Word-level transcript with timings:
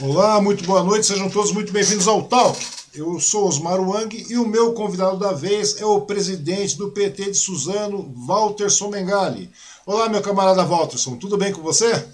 Olá, 0.00 0.40
muito 0.40 0.64
boa 0.64 0.84
noite, 0.84 1.06
sejam 1.06 1.28
todos 1.28 1.50
muito 1.50 1.72
bem-vindos 1.72 2.06
ao 2.06 2.22
Talk. 2.22 2.56
Eu 2.94 3.18
sou 3.18 3.48
Osmar 3.48 3.80
Wang 3.80 4.26
e 4.30 4.38
o 4.38 4.46
meu 4.46 4.72
convidado 4.72 5.18
da 5.18 5.32
vez 5.32 5.80
é 5.80 5.84
o 5.84 6.02
presidente 6.02 6.78
do 6.78 6.92
PT 6.92 7.32
de 7.32 7.34
Suzano, 7.34 8.14
Walterson 8.14 8.90
Mengali. 8.90 9.50
Olá, 9.84 10.08
meu 10.08 10.22
camarada 10.22 10.64
Walterson, 10.64 11.16
tudo 11.16 11.36
bem 11.36 11.52
com 11.52 11.62
você? 11.62 12.08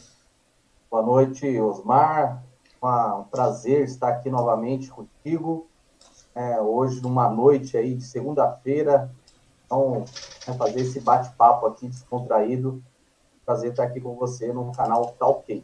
Boa 0.91 1.03
noite, 1.03 1.61
Osmar. 1.61 2.43
um 2.83 3.25
prazer 3.25 3.85
estar 3.85 4.09
aqui 4.09 4.31
novamente 4.31 4.89
contigo. 4.89 5.67
É, 6.35 6.59
hoje, 6.63 7.03
numa 7.03 7.29
noite 7.29 7.77
aí 7.77 7.95
de 7.95 8.05
segunda-feira, 8.05 9.15
então, 9.67 10.07
fazer 10.57 10.81
esse 10.81 11.01
bate-papo 11.01 11.67
aqui 11.67 11.87
descontraído. 11.87 12.83
Prazer 13.45 13.73
estar 13.73 13.83
aqui 13.83 14.01
com 14.01 14.15
você 14.15 14.55
no 14.55 14.73
canal 14.73 15.15
Talk. 15.19 15.63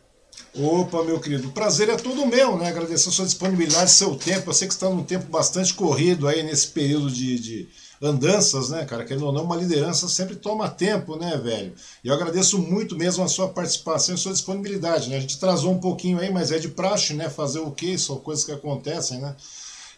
Opa, 0.55 1.05
meu 1.05 1.21
querido, 1.21 1.49
o 1.49 1.53
prazer 1.53 1.89
é 1.89 1.97
todo 1.97 2.27
meu, 2.27 2.59
né? 2.59 2.69
Agradecer 2.69 3.09
a 3.09 3.13
sua 3.13 3.25
disponibilidade, 3.25 3.91
seu 3.91 4.17
tempo. 4.17 4.51
Eu 4.51 4.55
sei 4.55 4.67
que 4.67 4.75
está 4.75 4.91
num 4.91 5.05
tempo 5.05 5.27
bastante 5.27 5.73
corrido 5.75 6.27
aí 6.27 6.43
nesse 6.43 6.69
período 6.69 7.09
de, 7.11 7.39
de 7.39 7.69
andanças, 8.03 8.71
né, 8.71 8.85
cara? 8.85 9.05
Querendo 9.05 9.27
ou 9.27 9.33
não, 9.33 9.45
uma 9.45 9.55
liderança 9.55 10.09
sempre 10.09 10.35
toma 10.35 10.69
tempo, 10.69 11.17
né, 11.17 11.37
velho? 11.37 11.73
E 12.03 12.09
eu 12.09 12.15
agradeço 12.15 12.59
muito 12.59 12.97
mesmo 12.97 13.23
a 13.23 13.29
sua 13.29 13.49
participação 13.49 14.15
e 14.15 14.19
sua 14.19 14.33
disponibilidade, 14.33 15.09
né? 15.09 15.19
A 15.19 15.21
gente 15.21 15.39
trazou 15.39 15.71
um 15.73 15.79
pouquinho 15.79 16.19
aí, 16.19 16.33
mas 16.33 16.51
é 16.51 16.59
de 16.59 16.69
praxe, 16.69 17.15
né? 17.15 17.31
Fazer 17.31 17.61
o 17.61 17.71
quê? 17.71 17.97
São 17.97 18.17
coisas 18.17 18.45
que 18.45 18.53
acontecem, 18.53 19.21
né? 19.21 19.37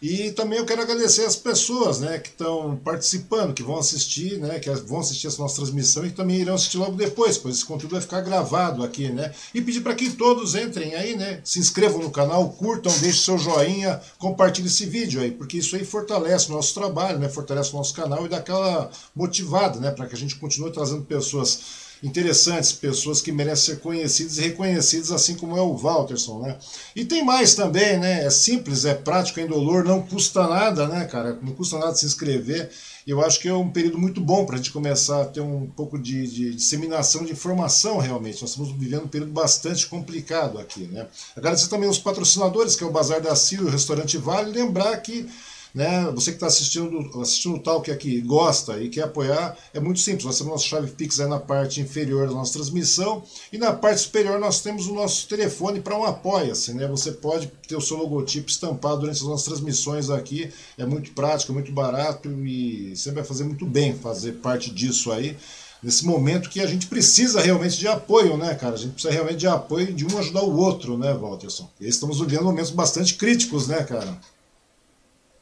E 0.03 0.33
também 0.33 0.59
eu 0.59 0.65
quero 0.65 0.81
agradecer 0.81 1.23
as 1.23 1.37
pessoas 1.37 2.01
né, 2.01 2.19
que 2.19 2.27
estão 2.27 2.75
participando, 2.75 3.53
que 3.53 3.63
vão 3.63 3.77
assistir, 3.77 4.37
né, 4.37 4.59
que 4.59 4.69
vão 4.69 4.99
assistir 4.99 5.27
essa 5.27 5.41
nossa 5.41 5.55
transmissão 5.55 6.05
e 6.05 6.11
também 6.11 6.41
irão 6.41 6.55
assistir 6.55 6.77
logo 6.77 6.97
depois, 6.97 7.37
pois 7.37 7.55
esse 7.55 7.63
conteúdo 7.63 7.93
vai 7.93 8.01
ficar 8.01 8.19
gravado 8.19 8.83
aqui, 8.83 9.07
né? 9.07 9.33
E 9.53 9.61
pedir 9.61 9.79
para 9.79 9.95
que 9.95 10.11
todos 10.11 10.55
entrem 10.55 10.93
aí, 10.93 11.15
né? 11.15 11.39
Se 11.45 11.57
inscrevam 11.57 12.01
no 12.01 12.11
canal, 12.11 12.49
curtam, 12.49 12.91
deixem 12.99 13.23
seu 13.23 13.37
joinha, 13.37 14.01
compartilhem 14.17 14.67
esse 14.67 14.85
vídeo 14.85 15.21
aí, 15.21 15.31
porque 15.31 15.59
isso 15.59 15.73
aí 15.73 15.85
fortalece 15.85 16.49
o 16.49 16.51
nosso 16.51 16.73
trabalho, 16.73 17.17
né? 17.17 17.29
Fortalece 17.29 17.71
o 17.71 17.77
nosso 17.77 17.93
canal 17.93 18.25
e 18.25 18.29
dá 18.29 18.39
aquela 18.39 18.91
motivada, 19.15 19.79
né? 19.79 19.89
Para 19.89 20.07
que 20.07 20.15
a 20.15 20.17
gente 20.17 20.35
continue 20.35 20.73
trazendo 20.73 21.03
pessoas 21.03 21.82
interessantes, 22.03 22.73
pessoas 22.73 23.21
que 23.21 23.31
merecem 23.31 23.75
ser 23.75 23.81
conhecidas 23.81 24.37
e 24.37 24.41
reconhecidas, 24.41 25.09
assim 25.09 25.35
como 25.35 25.57
é 25.57 25.61
o 25.61 25.77
Walterson, 25.77 26.41
né? 26.41 26.57
E 26.93 27.05
tem 27.05 27.23
mais 27.23 27.55
também, 27.55 27.97
né? 27.97 28.25
É 28.25 28.29
simples, 28.29 28.83
é 28.83 28.93
prático, 28.93 29.39
é 29.39 29.43
indolor, 29.43 29.85
não 29.85 30.01
custa 30.01 30.45
nada, 30.45 30.85
né, 30.85 31.05
cara? 31.05 31.39
Não 31.41 31.53
custa 31.53 31.79
nada 31.79 31.95
se 31.95 32.05
inscrever. 32.05 32.69
Eu 33.07 33.23
acho 33.23 33.39
que 33.39 33.47
é 33.47 33.53
um 33.53 33.69
período 33.69 33.97
muito 33.97 34.19
bom 34.19 34.45
para 34.45 34.55
a 34.55 34.57
gente 34.57 34.71
começar 34.71 35.21
a 35.21 35.25
ter 35.25 35.39
um 35.39 35.65
pouco 35.65 35.97
de, 35.97 36.27
de, 36.27 36.55
disseminação 36.55 37.23
de 37.23 37.31
informação, 37.31 37.97
realmente. 37.97 38.41
Nós 38.41 38.51
estamos 38.51 38.71
vivendo 38.77 39.05
um 39.05 39.09
período 39.09 39.31
bastante 39.31 39.87
complicado 39.87 40.59
aqui, 40.59 40.81
né? 40.87 41.07
Agradecer 41.37 41.69
também 41.69 41.87
os 41.87 41.99
patrocinadores, 41.99 42.75
que 42.75 42.83
é 42.83 42.87
o 42.87 42.91
Bazar 42.91 43.21
da 43.21 43.35
Cia 43.35 43.59
e 43.59 43.63
o 43.63 43.69
Restaurante 43.69 44.17
Vale. 44.17 44.51
Lembrar 44.51 44.97
que 44.97 45.29
né? 45.73 46.11
Você 46.11 46.31
que 46.31 46.37
está 46.37 46.47
assistindo, 46.47 47.19
assistindo 47.19 47.55
o 47.55 47.59
Talk 47.59 47.89
aqui, 47.89 48.21
gosta 48.21 48.79
e 48.79 48.89
quer 48.89 49.03
apoiar, 49.03 49.57
é 49.73 49.79
muito 49.79 49.99
simples. 49.99 50.25
Nós 50.25 50.37
temos 50.37 50.53
nossa 50.53 50.65
chave 50.65 50.91
Pix 50.91 51.19
aí 51.19 51.27
na 51.27 51.39
parte 51.39 51.81
inferior 51.81 52.27
da 52.27 52.33
nossa 52.33 52.53
transmissão 52.53 53.23
e 53.51 53.57
na 53.57 53.73
parte 53.73 54.01
superior 54.01 54.39
nós 54.39 54.61
temos 54.61 54.87
o 54.87 54.93
nosso 54.93 55.27
telefone 55.27 55.81
para 55.81 55.97
um 55.97 56.03
apoia-se. 56.03 56.73
Né? 56.73 56.87
Você 56.87 57.11
pode 57.11 57.47
ter 57.67 57.75
o 57.75 57.81
seu 57.81 57.97
logotipo 57.97 58.49
estampado 58.49 59.01
durante 59.01 59.17
as 59.17 59.23
nossas 59.23 59.45
transmissões 59.45 60.09
aqui. 60.11 60.51
É 60.77 60.85
muito 60.85 61.11
prático, 61.11 61.51
é 61.51 61.55
muito 61.55 61.71
barato 61.71 62.29
e 62.45 62.95
sempre 62.95 63.21
vai 63.21 63.25
fazer 63.25 63.43
muito 63.43 63.65
bem 63.65 63.95
fazer 63.95 64.33
parte 64.33 64.69
disso 64.69 65.11
aí 65.11 65.35
nesse 65.81 66.05
momento 66.05 66.49
que 66.49 66.61
a 66.61 66.65
gente 66.65 66.87
precisa 66.87 67.41
realmente 67.41 67.77
de 67.77 67.89
apoio, 67.89 68.37
né, 68.37 68.55
cara? 68.55 68.75
A 68.75 68.77
gente 68.77 68.93
precisa 68.93 69.13
realmente 69.13 69.39
de 69.39 69.47
apoio 69.47 69.93
de 69.93 70.05
um 70.05 70.17
ajudar 70.17 70.41
o 70.41 70.55
outro, 70.55 70.97
né, 70.97 71.13
Walterson? 71.13 71.69
E 71.77 71.89
estamos 71.89 72.21
vivendo 72.21 72.45
momentos 72.45 72.71
bastante 72.71 73.15
críticos, 73.15 73.67
né, 73.67 73.83
cara? 73.83 74.17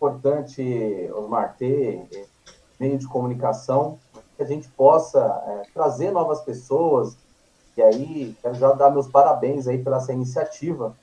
Importante, 0.01 1.11
Osmar, 1.15 1.55
ter 1.57 2.07
eh, 2.11 2.25
meio 2.79 2.97
de 2.97 3.07
comunicação 3.07 3.99
que 4.35 4.41
a 4.41 4.45
gente 4.45 4.67
possa 4.69 5.19
é, 5.19 5.61
trazer 5.71 6.09
novas 6.09 6.41
pessoas. 6.41 7.15
E 7.77 7.81
aí, 7.83 8.35
quero 8.41 8.55
já 8.55 8.71
dar 8.73 8.89
meus 8.89 9.07
parabéns 9.07 9.67
aí 9.67 9.77
pela 9.77 9.97
essa 9.97 10.11
iniciativa 10.11 10.95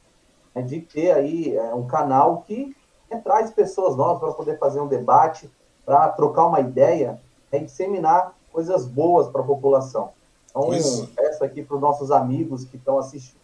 né, 0.53 0.63
de 0.63 0.81
ter 0.81 1.13
aí 1.13 1.57
é, 1.57 1.73
um 1.73 1.87
canal 1.87 2.43
que 2.43 2.77
traz 3.23 3.51
pessoas 3.53 3.97
novas 3.97 4.19
para 4.19 4.33
poder 4.33 4.59
fazer 4.59 4.81
um 4.81 4.89
debate, 4.89 5.49
para 5.87 6.09
trocar 6.09 6.47
uma 6.47 6.61
ideia 6.61 7.21
né, 7.53 7.61
e 7.61 7.65
disseminar 7.65 8.35
coisas 8.53 8.85
boas 8.85 9.29
para 9.29 9.41
a 9.41 9.45
população. 9.45 10.11
Então, 10.51 10.75
Isso. 10.75 11.09
peço 11.15 11.45
aqui 11.45 11.63
para 11.63 11.77
os 11.77 11.81
nossos 11.81 12.11
amigos 12.11 12.65
que 12.65 12.77
estão 12.77 12.99
assistindo, 12.99 13.41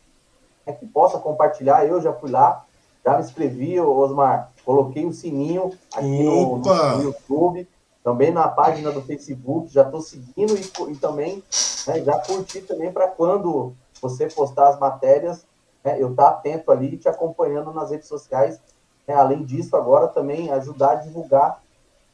é 0.66 0.72
que 0.72 0.84
possa 0.84 1.18
compartilhar. 1.18 1.86
Eu 1.86 2.00
já 2.00 2.12
fui 2.12 2.30
lá, 2.30 2.64
já 3.04 3.16
me 3.16 3.22
inscrevi, 3.22 3.78
Osmar, 3.78 4.52
coloquei 4.64 5.04
o 5.04 5.12
sininho 5.12 5.72
aqui 5.94 6.22
no, 6.22 6.58
no, 6.58 7.02
YouTube, 7.02 7.68
também 8.02 8.32
na 8.32 8.48
página 8.48 8.90
do 8.90 9.02
Facebook, 9.02 9.72
já 9.72 9.82
estou 9.82 10.00
seguindo 10.00 10.54
e, 10.56 10.92
e 10.92 10.96
também 10.96 11.42
né, 11.86 12.02
já 12.02 12.18
curti 12.18 12.62
também 12.62 12.90
para 12.90 13.08
quando 13.08 13.74
você 14.00 14.26
postar 14.28 14.68
as 14.68 14.78
matérias, 14.78 15.46
né, 15.84 16.00
eu 16.00 16.10
estar 16.10 16.24
tá 16.24 16.30
atento 16.30 16.72
ali, 16.72 16.96
te 16.96 17.08
acompanhando 17.08 17.72
nas 17.72 17.90
redes 17.90 18.08
sociais. 18.08 18.60
Né, 19.06 19.14
além 19.14 19.44
disso, 19.44 19.76
agora 19.76 20.08
também 20.08 20.50
ajudar 20.50 20.92
a 20.92 20.94
divulgar, 20.96 21.62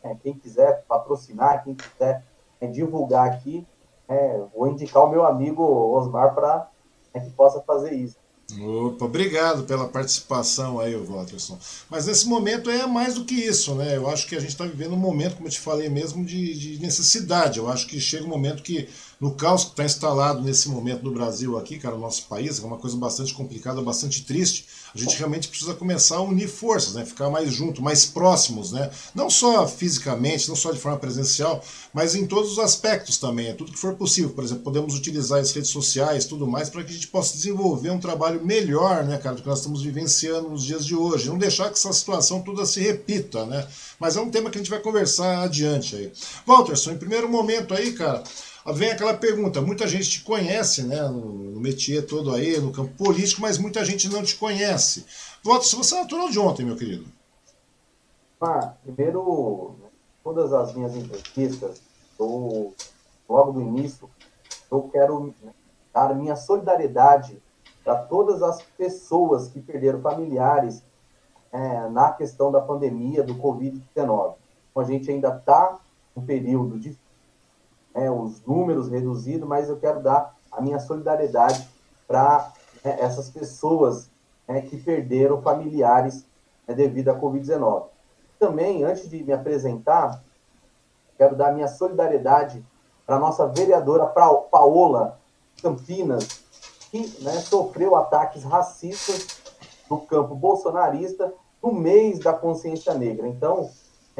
né, 0.02 0.18
quem 0.22 0.34
quiser 0.34 0.84
patrocinar, 0.88 1.62
quem 1.62 1.74
quiser 1.74 2.24
né, 2.60 2.66
divulgar 2.66 3.28
aqui, 3.28 3.66
é, 4.08 4.42
vou 4.52 4.66
indicar 4.66 5.04
o 5.04 5.10
meu 5.10 5.24
amigo 5.24 5.62
Osmar 5.62 6.34
para 6.34 6.68
né, 7.14 7.20
que 7.20 7.30
possa 7.30 7.60
fazer 7.60 7.92
isso. 7.92 8.18
Opa, 8.58 9.04
obrigado 9.04 9.64
pela 9.64 9.88
participação 9.88 10.80
aí, 10.80 10.94
Walterson. 10.94 11.58
Mas 11.88 12.06
nesse 12.06 12.26
momento 12.26 12.70
é 12.70 12.86
mais 12.86 13.14
do 13.14 13.24
que 13.24 13.34
isso, 13.34 13.74
né? 13.74 13.96
Eu 13.96 14.08
acho 14.08 14.26
que 14.26 14.34
a 14.34 14.40
gente 14.40 14.50
está 14.50 14.64
vivendo 14.64 14.94
um 14.94 14.98
momento, 14.98 15.36
como 15.36 15.46
eu 15.46 15.52
te 15.52 15.60
falei 15.60 15.88
mesmo, 15.88 16.24
de, 16.24 16.54
de 16.58 16.78
necessidade. 16.80 17.58
Eu 17.58 17.68
acho 17.68 17.86
que 17.86 18.00
chega 18.00 18.24
um 18.24 18.28
momento 18.28 18.62
que 18.62 18.88
no 19.20 19.32
caos 19.34 19.64
que 19.64 19.70
está 19.72 19.84
instalado 19.84 20.40
nesse 20.40 20.68
momento 20.70 21.04
no 21.04 21.12
Brasil 21.12 21.58
aqui, 21.58 21.78
cara, 21.78 21.94
no 21.94 22.00
nosso 22.00 22.24
país, 22.26 22.58
é 22.58 22.64
uma 22.64 22.78
coisa 22.78 22.96
bastante 22.96 23.34
complicada, 23.34 23.82
bastante 23.82 24.24
triste. 24.24 24.66
A 24.94 24.98
gente 24.98 25.16
realmente 25.16 25.46
precisa 25.46 25.74
começar 25.74 26.16
a 26.16 26.22
unir 26.22 26.48
forças, 26.48 26.94
né? 26.94 27.04
Ficar 27.04 27.28
mais 27.28 27.52
junto, 27.52 27.82
mais 27.82 28.06
próximos, 28.06 28.72
né? 28.72 28.90
Não 29.14 29.28
só 29.28 29.68
fisicamente, 29.68 30.48
não 30.48 30.56
só 30.56 30.72
de 30.72 30.78
forma 30.78 30.98
presencial, 30.98 31.62
mas 31.92 32.14
em 32.14 32.26
todos 32.26 32.52
os 32.52 32.58
aspectos 32.58 33.18
também, 33.18 33.48
é 33.48 33.52
tudo 33.52 33.72
que 33.72 33.78
for 33.78 33.94
possível. 33.94 34.30
Por 34.30 34.42
exemplo, 34.42 34.64
podemos 34.64 34.94
utilizar 34.94 35.38
as 35.38 35.52
redes 35.52 35.70
sociais, 35.70 36.24
tudo 36.24 36.46
mais, 36.46 36.70
para 36.70 36.82
que 36.82 36.90
a 36.90 36.94
gente 36.94 37.08
possa 37.08 37.36
desenvolver 37.36 37.90
um 37.90 38.00
trabalho 38.00 38.44
melhor, 38.44 39.04
né, 39.04 39.18
cara, 39.18 39.36
do 39.36 39.42
que 39.42 39.48
nós 39.48 39.58
estamos 39.58 39.82
vivenciando 39.82 40.48
nos 40.48 40.64
dias 40.64 40.84
de 40.84 40.96
hoje. 40.96 41.28
Não 41.28 41.36
deixar 41.36 41.66
que 41.68 41.78
essa 41.78 41.92
situação 41.92 42.40
toda 42.40 42.64
se 42.64 42.80
repita, 42.80 43.44
né? 43.44 43.68
Mas 43.98 44.16
é 44.16 44.20
um 44.20 44.30
tema 44.30 44.48
que 44.50 44.56
a 44.56 44.60
gente 44.60 44.70
vai 44.70 44.80
conversar 44.80 45.42
adiante 45.42 45.94
aí. 45.94 46.10
Walterson, 46.46 46.92
em 46.92 46.98
primeiro 46.98 47.28
momento 47.28 47.74
aí, 47.74 47.92
cara, 47.92 48.24
vem 48.66 48.90
aquela 48.90 49.14
pergunta, 49.14 49.60
muita 49.60 49.86
gente 49.86 50.10
te 50.10 50.22
conhece, 50.22 50.82
né, 50.82 51.02
no, 51.08 51.20
no 51.20 51.60
métier 51.60 52.06
todo 52.06 52.34
aí, 52.34 52.58
no 52.60 52.72
campo 52.72 52.92
político, 52.96 53.40
mas 53.40 53.58
muita 53.58 53.84
gente 53.84 54.08
não 54.08 54.22
te 54.22 54.36
conhece. 54.36 55.06
Voto, 55.42 55.64
se 55.64 55.76
você 55.76 55.94
é 55.94 56.00
natural 56.00 56.28
de 56.28 56.38
ontem, 56.38 56.64
meu 56.64 56.76
querido. 56.76 57.06
Ah, 58.40 58.74
primeiro, 58.82 59.74
todas 60.22 60.52
as 60.52 60.74
minhas 60.74 60.94
entrevistas, 60.96 61.80
logo 62.18 63.52
no 63.52 63.62
início, 63.62 64.08
eu 64.70 64.88
quero 64.92 65.34
dar 65.92 66.14
minha 66.14 66.36
solidariedade 66.36 67.40
para 67.82 67.96
todas 67.96 68.42
as 68.42 68.62
pessoas 68.76 69.48
que 69.48 69.60
perderam 69.60 70.00
familiares 70.00 70.82
é, 71.52 71.88
na 71.88 72.12
questão 72.12 72.52
da 72.52 72.60
pandemia 72.60 73.22
do 73.22 73.34
Covid-19. 73.34 73.82
Então, 73.96 74.36
a 74.76 74.84
gente 74.84 75.10
ainda 75.10 75.36
está 75.36 75.78
um 76.16 76.22
período 76.22 76.78
difícil 76.78 77.09
é, 77.94 78.10
os 78.10 78.44
números 78.44 78.88
reduzidos, 78.88 79.48
mas 79.48 79.68
eu 79.68 79.78
quero 79.78 80.00
dar 80.00 80.34
a 80.50 80.60
minha 80.60 80.78
solidariedade 80.78 81.68
para 82.06 82.52
né, 82.84 82.96
essas 83.00 83.30
pessoas 83.30 84.10
né, 84.46 84.60
que 84.62 84.76
perderam 84.76 85.42
familiares 85.42 86.24
né, 86.66 86.74
devido 86.74 87.08
à 87.08 87.14
Covid-19. 87.18 87.84
Também, 88.38 88.84
antes 88.84 89.08
de 89.08 89.22
me 89.22 89.32
apresentar, 89.32 90.22
quero 91.16 91.36
dar 91.36 91.52
minha 91.52 91.68
solidariedade 91.68 92.64
para 93.06 93.16
a 93.16 93.18
nossa 93.18 93.46
vereadora 93.46 94.06
Paola 94.06 95.18
Campinas, 95.62 96.42
que 96.90 97.22
né, 97.22 97.32
sofreu 97.32 97.94
ataques 97.94 98.42
racistas 98.44 99.40
do 99.88 99.98
campo 99.98 100.34
bolsonarista 100.34 101.32
no 101.62 101.72
mês 101.72 102.18
da 102.20 102.32
consciência 102.32 102.94
negra. 102.94 103.28
Então, 103.28 103.70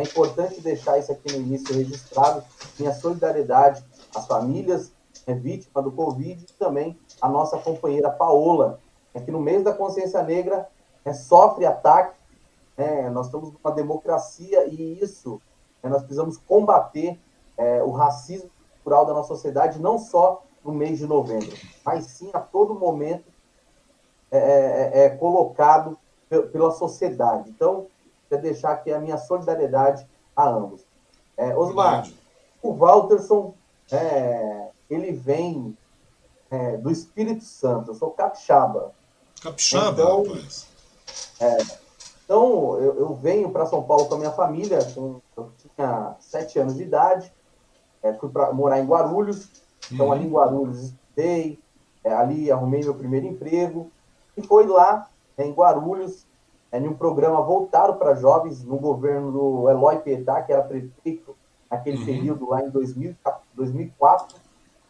é 0.00 0.02
importante 0.02 0.60
deixar 0.60 0.98
isso 0.98 1.12
aqui 1.12 1.32
no 1.32 1.38
início 1.38 1.74
registrado, 1.74 2.42
minha 2.78 2.92
solidariedade 2.94 3.84
às 4.14 4.26
famílias 4.26 4.92
é, 5.26 5.34
vítimas 5.34 5.84
do 5.84 5.92
Covid 5.92 6.42
e 6.42 6.52
também 6.54 6.98
à 7.20 7.28
nossa 7.28 7.58
companheira 7.58 8.10
Paola, 8.10 8.80
é, 9.14 9.20
que 9.20 9.30
no 9.30 9.40
mês 9.40 9.62
da 9.62 9.72
consciência 9.72 10.22
negra 10.22 10.68
é, 11.04 11.12
sofre 11.12 11.66
ataque. 11.66 12.18
É, 12.76 13.10
nós 13.10 13.26
estamos 13.26 13.52
numa 13.52 13.74
democracia 13.74 14.66
e 14.66 14.98
isso 15.02 15.40
é, 15.82 15.88
nós 15.88 16.00
precisamos 16.00 16.38
combater 16.38 17.20
é, 17.58 17.82
o 17.82 17.90
racismo 17.90 18.50
cultural 18.76 19.04
da 19.04 19.12
nossa 19.12 19.28
sociedade, 19.28 19.78
não 19.78 19.98
só 19.98 20.42
no 20.64 20.72
mês 20.72 20.98
de 20.98 21.06
novembro, 21.06 21.54
mas 21.84 22.06
sim 22.06 22.30
a 22.32 22.40
todo 22.40 22.74
momento 22.74 23.30
é, 24.30 24.38
é, 24.38 25.04
é 25.04 25.10
colocado 25.10 25.98
pela 26.52 26.70
sociedade. 26.70 27.50
Então, 27.50 27.86
quero 28.30 28.42
deixar 28.42 28.72
aqui 28.72 28.92
a 28.92 29.00
minha 29.00 29.18
solidariedade 29.18 30.06
a 30.34 30.48
ambos. 30.48 30.86
É, 31.36 31.54
Osmar, 31.56 32.02
Verdade. 32.02 32.18
o 32.62 32.72
Walterson, 32.72 33.54
é, 33.90 34.68
ele 34.88 35.12
vem 35.12 35.76
é, 36.50 36.76
do 36.76 36.90
Espírito 36.90 37.44
Santo, 37.44 37.90
eu 37.90 37.94
sou 37.94 38.10
capixaba. 38.10 38.92
Capixaba, 39.42 40.00
então, 40.00 40.22
rapaz. 40.22 40.68
É, 41.40 41.58
então, 42.24 42.78
eu, 42.78 42.94
eu 42.96 43.14
venho 43.14 43.50
para 43.50 43.66
São 43.66 43.82
Paulo 43.82 44.06
com 44.06 44.14
a 44.14 44.18
minha 44.18 44.30
família, 44.30 44.78
com, 44.94 45.20
eu 45.36 45.50
tinha 45.56 46.14
sete 46.20 46.58
anos 46.58 46.76
de 46.76 46.84
idade, 46.84 47.32
é, 48.02 48.12
fui 48.14 48.28
para 48.28 48.52
morar 48.52 48.78
em 48.78 48.86
Guarulhos, 48.86 49.48
então 49.90 50.06
uhum. 50.06 50.12
ali 50.12 50.26
em 50.26 50.30
Guarulhos 50.30 50.78
estudei, 50.78 51.58
é, 52.04 52.12
ali 52.12 52.50
arrumei 52.50 52.80
meu 52.80 52.94
primeiro 52.94 53.26
emprego, 53.26 53.90
e 54.36 54.42
foi 54.42 54.66
lá, 54.66 55.08
é, 55.36 55.44
em 55.44 55.52
Guarulhos, 55.52 56.24
é, 56.24 56.29
em 56.72 56.88
um 56.88 56.94
programa 56.94 57.42
voltado 57.42 57.94
para 57.94 58.14
jovens, 58.14 58.62
no 58.62 58.78
governo 58.78 59.32
do 59.32 59.70
Eloy 59.70 59.98
Pietá, 59.98 60.42
que 60.42 60.52
era 60.52 60.62
prefeito 60.62 61.36
naquele 61.70 61.98
uhum. 61.98 62.04
período 62.04 62.50
lá 62.50 62.62
em 62.62 62.70
2000, 62.70 63.14
2004, 63.54 64.36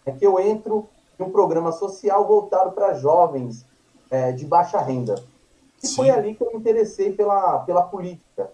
é 0.04 0.12
que 0.12 0.26
eu 0.26 0.38
entro 0.38 0.86
em 1.18 1.22
um 1.22 1.30
programa 1.30 1.72
social 1.72 2.26
voltado 2.26 2.72
para 2.72 2.94
jovens 2.94 3.64
é, 4.10 4.32
de 4.32 4.44
baixa 4.44 4.80
renda. 4.80 5.22
E 5.82 5.86
Sim. 5.86 5.96
foi 5.96 6.10
ali 6.10 6.34
que 6.34 6.42
eu 6.42 6.52
me 6.52 6.58
interessei 6.58 7.12
pela, 7.12 7.60
pela 7.60 7.82
política. 7.82 8.50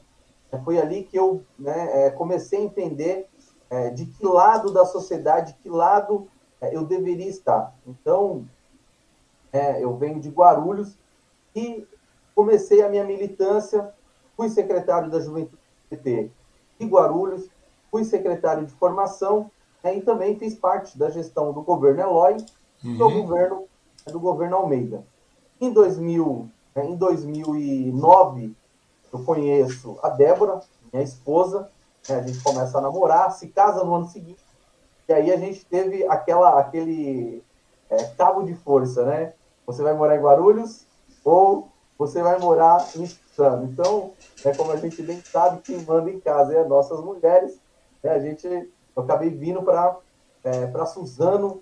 É, 0.53 0.59
foi 0.59 0.79
ali 0.79 1.03
que 1.03 1.17
eu 1.17 1.43
né, 1.59 2.07
é, 2.07 2.11
comecei 2.11 2.61
a 2.61 2.63
entender 2.63 3.29
é, 3.69 3.91
de 3.91 4.07
que 4.07 4.25
lado 4.25 4.73
da 4.73 4.85
sociedade, 4.85 5.53
de 5.53 5.59
que 5.59 5.69
lado 5.69 6.29
é, 6.61 6.75
eu 6.75 6.85
deveria 6.85 7.29
estar. 7.29 7.75
Então, 7.87 8.45
é, 9.53 9.83
eu 9.83 9.97
venho 9.97 10.21
de 10.21 10.29
Guarulhos 10.29 10.97
e 11.55 11.87
comecei 12.37 12.83
a 12.83 12.89
minha 12.91 13.03
militância, 13.03 13.93
fui 14.37 14.51
secretário 14.51 15.11
da 15.11 15.19
Juventude 15.19 15.59
PT 15.89 16.31
de 16.79 16.87
Guarulhos, 16.87 17.49
fui 17.91 18.05
secretário 18.05 18.67
de 18.67 18.73
formação 18.75 19.51
né, 19.83 19.97
e 19.97 20.03
também 20.03 20.39
fiz 20.39 20.55
parte 20.55 20.99
da 20.99 21.09
gestão 21.09 21.51
do 21.55 21.63
governo 21.63 22.03
Eloy 22.03 22.37
uhum. 22.85 22.99
do 22.99 23.11
governo 23.11 23.65
do 24.07 24.21
governo 24.21 24.57
Almeida. 24.57 25.05
Em 25.59 25.73
2000, 25.73 26.49
né, 26.75 26.85
em 26.85 26.95
2009, 26.95 28.55
eu 29.11 29.25
conheço 29.25 29.99
a 30.03 30.11
Débora, 30.11 30.61
minha 30.93 31.03
esposa, 31.03 31.71
né, 32.07 32.17
a 32.17 32.23
gente 32.23 32.43
começa 32.43 32.77
a 32.77 32.83
namorar, 32.83 33.33
se 33.33 33.49
casa 33.49 33.83
no 33.83 33.95
ano 33.95 34.07
seguinte, 34.09 34.45
e 35.09 35.13
aí 35.13 35.33
a 35.33 35.37
gente 35.39 35.65
teve 35.65 36.07
aquela, 36.07 36.61
aquele 36.61 37.43
é, 37.89 38.05
cabo 38.19 38.43
de 38.43 38.55
força, 38.55 39.05
né? 39.05 39.33
Você 39.65 39.83
vai 39.83 39.95
morar 39.95 40.17
em 40.17 40.21
Guarulhos 40.21 40.85
ou 41.25 41.69
você 41.99 42.23
vai 42.23 42.39
morar 42.39 42.87
em 42.97 43.07
Suzano. 43.07 43.69
Então, 43.71 44.13
é 44.45 44.53
como 44.55 44.73
a 44.73 44.77
gente 44.77 45.03
bem 45.03 45.23
sabe, 45.23 45.63
quem 45.63 45.83
manda 45.83 46.11
em 46.11 46.21
casa 46.21 46.55
é 46.55 46.61
as 46.61 46.69
nossas 46.69 47.01
mulheres. 47.01 47.59
Né? 48.03 48.11
A 48.11 48.19
gente, 48.19 48.47
eu 48.47 49.03
acabei 49.03 49.31
vindo 49.31 49.63
para 49.63 49.97
é, 50.47 50.67
para 50.69 50.87
Suzano 50.87 51.61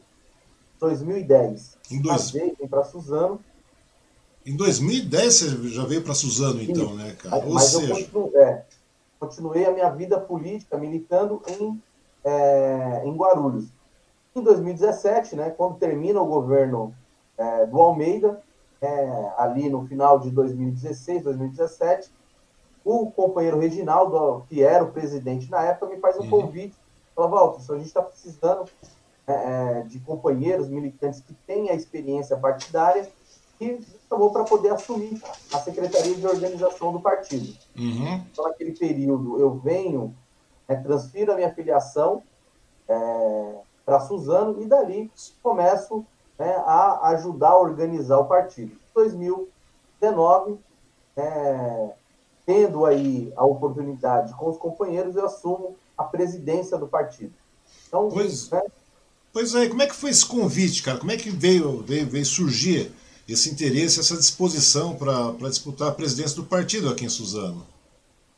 2010. 0.79 1.79
Em 1.91 2.03
dois... 2.03 2.33
para 2.69 2.85
Suzano. 2.85 3.41
Em 4.45 4.55
2010 4.55 5.35
você 5.35 5.69
já 5.69 5.87
veio 5.87 6.03
para 6.03 6.15
Suzano, 6.15 6.63
então, 6.63 6.89
Sim. 6.89 6.97
né, 6.97 7.17
cara? 7.19 7.47
Ou 7.47 7.55
Mas 7.55 7.65
seja... 7.65 7.93
eu 7.93 7.97
continuo, 7.97 8.37
é, 8.37 8.65
continuei 9.19 9.65
a 9.65 9.73
minha 9.73 9.89
vida 9.91 10.21
política 10.21 10.77
militando 10.77 11.43
em, 11.49 11.83
é, 12.23 13.03
em 13.07 13.17
Guarulhos. 13.17 13.65
Em 14.37 14.43
2017, 14.43 15.35
né, 15.35 15.49
quando 15.49 15.79
termina 15.79 16.21
o 16.21 16.27
governo 16.27 16.95
é, 17.39 17.65
do 17.67 17.81
Almeida, 17.81 18.43
é, 18.85 19.33
ali 19.39 19.71
no 19.71 19.87
final 19.87 20.19
de 20.19 20.31
2016, 20.31 21.23
2017, 21.23 22.11
o 22.85 23.11
companheiro 23.11 23.59
Reginaldo, 23.59 24.45
que 24.49 24.63
era 24.63 24.85
o 24.85 24.93
presidente 24.93 25.51
na 25.51 25.63
época, 25.65 25.87
me 25.87 26.01
faz 26.01 26.19
um 26.19 26.23
uhum. 26.23 26.31
convite. 26.31 26.77
Falou, 27.15 27.31
Walter, 27.31 27.73
a 27.73 27.77
gente 27.77 27.87
está 27.87 28.03
precisando 28.03 28.67
é, 29.27 29.33
é, 29.33 29.83
de 29.83 29.99
companheiros 30.01 30.69
militantes 30.69 31.21
que 31.21 31.33
têm 31.47 31.71
a 31.71 31.75
experiência 31.75 32.37
partidária 32.37 33.09
e 33.59 33.81
chamou 34.09 34.31
para 34.31 34.45
poder 34.45 34.71
assumir 34.71 35.23
a 35.53 35.59
Secretaria 35.61 36.15
de 36.15 36.27
Organização 36.27 36.93
do 36.93 37.01
partido. 37.01 37.57
Uhum. 37.79 38.23
Então, 38.31 38.45
naquele 38.45 38.73
período, 38.73 39.41
eu 39.41 39.55
venho, 39.55 40.15
é, 40.69 40.75
transfiro 40.75 41.33
a 41.33 41.37
minha 41.37 41.55
filiação 41.55 42.23
é, 42.87 43.55
para 43.87 44.01
Suzano 44.01 44.61
e 44.61 44.67
dali 44.67 45.11
começo 45.43 46.05
né, 46.39 46.55
a 46.67 47.09
ajudar 47.11 47.51
a 47.51 47.59
organizar 47.59 48.19
o 48.19 48.27
partido. 48.27 48.73
Em 48.73 48.95
2019, 48.95 50.59
é, 51.17 51.91
tendo 52.47 52.85
aí 52.85 53.33
a 53.37 53.45
oportunidade 53.45 54.35
com 54.35 54.51
os 54.51 54.59
companheiros, 54.59 55.17
eu 55.17 55.27
assumo 55.27 55.77
a 55.97 56.05
presidência 56.05 56.77
do 56.77 56.87
partido. 56.87 57.33
Então, 57.87 58.09
pois, 58.09 58.51
né, 58.51 58.63
pois 59.33 59.55
é, 59.55 59.69
como 59.69 59.83
é 59.83 59.87
que 59.87 59.95
foi 59.95 60.11
esse 60.11 60.27
convite, 60.27 60.83
cara? 60.83 60.99
Como 60.99 61.13
é 61.13 61.17
que 61.17 61.31
veio, 61.31 61.83
veio, 61.83 62.07
veio 62.07 62.27
surgir 62.27 62.93
esse 63.29 63.51
interesse, 63.51 64.01
essa 64.01 64.17
disposição 64.17 64.97
para 64.97 65.49
disputar 65.49 65.89
a 65.89 65.95
presidência 65.95 66.37
do 66.37 66.45
partido 66.45 66.89
aqui 66.89 67.05
em 67.05 67.09
Suzano? 67.09 67.65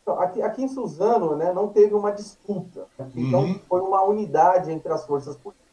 Então, 0.02 0.20
aqui, 0.20 0.40
aqui 0.40 0.62
em 0.62 0.68
Suzano 0.68 1.34
né, 1.34 1.52
não 1.52 1.68
teve 1.68 1.92
uma 1.92 2.12
disputa. 2.12 2.86
Então, 3.14 3.40
uhum. 3.40 3.60
foi 3.68 3.80
uma 3.80 4.04
unidade 4.04 4.70
entre 4.70 4.92
as 4.92 5.04
forças 5.04 5.34
políticas. 5.36 5.66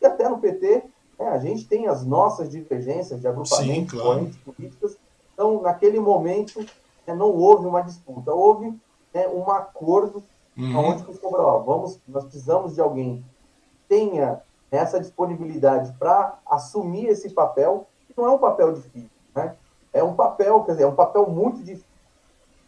E 0.00 0.06
até 0.06 0.28
no 0.28 0.38
PT, 0.38 0.84
né, 1.18 1.28
a 1.28 1.38
gente 1.38 1.66
tem 1.66 1.86
as 1.86 2.04
nossas 2.04 2.50
divergências 2.50 3.20
de 3.20 3.26
agrupamentos, 3.26 3.92
Sim, 3.92 4.04
claro. 4.04 4.30
políticas. 4.44 4.96
Então, 5.32 5.62
naquele 5.62 5.98
momento, 6.00 6.60
né, 7.06 7.14
não 7.14 7.30
houve 7.30 7.66
uma 7.66 7.82
disputa, 7.82 8.32
houve 8.32 8.68
né, 9.12 9.26
um 9.28 9.50
acordo 9.50 10.22
uhum. 10.56 10.76
onde 10.76 11.04
que 11.04 11.14
sobrou, 11.14 11.62
vamos, 11.64 12.00
nós 12.06 12.24
precisamos 12.24 12.74
de 12.74 12.80
alguém 12.80 13.24
que 13.70 13.76
tenha 13.88 14.40
essa 14.70 14.98
disponibilidade 14.98 15.92
para 15.98 16.38
assumir 16.46 17.06
esse 17.06 17.30
papel, 17.30 17.86
que 18.06 18.14
não 18.16 18.26
é 18.26 18.30
um 18.30 18.38
papel 18.38 18.72
difícil, 18.72 19.10
né? 19.34 19.54
É 19.92 20.02
um 20.02 20.14
papel, 20.14 20.62
quer 20.64 20.72
dizer, 20.72 20.84
é 20.84 20.86
um 20.86 20.94
papel 20.94 21.28
muito 21.28 21.58
difícil. 21.62 21.86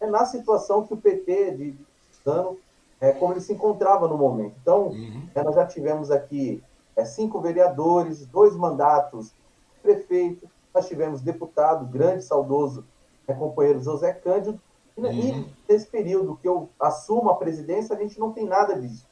É 0.00 0.06
na 0.06 0.24
situação 0.24 0.86
que 0.86 0.94
o 0.94 0.96
PT 0.96 1.50
de, 1.50 1.70
de 1.72 1.86
ano, 2.24 2.56
é, 3.00 3.12
como 3.12 3.32
ele 3.32 3.40
se 3.40 3.52
encontrava 3.52 4.08
no 4.08 4.16
momento. 4.16 4.54
Então, 4.62 4.88
uhum. 4.88 5.28
é, 5.34 5.42
nós 5.42 5.54
já 5.54 5.66
tivemos 5.66 6.10
aqui 6.10 6.62
é, 6.98 7.04
cinco 7.04 7.40
vereadores, 7.40 8.26
dois 8.26 8.56
mandatos 8.56 9.32
prefeito, 9.80 10.50
nós 10.74 10.88
tivemos 10.88 11.20
deputado, 11.20 11.86
grande, 11.86 12.24
saudoso, 12.24 12.84
é, 13.26 13.32
companheiro 13.32 13.80
José 13.80 14.12
Cândido, 14.12 14.60
e, 14.96 15.00
uhum. 15.00 15.48
nesse 15.68 15.86
período 15.86 16.36
que 16.42 16.48
eu 16.48 16.68
assumo 16.78 17.30
a 17.30 17.36
presidência, 17.36 17.94
a 17.94 17.98
gente 17.98 18.18
não 18.18 18.32
tem 18.32 18.44
nada 18.44 18.74
disso. 18.78 19.06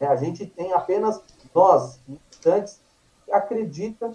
É, 0.00 0.06
a 0.06 0.16
gente 0.16 0.44
tem 0.44 0.72
apenas 0.72 1.22
nós, 1.54 2.00
militantes, 2.08 2.80
que 3.24 3.32
acredita 3.32 4.10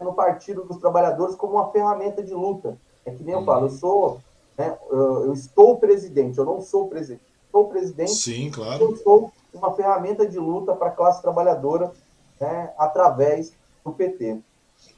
no 0.00 0.14
Partido 0.14 0.64
dos 0.64 0.78
Trabalhadores 0.78 1.36
como 1.36 1.54
uma 1.54 1.70
ferramenta 1.70 2.22
de 2.22 2.32
luta. 2.32 2.78
É 3.04 3.10
que 3.10 3.22
nem 3.22 3.34
eu 3.34 3.44
falo, 3.44 3.66
eu 3.66 3.70
uhum. 3.70 3.76
sou, 3.76 4.20
né, 4.56 4.78
eu 4.90 5.32
estou 5.34 5.76
presidente, 5.76 6.38
eu 6.38 6.44
não 6.46 6.62
sou 6.62 6.88
presidente. 6.88 7.22
Sou 7.52 7.68
presidente, 7.68 8.12
Sim, 8.12 8.50
claro. 8.50 8.82
eu 8.82 8.96
sou 8.96 9.30
uma 9.52 9.74
ferramenta 9.74 10.26
de 10.26 10.38
luta 10.38 10.74
para 10.74 10.88
a 10.88 10.90
classe 10.90 11.20
trabalhadora 11.20 11.92
né, 12.40 12.70
através 12.78 13.52
do 13.84 13.92
PT. 13.92 14.38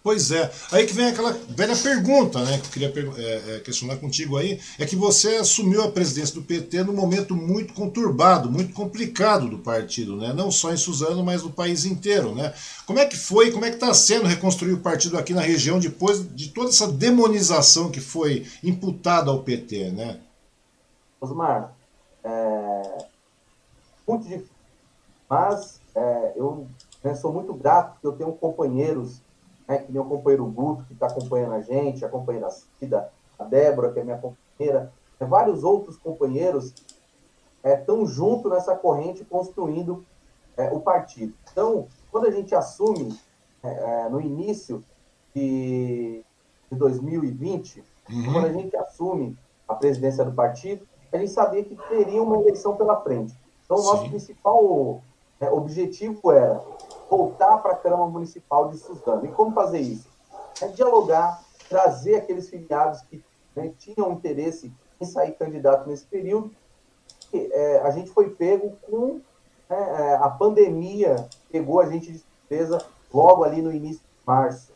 Pois 0.03 0.31
é. 0.31 0.51
Aí 0.73 0.87
que 0.87 0.93
vem 0.93 1.09
aquela 1.09 1.33
velha 1.33 1.77
pergunta, 1.77 2.43
né, 2.45 2.59
que 2.59 2.67
eu 2.67 2.91
queria 2.91 3.15
é, 3.19 3.57
é, 3.57 3.61
questionar 3.61 3.97
contigo 3.97 4.37
aí, 4.37 4.61
é 4.79 4.87
que 4.87 4.97
você 4.97 5.37
assumiu 5.37 5.83
a 5.83 5.91
presidência 5.91 6.35
do 6.35 6.43
PT 6.43 6.85
num 6.85 6.95
momento 6.95 7.35
muito 7.35 7.75
conturbado, 7.75 8.51
muito 8.51 8.73
complicado 8.73 9.49
do 9.49 9.59
partido, 9.59 10.17
né? 10.17 10.33
Não 10.33 10.51
só 10.51 10.73
em 10.73 10.77
Suzano, 10.77 11.25
mas 11.25 11.43
no 11.43 11.51
país 11.51 11.85
inteiro, 11.85 12.35
né? 12.35 12.55
Como 12.87 12.99
é 12.99 13.07
que 13.07 13.17
foi, 13.17 13.51
como 13.51 13.65
é 13.65 13.71
que 13.71 13.75
está 13.75 13.93
sendo 13.93 14.27
reconstruir 14.27 14.73
o 14.73 14.81
partido 14.81 15.19
aqui 15.19 15.35
na 15.35 15.43
região 15.43 15.79
depois 15.79 16.27
de 16.35 16.49
toda 16.51 16.71
essa 16.71 16.91
demonização 16.91 17.91
que 17.91 18.01
foi 18.01 18.47
imputada 18.63 19.31
ao 19.31 19.43
PT, 19.43 19.91
né? 19.91 20.21
Osmar, 21.21 21.75
é... 22.25 23.05
muito 24.07 24.23
difícil, 24.23 24.49
mas 25.29 25.81
é, 25.95 26.33
eu 26.37 26.67
né, 27.03 27.15
sou 27.15 27.33
muito 27.33 27.55
grato 27.55 27.93
porque 27.93 28.07
eu 28.07 28.13
tenho 28.13 28.33
companheiros 28.33 29.23
né, 29.67 29.79
que 29.79 29.99
o 29.99 30.05
companheiro 30.05 30.47
Guto, 30.47 30.85
que 30.85 30.95
está 30.95 31.07
acompanhando 31.07 31.55
a 31.55 31.61
gente, 31.61 32.05
a 32.05 32.09
companheira 32.09 32.49
Cida, 32.79 33.11
a 33.39 33.45
Débora, 33.45 33.93
que 33.93 34.01
é 34.01 34.05
minha 34.05 34.19
companheira, 34.19 34.93
né, 35.21 35.27
vários 35.27 35.63
outros 35.63 35.97
companheiros 35.97 36.75
estão 37.63 38.03
é, 38.03 38.07
junto 38.07 38.49
nessa 38.49 38.75
corrente 38.75 39.25
construindo 39.25 40.05
é, 40.57 40.71
o 40.71 40.81
partido. 40.81 41.35
Então, 41.53 41.87
quando 42.11 42.27
a 42.27 42.31
gente 42.31 42.55
assume 42.55 43.19
é, 43.63 43.69
é 43.69 44.09
no 44.09 44.21
início 44.21 44.83
de, 45.35 46.25
de 46.71 46.79
2020, 46.79 47.85
uhum. 48.11 48.33
quando 48.33 48.47
a 48.47 48.53
gente 48.53 48.77
assume 48.77 49.37
a 49.67 49.75
presidência 49.75 50.25
do 50.25 50.33
partido, 50.33 50.87
a 51.13 51.19
gente 51.19 51.31
sabia 51.31 51.65
que 51.65 51.77
teria 51.89 52.23
uma 52.23 52.37
eleição 52.39 52.77
pela 52.77 53.01
frente. 53.01 53.35
Então, 53.65 53.77
o 53.77 53.83
nosso 53.83 54.05
Sim. 54.05 54.11
principal 54.11 55.03
é, 55.41 55.51
objetivo 55.51 56.33
era 56.33 56.61
voltar 57.09 57.59
para 57.59 57.73
a 57.73 57.77
Câmara 57.77 58.07
Municipal 58.07 58.69
de 58.69 58.79
Suzano. 58.79 59.25
E 59.25 59.29
como 59.29 59.53
fazer 59.53 59.81
isso? 59.81 60.09
É 60.61 60.69
dialogar, 60.69 61.43
trazer 61.69 62.17
aqueles 62.17 62.49
filiados 62.49 63.01
que 63.03 63.23
né, 63.55 63.73
tinham 63.79 64.13
interesse 64.13 64.73
em 65.01 65.05
sair 65.05 65.33
candidato 65.33 65.89
nesse 65.89 66.05
período. 66.05 66.51
E, 67.33 67.51
é, 67.53 67.81
a 67.81 67.91
gente 67.91 68.11
foi 68.11 68.31
pego 68.31 68.77
com 68.83 69.21
né, 69.69 69.77
é, 70.01 70.15
a 70.17 70.29
pandemia, 70.29 71.29
pegou 71.51 71.81
a 71.81 71.87
gente 71.87 72.13
de 72.13 72.19
surpresa 72.19 72.85
logo 73.13 73.45
ali 73.45 73.63
no 73.63 73.73
início 73.73 74.01
de 74.01 74.27
março. 74.27 74.73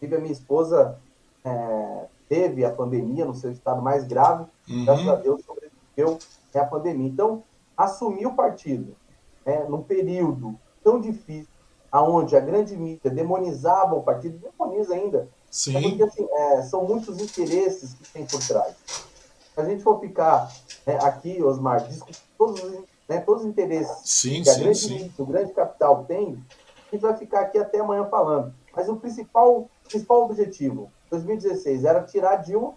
Tive 0.00 0.16
a 0.16 0.18
minha 0.18 0.32
esposa 0.32 0.98
é, 1.44 2.06
teve 2.28 2.64
a 2.64 2.72
pandemia 2.72 3.24
no 3.24 3.34
seu 3.34 3.52
estado 3.52 3.82
mais 3.82 4.04
grave, 4.04 4.44
uhum. 4.68 4.84
graças 4.84 5.08
a 5.08 5.16
Deus 5.16 5.44
sobreviveu 5.44 6.18
à 6.54 6.64
pandemia. 6.64 7.08
Então, 7.08 7.42
assumir 7.76 8.26
o 8.26 8.34
partido 8.34 8.96
né, 9.44 9.64
num 9.68 9.82
período 9.82 10.58
tão 10.82 11.00
difícil, 11.00 11.48
aonde 11.90 12.36
a 12.36 12.40
grande 12.40 12.76
mídia 12.76 13.10
demonizava 13.10 13.94
o 13.94 14.02
partido, 14.02 14.38
demoniza 14.38 14.94
ainda, 14.94 15.28
Sim. 15.52 15.76
É 15.76 15.82
porque 15.82 16.02
assim, 16.02 16.26
é, 16.32 16.62
são 16.62 16.82
muitos 16.86 17.20
interesses 17.20 17.92
que 17.92 18.10
tem 18.10 18.24
por 18.24 18.40
trás. 18.42 18.74
Se 18.86 19.60
a 19.60 19.64
gente 19.64 19.82
for 19.82 20.00
ficar 20.00 20.50
né, 20.86 20.98
aqui, 21.02 21.42
Osmar, 21.42 21.86
discutindo 21.86 22.24
todos, 22.38 22.62
né, 23.06 23.20
todos 23.20 23.42
os 23.42 23.48
interesses 23.48 23.98
sim, 24.02 24.42
que 24.42 24.48
a 24.48 24.54
sim, 24.54 24.60
grande 24.62 24.78
sim. 24.78 24.94
mídia, 24.94 25.12
o 25.18 25.26
grande 25.26 25.52
capital 25.52 26.04
tem, 26.04 26.42
a 26.88 26.94
gente 26.94 27.02
vai 27.02 27.14
ficar 27.18 27.40
aqui 27.40 27.58
até 27.58 27.80
amanhã 27.80 28.06
falando. 28.06 28.54
Mas 28.74 28.88
o 28.88 28.96
principal, 28.96 29.68
principal 29.86 30.24
objetivo, 30.24 30.90
2016, 31.10 31.84
era 31.84 32.02
tirar 32.02 32.36
Dilma, 32.36 32.72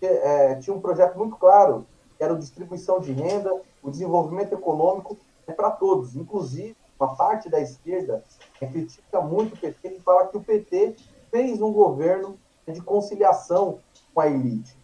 que, 0.00 0.06
é, 0.06 0.56
tinha 0.56 0.74
um 0.74 0.80
projeto 0.80 1.16
muito 1.16 1.36
claro, 1.36 1.86
que 2.18 2.24
era 2.24 2.34
a 2.34 2.38
distribuição 2.38 2.98
de 2.98 3.12
renda, 3.12 3.54
o 3.80 3.88
desenvolvimento 3.88 4.52
econômico 4.52 5.16
é 5.46 5.52
para 5.52 5.70
todos, 5.70 6.16
inclusive 6.16 6.76
uma 7.00 7.16
parte 7.16 7.48
da 7.48 7.58
esquerda 7.58 8.22
critica 8.58 9.22
muito 9.22 9.54
o 9.54 9.58
PT 9.58 9.88
e 9.88 10.00
fala 10.00 10.28
que 10.28 10.36
o 10.36 10.42
PT 10.42 10.96
fez 11.30 11.62
um 11.62 11.72
governo 11.72 12.38
de 12.68 12.80
conciliação 12.82 13.78
com 14.14 14.20
a 14.20 14.28
elite. 14.28 14.76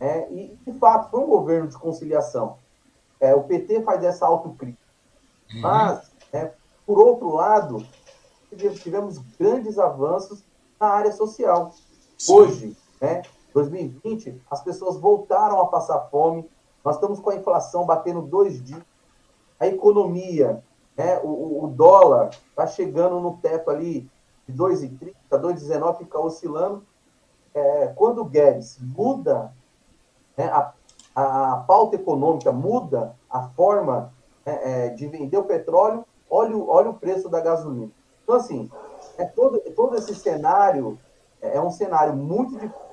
É, 0.00 0.30
e, 0.30 0.56
de 0.64 0.78
fato, 0.78 1.10
foi 1.10 1.20
um 1.20 1.26
governo 1.26 1.68
de 1.68 1.76
conciliação. 1.76 2.56
É, 3.20 3.34
o 3.34 3.42
PT 3.42 3.82
faz 3.82 4.04
essa 4.04 4.24
autocrítica. 4.24 4.80
Uhum. 5.52 5.60
Mas, 5.60 6.12
é, 6.32 6.52
por 6.86 6.98
outro 7.00 7.34
lado, 7.34 7.84
tivemos 8.80 9.18
grandes 9.38 9.78
avanços 9.78 10.44
na 10.78 10.86
área 10.86 11.12
social. 11.12 11.74
Sim. 12.16 12.32
Hoje, 12.34 12.76
né, 13.00 13.22
2020, 13.52 14.40
as 14.48 14.62
pessoas 14.62 14.96
voltaram 14.96 15.60
a 15.60 15.66
passar 15.66 15.98
fome, 16.10 16.48
nós 16.84 16.94
estamos 16.94 17.18
com 17.18 17.30
a 17.30 17.34
inflação 17.34 17.84
batendo 17.84 18.22
dois 18.22 18.62
dias, 18.62 18.82
a 19.58 19.66
economia, 19.66 20.62
né, 20.98 21.20
o, 21.22 21.64
o 21.64 21.68
dólar 21.68 22.30
está 22.50 22.66
chegando 22.66 23.20
no 23.20 23.36
teto 23.36 23.70
ali 23.70 24.10
de 24.48 24.52
2,30, 24.52 25.14
2,19, 25.30 25.98
fica 25.98 26.18
oscilando. 26.18 26.84
É, 27.54 27.86
quando 27.94 28.20
o 28.20 28.24
Guedes 28.24 28.78
muda 28.80 29.54
né, 30.36 30.46
a, 30.46 30.72
a, 31.14 31.64
pauta 31.68 31.94
econômica, 31.94 32.50
muda 32.50 33.14
a 33.30 33.44
forma 33.50 34.12
né, 34.44 34.60
é, 34.62 34.88
de 34.88 35.06
vender 35.06 35.36
o 35.36 35.44
petróleo, 35.44 36.04
olha, 36.28 36.56
olha 36.56 36.90
o 36.90 36.94
preço 36.94 37.28
da 37.28 37.40
gasolina. 37.40 37.92
Então, 38.24 38.34
assim, 38.34 38.68
é 39.16 39.24
todo, 39.24 39.60
todo 39.76 39.96
esse 39.96 40.14
cenário 40.16 40.98
é, 41.40 41.56
é 41.56 41.60
um 41.60 41.70
cenário 41.70 42.14
muito 42.14 42.54
difícil 42.58 42.88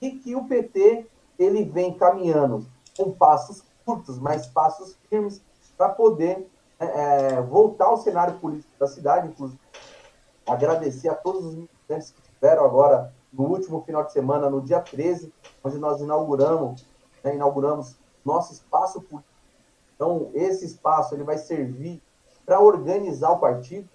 e 0.00 0.10
que 0.10 0.34
o 0.34 0.44
PT 0.46 1.06
ele 1.38 1.64
vem 1.64 1.94
caminhando 1.94 2.66
com 2.96 3.12
passos 3.12 3.62
curtos, 3.86 4.18
mas 4.18 4.48
passos 4.48 4.98
firmes 5.08 5.40
para 5.76 5.88
poder 5.88 6.48
é, 6.84 7.34
é, 7.34 7.40
voltar 7.40 7.86
ao 7.86 7.96
cenário 7.96 8.38
político 8.38 8.72
da 8.78 8.86
cidade, 8.86 9.28
inclusive 9.28 9.60
agradecer 10.46 11.08
a 11.08 11.14
todos 11.14 11.44
os 11.44 11.54
militantes 11.54 12.10
que 12.10 12.20
estiveram 12.20 12.64
agora 12.64 13.12
no 13.32 13.44
último 13.44 13.82
final 13.82 14.04
de 14.04 14.12
semana, 14.12 14.50
no 14.50 14.60
dia 14.60 14.80
13, 14.80 15.32
onde 15.62 15.78
nós 15.78 16.00
inauguramos, 16.00 16.84
né, 17.22 17.34
inauguramos 17.34 17.96
nosso 18.24 18.52
espaço 18.52 19.00
político. 19.00 19.32
Então, 19.94 20.30
esse 20.34 20.64
espaço 20.66 21.14
ele 21.14 21.22
vai 21.22 21.38
servir 21.38 22.02
para 22.44 22.60
organizar 22.60 23.30
o 23.30 23.38
partido, 23.38 23.88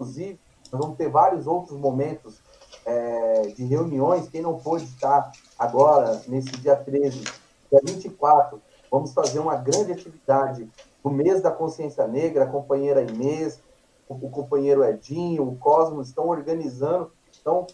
Inclusive, 0.00 0.40
nós 0.72 0.80
vamos 0.80 0.96
ter 0.96 1.10
vários 1.10 1.46
outros 1.46 1.78
momentos 1.78 2.40
é, 2.86 3.42
de 3.54 3.64
reuniões. 3.66 4.30
Quem 4.30 4.40
não 4.40 4.58
pôde 4.58 4.84
estar 4.84 5.30
agora, 5.58 6.22
nesse 6.26 6.50
dia 6.52 6.74
13, 6.74 7.20
dia 7.20 7.80
24, 7.84 8.62
vamos 8.90 9.12
fazer 9.12 9.40
uma 9.40 9.56
grande 9.56 9.92
atividade 9.92 10.66
no 11.04 11.10
mês 11.10 11.40
da 11.40 11.50
consciência 11.50 12.06
negra, 12.06 12.44
a 12.44 12.46
companheira 12.46 13.02
Inês, 13.02 13.62
o, 14.08 14.14
o 14.14 14.30
companheiro 14.30 14.84
Edinho, 14.84 15.48
o 15.48 15.56
Cosmo 15.56 16.02
estão 16.02 16.28
organizando. 16.28 17.10
Então, 17.40 17.66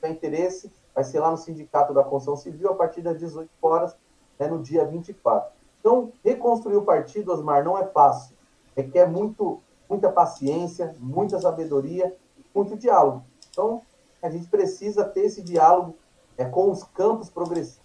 se 0.00 0.08
interesse, 0.08 0.72
vai 0.94 1.04
ser 1.04 1.20
lá 1.20 1.30
no 1.30 1.36
Sindicato 1.36 1.94
da 1.94 2.04
Construção 2.04 2.36
Civil 2.36 2.70
a 2.70 2.74
partir 2.74 3.02
das 3.02 3.18
18 3.18 3.50
horas, 3.60 3.96
né, 4.38 4.46
no 4.48 4.62
dia 4.62 4.84
24. 4.84 5.52
Então, 5.80 6.12
reconstruir 6.24 6.76
o 6.76 6.84
partido, 6.84 7.32
Osmar, 7.32 7.64
não 7.64 7.76
é 7.76 7.86
fácil. 7.86 8.36
Requer 8.76 9.06
muito 9.06 9.60
muita 9.92 10.10
paciência, 10.10 10.96
muita 10.98 11.38
sabedoria, 11.38 12.16
muito 12.54 12.78
diálogo. 12.78 13.24
Então, 13.50 13.82
a 14.22 14.30
gente 14.30 14.46
precisa 14.48 15.04
ter 15.04 15.26
esse 15.26 15.42
diálogo 15.42 15.94
é, 16.38 16.46
com 16.46 16.70
os 16.70 16.82
campos 16.82 17.28
progressivos 17.28 17.82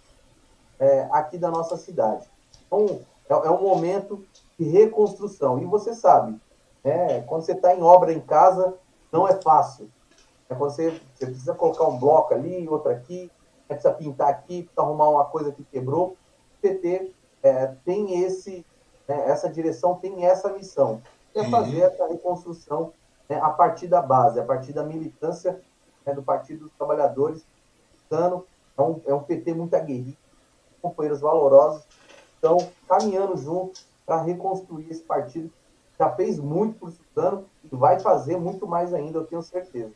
é, 0.78 1.06
aqui 1.12 1.36
da 1.36 1.50
nossa 1.50 1.76
cidade. 1.76 2.26
Então, 2.66 3.00
é, 3.28 3.34
é, 3.34 3.50
um 3.50 3.60
momento 3.60 4.24
de 4.58 4.64
reconstrução. 4.68 5.58
E 5.58 5.64
você 5.64 5.94
sabe, 5.94 6.40
é, 6.82 7.20
quando 7.20 7.42
você 7.42 7.52
está 7.52 7.74
em 7.74 7.82
obra 7.82 8.12
em 8.12 8.20
casa, 8.20 8.74
não 9.12 9.26
é 9.26 9.40
fácil. 9.40 9.90
É 10.48 10.54
quando 10.54 10.70
você, 10.70 11.00
você 11.14 11.26
precisa 11.26 11.54
colocar 11.54 11.84
um 11.84 11.98
bloco 11.98 12.34
ali, 12.34 12.68
outro 12.68 12.90
aqui, 12.90 13.30
é, 13.68 13.74
precisa 13.74 13.94
pintar 13.94 14.28
aqui, 14.28 14.62
precisa 14.62 14.82
arrumar 14.82 15.08
uma 15.08 15.24
coisa 15.26 15.52
que 15.52 15.62
quebrou. 15.64 16.08
O 16.08 16.60
PT 16.60 17.12
é, 17.42 17.66
tem 17.84 18.22
esse, 18.24 18.64
né, 19.06 19.28
essa 19.28 19.48
direção, 19.48 19.94
tem 19.96 20.24
essa 20.24 20.52
missão 20.52 21.00
é 21.34 21.42
uhum. 21.42 21.50
fazer 21.50 21.80
essa 21.80 22.06
reconstrução 22.06 22.92
né, 23.28 23.38
a 23.40 23.50
partir 23.50 23.86
da 23.86 24.02
base, 24.02 24.40
a 24.40 24.44
partir 24.44 24.72
da 24.72 24.82
militância 24.82 25.60
né, 26.04 26.12
do 26.12 26.22
Partido 26.22 26.64
dos 26.64 26.72
Trabalhadores. 26.72 27.44
Sano, 28.08 28.46
é 28.76 28.82
um, 28.82 29.00
é 29.06 29.14
um 29.14 29.22
PT 29.22 29.52
muito 29.54 29.74
aguerrido, 29.74 30.16
companheiros 30.80 31.20
valorosos, 31.20 31.84
estão 32.34 32.56
caminhando 32.88 33.36
juntos 33.36 33.86
para 34.08 34.22
reconstruir 34.22 34.86
esse 34.90 35.02
partido. 35.02 35.52
Já 35.98 36.10
fez 36.10 36.38
muito 36.38 36.78
por 36.78 36.90
Suzano 36.90 37.44
e 37.70 37.76
vai 37.76 38.00
fazer 38.00 38.38
muito 38.38 38.66
mais 38.66 38.94
ainda, 38.94 39.18
eu 39.18 39.26
tenho 39.26 39.42
certeza. 39.42 39.92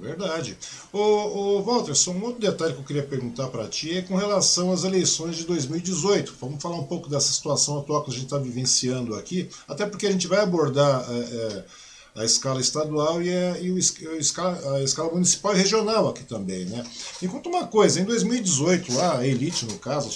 Verdade. 0.00 0.56
Ô, 0.90 0.98
ô 0.98 1.62
Walter, 1.62 1.94
só 1.94 2.12
um 2.12 2.24
outro 2.24 2.40
detalhe 2.40 2.72
que 2.72 2.80
eu 2.80 2.84
queria 2.84 3.02
perguntar 3.02 3.48
para 3.48 3.68
ti 3.68 3.98
é 3.98 4.00
com 4.00 4.16
relação 4.16 4.72
às 4.72 4.84
eleições 4.84 5.36
de 5.36 5.44
2018. 5.44 6.34
Vamos 6.40 6.62
falar 6.62 6.76
um 6.76 6.86
pouco 6.86 7.10
dessa 7.10 7.30
situação 7.30 7.78
atual 7.78 8.02
que 8.02 8.10
a 8.10 8.14
gente 8.14 8.24
está 8.24 8.38
vivenciando 8.38 9.14
aqui, 9.14 9.50
até 9.68 9.84
porque 9.84 10.06
a 10.06 10.10
gente 10.10 10.26
vai 10.26 10.40
abordar 10.40 11.04
é, 11.10 11.18
é, 11.18 11.64
a 12.14 12.24
escala 12.24 12.60
estadual 12.60 13.22
e, 13.22 13.30
a, 13.30 13.58
e 13.58 13.70
o, 13.70 13.76
a, 13.76 14.16
escala, 14.16 14.76
a 14.76 14.82
escala 14.82 15.12
municipal 15.12 15.54
e 15.54 15.58
regional 15.58 16.08
aqui 16.08 16.24
também. 16.24 16.66
Né? 16.66 16.84
Conta 17.30 17.48
uma 17.48 17.66
coisa, 17.66 18.00
em 18.00 18.04
2018, 18.04 18.92
lá, 18.92 19.18
a 19.18 19.26
elite, 19.26 19.64
no 19.64 19.78
caso, 19.78 20.10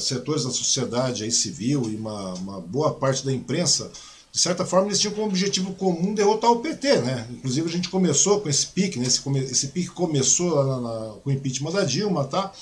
setores 0.00 0.44
da 0.44 0.50
sociedade 0.50 1.24
aí, 1.24 1.32
civil 1.32 1.90
e 1.90 1.96
uma, 1.96 2.34
uma 2.34 2.60
boa 2.60 2.94
parte 2.94 3.24
da 3.24 3.32
imprensa 3.32 3.90
de 4.32 4.38
certa 4.38 4.64
forma, 4.64 4.86
eles 4.86 5.00
tinham 5.00 5.12
como 5.12 5.26
objetivo 5.26 5.74
comum 5.74 6.14
derrotar 6.14 6.52
o 6.52 6.60
PT, 6.60 6.98
né? 6.98 7.26
Inclusive 7.30 7.68
a 7.68 7.72
gente 7.72 7.88
começou 7.88 8.40
com 8.40 8.48
esse 8.48 8.64
pique, 8.66 8.98
né? 8.98 9.06
Esse, 9.06 9.20
esse 9.38 9.68
pique 9.68 9.90
começou 9.90 10.54
lá 10.54 10.64
na, 10.64 10.80
na, 10.80 11.14
com 11.14 11.30
o 11.30 11.32
impeachment 11.32 11.72
da 11.72 11.82
Dilma, 11.82 12.24
tá? 12.24 12.52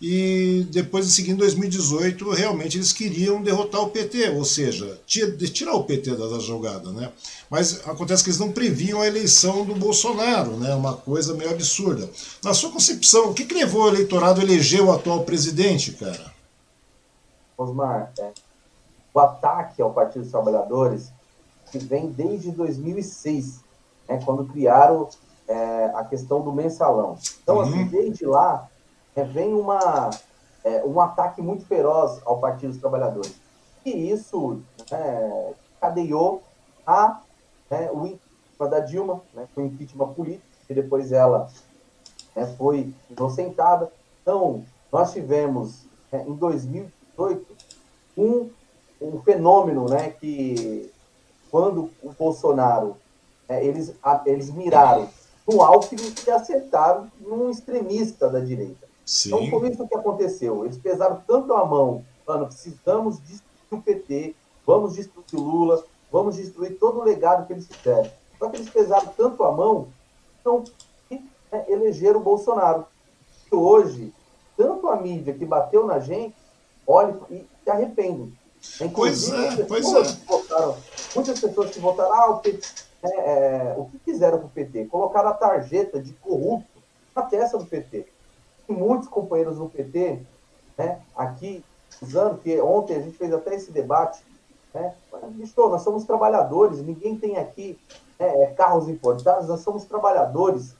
E 0.00 0.66
depois, 0.70 1.06
em 1.06 1.10
seguida, 1.10 1.34
em 1.34 1.38
2018, 1.38 2.30
realmente 2.30 2.76
eles 2.76 2.92
queriam 2.92 3.42
derrotar 3.42 3.80
o 3.80 3.88
PT, 3.88 4.30
ou 4.30 4.44
seja, 4.44 5.00
tirar 5.06 5.74
o 5.74 5.84
PT 5.84 6.14
da, 6.16 6.38
jogada, 6.38 6.92
né? 6.92 7.10
Mas 7.48 7.80
acontece 7.86 8.22
que 8.22 8.28
eles 8.28 8.38
não 8.38 8.52
previam 8.52 9.00
a 9.00 9.06
eleição 9.06 9.64
do 9.64 9.74
Bolsonaro, 9.74 10.56
né? 10.58 10.74
Uma 10.74 10.94
coisa 10.94 11.32
meio 11.34 11.50
absurda. 11.50 12.10
Na 12.44 12.52
sua 12.52 12.70
concepção, 12.70 13.30
o 13.30 13.34
que, 13.34 13.46
que 13.46 13.54
levou 13.54 13.84
o 13.84 13.88
eleitorado 13.88 14.40
a 14.40 14.44
eleger 14.44 14.82
o 14.82 14.92
atual 14.92 15.24
presidente, 15.24 15.92
cara? 15.92 16.34
Osmar, 17.56 18.12
é, 18.18 18.32
o 19.14 19.20
ataque 19.20 19.80
ao 19.80 19.94
Partido 19.94 20.22
dos 20.22 20.30
Trabalhadores, 20.30 21.10
que 21.70 21.78
vem 21.78 22.08
desde 22.08 22.50
2006, 22.50 23.60
né, 24.06 24.20
quando 24.24 24.44
criaram 24.44 25.08
é, 25.48 25.90
a 25.94 26.04
questão 26.04 26.42
do 26.42 26.52
mensalão. 26.52 27.16
Então, 27.42 27.60
assim, 27.60 27.72
uhum. 27.72 27.80
assim, 27.80 27.88
desde 27.88 28.26
lá, 28.26 28.68
é, 29.16 29.24
vem 29.24 29.54
uma, 29.54 30.10
é, 30.62 30.84
um 30.84 31.00
ataque 31.00 31.42
muito 31.42 31.64
feroz 31.64 32.20
ao 32.24 32.38
Partido 32.38 32.70
dos 32.70 32.80
Trabalhadores. 32.80 33.34
E 33.84 34.10
isso 34.10 34.60
né, 34.90 35.54
cadeou 35.80 36.42
a, 36.86 37.20
né, 37.70 37.90
o 37.92 38.06
impeachment 38.06 38.70
da 38.70 38.80
Dilma, 38.80 39.20
né, 39.34 39.48
foi 39.54 39.64
um 39.64 39.66
impeachment 39.66 40.12
político, 40.14 40.46
e 40.68 40.74
depois 40.74 41.12
ela 41.12 41.48
né, 42.34 42.46
foi 42.58 42.92
inocentada. 43.10 43.90
Então, 44.22 44.64
nós 44.92 45.12
tivemos, 45.12 45.84
né, 46.12 46.24
em 46.26 46.34
2018, 46.34 47.56
um 48.16 48.50
um 49.00 49.20
fenômeno, 49.22 49.88
né, 49.88 50.10
que 50.10 50.90
quando 51.50 51.90
o 52.02 52.12
Bolsonaro, 52.12 52.96
é, 53.48 53.64
eles, 53.64 53.94
eles 54.24 54.50
miraram 54.50 55.08
no 55.46 55.62
Alckmin 55.62 56.14
e 56.26 56.30
acertaram 56.30 57.10
num 57.20 57.50
extremista 57.50 58.28
da 58.28 58.40
direita. 58.40 58.85
Sim. 59.06 59.28
Então 59.28 59.60
foi 59.60 59.70
isso 59.70 59.86
que 59.86 59.94
aconteceu. 59.94 60.64
Eles 60.64 60.76
pesaram 60.76 61.22
tanto 61.24 61.54
a 61.54 61.64
mão, 61.64 62.04
falando, 62.26 62.48
precisamos 62.48 63.20
destruir 63.20 63.46
o 63.70 63.80
PT, 63.80 64.34
vamos 64.66 64.96
destruir 64.96 65.24
o 65.34 65.40
Lula, 65.40 65.84
vamos 66.10 66.36
destruir 66.36 66.76
todo 66.76 66.98
o 66.98 67.04
legado 67.04 67.46
que 67.46 67.52
eles 67.52 67.68
fizeram. 67.68 68.10
Só 68.36 68.48
que 68.48 68.56
eles 68.56 68.68
pesaram 68.68 69.06
tanto 69.16 69.44
a 69.44 69.52
mão, 69.52 69.88
então 70.40 70.64
né, 71.08 71.64
elegeram 71.68 72.18
o 72.18 72.24
Bolsonaro. 72.24 72.84
E 73.50 73.54
hoje, 73.54 74.12
tanto 74.56 74.88
a 74.88 74.96
mídia 74.96 75.32
que 75.32 75.44
bateu 75.44 75.86
na 75.86 76.00
gente, 76.00 76.34
olha 76.84 77.16
e 77.30 77.46
se 77.62 77.70
arrepende. 77.70 78.36
Pois 78.92 79.30
é, 79.30 79.64
pois 79.64 79.86
é. 79.86 80.02
Votaram, 80.26 80.76
muitas 81.14 81.38
pessoas 81.38 81.70
que 81.70 81.78
votaram, 81.78 82.12
ah, 82.12 82.30
o, 82.30 82.38
PT, 82.40 82.66
é, 83.04 83.08
é, 83.08 83.74
o 83.78 83.84
que 83.84 83.98
fizeram 83.98 84.40
com 84.40 84.46
o 84.46 84.50
PT? 84.50 84.86
Colocaram 84.86 85.28
a 85.28 85.34
tarjeta 85.34 86.02
de 86.02 86.12
corrupto 86.14 86.66
na 87.14 87.22
testa 87.22 87.56
do 87.56 87.64
PT. 87.64 88.06
Muitos 88.68 89.08
companheiros 89.08 89.58
do 89.58 89.68
PT, 89.68 90.22
né, 90.76 91.00
aqui, 91.16 91.64
usando, 92.02 92.38
que 92.38 92.60
ontem 92.60 92.96
a 92.96 93.00
gente 93.00 93.16
fez 93.16 93.32
até 93.32 93.54
esse 93.54 93.70
debate, 93.70 94.24
né, 94.74 94.94
bicho, 95.30 95.54
nós 95.56 95.82
somos 95.82 96.04
trabalhadores, 96.04 96.82
ninguém 96.82 97.16
tem 97.16 97.36
aqui 97.38 97.78
né, 98.18 98.46
carros 98.54 98.88
importados, 98.88 99.48
nós 99.48 99.60
somos 99.60 99.84
trabalhadores. 99.84 100.74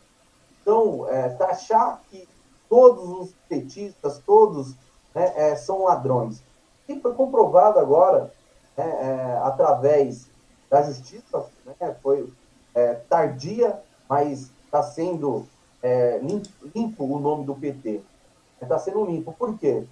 Então, 0.60 1.08
é, 1.08 1.28
taxar 1.30 2.00
que 2.10 2.28
todos 2.68 3.08
os 3.08 3.34
petistas, 3.48 4.18
todos 4.24 4.74
né, 5.14 5.32
é, 5.36 5.56
são 5.56 5.84
ladrões. 5.84 6.42
E 6.88 6.98
foi 7.00 7.14
comprovado 7.14 7.78
agora, 7.78 8.32
né, 8.76 8.84
é, 8.84 9.40
através 9.42 10.26
da 10.68 10.82
justiça, 10.82 11.46
né, 11.80 11.96
foi 12.02 12.32
é, 12.74 12.94
tardia, 12.94 13.80
mas 14.08 14.50
está 14.64 14.82
sendo 14.82 15.46
é, 15.86 16.20
limpo, 16.74 17.04
o 17.04 17.20
nome 17.20 17.44
do 17.44 17.54
PT. 17.54 18.00
Está 18.60 18.78
sendo 18.78 19.04
limpo. 19.04 19.32
Por 19.32 19.56
quê? 19.56 19.84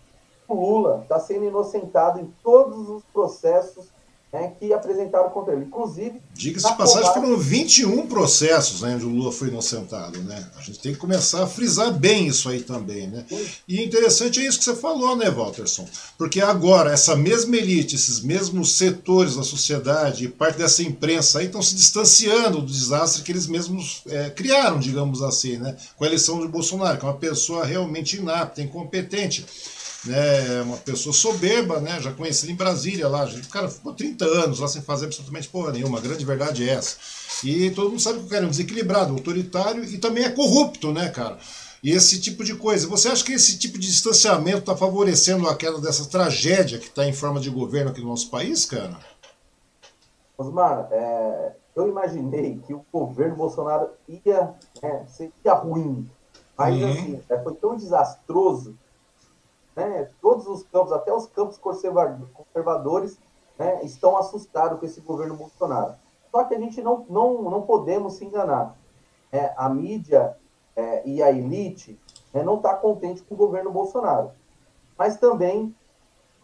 O 0.48 0.54
Lula 0.54 1.02
está 1.02 1.20
sendo 1.20 1.44
inocentado 1.44 2.18
em 2.18 2.26
todos 2.42 2.88
os 2.88 3.04
processos 3.04 3.92
né, 4.34 4.52
que 4.58 4.72
apresentaram 4.72 5.30
contra 5.30 5.54
ele. 5.54 5.66
Inclusive. 5.66 6.20
Diga-se 6.34 6.66
de 6.66 6.76
passagem, 6.76 7.14
foram 7.14 7.38
21 7.38 8.08
processos 8.08 8.82
né, 8.82 8.96
onde 8.96 9.04
o 9.04 9.08
Lula 9.08 9.30
foi 9.30 9.46
inocentado. 9.46 10.18
Né? 10.22 10.44
A 10.58 10.60
gente 10.60 10.80
tem 10.80 10.92
que 10.92 10.98
começar 10.98 11.44
a 11.44 11.46
frisar 11.46 11.92
bem 11.92 12.26
isso 12.26 12.48
aí 12.48 12.60
também. 12.60 13.06
Né? 13.06 13.24
E 13.68 13.80
interessante 13.84 14.40
é 14.40 14.42
isso 14.44 14.58
que 14.58 14.64
você 14.64 14.74
falou, 14.74 15.14
né, 15.14 15.30
Walterson? 15.30 15.86
Porque 16.18 16.40
agora, 16.40 16.92
essa 16.92 17.14
mesma 17.14 17.56
elite, 17.56 17.94
esses 17.94 18.20
mesmos 18.20 18.76
setores 18.76 19.36
da 19.36 19.44
sociedade 19.44 20.24
e 20.24 20.28
parte 20.28 20.58
dessa 20.58 20.82
imprensa 20.82 21.38
aí 21.38 21.46
estão 21.46 21.62
se 21.62 21.76
distanciando 21.76 22.60
do 22.60 22.66
desastre 22.66 23.22
que 23.22 23.30
eles 23.30 23.46
mesmos 23.46 24.02
é, 24.08 24.30
criaram, 24.30 24.80
digamos 24.80 25.22
assim, 25.22 25.58
né? 25.58 25.76
com 25.96 26.02
a 26.02 26.08
eleição 26.08 26.40
de 26.40 26.48
Bolsonaro, 26.48 26.98
que 26.98 27.06
é 27.06 27.08
uma 27.08 27.16
pessoa 27.16 27.64
realmente 27.64 28.16
inapta, 28.16 28.60
incompetente 28.60 29.46
né, 30.06 30.62
uma 30.62 30.76
pessoa 30.76 31.12
soberba, 31.12 31.80
né, 31.80 32.00
já 32.00 32.12
conhecida 32.12 32.52
em 32.52 32.56
Brasília 32.56 33.08
lá, 33.08 33.24
o 33.24 33.48
cara 33.48 33.68
ficou 33.68 33.94
30 33.94 34.24
anos 34.24 34.58
lá 34.58 34.68
sem 34.68 34.82
fazer 34.82 35.06
absolutamente 35.06 35.48
porra 35.48 35.72
nenhuma, 35.72 35.98
a 35.98 36.00
grande 36.00 36.24
verdade 36.24 36.68
é 36.68 36.72
essa. 36.74 36.96
E 37.42 37.70
todo 37.70 37.90
mundo 37.90 38.00
sabe 38.00 38.20
que 38.20 38.26
o 38.26 38.28
cara 38.28 38.44
é 38.44 38.46
um 38.46 38.50
desequilibrado, 38.50 39.12
autoritário 39.12 39.84
e 39.84 39.98
também 39.98 40.24
é 40.24 40.30
corrupto, 40.30 40.92
né, 40.92 41.08
cara? 41.08 41.38
E 41.82 41.90
esse 41.90 42.18
tipo 42.18 42.42
de 42.42 42.56
coisa. 42.56 42.88
Você 42.88 43.08
acha 43.08 43.22
que 43.22 43.34
esse 43.34 43.58
tipo 43.58 43.78
de 43.78 43.86
distanciamento 43.86 44.60
está 44.60 44.74
favorecendo 44.74 45.46
a 45.46 45.54
queda 45.54 45.78
dessa 45.78 46.08
tragédia 46.08 46.78
que 46.78 46.86
está 46.86 47.06
em 47.06 47.12
forma 47.12 47.38
de 47.38 47.50
governo 47.50 47.90
aqui 47.90 48.00
no 48.00 48.08
nosso 48.08 48.30
país, 48.30 48.64
cara? 48.64 48.98
Osmar, 50.38 50.88
é, 50.90 51.52
eu 51.76 51.86
imaginei 51.86 52.58
que 52.66 52.72
o 52.72 52.84
governo 52.90 53.36
Bolsonaro 53.36 53.90
ia 54.08 54.54
né, 54.82 55.04
seria 55.08 55.54
ruim, 55.54 56.08
mas 56.56 56.74
uhum. 56.74 56.90
assim, 56.90 57.20
é, 57.28 57.38
foi 57.42 57.54
tão 57.56 57.76
desastroso 57.76 58.74
né, 59.76 60.08
todos 60.20 60.46
os 60.46 60.62
campos, 60.64 60.92
até 60.92 61.12
os 61.12 61.26
campos 61.26 61.58
conservadores, 61.58 63.18
né, 63.58 63.80
estão 63.82 64.16
assustados 64.16 64.78
com 64.78 64.86
esse 64.86 65.00
governo 65.00 65.36
Bolsonaro. 65.36 65.94
Só 66.30 66.44
que 66.44 66.54
a 66.54 66.58
gente 66.58 66.82
não, 66.82 67.04
não, 67.08 67.42
não 67.42 67.62
podemos 67.62 68.14
se 68.14 68.24
enganar. 68.24 68.76
É, 69.32 69.52
a 69.56 69.68
mídia 69.68 70.36
é, 70.76 71.02
e 71.06 71.22
a 71.22 71.30
elite 71.30 71.98
né, 72.32 72.42
não 72.42 72.56
está 72.56 72.74
contente 72.74 73.22
com 73.22 73.34
o 73.34 73.38
governo 73.38 73.70
Bolsonaro. 73.70 74.30
Mas 74.96 75.16
também 75.16 75.74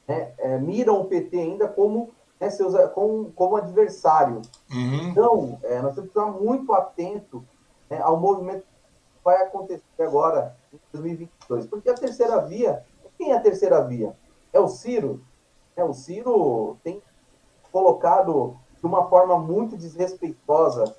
né, 0.07 0.33
é, 0.38 0.59
miram 0.59 1.01
o 1.01 1.05
PT 1.05 1.38
ainda 1.38 1.69
como, 1.69 2.11
né, 2.38 2.51
seus, 2.51 2.75
como, 2.93 3.33
como 3.33 3.57
adversário. 3.57 4.43
Uhum. 4.73 5.09
Então, 5.09 5.59
é, 5.62 5.81
nós 5.81 5.95
temos 5.95 6.11
que 6.11 6.19
estar 6.19 6.31
muito 6.31 6.73
atento 6.73 7.45
ao 8.03 8.16
movimento 8.16 8.62
que 8.62 9.25
vai 9.25 9.43
acontecer 9.43 9.83
agora 9.99 10.57
em 10.73 10.79
2022. 10.93 11.66
Porque 11.66 11.90
a 11.90 11.95
terceira 11.95 12.40
via 12.43 12.85
quem 13.21 13.33
é 13.33 13.37
a 13.37 13.41
terceira 13.41 13.87
via? 13.87 14.17
É 14.51 14.59
o 14.59 14.67
Ciro? 14.67 15.23
É, 15.77 15.85
o 15.85 15.93
Ciro 15.93 16.79
tem 16.83 17.03
colocado 17.71 18.57
de 18.79 18.87
uma 18.87 19.11
forma 19.11 19.39
muito 19.39 19.77
desrespeitosa 19.77 20.97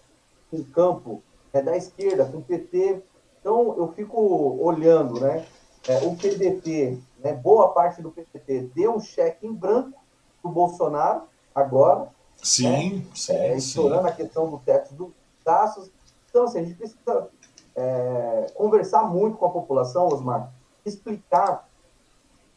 o 0.51 0.63
campo 0.65 1.23
é, 1.51 1.63
da 1.63 1.75
esquerda, 1.75 2.25
com 2.25 2.37
o 2.37 2.43
PT. 2.43 3.01
Então, 3.39 3.75
eu 3.75 3.91
fico 3.93 4.19
olhando, 4.61 5.19
né? 5.19 5.47
É, 5.87 5.97
o 6.05 6.15
PDT, 6.15 6.99
né, 7.17 7.33
boa 7.33 7.69
parte 7.69 8.03
do 8.03 8.11
PDT 8.11 8.69
deu 8.75 8.95
um 8.95 8.99
cheque 8.99 9.47
em 9.47 9.53
branco 9.53 9.99
para 10.41 10.51
o 10.51 10.53
Bolsonaro 10.53 11.23
agora. 11.55 12.09
Sim, 12.43 12.97
né, 12.97 13.05
sim, 13.15 13.33
é, 13.33 13.57
Estourando 13.57 14.07
a 14.07 14.11
questão 14.11 14.47
do 14.47 14.59
teto 14.59 14.93
dos 14.93 15.09
gastos. 15.43 15.89
Então, 16.29 16.43
assim, 16.43 16.59
a 16.59 16.63
gente 16.63 16.75
precisa 16.75 17.29
é, 17.75 18.51
conversar 18.53 19.05
muito 19.05 19.37
com 19.37 19.45
a 19.47 19.49
população, 19.49 20.07
Osmar, 20.07 20.53
explicar 20.85 21.67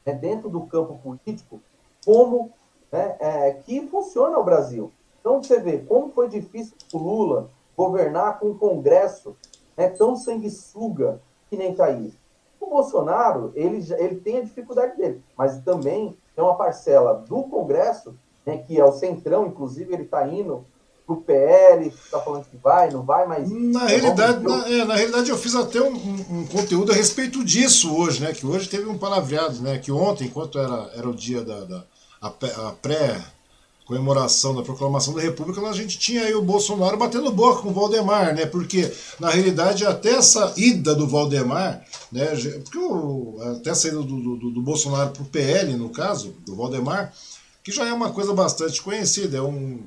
né, 0.05 0.13
dentro 0.13 0.49
do 0.49 0.63
campo 0.67 0.99
político 1.03 1.61
como 2.05 2.51
né, 2.93 3.17
é, 3.19 3.53
que 3.53 3.87
funciona 3.89 4.39
o 4.39 4.45
Brasil. 4.45 4.93
Então 5.21 5.43
você 5.43 5.59
vê 5.59 5.79
como 5.79 6.11
foi 6.11 6.29
difícil 6.29 6.77
para 6.91 6.99
o 6.99 7.03
Lula 7.03 7.51
governar 7.77 8.39
com 8.39 8.49
um 8.49 8.59
Congresso 8.59 9.37
né, 9.77 9.89
tão 9.89 10.17
sanguessuga 10.17 11.21
que 11.49 11.57
nem 11.57 11.73
está 11.73 11.87
aí. 11.87 12.13
O 12.61 12.67
Bolsonaro, 12.67 13.53
ele, 13.55 13.85
ele 13.99 14.17
tem 14.17 14.39
a 14.39 14.43
dificuldade 14.43 14.97
dele, 14.97 15.23
mas 15.37 15.59
também 15.63 16.17
tem 16.35 16.45
uma 16.45 16.57
parcela 16.57 17.15
do 17.15 17.45
Congresso, 17.45 18.15
né, 18.45 18.59
que 18.59 18.79
é 18.79 18.85
o 18.85 18.93
Centrão, 18.93 19.47
inclusive 19.47 19.93
ele 19.93 20.05
está 20.05 20.27
indo 20.27 20.65
pro 21.07 21.17
PL, 21.17 21.87
está 21.89 22.19
falando 22.21 22.47
que 22.47 22.57
vai, 22.57 22.91
não 22.91 23.03
vai, 23.03 23.27
mas. 23.27 23.51
Na 23.51 23.87
realidade, 23.87 24.43
na, 24.43 24.69
é, 24.69 24.85
na, 24.85 24.95
realidade, 24.95 25.31
eu 25.31 25.39
fiz 25.39 25.55
até 25.55 25.81
um, 25.81 25.95
um, 25.95 26.27
um, 26.31 26.47
conteúdo 26.47 26.93
a 26.93 26.95
respeito 26.95 27.45
disso 27.45 27.95
hoje, 27.95 28.23
né? 28.23 28.33
Que 28.33 28.47
hoje 28.47 28.69
teve 28.69 28.89
um 28.89 28.99
palavreado, 28.99 29.61
né? 29.61 29.79
Que 29.79 29.93
ontem, 29.93 30.27
enquanto 30.27 30.59
era, 30.59 30.91
era 30.97 31.09
o 31.09 31.15
dia 31.15 31.43
da, 31.43 31.65
da 31.65 31.85
a, 32.21 32.29
a 32.29 32.73
pré 32.73 33.21
comemoração 33.85 34.55
da 34.55 34.63
proclamação 34.63 35.13
da 35.13 35.21
República, 35.21 35.61
a 35.61 35.73
gente 35.75 35.99
tinha 35.99 36.23
aí 36.23 36.35
o 36.35 36.41
Bolsonaro 36.41 36.97
batendo 36.97 37.31
boca 37.31 37.61
com 37.61 37.69
o 37.69 37.73
Valdemar, 37.73 38.35
né? 38.35 38.47
Porque, 38.47 38.91
na 39.21 39.29
realidade, 39.29 39.85
até 39.85 40.15
essa 40.15 40.55
ida 40.57 40.95
do 40.95 41.07
Valdemar, 41.07 41.85
né? 42.11 42.25
Porque 42.63 42.79
o, 42.79 43.37
até 43.57 43.71
a 43.71 43.75
saída 43.75 43.99
do, 43.99 44.37
do, 44.37 44.51
do 44.51 44.63
Bolsonaro 44.63 45.11
pro 45.11 45.27
PL, 45.27 45.75
no 45.75 45.91
caso, 45.91 46.35
do 46.47 46.57
Valdemar, 46.57 47.13
que 47.63 47.71
já 47.71 47.87
é 47.87 47.93
uma 47.93 48.11
coisa 48.11 48.33
bastante 48.33 48.81
conhecida, 48.81 49.37
é 49.37 49.43
um 49.43 49.83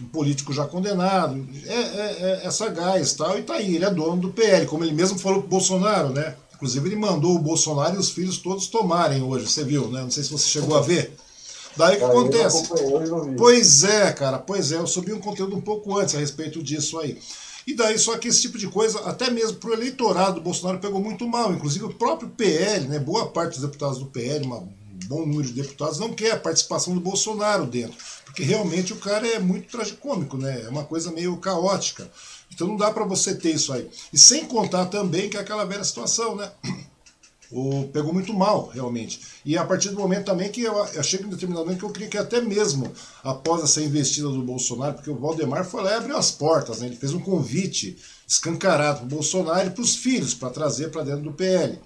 um 0.00 0.06
político 0.06 0.52
já 0.52 0.66
condenado, 0.66 1.46
é, 1.66 1.72
é, 1.72 2.16
é, 2.20 2.46
é 2.46 2.50
sagaz 2.50 3.12
tal, 3.14 3.38
e 3.38 3.42
tá 3.42 3.54
aí, 3.54 3.74
ele 3.74 3.84
é 3.84 3.90
dono 3.90 4.20
do 4.20 4.30
PL, 4.30 4.66
como 4.66 4.84
ele 4.84 4.92
mesmo 4.92 5.18
falou 5.18 5.40
pro 5.40 5.48
Bolsonaro, 5.48 6.10
né? 6.10 6.34
Inclusive 6.54 6.88
ele 6.88 6.96
mandou 6.96 7.34
o 7.34 7.38
Bolsonaro 7.38 7.96
e 7.96 7.98
os 7.98 8.10
filhos 8.10 8.38
todos 8.38 8.66
tomarem 8.66 9.22
hoje, 9.22 9.48
você 9.48 9.64
viu, 9.64 9.88
né? 9.88 10.02
Não 10.02 10.10
sei 10.10 10.22
se 10.22 10.30
você 10.30 10.46
chegou 10.46 10.76
a 10.76 10.80
ver. 10.80 11.16
Daí 11.76 11.96
o 11.96 11.98
que 11.98 12.04
acontece? 12.04 12.68
Pois 13.36 13.84
é, 13.84 14.12
cara, 14.12 14.38
pois 14.38 14.70
é, 14.70 14.76
eu 14.76 14.86
subi 14.86 15.12
um 15.12 15.20
conteúdo 15.20 15.56
um 15.56 15.60
pouco 15.60 15.98
antes 15.98 16.14
a 16.14 16.18
respeito 16.18 16.62
disso 16.62 16.98
aí. 16.98 17.18
E 17.66 17.74
daí, 17.74 17.98
só 17.98 18.18
que 18.18 18.28
esse 18.28 18.42
tipo 18.42 18.58
de 18.58 18.66
coisa, 18.66 18.98
até 19.00 19.30
mesmo 19.30 19.58
para 19.58 19.70
o 19.70 19.72
eleitorado 19.72 20.34
do 20.34 20.40
Bolsonaro, 20.40 20.80
pegou 20.80 21.00
muito 21.00 21.26
mal. 21.28 21.52
Inclusive 21.52 21.84
o 21.84 21.94
próprio 21.94 22.28
PL, 22.28 22.88
né, 22.88 22.98
boa 22.98 23.28
parte 23.28 23.52
dos 23.52 23.62
deputados 23.62 23.98
do 23.98 24.06
PL, 24.06 24.46
um 24.46 24.68
bom 25.06 25.20
número 25.20 25.44
de 25.44 25.52
deputados, 25.52 25.98
não 25.98 26.12
quer 26.12 26.32
a 26.32 26.38
participação 26.38 26.94
do 26.94 27.00
Bolsonaro 27.00 27.66
dentro. 27.66 27.96
Porque 28.30 28.44
realmente 28.44 28.92
o 28.92 28.96
cara 28.96 29.26
é 29.26 29.40
muito 29.40 29.68
tragicômico, 29.68 30.38
né? 30.38 30.62
É 30.62 30.68
uma 30.68 30.84
coisa 30.84 31.10
meio 31.10 31.36
caótica. 31.38 32.08
Então 32.52 32.68
não 32.68 32.76
dá 32.76 32.90
para 32.92 33.04
você 33.04 33.34
ter 33.34 33.52
isso 33.52 33.72
aí. 33.72 33.90
E 34.12 34.18
sem 34.18 34.46
contar 34.46 34.86
também 34.86 35.28
que 35.28 35.36
é 35.36 35.40
aquela 35.40 35.64
velha 35.64 35.82
situação, 35.84 36.36
né? 36.36 36.50
O, 37.52 37.88
pegou 37.88 38.12
muito 38.12 38.32
mal, 38.32 38.68
realmente. 38.68 39.20
E 39.44 39.58
a 39.58 39.64
partir 39.64 39.88
do 39.88 39.96
momento 39.96 40.26
também 40.26 40.52
que 40.52 40.62
eu, 40.62 40.72
eu 40.72 41.02
chego 41.02 41.24
em 41.24 41.30
determinado 41.30 41.64
momento 41.64 41.80
que 41.80 41.84
eu 41.84 41.90
creio 41.90 42.08
que 42.08 42.16
até 42.16 42.40
mesmo 42.40 42.92
após 43.24 43.64
essa 43.64 43.82
investida 43.82 44.28
do 44.28 44.40
Bolsonaro, 44.40 44.94
porque 44.94 45.10
o 45.10 45.16
Valdemar 45.16 45.64
foi 45.64 45.82
lá 45.82 45.90
e 45.90 45.94
abriu 45.94 46.16
as 46.16 46.30
portas, 46.30 46.78
né? 46.78 46.86
ele 46.86 46.94
fez 46.94 47.12
um 47.12 47.18
convite 47.18 47.98
escancarado 48.24 48.98
para 48.98 49.06
o 49.06 49.08
Bolsonaro 49.08 49.66
e 49.66 49.70
para 49.72 49.82
os 49.82 49.96
filhos, 49.96 50.32
para 50.32 50.50
trazer 50.50 50.92
para 50.92 51.02
dentro 51.02 51.22
do 51.22 51.32
PL. 51.32 51.76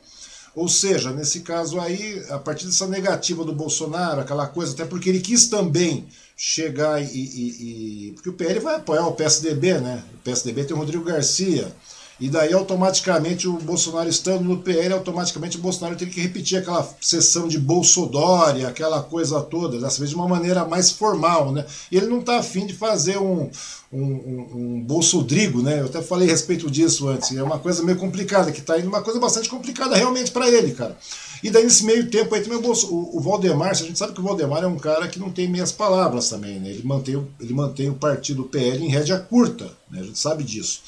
Ou 0.54 0.68
seja, 0.68 1.10
nesse 1.10 1.40
caso 1.40 1.80
aí, 1.80 2.24
a 2.30 2.38
partir 2.38 2.66
dessa 2.66 2.86
negativa 2.86 3.44
do 3.44 3.52
Bolsonaro, 3.52 4.20
aquela 4.20 4.46
coisa, 4.46 4.72
até 4.72 4.84
porque 4.84 5.08
ele 5.08 5.20
quis 5.20 5.48
também 5.48 6.06
chegar 6.36 7.02
e, 7.02 7.06
e, 7.06 8.08
e, 8.08 8.12
Porque 8.12 8.28
o 8.28 8.32
PL 8.32 8.60
vai 8.60 8.76
apoiar 8.76 9.06
o 9.06 9.12
PSDB, 9.12 9.80
né? 9.80 10.02
O 10.14 10.18
PSDB 10.18 10.64
tem 10.64 10.76
o 10.76 10.78
Rodrigo 10.78 11.04
Garcia. 11.04 11.74
E 12.20 12.28
daí 12.28 12.52
automaticamente 12.52 13.48
o 13.48 13.54
Bolsonaro 13.54 14.08
estando 14.08 14.44
no 14.44 14.58
PL, 14.58 14.94
automaticamente 14.94 15.56
o 15.56 15.60
Bolsonaro 15.60 15.96
teria 15.96 16.14
que 16.14 16.20
repetir 16.20 16.58
aquela 16.58 16.88
sessão 17.00 17.48
de 17.48 17.58
Bolsodória, 17.58 18.68
aquela 18.68 19.02
coisa 19.02 19.40
toda, 19.40 19.80
dessa 19.80 19.98
vez 19.98 20.10
de 20.10 20.16
uma 20.16 20.28
maneira 20.28 20.64
mais 20.64 20.90
formal, 20.90 21.50
né? 21.50 21.66
E 21.90 21.96
ele 21.96 22.06
não 22.06 22.20
está 22.20 22.38
afim 22.38 22.66
de 22.66 22.72
fazer 22.72 23.18
um, 23.18 23.50
um, 23.92 24.02
um, 24.02 24.48
um 24.54 24.80
Bolsodrigo, 24.82 25.60
né? 25.60 25.80
Eu 25.80 25.86
até 25.86 26.00
falei 26.00 26.28
a 26.28 26.30
respeito 26.30 26.70
disso 26.70 27.08
antes, 27.08 27.36
é 27.36 27.42
uma 27.42 27.58
coisa 27.58 27.82
meio 27.82 27.98
complicada, 27.98 28.52
que 28.52 28.60
está 28.60 28.78
indo 28.78 28.88
uma 28.88 29.02
coisa 29.02 29.18
bastante 29.18 29.48
complicada 29.48 29.96
realmente 29.96 30.30
para 30.30 30.48
ele, 30.48 30.72
cara. 30.72 30.96
E 31.42 31.50
daí 31.50 31.64
nesse 31.64 31.84
meio 31.84 32.08
tempo 32.08 32.32
aí 32.34 32.42
também 32.42 32.58
o, 32.58 32.62
Bolso, 32.62 32.94
o, 32.94 33.18
o 33.18 33.20
Valdemar, 33.20 33.70
a 33.70 33.74
gente 33.74 33.98
sabe 33.98 34.12
que 34.12 34.20
o 34.20 34.24
Valdemar 34.24 34.62
é 34.62 34.66
um 34.66 34.78
cara 34.78 35.08
que 35.08 35.18
não 35.18 35.30
tem 35.30 35.48
meias 35.48 35.72
palavras 35.72 36.28
também, 36.28 36.60
né? 36.60 36.70
Ele 36.70 36.82
mantém, 36.84 37.26
ele 37.40 37.52
mantém 37.52 37.90
o 37.90 37.94
partido 37.94 38.44
PL 38.44 38.84
em 38.84 38.88
rédea 38.88 39.18
curta, 39.18 39.64
né? 39.90 40.00
A 40.00 40.04
gente 40.04 40.18
sabe 40.18 40.44
disso. 40.44 40.80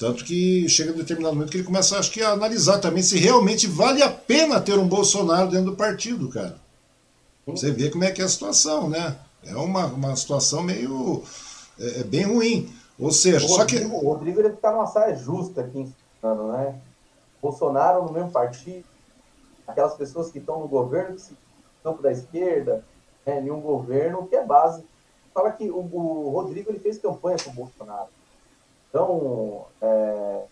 Tanto 0.00 0.24
que 0.24 0.66
chega 0.66 0.92
um 0.92 0.96
determinado 0.96 1.34
momento 1.34 1.50
que 1.50 1.58
ele 1.58 1.64
começa, 1.64 1.98
acho 1.98 2.10
que, 2.10 2.22
a 2.22 2.30
analisar 2.30 2.78
também 2.78 3.02
se 3.02 3.18
realmente 3.18 3.66
vale 3.66 4.02
a 4.02 4.08
pena 4.10 4.58
ter 4.58 4.78
um 4.78 4.88
Bolsonaro 4.88 5.50
dentro 5.50 5.72
do 5.72 5.76
partido, 5.76 6.30
cara. 6.30 6.56
Você 7.46 7.70
vê 7.70 7.90
como 7.90 8.04
é 8.04 8.10
que 8.10 8.22
é 8.22 8.24
a 8.24 8.28
situação, 8.28 8.88
né? 8.88 9.18
É 9.44 9.54
uma, 9.54 9.84
uma 9.84 10.16
situação 10.16 10.62
meio. 10.62 11.22
É, 11.78 12.00
é 12.00 12.02
bem 12.02 12.22
ruim. 12.22 12.72
Ou 12.98 13.10
seja, 13.10 13.44
o 13.44 13.48
só 13.50 13.58
Rodrigo, 13.58 13.90
que. 13.90 14.06
O 14.06 14.08
Rodrigo 14.08 14.40
ele 14.40 14.48
está 14.48 14.72
numa 14.72 14.86
saia 14.86 15.14
justa 15.14 15.60
aqui 15.60 15.80
ensinando, 15.80 16.50
né? 16.52 16.80
Bolsonaro 17.42 18.02
no 18.04 18.12
mesmo 18.12 18.30
partido, 18.30 18.84
aquelas 19.68 19.94
pessoas 19.96 20.30
que 20.30 20.38
estão 20.38 20.60
no 20.60 20.68
governo, 20.68 21.16
que 21.16 21.20
se 21.20 21.36
campo 21.84 22.02
da 22.02 22.10
esquerda, 22.10 22.82
né, 23.26 23.40
em 23.40 23.50
um 23.50 23.60
governo 23.60 24.26
que 24.26 24.36
é 24.36 24.44
base. 24.44 24.82
Fala 25.34 25.52
que 25.52 25.70
o, 25.70 25.76
o 25.76 26.30
Rodrigo 26.30 26.70
ele 26.70 26.78
fez 26.78 26.96
campanha 26.96 27.36
com 27.42 27.50
o 27.50 27.54
Bolsonaro. 27.54 28.08
Então, 28.90 29.66
é, 29.80 30.42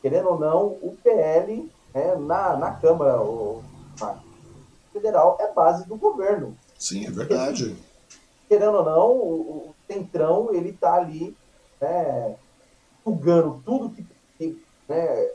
querendo 0.00 0.30
ou 0.30 0.38
não, 0.38 0.66
o 0.66 0.96
PL 1.02 1.70
é, 1.92 2.16
na, 2.16 2.56
na 2.56 2.70
Câmara 2.70 3.20
o, 3.20 3.62
Federal 4.92 5.36
é 5.40 5.52
base 5.52 5.86
do 5.88 5.96
governo. 5.96 6.56
Sim, 6.78 7.06
é 7.06 7.10
verdade. 7.10 7.76
Querendo 8.48 8.76
ou 8.76 8.84
não, 8.84 9.10
o, 9.10 9.68
o 9.68 9.74
Centrão 9.88 10.54
ele 10.54 10.70
está 10.70 10.94
ali 10.94 11.36
né, 11.80 12.36
sugando 13.02 13.60
tudo 13.64 13.90
que, 13.90 14.06
que 14.38 14.64
né, 14.88 15.30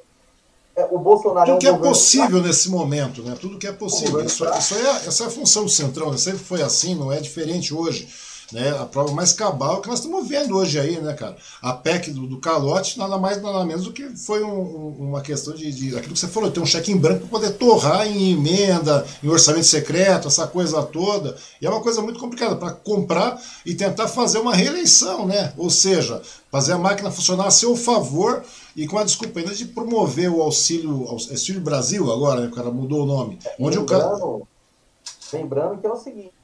é, 0.80 0.88
o 0.90 0.98
Bolsonaro 0.98 1.52
tudo 1.54 1.68
é 1.68 1.72
um 1.72 1.80
que 1.80 1.86
é 1.86 1.90
possível 1.90 2.42
nesse 2.42 2.70
momento, 2.70 3.22
né? 3.22 3.36
Tudo 3.40 3.60
que 3.60 3.68
é 3.68 3.72
possível. 3.74 4.24
Isso, 4.24 4.46
isso 4.46 4.76
é, 4.76 4.90
essa 5.08 5.24
é 5.26 5.28
a 5.28 5.30
função 5.30 5.66
do 5.66 5.70
Centrão, 5.70 6.12
né? 6.12 6.18
sempre 6.18 6.40
foi 6.40 6.62
assim, 6.62 6.96
não 6.96 7.12
é 7.12 7.20
diferente 7.20 7.74
hoje. 7.74 8.08
Né, 8.52 8.70
a 8.80 8.86
prova 8.86 9.12
mais 9.12 9.32
cabal 9.32 9.80
que 9.80 9.88
nós 9.88 10.00
estamos 10.00 10.28
vendo 10.28 10.58
hoje 10.58 10.80
aí, 10.80 11.00
né, 11.00 11.14
cara? 11.14 11.38
A 11.62 11.72
PEC 11.72 12.10
do, 12.10 12.26
do 12.26 12.40
calote, 12.40 12.98
nada 12.98 13.16
mais, 13.16 13.40
nada 13.40 13.64
menos 13.64 13.84
do 13.84 13.94
que 13.94 14.10
foi 14.18 14.44
um, 14.44 14.60
um, 14.60 14.96
uma 15.10 15.22
questão 15.22 15.54
de, 15.54 15.72
de. 15.72 15.96
aquilo 15.96 16.14
que 16.14 16.20
você 16.20 16.28
falou, 16.28 16.50
ter 16.50 16.60
um 16.60 16.66
cheque 16.66 16.92
em 16.92 16.98
branco 16.98 17.28
para 17.28 17.40
poder 17.40 17.52
torrar 17.52 18.08
em 18.08 18.32
emenda, 18.32 19.06
em 19.24 19.28
orçamento 19.28 19.66
secreto, 19.66 20.28
essa 20.28 20.48
coisa 20.48 20.82
toda. 20.82 21.38
E 21.62 21.68
é 21.68 21.70
uma 21.70 21.82
coisa 21.82 22.02
muito 22.02 22.20
complicada 22.20 22.56
para 22.56 22.72
comprar 22.72 23.40
e 23.64 23.76
tentar 23.76 24.08
fazer 24.08 24.40
uma 24.40 24.56
reeleição, 24.56 25.28
né? 25.28 25.54
Ou 25.56 25.70
seja, 25.70 26.20
fazer 26.52 26.74
a 26.74 26.78
máquina 26.80 27.12
funcionar 27.12 27.46
a 27.46 27.52
seu 27.52 27.76
favor 27.76 28.44
e 28.76 28.88
com 28.88 28.98
a 28.98 29.04
desculpa 29.04 29.40
ainda 29.40 29.54
de 29.54 29.66
promover 29.66 30.32
o 30.32 30.42
auxílio, 30.42 31.08
auxílio 31.08 31.62
Brasil 31.62 32.12
agora, 32.12 32.42
né? 32.42 32.48
O 32.48 32.52
cara 32.52 32.72
mudou 32.72 33.04
o 33.04 33.06
nome. 33.06 33.38
Onde 33.60 33.78
o 33.78 33.86
cara. 33.86 34.10
lembrando, 34.10 34.48
lembrando 35.34 35.78
que 35.82 35.86
é 35.86 35.92
o 35.92 35.98
seguinte: 35.98 36.39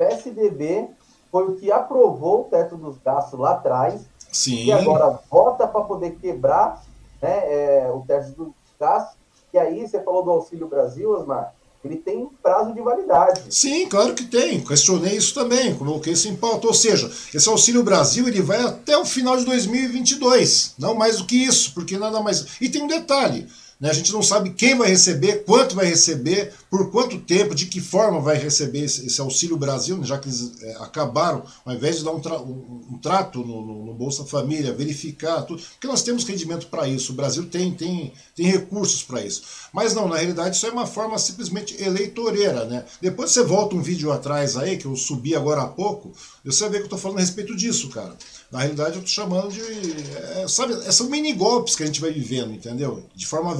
PSDB 0.00 0.88
foi 1.30 1.44
o 1.44 1.56
que 1.56 1.70
aprovou 1.70 2.42
o 2.42 2.44
teto 2.44 2.76
dos 2.76 2.96
gastos 3.04 3.38
lá 3.38 3.52
atrás, 3.52 4.00
Sim. 4.32 4.64
e 4.64 4.72
agora 4.72 5.20
vota 5.30 5.66
para 5.66 5.82
poder 5.82 6.16
quebrar 6.16 6.82
né, 7.20 7.84
é, 7.84 7.90
o 7.92 8.00
teto 8.00 8.30
dos 8.30 8.54
gastos. 8.78 9.18
E 9.52 9.58
aí, 9.58 9.86
você 9.86 10.00
falou 10.02 10.24
do 10.24 10.30
Auxílio 10.30 10.68
Brasil, 10.68 11.10
Osmar, 11.10 11.52
ele 11.84 11.96
tem 11.96 12.28
prazo 12.42 12.72
de 12.72 12.80
validade. 12.80 13.42
Sim, 13.50 13.88
claro 13.88 14.14
que 14.14 14.24
tem. 14.24 14.60
Questionei 14.62 15.16
isso 15.16 15.34
também, 15.34 15.74
coloquei 15.74 16.12
isso 16.12 16.28
em 16.28 16.36
pauta. 16.36 16.66
Ou 16.66 16.74
seja, 16.74 17.10
esse 17.34 17.48
Auxílio 17.48 17.82
Brasil 17.82 18.28
ele 18.28 18.42
vai 18.42 18.60
até 18.60 18.96
o 18.96 19.04
final 19.04 19.36
de 19.36 19.44
2022, 19.44 20.74
não 20.78 20.94
mais 20.94 21.18
do 21.18 21.24
que 21.24 21.36
isso, 21.36 21.72
porque 21.74 21.98
nada 21.98 22.20
mais. 22.20 22.60
E 22.60 22.68
tem 22.68 22.82
um 22.82 22.86
detalhe. 22.86 23.48
Né? 23.80 23.88
A 23.88 23.94
gente 23.94 24.12
não 24.12 24.22
sabe 24.22 24.50
quem 24.50 24.76
vai 24.76 24.88
receber, 24.88 25.44
quanto 25.44 25.74
vai 25.74 25.86
receber, 25.86 26.52
por 26.68 26.90
quanto 26.90 27.18
tempo, 27.18 27.54
de 27.54 27.66
que 27.66 27.80
forma 27.80 28.20
vai 28.20 28.36
receber 28.36 28.84
esse, 28.84 29.06
esse 29.06 29.20
Auxílio 29.20 29.56
Brasil, 29.56 29.96
né? 29.96 30.06
já 30.06 30.18
que 30.18 30.28
eles 30.28 30.52
é, 30.62 30.72
acabaram, 30.80 31.42
ao 31.64 31.74
invés 31.74 31.98
de 31.98 32.04
dar 32.04 32.12
um, 32.12 32.20
tra 32.20 32.38
um, 32.38 32.82
um 32.90 32.98
trato 32.98 33.40
no, 33.40 33.64
no, 33.64 33.86
no, 33.86 33.94
Bolsa 33.94 34.24
Família, 34.24 34.72
verificar 34.72 35.42
tudo, 35.42 35.62
porque 35.62 35.86
nós 35.86 36.02
temos 36.02 36.24
rendimento 36.24 36.66
para 36.66 36.86
isso, 36.86 37.12
o 37.12 37.14
Brasil 37.14 37.46
tem, 37.46 37.72
tem, 37.72 38.12
tem 38.36 38.46
recursos 38.46 39.02
para 39.02 39.24
isso. 39.24 39.42
Mas 39.72 39.94
não, 39.94 40.08
na 40.08 40.16
realidade 40.16 40.56
isso 40.56 40.66
é 40.66 40.70
uma 40.70 40.86
forma 40.86 41.18
simplesmente 41.18 41.82
eleitoreira. 41.82 42.64
Né? 42.66 42.84
Depois 43.00 43.30
você 43.30 43.42
volta 43.42 43.74
um 43.74 43.82
vídeo 43.82 44.12
atrás 44.12 44.56
aí, 44.56 44.76
que 44.76 44.86
eu 44.86 44.96
subi 44.96 45.34
agora 45.34 45.62
há 45.62 45.66
pouco, 45.66 46.12
você 46.44 46.68
ver 46.68 46.78
que 46.78 46.82
eu 46.82 46.84
estou 46.84 46.98
falando 46.98 47.18
a 47.18 47.20
respeito 47.20 47.56
disso, 47.56 47.88
cara. 47.90 48.16
Na 48.50 48.60
realidade, 48.60 48.96
eu 48.96 49.02
estou 49.02 49.24
chamando 49.24 49.52
de. 49.52 49.60
É, 49.60 50.48
sabe, 50.48 50.74
são 50.92 51.08
mini 51.08 51.32
golpes 51.32 51.76
que 51.76 51.82
a 51.82 51.86
gente 51.86 52.00
vai 52.00 52.10
vivendo, 52.10 52.52
entendeu? 52.52 53.04
De 53.14 53.26
forma 53.26 53.54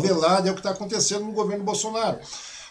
é 0.48 0.50
o 0.50 0.54
que 0.54 0.60
está 0.60 0.70
acontecendo 0.70 1.24
no 1.24 1.32
governo 1.32 1.64
Bolsonaro. 1.64 2.18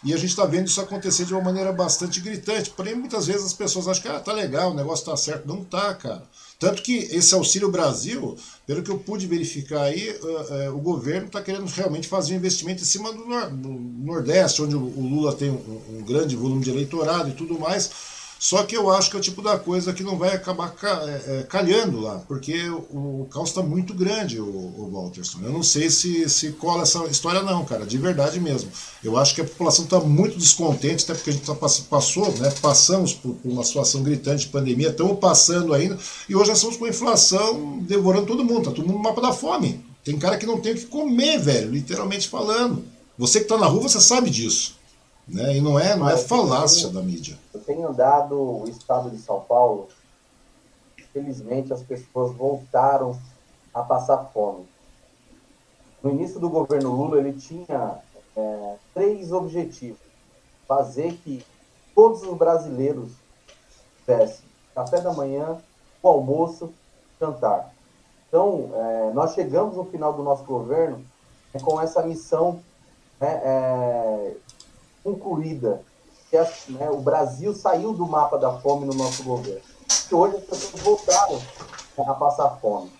E 0.02 0.14
a 0.14 0.16
gente 0.16 0.30
está 0.30 0.46
vendo 0.46 0.66
isso 0.66 0.80
acontecer 0.80 1.26
de 1.26 1.34
uma 1.34 1.42
maneira 1.42 1.72
bastante 1.72 2.20
gritante. 2.20 2.70
Porém, 2.70 2.94
muitas 2.94 3.26
vezes 3.26 3.44
as 3.44 3.52
pessoas 3.52 3.86
acham 3.86 4.02
que 4.02 4.08
ah, 4.08 4.18
tá 4.18 4.32
legal, 4.32 4.70
o 4.70 4.74
negócio 4.74 5.04
tá 5.04 5.16
certo. 5.16 5.46
Não 5.46 5.62
tá, 5.62 5.92
cara. 5.94 6.22
Tanto 6.58 6.82
que 6.82 6.96
esse 7.10 7.34
Auxílio 7.34 7.70
Brasil, 7.70 8.36
pelo 8.66 8.82
que 8.82 8.90
eu 8.90 8.98
pude 8.98 9.26
verificar 9.26 9.82
aí, 9.82 10.10
uh, 10.10 10.70
uh, 10.70 10.76
o 10.76 10.80
governo 10.80 11.26
está 11.26 11.42
querendo 11.42 11.66
realmente 11.66 12.08
fazer 12.08 12.32
um 12.32 12.36
investimento 12.36 12.82
em 12.82 12.86
cima 12.86 13.12
do, 13.12 13.26
nor 13.26 13.50
do 13.50 13.68
Nordeste, 13.68 14.62
onde 14.62 14.74
o, 14.74 14.78
Lula 14.80 15.34
tem 15.34 15.50
um 15.50 16.02
grande 16.02 16.34
volume 16.34 16.62
de 16.62 16.70
eleitorado 16.70 17.28
e 17.30 17.32
tudo 17.32 17.58
mais 17.58 17.90
só 18.42 18.62
que 18.62 18.74
eu 18.74 18.88
acho 18.90 19.10
que 19.10 19.16
é 19.16 19.18
o 19.18 19.22
tipo 19.22 19.42
da 19.42 19.58
coisa 19.58 19.92
que 19.92 20.02
não 20.02 20.16
vai 20.16 20.34
acabar 20.34 20.74
é, 20.82 21.40
é, 21.40 21.42
calhando 21.42 22.00
lá, 22.00 22.22
porque 22.26 22.70
o, 22.70 23.28
caos 23.30 23.50
está 23.50 23.60
muito 23.60 23.92
grande, 23.92 24.40
o, 24.40 24.46
o 24.46 24.90
Walterson. 24.90 25.40
Eu 25.42 25.52
não 25.52 25.62
sei 25.62 25.90
se, 25.90 26.26
se 26.30 26.52
cola 26.52 26.84
essa 26.84 27.04
história, 27.04 27.42
não, 27.42 27.66
cara, 27.66 27.84
de 27.84 27.98
verdade 27.98 28.40
mesmo. 28.40 28.70
Eu 29.04 29.18
acho 29.18 29.34
que 29.34 29.42
a 29.42 29.44
população 29.44 29.84
está 29.84 30.00
muito 30.00 30.38
descontente, 30.38 31.04
até 31.04 31.12
porque 31.12 31.28
a 31.28 31.32
gente 31.34 31.44
tá, 31.44 31.54
passou, 31.54 32.32
né, 32.38 32.50
passamos 32.62 33.12
por, 33.12 33.34
por, 33.34 33.52
uma 33.52 33.62
situação 33.62 34.02
gritante 34.02 34.46
de 34.46 34.52
pandemia, 34.52 34.88
estamos 34.88 35.18
passando 35.18 35.74
ainda, 35.74 35.98
e 36.26 36.34
hoje 36.34 36.48
nós 36.48 36.56
estamos 36.56 36.78
com 36.78 36.86
a 36.86 36.88
inflação 36.88 37.80
devorando 37.82 38.24
todo 38.24 38.42
mundo, 38.42 38.70
tá 38.70 38.70
todo 38.70 38.86
mundo 38.86 38.96
no 38.96 39.02
mapa 39.02 39.20
da 39.20 39.34
fome. 39.34 39.84
Tem 40.02 40.18
cara 40.18 40.38
que 40.38 40.46
não 40.46 40.58
tem 40.58 40.72
o 40.72 40.76
que 40.76 40.86
comer, 40.86 41.38
velho, 41.38 41.70
literalmente 41.70 42.26
falando. 42.26 42.82
Você 43.18 43.40
que 43.40 43.44
está 43.44 43.58
na 43.58 43.66
rua, 43.66 43.82
você 43.82 44.00
sabe 44.00 44.30
disso. 44.30 44.79
Né? 45.30 45.56
E 45.56 45.60
não 45.60 45.78
é, 45.78 45.94
não 45.94 46.08
é 46.08 46.16
falácia 46.16 46.88
da 46.88 47.00
mídia. 47.00 47.38
Eu 47.54 47.60
tenho 47.60 47.88
andado 47.88 48.34
o 48.34 48.68
estado 48.68 49.10
de 49.10 49.18
São 49.18 49.40
Paulo, 49.40 49.88
infelizmente 50.98 51.72
as 51.72 51.82
pessoas 51.82 52.34
voltaram 52.34 53.18
a 53.72 53.82
passar 53.82 54.30
fome. 54.32 54.66
No 56.02 56.10
início 56.10 56.40
do 56.40 56.48
governo 56.48 56.90
Lula, 56.90 57.18
ele 57.18 57.34
tinha 57.34 57.98
é, 58.36 58.74
três 58.92 59.30
objetivos. 59.32 60.00
Fazer 60.66 61.12
que 61.24 61.44
todos 61.94 62.22
os 62.22 62.36
brasileiros 62.36 63.12
tivessem 63.98 64.44
café 64.74 65.00
da 65.00 65.12
manhã, 65.12 65.58
o 66.02 66.08
almoço, 66.08 66.72
jantar. 67.20 67.72
Então, 68.28 68.70
é, 68.74 69.12
nós 69.12 69.34
chegamos 69.34 69.76
no 69.76 69.84
final 69.84 70.12
do 70.12 70.22
nosso 70.22 70.44
governo 70.44 71.04
é, 71.52 71.58
com 71.60 71.80
essa 71.80 72.02
missão 72.02 72.60
né, 73.20 73.40
é, 73.44 74.36
concluída. 75.02 75.82
Que 76.30 76.36
né, 76.72 76.88
o 76.90 76.98
Brasil 76.98 77.54
saiu 77.54 77.92
do 77.92 78.06
mapa 78.06 78.38
da 78.38 78.52
fome 78.60 78.86
no 78.86 78.94
nosso 78.94 79.24
governo. 79.24 79.62
E 80.10 80.14
hoje 80.14 80.36
as 80.36 80.44
pessoas 80.44 80.82
voltaram 80.82 81.40
a 81.98 82.14
passar 82.14 82.50
fome. 82.60 82.92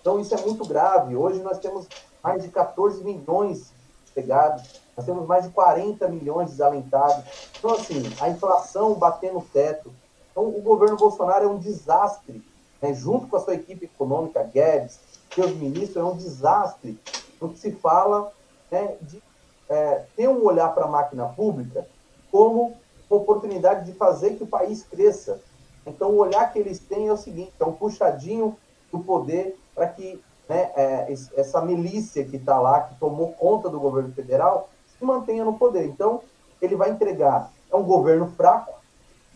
Então 0.00 0.20
isso 0.20 0.34
é 0.34 0.40
muito 0.40 0.64
grave. 0.64 1.16
Hoje 1.16 1.40
nós 1.40 1.58
temos 1.58 1.86
mais 2.22 2.42
de 2.42 2.48
14 2.48 3.02
milhões 3.02 3.72
pegados, 4.14 4.80
nós 4.96 5.04
temos 5.04 5.26
mais 5.26 5.44
de 5.44 5.50
40 5.50 6.08
milhões 6.08 6.50
desalentados. 6.50 7.24
Então, 7.58 7.74
assim, 7.74 8.02
a 8.20 8.28
inflação 8.30 8.94
batendo 8.94 9.38
o 9.38 9.42
teto. 9.42 9.92
Então, 10.30 10.48
o 10.48 10.62
governo 10.62 10.96
Bolsonaro 10.96 11.44
é 11.44 11.48
um 11.48 11.58
desastre, 11.58 12.42
né? 12.80 12.94
junto 12.94 13.26
com 13.26 13.36
a 13.36 13.40
sua 13.40 13.54
equipe 13.54 13.84
econômica, 13.84 14.42
Guedes, 14.42 14.98
seus 15.34 15.52
ministros, 15.52 15.96
é 15.96 16.04
um 16.04 16.16
desastre 16.16 16.98
no 17.40 17.50
que 17.50 17.58
se 17.58 17.72
fala 17.72 18.32
né, 18.70 18.96
de 19.02 19.22
é, 19.68 20.04
ter 20.16 20.28
um 20.28 20.44
olhar 20.44 20.74
para 20.74 20.84
a 20.84 20.88
máquina 20.88 21.26
pública 21.26 21.86
como 22.30 22.76
oportunidade 23.08 23.84
de 23.84 23.96
fazer 23.96 24.36
que 24.36 24.44
o 24.44 24.48
país 24.48 24.82
cresça. 24.82 25.40
Então, 25.86 26.10
o 26.10 26.16
olhar 26.16 26.52
que 26.52 26.58
eles 26.58 26.78
têm 26.78 27.08
é 27.08 27.12
o 27.12 27.16
seguinte: 27.16 27.52
é 27.58 27.64
um 27.64 27.72
puxadinho 27.72 28.56
do 28.90 29.00
poder 29.00 29.56
para 29.74 29.88
que 29.88 30.20
né, 30.48 30.70
é, 30.76 31.14
essa 31.36 31.60
milícia 31.60 32.24
que 32.24 32.36
está 32.36 32.58
lá, 32.58 32.82
que 32.82 32.94
tomou 32.96 33.32
conta 33.32 33.68
do 33.68 33.80
governo 33.80 34.12
federal, 34.12 34.68
se 34.98 35.04
mantenha 35.04 35.44
no 35.44 35.58
poder. 35.58 35.86
Então, 35.86 36.20
ele 36.60 36.76
vai 36.76 36.90
entregar. 36.90 37.52
É 37.70 37.76
um 37.76 37.82
governo 37.82 38.28
fraco, 38.36 38.74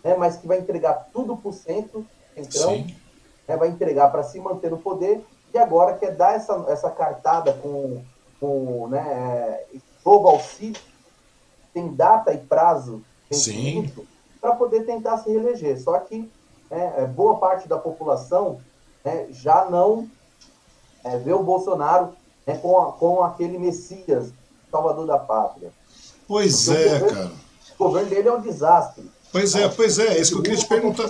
né, 0.03 0.17
mas 0.17 0.37
que 0.37 0.47
vai 0.47 0.59
entregar 0.59 1.09
tudo 1.13 1.37
para 1.37 1.51
o 1.51 1.53
centro, 1.53 2.07
então, 2.37 2.85
né, 3.47 3.57
vai 3.57 3.69
entregar 3.69 4.11
para 4.11 4.23
se 4.23 4.39
manter 4.41 4.71
no 4.71 4.79
poder 4.79 5.25
e 5.53 5.59
agora 5.59 5.97
quer 5.97 6.15
dar 6.15 6.35
essa, 6.35 6.65
essa 6.69 6.91
cartada 6.91 7.53
com, 7.55 8.03
com 8.39 8.87
né, 8.89 9.61
novo 10.05 10.29
auxílio, 10.29 10.81
tem 11.73 11.93
data 11.95 12.33
e 12.33 12.39
prazo 12.39 13.03
para 14.41 14.55
poder 14.57 14.85
tentar 14.85 15.19
se 15.19 15.31
reeleger. 15.31 15.81
Só 15.81 15.99
que 15.99 16.31
né, 16.71 17.07
boa 17.15 17.39
parte 17.39 17.69
da 17.69 17.79
população 17.79 18.61
né, 19.05 19.27
já 19.31 19.65
não 19.67 20.09
é, 21.05 21.17
vê 21.19 21.33
o 21.33 21.43
Bolsonaro 21.43 22.13
né, 22.47 22.57
com, 22.59 22.81
a, 22.81 22.93
com 22.93 23.23
aquele 23.23 23.59
Messias, 23.59 24.33
salvador 24.71 25.07
da 25.07 25.19
pátria. 25.19 25.73
Pois 26.27 26.67
Porque 26.67 26.81
é, 26.81 26.87
o 26.87 27.01
governo, 27.01 27.17
cara. 27.17 27.33
O 27.79 27.85
governo 27.85 28.11
dele 28.11 28.29
é 28.29 28.33
um 28.33 28.41
desastre. 28.41 29.11
Pois 29.33 29.55
é, 29.55 29.69
pois 29.69 29.99
é, 29.99 30.17
é 30.17 30.21
isso 30.21 30.33
que 30.33 30.39
eu 30.39 30.43
queria 30.43 30.59
te 30.59 30.67
perguntar. 30.67 31.09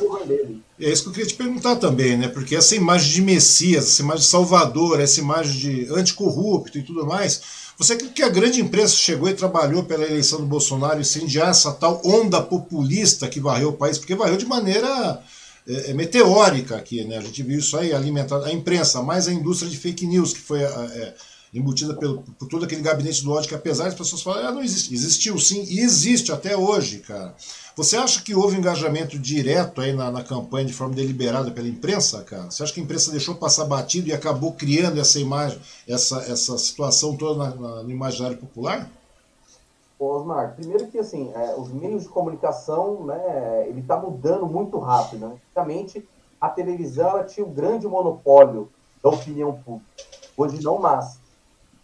É 0.79 0.91
isso 0.91 1.03
que 1.03 1.09
eu 1.09 1.13
queria 1.13 1.29
te 1.29 1.35
perguntar 1.35 1.77
também, 1.77 2.19
né? 2.19 2.29
Porque 2.29 2.55
essa 2.55 2.77
imagem 2.77 3.13
de 3.13 3.23
Messias, 3.23 3.85
essa 3.87 4.03
imagem 4.03 4.23
de 4.23 4.29
Salvador, 4.29 5.01
essa 5.01 5.21
imagem 5.21 5.59
de 5.59 5.93
anticorrupto 5.93 6.77
e 6.77 6.83
tudo 6.83 7.07
mais, 7.07 7.41
você 7.79 7.95
acredita 7.95 8.15
que 8.15 8.23
a 8.23 8.29
grande 8.29 8.61
imprensa 8.61 8.95
chegou 8.95 9.29
e 9.29 9.35
trabalhou 9.35 9.85
pela 9.85 10.05
eleição 10.05 10.41
do 10.41 10.47
Bolsonaro 10.47 11.01
incendiar 11.01 11.49
essa 11.49 11.73
tal 11.73 12.03
onda 12.05 12.43
populista 12.43 13.27
que 13.27 13.41
varreu 13.41 13.71
o 13.71 13.77
país? 13.77 13.97
Porque 13.97 14.15
varreu 14.15 14.37
de 14.37 14.45
maneira 14.45 15.23
é, 15.67 15.91
é, 15.91 15.95
meteórica 15.95 16.77
aqui, 16.77 17.05
né? 17.05 17.17
A 17.17 17.23
gente 17.23 17.43
viu 17.43 17.59
isso 17.59 17.77
aí 17.79 17.95
alimentado, 17.95 18.45
a 18.45 18.53
imprensa, 18.53 19.03
mais 19.03 19.29
a 19.29 19.33
indústria 19.33 19.71
de 19.71 19.79
fake 19.79 20.07
news, 20.07 20.35
que 20.35 20.41
foi 20.41 20.63
é, 20.63 21.15
embutida 21.55 21.95
pelo, 21.95 22.23
por 22.39 22.49
todo 22.49 22.65
aquele 22.65 22.83
gabinete 22.83 23.25
do 23.25 23.33
ódio, 23.33 23.49
que 23.49 23.55
apesar 23.55 23.85
das 23.85 23.95
pessoas 23.95 24.23
falarem, 24.23 24.49
ah, 24.49 24.53
não 24.53 24.63
existe, 24.63 24.93
existiu 24.95 25.39
sim, 25.39 25.65
e 25.69 25.81
existe 25.81 26.31
até 26.31 26.57
hoje, 26.57 26.99
cara. 26.99 27.35
Você 27.81 27.97
acha 27.97 28.23
que 28.23 28.35
houve 28.35 28.59
engajamento 28.59 29.19
direto 29.19 29.81
aí 29.81 29.95
na, 29.95 30.11
na, 30.11 30.23
campanha 30.23 30.67
de 30.67 30.73
forma 30.75 30.95
deliberada 30.95 31.51
pela 31.51 31.67
imprensa, 31.67 32.23
cara? 32.23 32.51
Você 32.51 32.63
acha 32.63 32.75
que 32.75 32.79
a 32.79 32.83
imprensa 32.83 33.11
deixou 33.11 33.37
passar 33.37 33.65
batido 33.65 34.07
e 34.07 34.13
acabou 34.13 34.53
criando 34.53 35.01
essa 35.01 35.19
imagem, 35.19 35.59
essa, 35.89 36.19
essa 36.31 36.59
situação 36.59 37.17
toda 37.17 37.43
na, 37.43 37.55
na, 37.55 37.83
no 37.83 37.91
imaginário 37.91 38.37
popular? 38.37 38.87
Osmar, 39.99 40.57
primeiro 40.57 40.89
que 40.89 40.99
assim, 40.99 41.33
é, 41.35 41.55
os 41.57 41.73
meios 41.73 42.03
de 42.03 42.11
comunicação, 42.11 43.07
né, 43.07 43.65
ele 43.67 43.81
está 43.81 43.97
mudando 43.97 44.47
muito 44.47 44.79
rápido. 44.79 45.29
Né? 45.29 45.39
Antigamente, 45.47 46.07
a 46.39 46.51
televisão 46.51 47.25
tinha 47.25 47.47
um 47.47 47.51
grande 47.51 47.89
monopólio 47.89 48.69
da 49.03 49.09
opinião 49.09 49.55
pública. 49.55 50.05
Hoje 50.37 50.63
não 50.63 50.79
mais. 50.79 51.19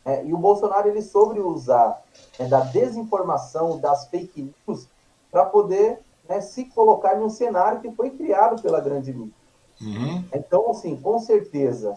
É, 0.05 0.27
e 0.27 0.35
o 0.35 0.37
Bolsonaro 0.37 0.91
ele 0.91 1.01
soube 1.01 1.41
usar 1.41 2.03
é, 2.39 2.45
da 2.45 2.61
desinformação, 2.61 3.81
das 3.81 4.07
fake 4.09 4.53
news, 4.69 4.87
para 5.31 5.45
poder 5.45 6.01
né, 6.29 6.41
se 6.41 6.65
colocar 6.67 7.17
num 7.17 7.31
cenário 7.31 7.81
que 7.81 7.91
foi 7.93 8.11
criado 8.11 8.61
pela 8.63 8.81
grande 8.81 9.13
mídia. 9.13 9.35
Uhum. 9.81 10.25
Então, 10.35 10.71
assim, 10.71 10.97
com 10.97 11.19
certeza, 11.19 11.95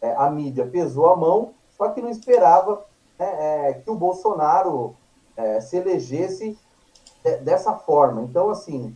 é, 0.00 0.14
a 0.14 0.30
mídia 0.30 0.66
pesou 0.66 1.10
a 1.10 1.16
mão, 1.16 1.54
só 1.76 1.88
que 1.88 2.02
não 2.02 2.10
esperava 2.10 2.84
né, 3.18 3.68
é, 3.68 3.72
que 3.74 3.90
o 3.90 3.94
Bolsonaro 3.94 4.94
é, 5.36 5.60
se 5.60 5.76
elegesse 5.76 6.58
de, 7.24 7.36
dessa 7.38 7.74
forma. 7.74 8.22
Então, 8.22 8.50
assim, 8.50 8.94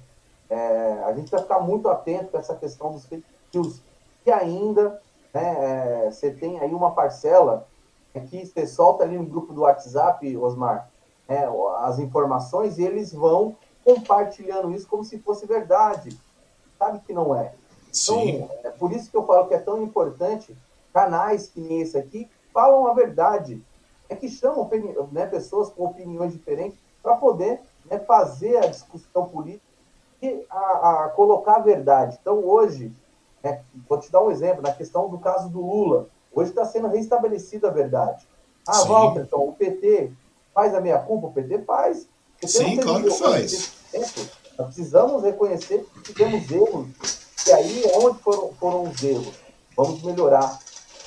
é, 0.50 1.02
a 1.04 1.12
gente 1.14 1.30
vai 1.30 1.40
ficar 1.40 1.60
muito 1.60 1.88
atento 1.88 2.32
com 2.32 2.38
essa 2.38 2.54
questão 2.54 2.92
dos 2.92 3.06
fake 3.06 3.24
news. 3.54 3.80
E 4.24 4.30
ainda, 4.30 5.00
né, 5.32 6.04
é, 6.06 6.10
você 6.10 6.30
tem 6.30 6.60
aí 6.60 6.72
uma 6.72 6.92
parcela 6.92 7.66
que 8.30 8.46
você 8.46 8.66
solta 8.66 9.04
ali 9.04 9.18
no 9.18 9.26
grupo 9.26 9.52
do 9.52 9.62
WhatsApp, 9.62 10.36
Osmar, 10.36 10.88
é, 11.28 11.46
as 11.80 11.98
informações 11.98 12.78
e 12.78 12.84
eles 12.84 13.12
vão 13.12 13.56
compartilhando 13.86 14.74
isso 14.74 14.88
como 14.88 15.04
se 15.04 15.16
fosse 15.20 15.46
verdade. 15.46 16.18
Sabe 16.76 16.98
que 17.06 17.12
não 17.12 17.36
é. 17.36 17.54
Então, 17.82 17.92
Sim. 17.92 18.48
é 18.64 18.70
por 18.70 18.90
isso 18.90 19.08
que 19.08 19.16
eu 19.16 19.24
falo 19.24 19.46
que 19.46 19.54
é 19.54 19.58
tão 19.58 19.80
importante 19.80 20.54
canais 20.92 21.46
que 21.46 21.60
nem 21.60 21.82
esse 21.82 21.96
aqui 21.96 22.28
falam 22.52 22.88
a 22.88 22.92
verdade 22.92 23.62
é 24.08 24.16
que 24.16 24.28
chamam 24.28 24.68
né, 25.12 25.26
pessoas 25.26 25.70
com 25.70 25.84
opiniões 25.84 26.32
diferentes 26.32 26.76
para 27.00 27.14
poder 27.16 27.60
né, 27.88 27.98
fazer 28.00 28.56
a 28.56 28.66
discussão 28.66 29.28
política 29.28 29.64
e 30.20 30.44
a, 30.50 31.04
a, 31.04 31.08
colocar 31.10 31.56
a 31.56 31.60
verdade. 31.60 32.18
Então, 32.20 32.44
hoje, 32.44 32.92
né, 33.42 33.62
vou 33.88 34.00
te 34.00 34.10
dar 34.10 34.22
um 34.22 34.30
exemplo, 34.30 34.62
na 34.62 34.72
questão 34.72 35.08
do 35.08 35.18
caso 35.18 35.48
do 35.48 35.60
Lula, 35.60 36.08
hoje 36.32 36.50
está 36.50 36.64
sendo 36.64 36.88
restabelecida 36.88 37.68
a 37.68 37.72
verdade. 37.72 38.26
Ah, 38.66 38.74
Sim. 38.74 38.88
Walter, 38.88 39.20
então, 39.20 39.46
o 39.46 39.52
PT 39.52 40.12
faz 40.52 40.74
a 40.74 40.80
meia 40.80 40.98
culpa? 40.98 41.28
O 41.28 41.32
PT 41.32 41.60
faz. 41.60 42.08
PT 42.40 42.48
Sim, 42.48 42.76
claro 42.78 43.04
que 43.04 43.10
faz. 43.10 43.75
Nós 44.00 44.66
precisamos 44.66 45.22
reconhecer 45.22 45.86
que 46.02 46.12
temos 46.12 46.50
erros, 46.50 46.88
e 47.46 47.52
aí 47.52 47.82
onde 47.94 48.18
foram, 48.20 48.52
foram 48.58 48.82
os 48.90 49.02
erros? 49.02 49.34
Vamos 49.76 50.02
melhorar. 50.02 50.58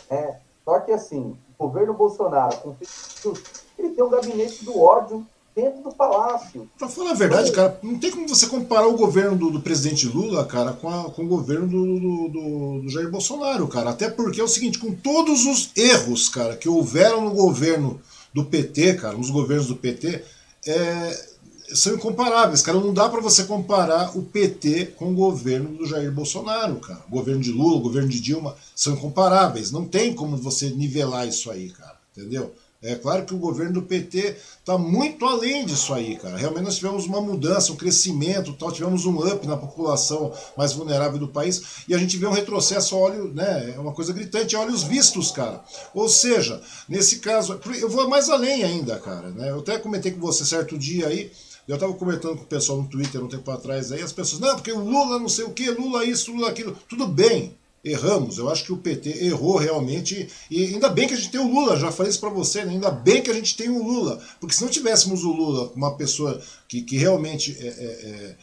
É, 0.10 0.36
só 0.64 0.80
que 0.80 0.92
assim, 0.92 1.36
governo 1.58 1.94
Bolsonaro, 1.94 2.58
com 2.58 2.76
ele 3.78 3.90
tem 3.90 4.04
um 4.04 4.10
gabinete 4.10 4.64
do 4.66 4.80
ódio 4.80 5.26
dentro 5.56 5.82
do 5.84 5.94
palácio. 5.94 6.70
Pra 6.78 6.88
falar 6.88 7.12
a 7.12 7.16
verdade, 7.16 7.52
cara, 7.52 7.78
não 7.82 7.98
tem 8.00 8.12
como 8.12 8.28
você 8.28 8.48
comparar 8.48 8.88
o 8.88 8.98
governo 8.98 9.38
do, 9.38 9.52
do 9.52 9.62
presidente 9.62 10.08
Lula, 10.08 10.46
cara, 10.46 10.74
com, 10.74 10.90
a, 10.90 11.10
com 11.12 11.24
o 11.24 11.28
governo 11.28 11.68
do, 11.68 12.00
do, 12.00 12.82
do, 12.82 12.90
Jair 12.90 13.10
Bolsonaro, 13.10 13.68
cara. 13.68 13.90
Até 13.90 14.10
porque 14.10 14.40
é 14.40 14.44
o 14.44 14.48
seguinte, 14.48 14.80
com 14.80 14.94
todos 14.94 15.46
os 15.46 15.72
erros, 15.76 16.30
cara, 16.30 16.56
que 16.56 16.70
houveram 16.70 17.22
no 17.22 17.32
governo 17.32 18.00
do 18.34 18.46
PT, 18.46 18.96
cara, 18.96 19.18
nos 19.18 19.30
governos 19.30 19.68
do 19.68 19.76
PT, 19.76 20.24
é, 20.68 21.29
são 21.74 21.96
incomparáveis, 21.96 22.62
cara. 22.62 22.80
Não 22.80 22.94
dá 22.94 23.08
para 23.10 23.22
você 23.22 23.44
comparar 23.44 24.18
o 24.18 24.24
PT 24.24 24.94
com 24.98 25.12
o 25.12 25.16
governo 25.16 25.78
do 25.78 25.86
Jair 25.86 26.12
Bolsonaro, 26.12 26.78
cara. 26.78 27.04
O 27.08 27.12
governo 27.12 27.42
de 27.42 27.52
Lula, 27.52 27.78
o 27.78 27.82
governo 27.82 28.10
de 28.10 28.20
Dilma 28.20 28.56
são 28.76 28.94
incomparáveis. 28.94 29.72
Não 29.72 29.86
tem 29.86 30.14
como 30.14 30.38
você 30.38 30.70
nivelar 30.70 31.28
isso 31.28 31.50
aí, 31.52 31.70
cara. 31.70 31.98
Entendeu? 32.16 32.54
É 32.82 32.96
claro 32.96 33.26
que 33.26 33.34
o 33.34 33.38
governo 33.38 33.74
do 33.74 33.82
PT 33.82 34.38
está 34.60 34.78
muito 34.78 35.26
além 35.26 35.66
disso 35.66 35.94
aí, 35.94 36.16
cara. 36.16 36.38
Realmente 36.38 36.64
nós 36.64 36.78
tivemos 36.78 37.06
uma 37.06 37.20
mudança, 37.20 37.74
um 37.74 37.76
crescimento, 37.76 38.54
tal, 38.54 38.72
tivemos 38.72 39.06
um 39.06 39.20
up 39.20 39.46
na 39.46 39.58
população 39.58 40.32
mais 40.56 40.72
vulnerável 40.72 41.20
do 41.20 41.28
país 41.28 41.84
e 41.90 41.94
a 41.94 41.98
gente 41.98 42.16
vê 42.16 42.26
um 42.26 42.32
retrocesso 42.32 42.96
a 42.96 43.00
olho, 43.00 43.34
né? 43.34 43.74
É 43.76 43.80
uma 43.80 43.92
coisa 43.92 44.14
gritante, 44.14 44.56
olhos 44.56 44.84
vistos, 44.84 45.30
cara. 45.30 45.62
Ou 45.94 46.08
seja, 46.08 46.62
nesse 46.88 47.20
caso, 47.20 47.60
eu 47.82 47.90
vou 47.90 48.08
mais 48.08 48.30
além 48.30 48.64
ainda, 48.64 48.98
cara. 48.98 49.30
Né? 49.30 49.50
Eu 49.50 49.60
até 49.60 49.78
comentei 49.78 50.14
com 50.14 50.22
você 50.22 50.46
certo 50.46 50.78
dia 50.78 51.08
aí 51.08 51.30
eu 51.70 51.76
estava 51.76 51.94
comentando 51.94 52.36
com 52.36 52.44
o 52.44 52.48
pessoal 52.48 52.82
no 52.82 52.88
Twitter 52.88 53.24
um 53.24 53.28
tempo 53.28 53.50
atrás 53.52 53.92
aí, 53.92 54.02
as 54.02 54.12
pessoas, 54.12 54.42
não, 54.42 54.56
porque 54.56 54.72
o 54.72 54.80
Lula 54.80 55.20
não 55.20 55.30
sei 55.30 55.46
o 55.46 55.52
que, 55.52 55.70
Lula 55.70 56.04
isso, 56.04 56.32
Lula 56.32 56.50
aquilo. 56.50 56.76
Tudo 56.90 57.06
bem, 57.06 57.56
erramos. 57.86 58.40
Eu 58.40 58.50
acho 58.50 58.64
que 58.66 58.74
o 58.74 58.78
PT 58.78 59.24
errou 59.26 59.56
realmente. 59.56 60.28
E 60.50 60.66
ainda 60.66 60.90
bem 60.90 61.08
que 61.08 61.14
a 61.14 61.18
gente 61.18 61.30
tem 61.30 61.40
o 61.40 61.48
Lula, 61.48 61.78
já 61.78 61.92
falei 61.92 62.10
isso 62.10 62.20
para 62.20 62.30
você, 62.30 62.66
né? 62.66 62.72
ainda 62.72 62.90
bem 62.90 63.22
que 63.22 63.30
a 63.30 63.34
gente 63.36 63.56
tem 63.56 63.70
o 63.70 63.84
Lula. 63.84 64.20
Porque 64.40 64.56
se 64.56 64.64
não 64.64 64.70
tivéssemos 64.70 65.24
o 65.24 65.32
Lula, 65.32 65.72
uma 65.76 65.96
pessoa 65.96 66.42
que, 66.68 66.82
que 66.82 66.98
realmente 66.98 67.56
é, 67.60 67.68
é, 67.68 67.70
é 67.70 68.36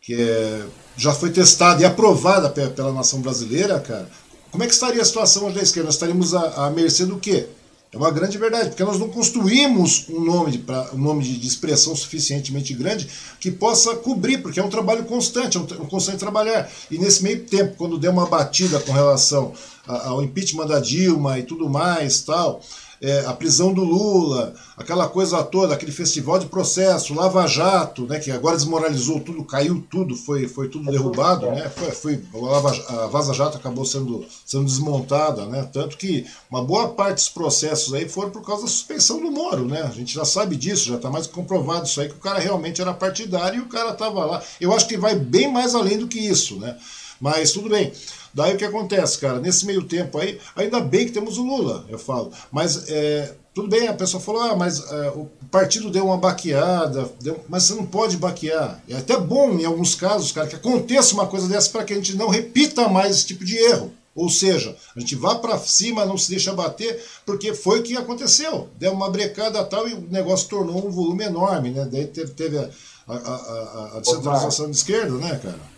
que 0.00 0.20
é, 0.20 0.66
já 0.96 1.14
foi 1.14 1.30
testada 1.30 1.82
e 1.82 1.84
aprovada 1.84 2.50
pela, 2.50 2.70
pela 2.70 2.92
nação 2.92 3.20
brasileira, 3.20 3.78
cara, 3.78 4.10
como 4.50 4.64
é 4.64 4.66
que 4.66 4.74
estaria 4.74 5.00
a 5.00 5.04
situação 5.04 5.44
hoje 5.44 5.54
da 5.54 5.62
esquerda? 5.62 5.86
Nós 5.86 5.94
estaríamos 5.94 6.34
à, 6.34 6.66
à 6.66 6.70
mercê 6.70 7.06
do 7.06 7.20
quê? 7.20 7.46
É 7.94 7.96
uma 7.98 8.10
grande 8.10 8.38
verdade, 8.38 8.70
porque 8.70 8.82
nós 8.84 8.98
não 8.98 9.10
construímos 9.10 10.06
um 10.08 10.24
nome, 10.24 10.52
de, 10.52 10.58
pra, 10.58 10.88
um 10.94 10.98
nome 10.98 11.22
de, 11.22 11.36
de, 11.36 11.46
expressão 11.46 11.94
suficientemente 11.94 12.72
grande 12.72 13.06
que 13.38 13.50
possa 13.50 13.94
cobrir, 13.96 14.38
porque 14.38 14.58
é 14.58 14.64
um 14.64 14.70
trabalho 14.70 15.04
constante, 15.04 15.58
é 15.58 15.60
um, 15.60 15.64
um 15.64 15.86
constante 15.86 16.16
trabalhar. 16.16 16.70
E 16.90 16.96
nesse 16.96 17.22
meio 17.22 17.44
tempo, 17.44 17.76
quando 17.76 17.98
der 17.98 18.08
uma 18.08 18.24
batida 18.24 18.80
com 18.80 18.92
relação 18.92 19.52
ao 19.86 20.22
impeachment 20.22 20.68
da 20.68 20.80
Dilma 20.80 21.38
e 21.38 21.42
tudo 21.42 21.68
mais, 21.68 22.22
tal, 22.22 22.62
é, 23.02 23.26
a 23.26 23.32
prisão 23.32 23.74
do 23.74 23.82
Lula, 23.82 24.54
aquela 24.76 25.08
coisa 25.08 25.42
toda, 25.42 25.74
aquele 25.74 25.90
festival 25.90 26.38
de 26.38 26.46
processo, 26.46 27.12
Lava 27.12 27.44
Jato, 27.48 28.06
né, 28.06 28.20
que 28.20 28.30
agora 28.30 28.56
desmoralizou 28.56 29.18
tudo, 29.18 29.42
caiu 29.44 29.84
tudo, 29.90 30.14
foi, 30.14 30.46
foi 30.46 30.68
tudo 30.68 30.88
derrubado, 30.88 31.50
né, 31.50 31.68
foi, 31.68 31.90
foi, 31.90 32.22
a, 32.32 32.36
Lava, 32.38 32.70
a 32.70 33.06
Vaza 33.08 33.34
Jato 33.34 33.56
acabou 33.56 33.84
sendo, 33.84 34.24
sendo 34.46 34.66
desmontada, 34.66 35.46
né, 35.46 35.68
tanto 35.72 35.96
que 35.96 36.24
uma 36.48 36.62
boa 36.62 36.90
parte 36.90 37.16
dos 37.16 37.28
processos 37.28 37.92
aí 37.92 38.08
foram 38.08 38.30
por 38.30 38.42
causa 38.42 38.62
da 38.62 38.68
suspensão 38.68 39.20
do 39.20 39.32
Moro, 39.32 39.66
né, 39.66 39.82
a 39.82 39.90
gente 39.90 40.14
já 40.14 40.24
sabe 40.24 40.54
disso, 40.54 40.88
já 40.88 40.94
está 40.94 41.10
mais 41.10 41.26
comprovado 41.26 41.86
isso 41.86 42.00
aí, 42.00 42.08
que 42.08 42.14
o 42.14 42.18
cara 42.18 42.38
realmente 42.38 42.80
era 42.80 42.94
partidário 42.94 43.58
e 43.58 43.62
o 43.62 43.68
cara 43.68 43.90
estava 43.90 44.24
lá. 44.24 44.42
Eu 44.60 44.72
acho 44.72 44.86
que 44.86 44.96
vai 44.96 45.16
bem 45.16 45.50
mais 45.50 45.74
além 45.74 45.98
do 45.98 46.06
que 46.06 46.20
isso, 46.20 46.56
né, 46.60 46.76
mas 47.22 47.52
tudo 47.52 47.68
bem. 47.68 47.92
Daí 48.34 48.54
o 48.54 48.58
que 48.58 48.64
acontece, 48.64 49.16
cara? 49.18 49.38
Nesse 49.38 49.64
meio 49.64 49.84
tempo 49.84 50.18
aí, 50.18 50.40
ainda 50.56 50.80
bem 50.80 51.06
que 51.06 51.12
temos 51.12 51.38
o 51.38 51.44
Lula, 51.44 51.86
eu 51.88 51.96
falo. 51.98 52.32
Mas 52.50 52.88
é, 52.88 53.32
tudo 53.54 53.68
bem, 53.68 53.86
a 53.86 53.94
pessoa 53.94 54.20
falou, 54.20 54.42
ah, 54.42 54.56
mas 54.56 54.80
é, 54.90 55.10
o 55.10 55.30
partido 55.48 55.88
deu 55.88 56.06
uma 56.06 56.16
baqueada, 56.16 57.08
deu... 57.20 57.38
mas 57.48 57.62
você 57.62 57.74
não 57.74 57.86
pode 57.86 58.16
baquear. 58.16 58.82
É 58.88 58.96
até 58.96 59.16
bom, 59.16 59.52
em 59.52 59.64
alguns 59.64 59.94
casos, 59.94 60.32
cara, 60.32 60.48
que 60.48 60.56
aconteça 60.56 61.14
uma 61.14 61.28
coisa 61.28 61.46
dessa 61.46 61.70
para 61.70 61.84
que 61.84 61.92
a 61.92 61.96
gente 61.96 62.16
não 62.16 62.28
repita 62.28 62.88
mais 62.88 63.14
esse 63.14 63.26
tipo 63.26 63.44
de 63.44 63.56
erro. 63.56 63.92
Ou 64.16 64.28
seja, 64.28 64.76
a 64.96 64.98
gente 64.98 65.14
vá 65.14 65.36
para 65.36 65.56
cima, 65.58 66.04
não 66.04 66.18
se 66.18 66.28
deixa 66.28 66.52
bater, 66.52 67.02
porque 67.24 67.54
foi 67.54 67.80
o 67.80 67.82
que 67.84 67.96
aconteceu. 67.96 68.68
Deu 68.78 68.92
uma 68.92 69.08
brecada 69.10 69.64
tal 69.64 69.88
e 69.88 69.94
o 69.94 70.08
negócio 70.10 70.48
tornou 70.48 70.86
um 70.86 70.90
volume 70.90 71.22
enorme, 71.22 71.70
né? 71.70 71.88
Daí 71.90 72.06
teve, 72.08 72.58
a, 72.58 72.68
a, 73.06 73.14
a, 73.14 73.96
a 73.96 74.00
descentralização 74.00 74.68
de 74.68 74.76
esquerda, 74.76 75.16
né, 75.18 75.40
cara? 75.42 75.71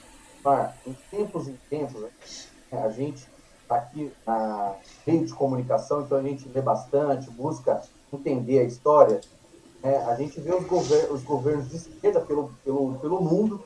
Em 0.87 0.92
tempos 1.11 1.48
em 1.48 1.57
tempos, 1.70 2.02
né, 2.02 2.11
a 2.72 2.90
gente 2.90 3.26
está 3.62 3.76
aqui 3.76 4.12
na 4.26 4.74
meio 5.07 5.24
de 5.24 5.33
comunicação, 5.33 6.02
então 6.02 6.18
a 6.18 6.22
gente 6.22 6.46
lê 6.48 6.61
bastante, 6.61 7.30
busca 7.30 7.83
entender 8.12 8.59
a 8.61 8.64
história. 8.64 9.20
É, 9.83 9.96
a 10.04 10.14
gente 10.16 10.40
vê 10.40 10.54
os, 10.54 10.66
gover 10.66 11.11
os 11.11 11.22
governos 11.22 11.68
de 11.70 11.76
esquerda 11.76 12.20
pelo, 12.20 12.52
pelo, 12.62 12.94
pelo 12.98 13.22
mundo, 13.22 13.62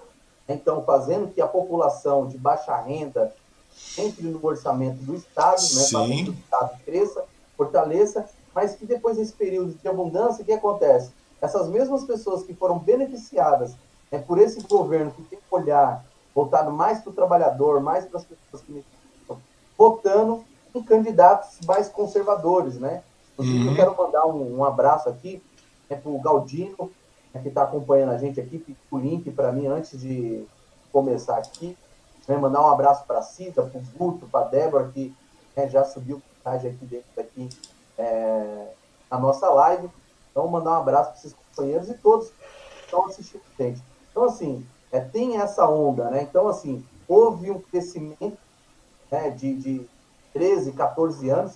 né, 0.46 0.54
então 0.54 0.84
fazendo 0.84 1.32
que 1.32 1.40
a 1.40 1.48
população 1.48 2.28
de 2.28 2.38
baixa 2.38 2.76
renda 2.76 3.34
entre 3.96 4.26
no 4.26 4.44
orçamento 4.44 4.98
do 4.98 5.14
Estado, 5.14 5.60
né, 5.60 5.84
para 5.90 6.06
que 6.06 6.30
o 6.30 6.32
Estado 6.32 6.84
cresça, 6.84 7.24
fortaleça, 7.56 8.28
mas 8.54 8.74
que 8.74 8.86
depois 8.86 9.16
desse 9.16 9.32
período 9.32 9.74
de 9.74 9.88
abundância, 9.88 10.42
o 10.42 10.44
que 10.44 10.52
acontece? 10.52 11.10
Essas 11.40 11.68
mesmas 11.68 12.04
pessoas 12.04 12.42
que 12.42 12.54
foram 12.54 12.78
beneficiadas 12.78 13.74
né, 14.10 14.18
por 14.18 14.38
esse 14.38 14.60
governo 14.62 15.10
que 15.12 15.22
tem 15.22 15.38
que 15.38 15.44
olhar 15.50 16.04
voltado 16.38 16.70
mais 16.70 17.00
para 17.00 17.10
o 17.10 17.14
trabalhador, 17.14 17.80
mais 17.80 18.04
para 18.04 18.20
as 18.20 18.24
pessoas 18.24 18.62
que 18.62 18.84
votando 19.76 20.44
em 20.72 20.80
candidatos 20.80 21.58
mais 21.66 21.88
conservadores, 21.88 22.78
né? 22.78 23.02
Uhum. 23.36 23.70
Eu 23.70 23.74
quero 23.74 23.96
mandar 23.96 24.24
um, 24.26 24.58
um 24.58 24.64
abraço 24.64 25.08
aqui 25.08 25.42
né, 25.90 25.96
para 25.96 26.10
o 26.10 26.20
Galdino, 26.20 26.92
né, 27.34 27.40
que 27.42 27.48
está 27.48 27.64
acompanhando 27.64 28.12
a 28.12 28.18
gente 28.18 28.40
aqui, 28.40 28.64
o 28.88 28.98
link 28.98 29.28
para 29.32 29.50
mim 29.50 29.66
antes 29.66 29.98
de 30.00 30.46
começar 30.92 31.38
aqui. 31.38 31.76
Né, 32.28 32.36
mandar 32.36 32.62
um 32.62 32.68
abraço 32.68 33.04
para 33.04 33.18
a 33.18 33.22
Cida, 33.22 33.62
para 33.62 33.80
o 33.80 33.82
Guto, 33.96 34.26
para 34.26 34.46
a 34.46 34.48
Débora, 34.48 34.90
que 34.94 35.12
né, 35.56 35.68
já 35.68 35.84
subiu 35.84 36.22
mensagem 36.36 36.70
aqui 36.70 36.86
dentro 36.86 37.08
daqui 37.16 37.48
é, 37.96 38.66
na 39.10 39.18
nossa 39.18 39.48
live. 39.48 39.90
Então, 40.30 40.46
mandar 40.46 40.70
um 40.70 40.82
abraço 40.82 41.10
para 41.10 41.18
esses 41.18 41.32
companheiros 41.32 41.88
e 41.88 41.94
todos 41.94 42.28
que 42.28 42.84
estão 42.84 43.06
assistindo 43.06 43.42
a 43.58 43.62
gente. 43.62 43.82
Então, 44.10 44.24
assim, 44.24 44.64
é, 44.90 45.00
tem 45.00 45.38
essa 45.38 45.68
onda, 45.68 46.10
né? 46.10 46.22
Então, 46.22 46.48
assim, 46.48 46.84
houve 47.06 47.50
um 47.50 47.60
crescimento 47.60 48.38
né, 49.10 49.30
de, 49.30 49.54
de 49.54 49.88
13, 50.32 50.72
14 50.72 51.28
anos 51.28 51.54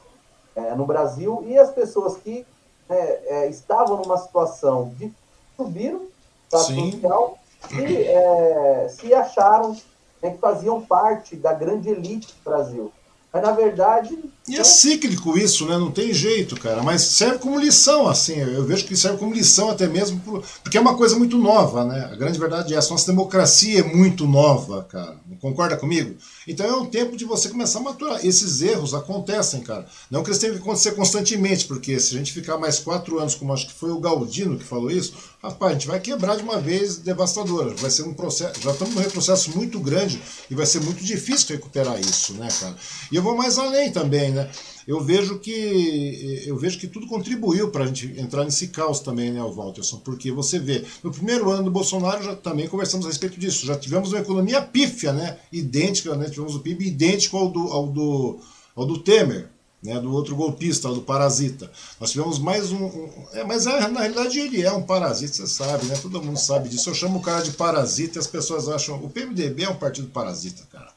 é, 0.55 0.75
no 0.75 0.87
Brasil 0.87 1.45
e 1.47 1.59
as 1.59 1.71
pessoas 1.71 2.17
que 2.17 2.47
é, 2.89 3.45
é 3.45 3.51
estavam 3.51 3.99
numa 3.99 4.19
situação 4.19 4.91
de 4.97 5.13
subiram 5.57 6.07
para 6.51 6.61
social 6.61 7.39
e 7.71 8.05
é, 8.05 8.89
se 8.89 9.15
acharam 9.15 9.77
né, 10.23 10.31
que 10.31 10.39
faziam 10.39 10.81
parte 10.83 11.37
da 11.37 11.53
grande 11.53 11.89
elite 11.89 12.35
do 12.35 12.45
Brasil. 12.45 12.93
Mas, 13.33 13.43
na 13.43 13.53
verdade. 13.53 14.19
E 14.47 14.57
é 14.57 14.65
cíclico 14.65 15.39
isso, 15.39 15.67
né? 15.67 15.79
Não 15.79 15.91
tem 15.91 16.13
jeito, 16.13 16.61
cara. 16.61 16.83
Mas 16.83 17.03
serve 17.03 17.39
como 17.39 17.59
lição, 17.59 18.07
assim. 18.07 18.35
Eu 18.35 18.65
vejo 18.65 18.85
que 18.85 18.95
serve 18.95 19.17
como 19.17 19.33
lição 19.33 19.71
até 19.71 19.87
mesmo, 19.87 20.21
porque 20.63 20.77
é 20.77 20.81
uma 20.81 20.97
coisa 20.97 21.17
muito 21.17 21.39
nova, 21.39 21.85
né? 21.85 22.11
A 22.13 22.17
grande 22.17 22.39
verdade 22.39 22.75
é 22.75 22.77
essa. 22.77 22.91
Nossa 22.91 23.11
democracia 23.11 23.81
é 23.81 23.83
muito 23.83 24.27
nova, 24.27 24.85
cara. 24.85 25.17
Concorda 25.43 25.77
comigo? 25.77 26.15
Então 26.47 26.65
é 26.65 26.77
um 26.77 26.87
tempo 26.87 27.17
de 27.17 27.25
você 27.25 27.49
começar 27.49 27.81
a 27.81 27.83
maturar. 27.83 28.25
Esses 28.25 28.63
erros 28.63 28.95
acontecem, 28.95 29.61
cara. 29.61 29.85
Não 30.09 30.23
que 30.23 30.31
eles 30.31 30.39
tenham 30.39 30.55
que 30.55 30.63
acontecer 30.63 30.93
constantemente, 30.93 31.65
porque 31.65 31.99
se 31.99 32.15
a 32.15 32.19
gente 32.19 32.33
ficar 32.33 32.59
mais 32.59 32.79
quatro 32.79 33.19
anos, 33.19 33.35
como 33.35 33.53
acho 33.53 33.67
que 33.67 33.73
foi 33.73 33.91
o 33.91 33.99
Galdino 33.99 34.57
que 34.57 34.65
falou 34.65 34.89
isso, 34.89 35.15
rapaz, 35.43 35.73
a 35.73 35.75
gente 35.75 35.89
vai 35.89 35.99
quebrar 35.99 36.37
de 36.37 36.45
uma 36.45 36.61
vez 36.61 36.99
devastadora. 36.99 37.75
Vai 37.75 37.91
ser 37.91 38.05
um 38.05 38.15
processo. 38.15 38.61
Já 38.63 38.71
estamos 38.71 38.95
num 38.95 39.01
retrocesso 39.01 39.51
muito 39.57 39.81
grande 39.81 40.23
e 40.49 40.55
vai 40.55 40.65
ser 40.65 40.81
muito 40.81 41.03
difícil 41.05 41.57
recuperar 41.57 41.99
isso, 41.99 42.35
né, 42.35 42.47
cara? 42.61 42.77
E 43.11 43.17
eu 43.17 43.23
vou 43.23 43.37
mais 43.37 43.59
além 43.59 43.91
também, 43.91 44.31
né? 44.31 44.49
Eu 44.87 45.01
vejo 45.01 45.39
que 45.39 46.43
eu 46.47 46.57
vejo 46.57 46.79
que 46.79 46.87
tudo 46.87 47.07
contribuiu 47.07 47.71
para 47.71 47.85
a 47.85 47.87
gente 47.87 48.13
entrar 48.19 48.45
nesse 48.45 48.69
caos 48.69 49.01
também, 49.01 49.33
né, 49.33 49.41
Walterson? 49.43 49.99
Porque 49.99 50.31
você 50.31 50.59
vê, 50.59 50.85
no 51.03 51.11
primeiro 51.11 51.51
ano 51.51 51.65
do 51.65 51.71
Bolsonaro 51.71 52.23
já 52.23 52.35
também 52.35 52.69
conversamos 52.69 53.07
a 53.07 53.09
respeito 53.09 53.39
disso. 53.39 53.67
Já 53.67 53.77
tivemos 53.77 54.13
uma 54.13 54.21
economia 54.21 54.61
pífia, 54.61 55.13
né? 55.13 55.39
Idêntica, 55.53 56.15
né? 56.17 56.29
Tivemos 56.29 56.55
o 56.55 56.61
PIB 56.61 56.87
idêntico 56.87 57.37
ao 57.37 57.49
do, 57.49 57.61
ao 57.69 57.87
do, 57.87 58.41
ao 58.75 58.87
do 58.87 58.99
Temer 58.99 59.49
né, 59.83 59.99
do 59.99 60.13
outro 60.13 60.37
golpista, 60.37 60.89
do 60.89 61.03
parasita. 61.03 61.71
Nós 61.99 62.13
tivemos 62.13 62.39
mais 62.39 62.71
um. 62.71 62.85
um 62.85 63.11
é, 63.33 63.43
mas 63.43 63.67
é, 63.67 63.89
na 63.89 64.01
realidade 64.01 64.39
ele 64.39 64.63
é 64.63 64.73
um 64.73 64.83
parasita, 64.83 65.35
você 65.35 65.47
sabe, 65.47 65.87
né? 65.87 65.97
Todo 66.01 66.23
mundo 66.23 66.39
sabe 66.39 66.69
disso. 66.69 66.89
Eu 66.89 66.95
chamo 66.95 67.19
o 67.19 67.23
cara 67.23 67.43
de 67.43 67.51
parasita 67.53 68.19
e 68.19 68.21
as 68.21 68.27
pessoas 68.27 68.69
acham. 68.69 69.03
O 69.03 69.11
PMDB 69.11 69.65
é 69.65 69.69
um 69.69 69.75
partido 69.75 70.07
parasita, 70.09 70.63
cara. 70.71 70.93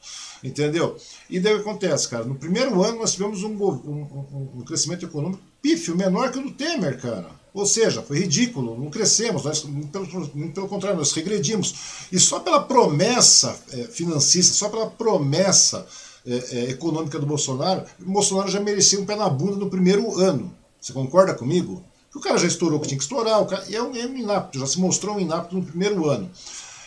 Entendeu? 0.46 0.96
E 1.28 1.40
daí 1.40 1.54
o 1.54 1.56
que 1.56 1.68
acontece, 1.68 2.08
cara? 2.08 2.24
No 2.24 2.36
primeiro 2.36 2.82
ano 2.82 2.98
nós 2.98 3.12
tivemos 3.12 3.42
um, 3.42 3.50
um, 3.50 4.48
um 4.56 4.62
crescimento 4.62 5.04
econômico 5.04 5.42
pífio, 5.60 5.96
menor 5.96 6.30
que 6.30 6.38
o 6.38 6.42
do 6.42 6.52
Temer, 6.52 7.00
cara. 7.00 7.28
Ou 7.52 7.66
seja, 7.66 8.02
foi 8.02 8.18
ridículo, 8.18 8.78
não 8.78 8.90
crescemos, 8.90 9.44
nós, 9.44 9.66
pelo, 9.90 10.28
pelo 10.50 10.68
contrário, 10.68 10.98
nós 10.98 11.12
regredimos. 11.12 11.74
E 12.12 12.20
só 12.20 12.38
pela 12.38 12.62
promessa 12.62 13.58
é, 13.72 13.84
financista, 13.84 14.54
só 14.54 14.68
pela 14.68 14.88
promessa 14.88 15.86
é, 16.26 16.34
é, 16.34 16.70
econômica 16.70 17.18
do 17.18 17.26
Bolsonaro, 17.26 17.84
o 17.98 18.10
Bolsonaro 18.10 18.50
já 18.50 18.60
merecia 18.60 19.00
um 19.00 19.06
pé 19.06 19.16
na 19.16 19.28
bunda 19.28 19.56
no 19.56 19.70
primeiro 19.70 20.18
ano. 20.18 20.54
Você 20.80 20.92
concorda 20.92 21.34
comigo? 21.34 21.82
o 22.14 22.20
cara 22.20 22.38
já 22.38 22.46
estourou 22.46 22.78
o 22.78 22.80
que 22.80 22.88
tinha 22.88 22.96
que 22.96 23.04
estourar, 23.04 23.42
o 23.42 23.46
cara, 23.46 23.62
é 23.70 23.82
um, 23.82 23.94
é 23.94 24.06
um 24.06 24.16
inapto, 24.16 24.58
já 24.58 24.66
se 24.66 24.80
mostrou 24.80 25.16
um 25.16 25.20
inapto 25.20 25.54
no 25.54 25.62
primeiro 25.62 26.08
ano. 26.08 26.30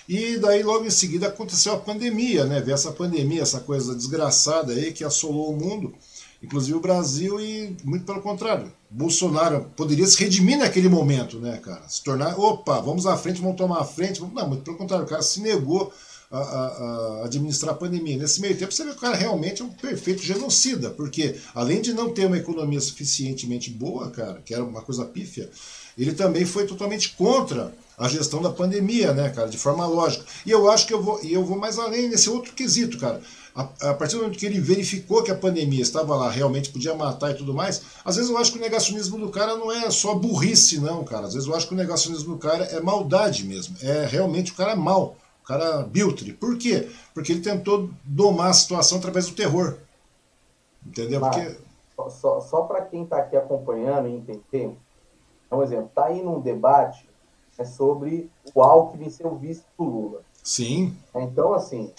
E 0.09 0.39
daí, 0.39 0.63
logo 0.63 0.87
em 0.87 0.89
seguida, 0.89 1.27
aconteceu 1.27 1.71
a 1.71 1.77
pandemia, 1.77 2.43
né? 2.43 2.59
Ver 2.59 2.71
essa 2.71 2.91
pandemia, 2.91 3.43
essa 3.43 3.59
coisa 3.59 3.93
desgraçada 3.93 4.73
aí 4.73 4.91
que 4.91 5.03
assolou 5.03 5.53
o 5.53 5.55
mundo, 5.55 5.93
inclusive 6.41 6.75
o 6.75 6.81
Brasil, 6.81 7.39
e 7.39 7.77
muito 7.83 8.05
pelo 8.05 8.19
contrário. 8.19 8.73
Bolsonaro 8.89 9.71
poderia 9.77 10.07
se 10.07 10.17
redimir 10.17 10.57
naquele 10.57 10.89
momento, 10.89 11.37
né, 11.37 11.57
cara? 11.57 11.87
Se 11.87 12.03
tornar, 12.03 12.39
opa, 12.39 12.81
vamos 12.81 13.05
à 13.05 13.15
frente, 13.15 13.39
vamos 13.39 13.55
tomar 13.55 13.81
a 13.81 13.83
frente. 13.83 14.19
Não, 14.19 14.47
muito 14.47 14.63
pelo 14.63 14.77
contrário, 14.77 15.05
o 15.05 15.07
cara 15.07 15.21
se 15.21 15.41
negou 15.41 15.93
a, 16.31 16.39
a, 16.39 16.67
a, 17.21 17.25
administrar 17.25 17.75
a 17.75 17.77
pandemia. 17.77 18.17
Nesse 18.17 18.41
meio 18.41 18.57
tempo, 18.57 18.73
você 18.73 18.83
vê 18.83 18.89
que 18.89 18.97
o 18.97 19.01
cara 19.01 19.15
realmente 19.15 19.61
é 19.61 19.65
um 19.65 19.69
perfeito 19.69 20.23
genocida, 20.23 20.89
porque 20.89 21.35
além 21.53 21.83
de 21.83 21.93
não 21.93 22.11
ter 22.11 22.25
uma 22.25 22.37
economia 22.39 22.81
suficientemente 22.81 23.69
boa, 23.69 24.09
cara, 24.09 24.41
que 24.43 24.55
era 24.55 24.63
uma 24.63 24.81
coisa 24.81 25.05
pífia, 25.05 25.51
ele 25.95 26.13
também 26.13 26.45
foi 26.45 26.65
totalmente 26.65 27.09
contra 27.09 27.71
a 27.99 28.07
gestão 28.07 28.41
da 28.41 28.49
pandemia, 28.49 29.13
né, 29.13 29.29
cara, 29.29 29.49
de 29.49 29.57
forma 29.57 29.85
lógica. 29.85 30.25
E 30.45 30.51
eu 30.51 30.71
acho 30.71 30.87
que 30.87 30.93
eu 30.93 31.03
vou, 31.03 31.21
e 31.21 31.33
eu 31.33 31.43
vou 31.43 31.57
mais 31.57 31.77
além 31.77 32.07
nesse 32.07 32.29
outro 32.29 32.53
quesito, 32.53 32.97
cara. 32.97 33.21
A, 33.53 33.89
a, 33.89 33.93
partir 33.93 34.15
do 34.15 34.21
momento 34.21 34.39
que 34.39 34.45
ele 34.45 34.59
verificou 34.59 35.21
que 35.21 35.31
a 35.31 35.35
pandemia 35.35 35.81
estava 35.81 36.15
lá, 36.15 36.29
realmente 36.29 36.69
podia 36.69 36.95
matar 36.95 37.31
e 37.31 37.33
tudo 37.33 37.53
mais, 37.53 37.81
às 38.05 38.15
vezes 38.15 38.31
eu 38.31 38.37
acho 38.37 38.53
que 38.53 38.57
o 38.57 38.61
negacionismo 38.61 39.17
do 39.17 39.29
cara 39.29 39.55
não 39.57 39.69
é 39.69 39.91
só 39.91 40.15
burrice, 40.15 40.79
não, 40.79 41.03
cara. 41.03 41.27
Às 41.27 41.33
vezes 41.33 41.47
eu 41.47 41.55
acho 41.55 41.67
que 41.67 41.73
o 41.73 41.77
negacionismo 41.77 42.35
do 42.35 42.39
cara 42.39 42.63
é 42.65 42.79
maldade 42.79 43.45
mesmo. 43.45 43.75
É 43.81 44.05
realmente 44.05 44.53
o 44.53 44.55
cara 44.55 44.71
é 44.71 44.75
mal 44.75 45.17
cara 45.49 45.81
Biltre. 45.81 46.31
Por 46.31 46.59
quê? 46.59 46.87
Porque 47.11 47.31
ele 47.31 47.41
tentou 47.41 47.89
domar 48.05 48.51
a 48.51 48.53
situação 48.53 48.99
através 48.99 49.27
do 49.27 49.35
terror. 49.35 49.77
Entendeu? 50.85 51.19
Porque... 51.19 51.57
Só, 52.09 52.39
só 52.39 52.61
para 52.61 52.83
quem 52.83 53.03
está 53.03 53.17
aqui 53.17 53.35
acompanhando 53.35 54.07
e 54.07 54.13
entender, 54.13 54.77
é 55.51 55.55
um 55.55 55.61
exemplo, 55.61 55.87
está 55.87 56.05
aí 56.05 56.23
num 56.23 56.39
debate 56.39 57.08
é 57.59 57.65
sobre 57.65 58.31
o 58.55 58.63
Alckmin 58.63 59.11
ser 59.11 59.27
o 59.27 59.35
vice 59.35 59.63
do 59.77 59.83
Lula. 59.83 60.21
Sim. 60.43 60.97
Então, 61.13 61.53
assim, 61.53 61.93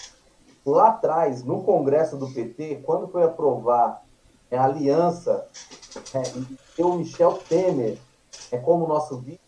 lá 0.65 0.89
atrás, 0.89 1.43
no 1.45 1.63
Congresso 1.63 2.17
do 2.17 2.29
PT, 2.29 2.81
quando 2.83 3.07
foi 3.07 3.23
aprovar 3.23 4.03
é, 4.49 4.57
a 4.57 4.65
aliança 4.65 5.47
é, 6.13 6.21
e 6.37 6.57
ter 6.75 6.83
o 6.83 6.95
Michel 6.95 7.39
Temer 7.47 7.97
é, 8.51 8.57
como 8.57 8.85
nosso 8.85 9.17
vice, 9.19 9.39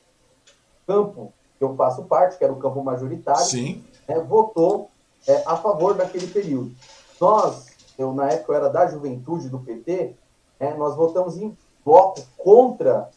campo 0.87 1.33
que 1.57 1.63
eu 1.63 1.75
faço 1.75 2.03
parte, 2.03 2.37
que 2.37 2.43
era 2.43 2.53
o 2.53 2.57
campo 2.57 2.81
majoritário, 2.81 3.43
Sim 3.43 3.83
é, 4.07 4.19
votou 4.19 4.89
é, 5.27 5.43
a 5.45 5.55
favor 5.57 5.95
daquele 5.95 6.27
período. 6.27 6.71
Nós, 7.19 7.67
eu 7.97 8.13
na 8.13 8.29
época 8.29 8.51
eu 8.51 8.57
era 8.57 8.69
da 8.69 8.87
juventude 8.87 9.49
do 9.49 9.59
PT, 9.59 10.15
é, 10.59 10.73
nós 10.75 10.95
votamos 10.95 11.37
em 11.37 11.55
bloco 11.85 12.21
contra, 12.37 13.09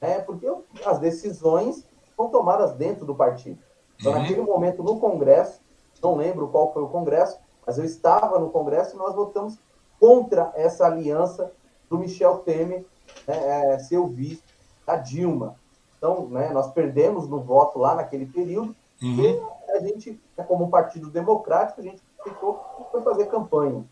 é, 0.00 0.18
porque 0.18 0.46
as 0.84 0.98
decisões 0.98 1.84
são 2.18 2.28
tomadas 2.28 2.72
dentro 2.72 3.06
do 3.06 3.14
partido. 3.14 3.60
Então, 3.98 4.12
uhum. 4.12 4.18
naquele 4.18 4.42
momento, 4.42 4.82
no 4.82 4.98
Congresso, 4.98 5.60
não 6.02 6.16
lembro 6.16 6.48
qual 6.48 6.72
foi 6.72 6.82
o 6.82 6.88
Congresso, 6.88 7.38
mas 7.64 7.78
eu 7.78 7.84
estava 7.84 8.38
no 8.40 8.50
Congresso 8.50 8.96
e 8.96 8.98
nós 8.98 9.14
votamos 9.14 9.56
contra 10.00 10.52
essa 10.56 10.84
aliança 10.84 11.52
do 11.88 11.96
Michel 11.96 12.38
Temer 12.38 12.84
né, 13.26 13.74
é, 13.74 13.78
ser 13.78 13.98
o 13.98 14.08
vice 14.08 14.42
da 14.84 14.96
Dilma. 14.96 15.56
Então, 15.96 16.28
né, 16.28 16.50
nós 16.50 16.70
perdemos 16.72 17.28
no 17.28 17.40
voto 17.40 17.78
lá 17.78 17.94
naquele 17.94 18.26
período 18.26 18.74
uhum. 19.00 19.20
e 19.20 19.42
a 19.72 19.80
gente, 19.80 20.20
né, 20.36 20.44
como 20.44 20.70
partido 20.70 21.10
democrático, 21.10 21.80
a 21.80 21.84
gente 21.84 22.02
ficou 22.24 22.60
foi 22.90 23.02
fazer 23.02 23.26
campanha. 23.26 23.84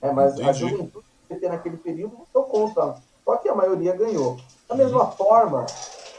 É, 0.00 0.10
mas 0.10 0.34
Entendi. 0.34 0.48
a 0.48 0.52
juventude 0.52 1.06
PT 1.28 1.48
naquele 1.48 1.76
período 1.76 2.16
votou 2.16 2.44
contra. 2.44 2.96
Só 3.24 3.36
que 3.36 3.48
a 3.48 3.54
maioria 3.54 3.94
ganhou. 3.94 4.36
Da 4.68 4.74
mesma 4.74 5.04
uhum. 5.04 5.12
forma 5.12 5.66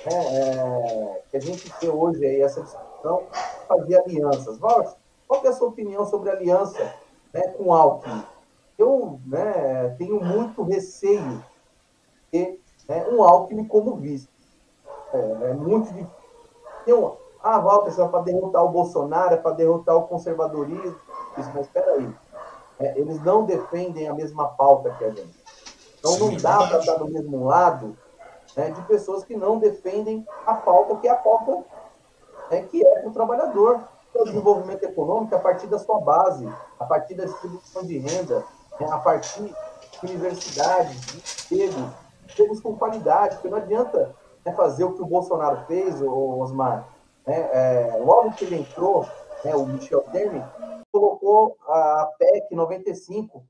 é, 0.05 0.15
é, 0.15 1.21
que 1.29 1.37
a 1.37 1.39
gente 1.39 1.73
vê 1.79 1.89
hoje 1.89 2.25
aí 2.25 2.41
essa 2.41 2.61
discussão, 2.61 3.23
fazer 3.67 4.01
alianças. 4.01 4.57
Walter, 4.57 4.95
qual 5.27 5.43
é 5.45 5.47
a 5.47 5.53
sua 5.53 5.69
opinião 5.69 6.05
sobre 6.05 6.29
aliança 6.29 6.93
né, 7.33 7.41
com 7.49 7.73
Alckmin? 7.73 8.23
Eu 8.77 9.19
né, 9.25 9.95
tenho 9.97 10.23
muito 10.23 10.63
receio 10.63 11.43
de 12.31 12.59
né, 12.87 13.07
um 13.09 13.23
Alckmin 13.23 13.65
como 13.65 13.95
vice. 13.95 14.27
É, 15.13 15.49
é 15.49 15.53
muito 15.53 15.93
difícil. 15.93 17.17
Ah, 17.41 17.59
Walter, 17.59 17.91
isso 17.91 18.01
é 18.01 18.07
para 18.07 18.23
derrotar 18.23 18.63
o 18.63 18.69
Bolsonaro, 18.69 19.33
é 19.33 19.37
para 19.37 19.51
derrotar 19.51 19.95
o 19.95 20.07
conservadorismo. 20.07 20.95
Isso, 21.37 21.51
mas 21.53 21.65
espera 21.65 21.91
aí. 21.93 22.09
é, 22.79 22.97
eles 22.99 23.21
não 23.23 23.45
defendem 23.45 24.07
a 24.07 24.13
mesma 24.13 24.47
pauta 24.49 24.91
que 24.91 25.03
a 25.03 25.09
gente. 25.09 25.43
Então 25.99 26.11
Sim, 26.11 26.19
não 26.19 26.31
é 26.33 26.39
dá 26.39 26.67
para 26.67 26.79
estar 26.79 26.95
do 26.95 27.07
mesmo 27.09 27.45
lado 27.45 27.97
né, 28.55 28.71
de 28.71 28.81
pessoas 28.83 29.23
que 29.23 29.35
não 29.35 29.59
defendem 29.59 30.25
a 30.45 30.53
pauta 30.53 30.97
que 30.97 31.07
é 31.07 31.11
a 31.11 31.15
pauta 31.15 31.63
né, 32.49 32.63
que 32.63 32.85
é 32.85 33.07
o 33.07 33.11
trabalhador. 33.11 33.81
O 34.13 34.25
desenvolvimento 34.25 34.83
econômico 34.83 35.33
a 35.33 35.39
partir 35.39 35.65
da 35.65 35.79
sua 35.79 35.99
base, 35.99 36.47
a 36.79 36.85
partir 36.85 37.15
da 37.15 37.25
distribuição 37.25 37.83
de 37.83 37.97
renda, 37.97 38.45
né, 38.79 38.87
a 38.91 38.99
partir 38.99 39.43
de 39.43 40.05
universidades, 40.05 41.01
de 41.07 41.17
empregos, 41.55 41.83
empregos 42.29 42.61
com 42.61 42.77
qualidade, 42.77 43.35
porque 43.35 43.49
não 43.49 43.57
adianta 43.57 44.15
né, 44.45 44.53
fazer 44.53 44.83
o 44.83 44.93
que 44.93 45.01
o 45.01 45.07
Bolsonaro 45.07 45.65
fez, 45.65 45.99
o 45.99 46.39
Osmar. 46.39 46.87
Né, 47.25 47.35
é, 47.35 47.97
logo 48.05 48.33
que 48.33 48.45
ele 48.45 48.57
entrou, 48.57 49.07
né, 49.43 49.55
o 49.55 49.65
Michel 49.65 50.01
Temer 50.11 50.43
colocou 50.91 51.57
a 51.67 52.07
PEC 52.19 52.53
95, 52.53 53.43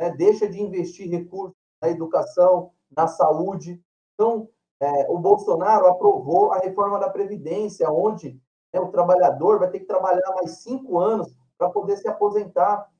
né, 0.00 0.10
deixa 0.16 0.48
de 0.48 0.62
investir 0.62 1.10
recursos 1.10 1.54
na 1.82 1.90
educação, 1.90 2.70
na 2.96 3.06
saúde. 3.06 3.78
Então, 4.16 4.48
é, 4.80 5.06
o 5.10 5.18
Bolsonaro 5.18 5.86
aprovou 5.86 6.52
a 6.52 6.58
reforma 6.58 6.98
da 6.98 7.08
Previdência, 7.08 7.90
onde 7.90 8.40
né, 8.72 8.80
o 8.80 8.88
trabalhador 8.88 9.58
vai 9.58 9.70
ter 9.70 9.80
que 9.80 9.86
trabalhar 9.86 10.34
mais 10.34 10.62
cinco 10.62 10.98
anos 10.98 11.36
para 11.56 11.70
poder 11.70 11.96
se 11.96 12.08
aposentar. 12.08 12.90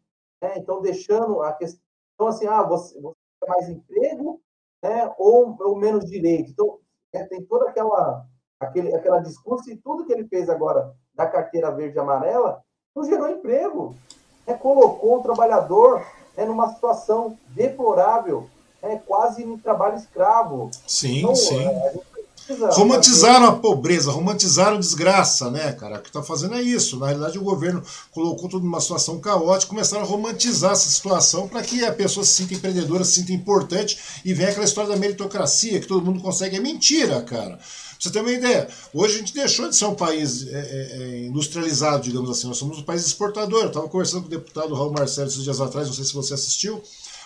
Né? 0.41 0.55
Então, 0.57 0.81
deixando 0.81 1.43
a 1.43 1.53
questão 1.53 1.87
então, 2.17 2.29
assim, 2.29 2.47
ah, 2.47 2.63
você, 2.63 2.99
você 2.99 3.15
tem 3.41 3.49
mais 3.49 3.69
emprego 3.69 4.41
né, 4.83 5.15
ou, 5.19 5.55
ou 5.61 5.77
menos 5.77 6.07
direito. 6.07 6.51
Então, 6.51 6.81
é, 7.13 7.25
tem 7.25 7.45
toda 7.45 7.69
aquela, 7.69 8.27
aquele, 8.59 8.95
aquela 8.95 9.21
discurso 9.21 9.71
e 9.71 9.77
tudo 9.77 10.05
que 10.05 10.13
ele 10.13 10.27
fez 10.27 10.49
agora 10.49 10.95
da 11.15 11.27
carteira 11.27 11.71
verde 11.71 11.97
e 11.97 12.01
amarela 12.01 12.63
não 12.95 13.05
gerou 13.05 13.29
emprego. 13.29 13.95
Né, 14.47 14.55
colocou 14.55 15.19
o 15.19 15.23
trabalhador 15.23 16.03
né, 16.37 16.47
numa 16.47 16.73
situação 16.73 17.39
deplorável, 17.49 18.49
né, 18.89 19.03
quase 19.07 19.43
em 19.43 19.57
trabalho 19.59 19.97
escravo. 19.97 20.71
Sim, 20.87 21.19
então, 21.19 21.35
sim. 21.35 21.65
É, 21.65 21.95
Romantizaram 22.71 23.47
a 23.47 23.53
pobreza, 23.57 24.13
romantizaram 24.13 24.77
a 24.77 24.81
desgraça, 24.81 25.51
né, 25.51 25.73
cara? 25.73 25.99
O 25.99 26.03
que 26.03 26.09
está 26.09 26.23
fazendo 26.23 26.55
é 26.55 26.63
isso. 26.63 26.97
Na 26.97 27.07
realidade, 27.07 27.39
o 27.39 27.43
governo 27.43 27.83
colocou 28.13 28.49
tudo 28.49 28.65
numa 28.65 28.81
situação 28.81 29.19
caótica, 29.19 29.69
começaram 29.69 30.05
a 30.05 30.07
romantizar 30.07 30.73
essa 30.73 30.89
situação 30.89 31.49
para 31.49 31.61
que 31.63 31.85
a 31.85 31.93
pessoa 31.93 32.25
se 32.25 32.35
sinta 32.35 32.55
empreendedora, 32.55 33.03
se 33.05 33.15
sinta 33.15 33.33
importante 33.33 33.99
e 34.25 34.33
venha 34.33 34.51
aquela 34.51 34.65
história 34.65 34.91
da 34.91 34.97
meritocracia 34.97 35.81
que 35.81 35.89
todo 35.89 36.05
mundo 36.05 36.23
consegue. 36.23 36.57
É 36.57 36.61
mentira, 36.61 37.21
cara. 37.23 37.57
Pra 37.57 37.65
você 37.99 38.11
ter 38.11 38.21
uma 38.21 38.31
ideia, 38.31 38.69
hoje 38.95 39.17
a 39.17 39.19
gente 39.19 39.35
deixou 39.35 39.69
de 39.69 39.75
ser 39.75 39.87
um 39.87 39.95
país 39.95 40.47
é, 40.47 40.53
é, 40.53 41.03
é 41.03 41.27
industrializado, 41.27 42.05
digamos 42.05 42.31
assim, 42.31 42.47
nós 42.47 42.59
somos 42.59 42.79
um 42.79 42.83
país 42.83 43.05
exportador. 43.05 43.63
Eu 43.63 43.69
estava 43.69 43.89
conversando 43.89 44.23
com 44.23 44.29
o 44.29 44.31
deputado 44.31 44.75
Raul 44.75 44.93
Marcelo 44.93 45.27
esses 45.27 45.43
dias 45.43 45.61
atrás, 45.61 45.89
não 45.89 45.95
sei 45.95 46.05
se 46.05 46.15
você 46.15 46.35
assistiu. 46.35 46.81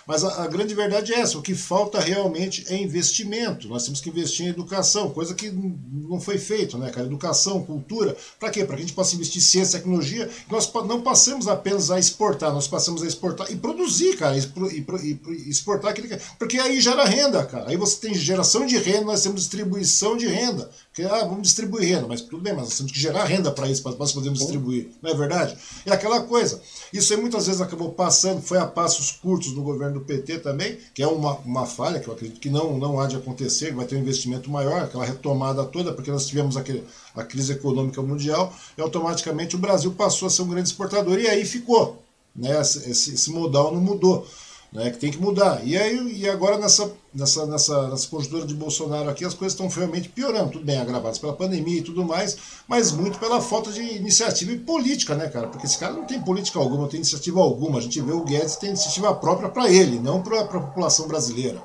Mas 0.05 0.23
a, 0.23 0.43
a, 0.43 0.47
grande 0.47 0.73
verdade 0.73 1.13
é 1.13 1.19
essa: 1.19 1.37
o 1.37 1.41
que 1.41 1.55
falta 1.55 1.99
realmente 1.99 2.65
é 2.67 2.75
investimento. 2.75 3.67
Nós 3.67 3.83
temos 3.83 4.01
que 4.01 4.09
investir 4.09 4.45
em 4.45 4.49
educação, 4.49 5.09
coisa 5.11 5.33
que 5.33 5.51
não 5.51 6.19
foi 6.19 6.37
feito, 6.37 6.77
né, 6.77 6.89
cara? 6.89 7.05
Educação, 7.05 7.63
cultura. 7.63 8.15
Para 8.39 8.49
quê? 8.49 8.63
Para 8.63 8.75
que 8.75 8.83
a 8.83 8.85
gente 8.85 8.95
possa 8.95 9.15
investir 9.15 9.41
em 9.41 9.45
ciência 9.45 9.79
tecnologia. 9.79 10.29
Nós 10.49 10.71
não 10.87 11.01
passamos 11.01 11.47
apenas 11.47 11.91
a 11.91 11.99
exportar, 11.99 12.53
nós 12.53 12.67
passamos 12.67 13.03
a 13.03 13.07
exportar 13.07 13.51
e 13.51 13.55
produzir, 13.55 14.15
cara, 14.17 14.35
e 14.37 15.49
exportar 15.49 15.91
aquele. 15.91 16.17
Porque 16.37 16.57
aí 16.57 16.79
gera 16.79 17.05
renda, 17.05 17.45
cara. 17.45 17.69
Aí 17.69 17.77
você 17.77 17.97
tem 17.97 18.13
geração 18.13 18.65
de 18.65 18.77
renda, 18.77 19.05
nós 19.05 19.23
temos 19.23 19.41
distribuição 19.41 20.15
de 20.17 20.27
renda. 20.27 20.69
Porque, 20.87 21.03
ah, 21.03 21.23
vamos 21.23 21.43
distribuir 21.43 21.87
renda, 21.87 22.07
mas 22.07 22.21
tudo 22.21 22.41
bem, 22.41 22.53
mas 22.53 22.65
nós 22.65 22.77
temos 22.77 22.91
que 22.91 22.99
gerar 22.99 23.23
renda 23.23 23.49
para 23.49 23.69
isso, 23.69 23.81
para 23.81 23.95
nós 23.95 24.11
podermos 24.11 24.39
distribuir, 24.39 24.89
não 25.01 25.11
é 25.11 25.15
verdade? 25.15 25.57
É 25.85 25.91
aquela 25.91 26.21
coisa. 26.23 26.61
Isso 26.91 27.13
aí 27.13 27.19
muitas 27.19 27.47
vezes 27.47 27.61
acabou 27.61 27.93
passando, 27.93 28.41
foi 28.41 28.57
a 28.57 28.67
passos 28.67 29.11
curtos 29.11 29.53
no 29.53 29.63
governo 29.63 29.90
do 29.91 30.01
PT 30.01 30.39
também, 30.39 30.77
que 30.93 31.03
é 31.03 31.07
uma, 31.07 31.35
uma 31.39 31.65
falha 31.65 31.99
que 31.99 32.07
eu 32.07 32.13
acredito 32.13 32.39
que 32.39 32.49
não, 32.49 32.77
não 32.77 32.99
há 32.99 33.07
de 33.07 33.15
acontecer, 33.15 33.73
vai 33.73 33.85
ter 33.85 33.95
um 33.95 33.99
investimento 33.99 34.49
maior, 34.49 34.83
aquela 34.83 35.05
retomada 35.05 35.63
toda, 35.65 35.93
porque 35.93 36.11
nós 36.11 36.25
tivemos 36.25 36.57
aquele, 36.57 36.83
a 37.15 37.23
crise 37.23 37.53
econômica 37.53 38.01
mundial 38.01 38.53
e 38.77 38.81
automaticamente 38.81 39.55
o 39.55 39.59
Brasil 39.59 39.91
passou 39.93 40.27
a 40.27 40.31
ser 40.31 40.41
um 40.41 40.49
grande 40.49 40.69
exportador 40.69 41.19
e 41.19 41.27
aí 41.27 41.45
ficou. 41.45 42.01
Né? 42.35 42.59
Esse, 42.61 43.13
esse 43.13 43.29
modal 43.31 43.73
não 43.73 43.81
mudou 43.81 44.25
né, 44.71 44.89
que 44.89 44.97
tem 44.97 45.11
que 45.11 45.17
mudar. 45.17 45.61
E 45.65 45.77
aí 45.77 46.21
e 46.21 46.29
agora 46.29 46.57
nessa, 46.57 46.91
nessa, 47.13 47.45
nessa, 47.45 47.89
nessa 47.89 48.07
conjuntura 48.07 48.45
de 48.45 48.53
Bolsonaro 48.53 49.09
aqui, 49.09 49.25
as 49.25 49.33
coisas 49.33 49.53
estão 49.53 49.67
realmente 49.67 50.09
piorando. 50.09 50.51
Tudo 50.51 50.65
bem, 50.65 50.77
agravadas 50.77 51.19
pela 51.19 51.33
pandemia 51.33 51.79
e 51.79 51.83
tudo 51.83 52.05
mais, 52.05 52.37
mas 52.67 52.91
muito 52.91 53.19
pela 53.19 53.41
falta 53.41 53.71
de 53.71 53.81
iniciativa 53.81 54.55
política, 54.63 55.15
né, 55.15 55.27
cara? 55.27 55.47
Porque 55.47 55.65
esse 55.65 55.77
cara 55.77 55.93
não 55.93 56.05
tem 56.05 56.21
política 56.21 56.59
alguma, 56.59 56.83
não 56.83 56.87
tem 56.87 56.99
iniciativa 56.99 57.41
alguma. 57.41 57.79
A 57.79 57.81
gente 57.81 57.99
vê 58.01 58.11
o 58.13 58.23
Guedes 58.23 58.55
tem 58.55 58.69
iniciativa 58.69 59.13
própria 59.13 59.49
para 59.49 59.69
ele, 59.69 59.99
não 59.99 60.21
para 60.21 60.41
a 60.41 60.45
população 60.45 61.07
brasileira. 61.07 61.61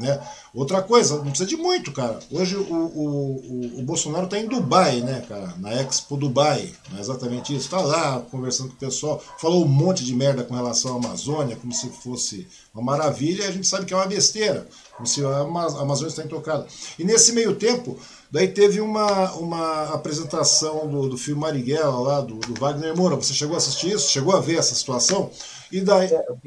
Né? 0.00 0.20
Outra 0.54 0.82
coisa, 0.82 1.16
não 1.16 1.24
precisa 1.24 1.46
de 1.46 1.56
muito, 1.56 1.92
cara. 1.92 2.18
Hoje 2.30 2.56
o, 2.56 2.62
o, 2.62 3.76
o, 3.76 3.78
o 3.80 3.82
Bolsonaro 3.82 4.24
está 4.24 4.38
em 4.38 4.46
Dubai, 4.46 5.00
né, 5.00 5.24
cara? 5.28 5.54
Na 5.58 5.72
Expo 5.72 6.16
Dubai. 6.16 6.72
Não 6.90 6.98
é 6.98 7.00
exatamente 7.00 7.54
isso. 7.54 7.66
Está 7.66 7.80
lá 7.80 8.20
conversando 8.30 8.68
com 8.70 8.74
o 8.74 8.78
pessoal. 8.78 9.22
Falou 9.38 9.64
um 9.64 9.68
monte 9.68 10.04
de 10.04 10.14
merda 10.14 10.44
com 10.44 10.54
relação 10.54 10.94
à 10.94 10.96
Amazônia, 10.96 11.56
como 11.56 11.72
se 11.72 11.88
fosse 11.90 12.46
uma 12.74 12.82
maravilha, 12.82 13.44
e 13.44 13.46
a 13.46 13.50
gente 13.50 13.66
sabe 13.66 13.86
que 13.86 13.94
é 13.94 13.96
uma 13.96 14.06
besteira. 14.06 14.66
Como 14.96 15.06
se 15.06 15.24
a 15.24 15.40
Amazônia 15.40 16.08
está 16.10 16.22
intocada. 16.22 16.66
E 16.98 17.04
nesse 17.04 17.32
meio 17.32 17.54
tempo, 17.54 17.98
daí 18.30 18.48
teve 18.48 18.80
uma, 18.80 19.32
uma 19.34 19.94
apresentação 19.94 20.86
do, 20.88 21.08
do 21.08 21.18
filme 21.18 21.40
Marighella 21.40 21.98
lá, 22.00 22.20
do, 22.20 22.36
do 22.36 22.58
Wagner 22.58 22.96
Moura. 22.96 23.16
Você 23.16 23.34
chegou 23.34 23.54
a 23.54 23.58
assistir 23.58 23.92
isso? 23.92 24.10
Chegou 24.10 24.34
a 24.34 24.40
ver 24.40 24.58
essa 24.58 24.74
situação? 24.74 25.30
E 25.70 25.80
daí. 25.80 26.06
É, 26.06 26.24
eu 26.28 26.38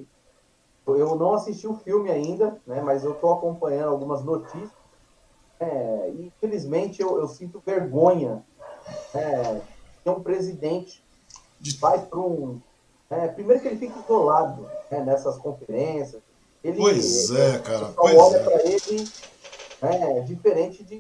não 0.97 1.33
assisti 1.33 1.67
o 1.67 1.77
filme 1.77 2.09
ainda, 2.09 2.59
né, 2.65 2.81
mas 2.81 3.03
eu 3.03 3.11
estou 3.11 3.33
acompanhando 3.33 3.89
algumas 3.89 4.23
notícias. 4.23 4.69
É, 5.59 6.11
e, 6.15 6.27
infelizmente, 6.27 7.01
eu, 7.01 7.19
eu, 7.19 7.27
sinto 7.27 7.61
vergonha 7.65 8.43
é, 9.13 9.61
que 10.01 10.09
um 10.09 10.21
presidente 10.21 11.03
vai 11.79 11.99
para 12.05 12.19
um. 12.19 12.61
É, 13.09 13.27
primeiro 13.27 13.61
que 13.61 13.67
ele 13.67 13.77
fica 13.77 13.99
isolado 13.99 14.69
né, 14.89 15.01
nessas 15.01 15.37
conferências. 15.37 16.21
Ele, 16.63 16.77
pois 16.77 17.31
é, 17.31 17.59
cara. 17.59 17.93
Pois 17.95 18.17
olha 18.17 18.37
é. 18.37 18.43
para 18.43 18.65
ele 18.65 19.09
é, 19.81 20.19
diferente 20.21 20.83
de 20.83 20.99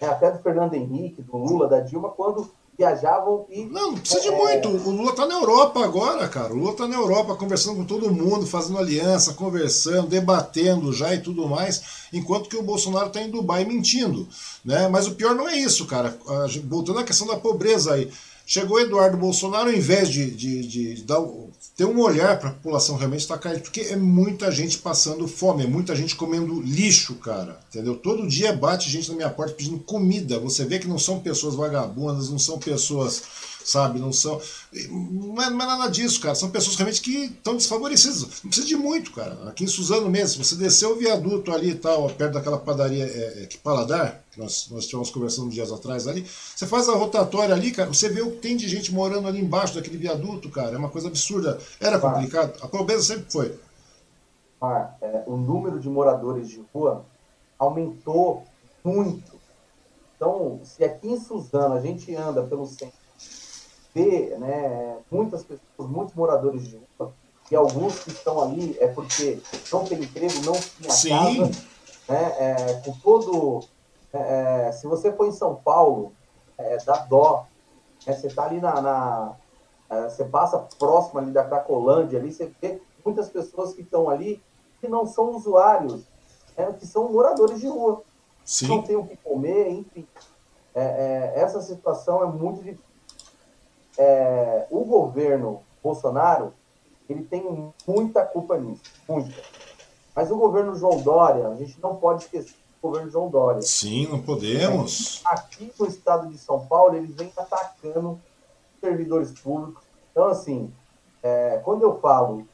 é, 0.00 0.06
até 0.06 0.32
do 0.32 0.42
Fernando 0.42 0.74
Henrique, 0.74 1.22
do 1.22 1.36
Lula, 1.36 1.68
da 1.68 1.80
Dilma, 1.80 2.10
quando 2.10 2.50
viajavam 2.76 3.46
e. 3.50 3.64
Não, 3.64 3.92
não 3.92 3.98
precisa 3.98 4.22
de 4.22 4.28
é... 4.28 4.36
muito. 4.36 4.68
O 4.68 4.90
Lula 4.90 5.14
tá 5.14 5.26
na 5.26 5.34
Europa 5.34 5.84
agora, 5.84 6.28
cara. 6.28 6.52
O 6.52 6.56
Lula 6.56 6.74
tá 6.74 6.88
na 6.88 6.96
Europa 6.96 7.34
conversando 7.34 7.76
com 7.76 7.84
todo 7.84 8.12
mundo, 8.12 8.46
fazendo 8.46 8.78
aliança, 8.78 9.34
conversando, 9.34 10.08
debatendo 10.08 10.92
já 10.92 11.14
e 11.14 11.20
tudo 11.20 11.48
mais, 11.48 12.08
enquanto 12.12 12.48
que 12.48 12.56
o 12.56 12.62
Bolsonaro 12.62 13.10
tá 13.10 13.20
em 13.20 13.30
Dubai 13.30 13.64
mentindo. 13.64 14.26
Né? 14.64 14.88
Mas 14.88 15.06
o 15.06 15.14
pior 15.14 15.34
não 15.34 15.48
é 15.48 15.56
isso, 15.56 15.86
cara. 15.86 16.16
Voltando 16.64 17.00
à 17.00 17.04
questão 17.04 17.26
da 17.26 17.36
pobreza 17.36 17.94
aí. 17.94 18.10
Chegou 18.44 18.80
Eduardo 18.80 19.16
Bolsonaro, 19.16 19.70
ao 19.70 19.74
invés 19.74 20.08
de, 20.08 20.30
de, 20.30 20.66
de, 20.66 20.94
de 20.96 21.02
dar, 21.04 21.20
ter 21.76 21.84
um 21.86 22.00
olhar 22.00 22.38
para 22.38 22.50
a 22.50 22.52
população 22.52 22.96
realmente 22.96 23.20
está 23.20 23.38
caindo, 23.38 23.62
porque 23.62 23.80
é 23.80 23.96
muita 23.96 24.50
gente 24.52 24.78
passando 24.78 25.26
fome, 25.26 25.64
é 25.64 25.66
muita 25.66 25.96
gente 25.96 26.14
comendo 26.14 26.60
lixo, 26.60 27.14
cara. 27.16 27.58
Entendeu? 27.70 27.94
Todo 27.94 28.28
dia 28.28 28.52
bate 28.52 28.90
gente 28.90 29.08
na 29.08 29.16
minha 29.16 29.30
porta 29.30 29.54
pedindo 29.54 29.78
comida. 29.78 30.38
Você 30.38 30.64
vê 30.64 30.78
que 30.78 30.88
não 30.88 30.98
são 30.98 31.20
pessoas 31.20 31.54
vagabundas, 31.54 32.28
não 32.28 32.38
são 32.38 32.58
pessoas 32.58 33.22
sabe? 33.64 33.98
Não 33.98 34.12
são. 34.12 34.40
Não 34.90 35.42
é, 35.42 35.50
não 35.50 35.62
é, 35.62 35.66
nada 35.66 35.88
disso, 35.88 36.20
cara. 36.20 36.34
São 36.34 36.50
pessoas 36.50 36.76
realmente 36.76 37.00
que 37.00 37.24
estão 37.24 37.56
desfavorecidas. 37.56 38.22
Não 38.22 38.28
precisa 38.50 38.66
de 38.66 38.76
muito, 38.76 39.12
cara. 39.12 39.48
Aqui 39.48 39.64
em 39.64 39.68
Suzano 39.68 40.08
mesmo, 40.08 40.42
se 40.42 40.50
você 40.50 40.56
desceu 40.56 40.92
o 40.92 40.96
viaduto 40.96 41.52
ali 41.52 41.70
e 41.70 41.74
tal, 41.74 42.08
perto 42.10 42.34
daquela 42.34 42.58
padaria 42.58 43.04
é, 43.04 43.42
é, 43.42 43.46
que 43.46 43.58
Paladar, 43.58 44.22
que 44.30 44.40
nós, 44.40 44.68
nós 44.70 44.86
tivemos 44.86 45.10
conversando 45.10 45.50
dias 45.50 45.70
atrás 45.70 46.06
ali, 46.06 46.26
você 46.54 46.66
faz 46.66 46.88
a 46.88 46.94
rotatória 46.94 47.54
ali, 47.54 47.70
cara, 47.70 47.88
você 47.88 48.08
vê 48.08 48.22
o 48.22 48.32
que 48.32 48.38
tem 48.38 48.56
de 48.56 48.68
gente 48.68 48.92
morando 48.92 49.28
ali 49.28 49.40
embaixo 49.40 49.74
daquele 49.74 49.96
viaduto, 49.96 50.50
cara. 50.50 50.74
É 50.74 50.78
uma 50.78 50.90
coisa 50.90 51.08
absurda. 51.08 51.58
Era 51.80 51.98
complicado. 51.98 52.58
A 52.62 52.68
pobreza 52.68 53.02
sempre 53.02 53.26
foi. 53.30 53.58
Ah, 54.60 54.94
é, 55.00 55.24
o 55.26 55.36
número 55.36 55.80
de 55.80 55.88
moradores 55.88 56.48
de 56.48 56.62
rua 56.72 57.04
aumentou 57.58 58.44
muito. 58.84 59.32
Então, 60.16 60.60
se 60.62 60.84
aqui 60.84 61.08
em 61.08 61.20
Suzano 61.20 61.74
a 61.74 61.80
gente 61.80 62.14
anda 62.14 62.42
pelo 62.44 62.64
centro 62.66 63.01
vê 63.94 64.36
né, 64.38 64.98
muitas 65.10 65.42
pessoas, 65.42 65.90
muitos 65.90 66.14
moradores 66.14 66.66
de 66.68 66.80
rua, 66.98 67.12
e 67.50 67.56
alguns 67.56 67.98
que 68.00 68.10
estão 68.10 68.42
ali 68.42 68.76
é 68.80 68.88
porque 68.88 69.38
não 69.70 69.84
tem 69.84 70.02
emprego, 70.02 70.34
não 70.44 70.54
tinha 70.54 70.90
Sim. 70.90 71.10
casa, 71.10 71.66
né, 72.08 72.34
é, 72.38 72.82
com 72.84 72.92
todo... 72.98 73.64
É, 74.12 74.68
é, 74.68 74.72
se 74.72 74.86
você 74.86 75.12
for 75.12 75.26
em 75.26 75.32
São 75.32 75.54
Paulo, 75.54 76.12
é, 76.56 76.78
dá 76.84 76.98
dó, 76.98 77.46
né, 78.06 78.14
você 78.14 78.28
está 78.28 78.44
ali 78.44 78.60
na... 78.60 78.80
na 78.80 79.36
é, 79.90 80.08
você 80.08 80.24
passa 80.24 80.58
próximo 80.78 81.18
ali 81.18 81.30
da 81.30 81.44
Cracolândia, 81.44 82.18
ali, 82.18 82.32
você 82.32 82.50
vê 82.60 82.80
muitas 83.04 83.28
pessoas 83.28 83.74
que 83.74 83.82
estão 83.82 84.08
ali 84.08 84.42
que 84.80 84.88
não 84.88 85.06
são 85.06 85.36
usuários, 85.36 86.04
né, 86.56 86.74
que 86.78 86.86
são 86.86 87.12
moradores 87.12 87.60
de 87.60 87.68
rua. 87.68 88.02
Sim. 88.44 88.68
Não 88.68 88.82
tem 88.82 88.96
o 88.96 89.06
que 89.06 89.16
comer, 89.16 89.70
enfim. 89.70 90.06
É, 90.74 91.34
essa 91.36 91.60
situação 91.60 92.22
é 92.22 92.26
muito 92.26 92.62
difícil 92.62 92.91
é, 93.98 94.66
o 94.70 94.84
governo 94.84 95.62
Bolsonaro 95.82 96.52
ele 97.08 97.24
tem 97.24 97.72
muita 97.86 98.24
culpa 98.24 98.56
nisso, 98.56 98.82
muita. 99.08 99.34
Mas 100.14 100.30
o 100.30 100.36
governo 100.36 100.74
João 100.74 101.00
Dória, 101.00 101.48
a 101.48 101.54
gente 101.54 101.80
não 101.80 101.96
pode 101.96 102.24
esquecer 102.24 102.52
do 102.52 102.88
governo 102.88 103.10
João 103.10 103.28
Dória. 103.28 103.62
Sim, 103.62 104.08
não 104.08 104.22
podemos. 104.22 105.22
Aqui 105.24 105.72
no 105.78 105.86
estado 105.86 106.28
de 106.28 106.38
São 106.38 106.66
Paulo, 106.66 106.96
eles 106.96 107.14
vêm 107.14 107.32
atacando 107.36 108.20
servidores 108.80 109.32
públicos. 109.40 109.82
Então, 110.10 110.26
assim, 110.26 110.72
é, 111.22 111.60
quando 111.64 111.82
eu 111.82 111.98
falo 112.00 112.46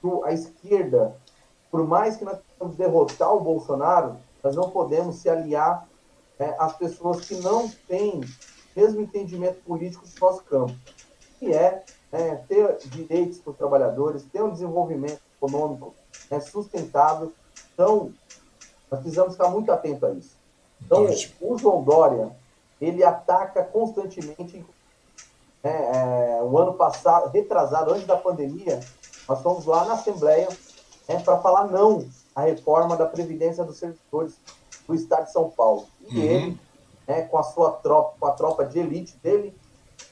que 0.00 0.08
a 0.24 0.32
esquerda, 0.32 1.16
por 1.70 1.86
mais 1.86 2.16
que 2.16 2.24
nós 2.24 2.38
possamos 2.38 2.76
derrotar 2.76 3.34
o 3.34 3.40
Bolsonaro, 3.40 4.16
nós 4.42 4.54
não 4.54 4.70
podemos 4.70 5.16
se 5.16 5.28
aliar 5.28 5.86
é, 6.38 6.54
às 6.58 6.76
pessoas 6.76 7.26
que 7.26 7.34
não 7.36 7.68
têm 7.68 8.20
o 8.20 8.57
mesmo 8.78 9.00
entendimento 9.00 9.60
político 9.64 10.06
do 10.06 10.20
nosso 10.20 10.44
campo, 10.44 10.74
que 11.38 11.52
é, 11.52 11.82
é 12.12 12.36
ter 12.36 12.78
direitos 12.86 13.38
para 13.38 13.50
os 13.50 13.56
trabalhadores, 13.56 14.24
ter 14.32 14.40
um 14.40 14.50
desenvolvimento 14.50 15.20
econômico 15.36 15.94
é, 16.30 16.38
sustentável. 16.38 17.32
Então, 17.74 18.12
nós 18.88 19.00
precisamos 19.00 19.32
ficar 19.32 19.48
muito 19.48 19.72
atentos 19.72 20.04
a 20.04 20.12
isso. 20.12 20.36
Então, 20.80 21.06
o 21.40 21.58
João 21.58 21.82
Dória, 21.82 22.30
ele 22.80 23.02
ataca 23.02 23.64
constantemente. 23.64 24.64
É, 25.60 25.68
é, 25.68 26.42
o 26.42 26.56
ano 26.56 26.74
passado, 26.74 27.32
retrasado, 27.32 27.92
antes 27.92 28.06
da 28.06 28.16
pandemia, 28.16 28.78
nós 29.28 29.42
fomos 29.42 29.66
lá 29.66 29.84
na 29.84 29.94
Assembleia 29.94 30.48
é, 31.08 31.18
para 31.18 31.38
falar 31.38 31.66
não 31.66 32.08
à 32.34 32.42
reforma 32.42 32.96
da 32.96 33.04
Previdência 33.04 33.64
dos 33.64 33.76
Servidores 33.76 34.34
do 34.86 34.94
Estado 34.94 35.24
de 35.24 35.32
São 35.32 35.50
Paulo. 35.50 35.86
E 36.08 36.16
uhum. 36.16 36.24
ele, 36.24 36.60
né, 37.08 37.22
com 37.22 37.38
a 37.38 37.42
sua 37.42 37.72
tropa, 37.72 38.14
com 38.20 38.26
a 38.26 38.32
tropa 38.32 38.66
de 38.66 38.78
elite 38.78 39.16
dele, 39.22 39.56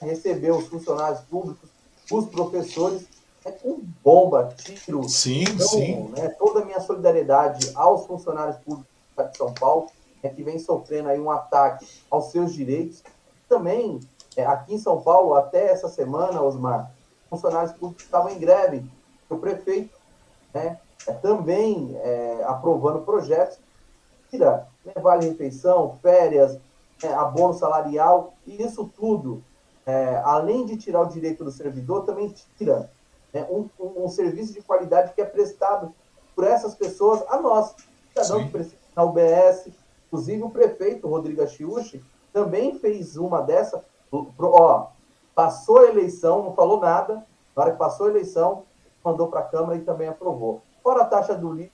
recebeu 0.00 0.56
os 0.56 0.66
funcionários 0.68 1.20
públicos, 1.20 1.68
os 2.10 2.26
professores, 2.26 3.06
é 3.44 3.52
com 3.52 3.78
bomba, 4.02 4.54
tiro. 4.56 5.06
Sim, 5.08 5.42
então, 5.42 5.68
sim. 5.68 6.08
Né, 6.16 6.28
toda 6.30 6.62
a 6.62 6.64
minha 6.64 6.80
solidariedade 6.80 7.70
aos 7.74 8.06
funcionários 8.06 8.56
públicos 8.56 8.90
de 9.30 9.36
São 9.36 9.52
Paulo, 9.52 9.86
é, 10.22 10.28
que 10.28 10.42
vem 10.42 10.58
sofrendo 10.58 11.10
aí 11.10 11.20
um 11.20 11.30
ataque 11.30 11.86
aos 12.10 12.32
seus 12.32 12.52
direitos. 12.52 13.04
Também, 13.48 14.00
é, 14.34 14.44
aqui 14.44 14.74
em 14.74 14.78
São 14.78 15.00
Paulo, 15.00 15.34
até 15.34 15.70
essa 15.70 15.88
semana, 15.88 16.42
Osmar, 16.42 16.90
funcionários 17.28 17.72
públicos 17.72 18.04
estavam 18.04 18.30
em 18.30 18.38
greve. 18.38 18.84
O 19.28 19.36
prefeito 19.36 19.94
né, 20.52 20.78
é, 21.06 21.12
também 21.12 21.94
é, 22.02 22.42
aprovando 22.46 23.04
projetos 23.04 23.58
tira 24.30 24.66
né, 24.84 24.92
vale-refeição, 25.00 25.98
férias, 26.02 26.58
é, 27.02 27.12
abono 27.12 27.54
salarial, 27.54 28.34
e 28.46 28.62
isso 28.62 28.90
tudo, 28.96 29.42
é, 29.84 30.20
além 30.24 30.64
de 30.64 30.76
tirar 30.76 31.02
o 31.02 31.08
direito 31.08 31.44
do 31.44 31.50
servidor, 31.50 32.04
também 32.04 32.34
tira 32.56 32.90
né, 33.32 33.46
um, 33.50 33.68
um, 33.78 34.04
um, 34.04 34.08
serviço 34.08 34.52
de 34.52 34.62
qualidade 34.62 35.12
que 35.14 35.20
é 35.20 35.24
prestado 35.24 35.94
por 36.34 36.44
essas 36.44 36.74
pessoas 36.74 37.22
a 37.28 37.40
nós, 37.40 37.74
cidadão 38.08 38.44
que 38.44 38.50
precisa 38.50 38.76
na 38.94 39.04
UBS. 39.04 39.68
Inclusive, 40.06 40.42
o 40.42 40.50
prefeito 40.50 41.08
Rodrigo 41.08 41.42
Achiuchi 41.42 42.02
também 42.32 42.78
fez 42.78 43.16
uma 43.16 43.42
dessa. 43.42 43.84
Ó, 44.10 44.86
passou 45.34 45.80
a 45.80 45.86
eleição, 45.86 46.42
não 46.42 46.54
falou 46.54 46.80
nada, 46.80 47.26
na 47.54 47.62
hora 47.62 47.72
que 47.72 47.78
passou 47.78 48.06
a 48.06 48.10
eleição, 48.10 48.64
mandou 49.04 49.28
para 49.28 49.40
a 49.40 49.44
Câmara 49.44 49.76
e 49.76 49.82
também 49.82 50.08
aprovou. 50.08 50.62
Fora 50.82 51.02
a 51.02 51.06
taxa 51.06 51.34
do 51.34 51.52
lixo, 51.52 51.72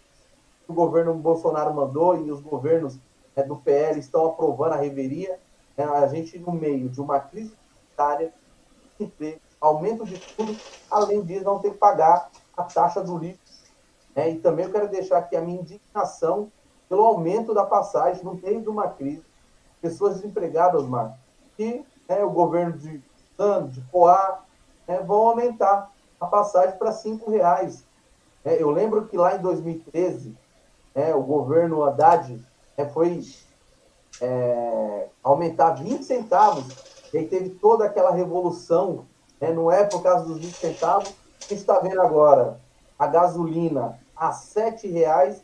o 0.67 0.73
governo 0.73 1.15
Bolsonaro 1.15 1.73
mandou 1.73 2.17
e 2.17 2.31
os 2.31 2.41
governos 2.41 2.99
é, 3.37 3.43
do 3.43 3.57
PL 3.57 3.99
estão 3.99 4.27
aprovando 4.27 4.73
a 4.73 4.77
reveria, 4.77 5.39
é, 5.77 5.83
a 5.85 6.07
gente 6.07 6.39
no 6.39 6.53
meio 6.53 6.89
de 6.89 7.01
uma 7.01 7.19
crise 7.21 7.55
sanitária, 7.97 8.33
aumento 9.61 10.05
de 10.05 10.19
tudo, 10.19 10.57
além 10.91 11.23
disso, 11.23 11.45
não 11.45 11.59
tem 11.59 11.73
que 11.73 11.79
pagar 11.79 12.31
a 12.57 12.65
taxa 12.65 13.03
do 13.03 13.17
lixo. 13.17 13.41
É, 14.15 14.29
e 14.29 14.39
também 14.39 14.67
eu 14.67 14.73
quero 14.73 14.89
deixar 14.89 15.19
aqui 15.19 15.37
a 15.37 15.41
minha 15.41 15.61
indignação 15.61 16.51
pelo 16.89 17.05
aumento 17.05 17.55
da 17.55 17.65
passagem 17.65 18.23
no 18.23 18.35
meio 18.35 18.61
de 18.61 18.69
uma 18.69 18.89
crise. 18.89 19.25
Pessoas 19.81 20.17
desempregadas, 20.17 20.85
Marcos, 20.85 21.19
que 21.57 21.85
é, 22.09 22.23
o 22.23 22.31
governo 22.31 22.77
de 22.77 23.03
Sano, 23.37 23.69
de 23.69 23.81
Poá, 23.91 24.43
é, 24.87 24.99
vão 24.99 25.29
aumentar 25.29 25.91
a 26.21 26.27
passagem 26.27 26.77
para 26.77 26.93
cinco 26.93 27.31
reais. 27.31 27.85
É, 28.45 28.63
eu 28.63 28.71
lembro 28.71 29.07
que 29.07 29.17
lá 29.17 29.37
em 29.37 29.41
2013, 29.41 30.37
é, 30.95 31.15
o 31.15 31.23
governo 31.23 31.83
Haddad 31.83 32.45
é, 32.77 32.85
foi 32.87 33.23
é, 34.21 35.09
aumentar 35.23 35.73
20 35.73 36.03
centavos, 36.05 36.67
e 37.13 37.19
aí 37.19 37.27
teve 37.27 37.51
toda 37.51 37.85
aquela 37.85 38.13
revolução, 38.13 39.07
né, 39.41 39.53
não 39.53 39.71
é 39.71 39.85
por 39.85 40.03
causa 40.03 40.25
dos 40.25 40.39
20 40.39 40.55
centavos, 40.55 41.09
a 41.09 41.43
gente 41.43 41.61
está 41.61 41.79
vendo 41.81 42.01
agora 42.01 42.61
a 42.99 43.07
gasolina 43.07 43.99
a 44.17 44.31
R$ 44.31 44.93
reais, 44.93 45.43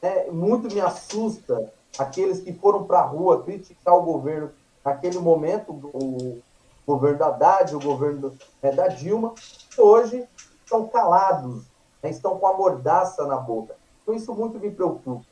é, 0.00 0.30
muito 0.30 0.72
me 0.72 0.80
assusta 0.80 1.70
aqueles 1.98 2.40
que 2.40 2.52
foram 2.54 2.84
para 2.84 3.00
a 3.00 3.04
rua 3.04 3.42
criticar 3.42 3.94
o 3.94 4.02
governo 4.02 4.50
naquele 4.84 5.18
momento, 5.18 5.72
o 5.92 6.40
governo 6.86 7.18
da 7.18 7.26
Haddad, 7.26 7.76
o 7.76 7.80
governo 7.80 8.32
né, 8.62 8.72
da 8.72 8.88
Dilma, 8.88 9.34
hoje 9.76 10.26
estão 10.64 10.88
calados, 10.88 11.64
né, 12.02 12.10
estão 12.10 12.38
com 12.38 12.46
a 12.46 12.56
mordaça 12.56 13.26
na 13.26 13.36
boca. 13.36 13.76
Então 14.02 14.14
isso 14.14 14.34
muito 14.34 14.58
me 14.58 14.70
preocupa. 14.70 15.29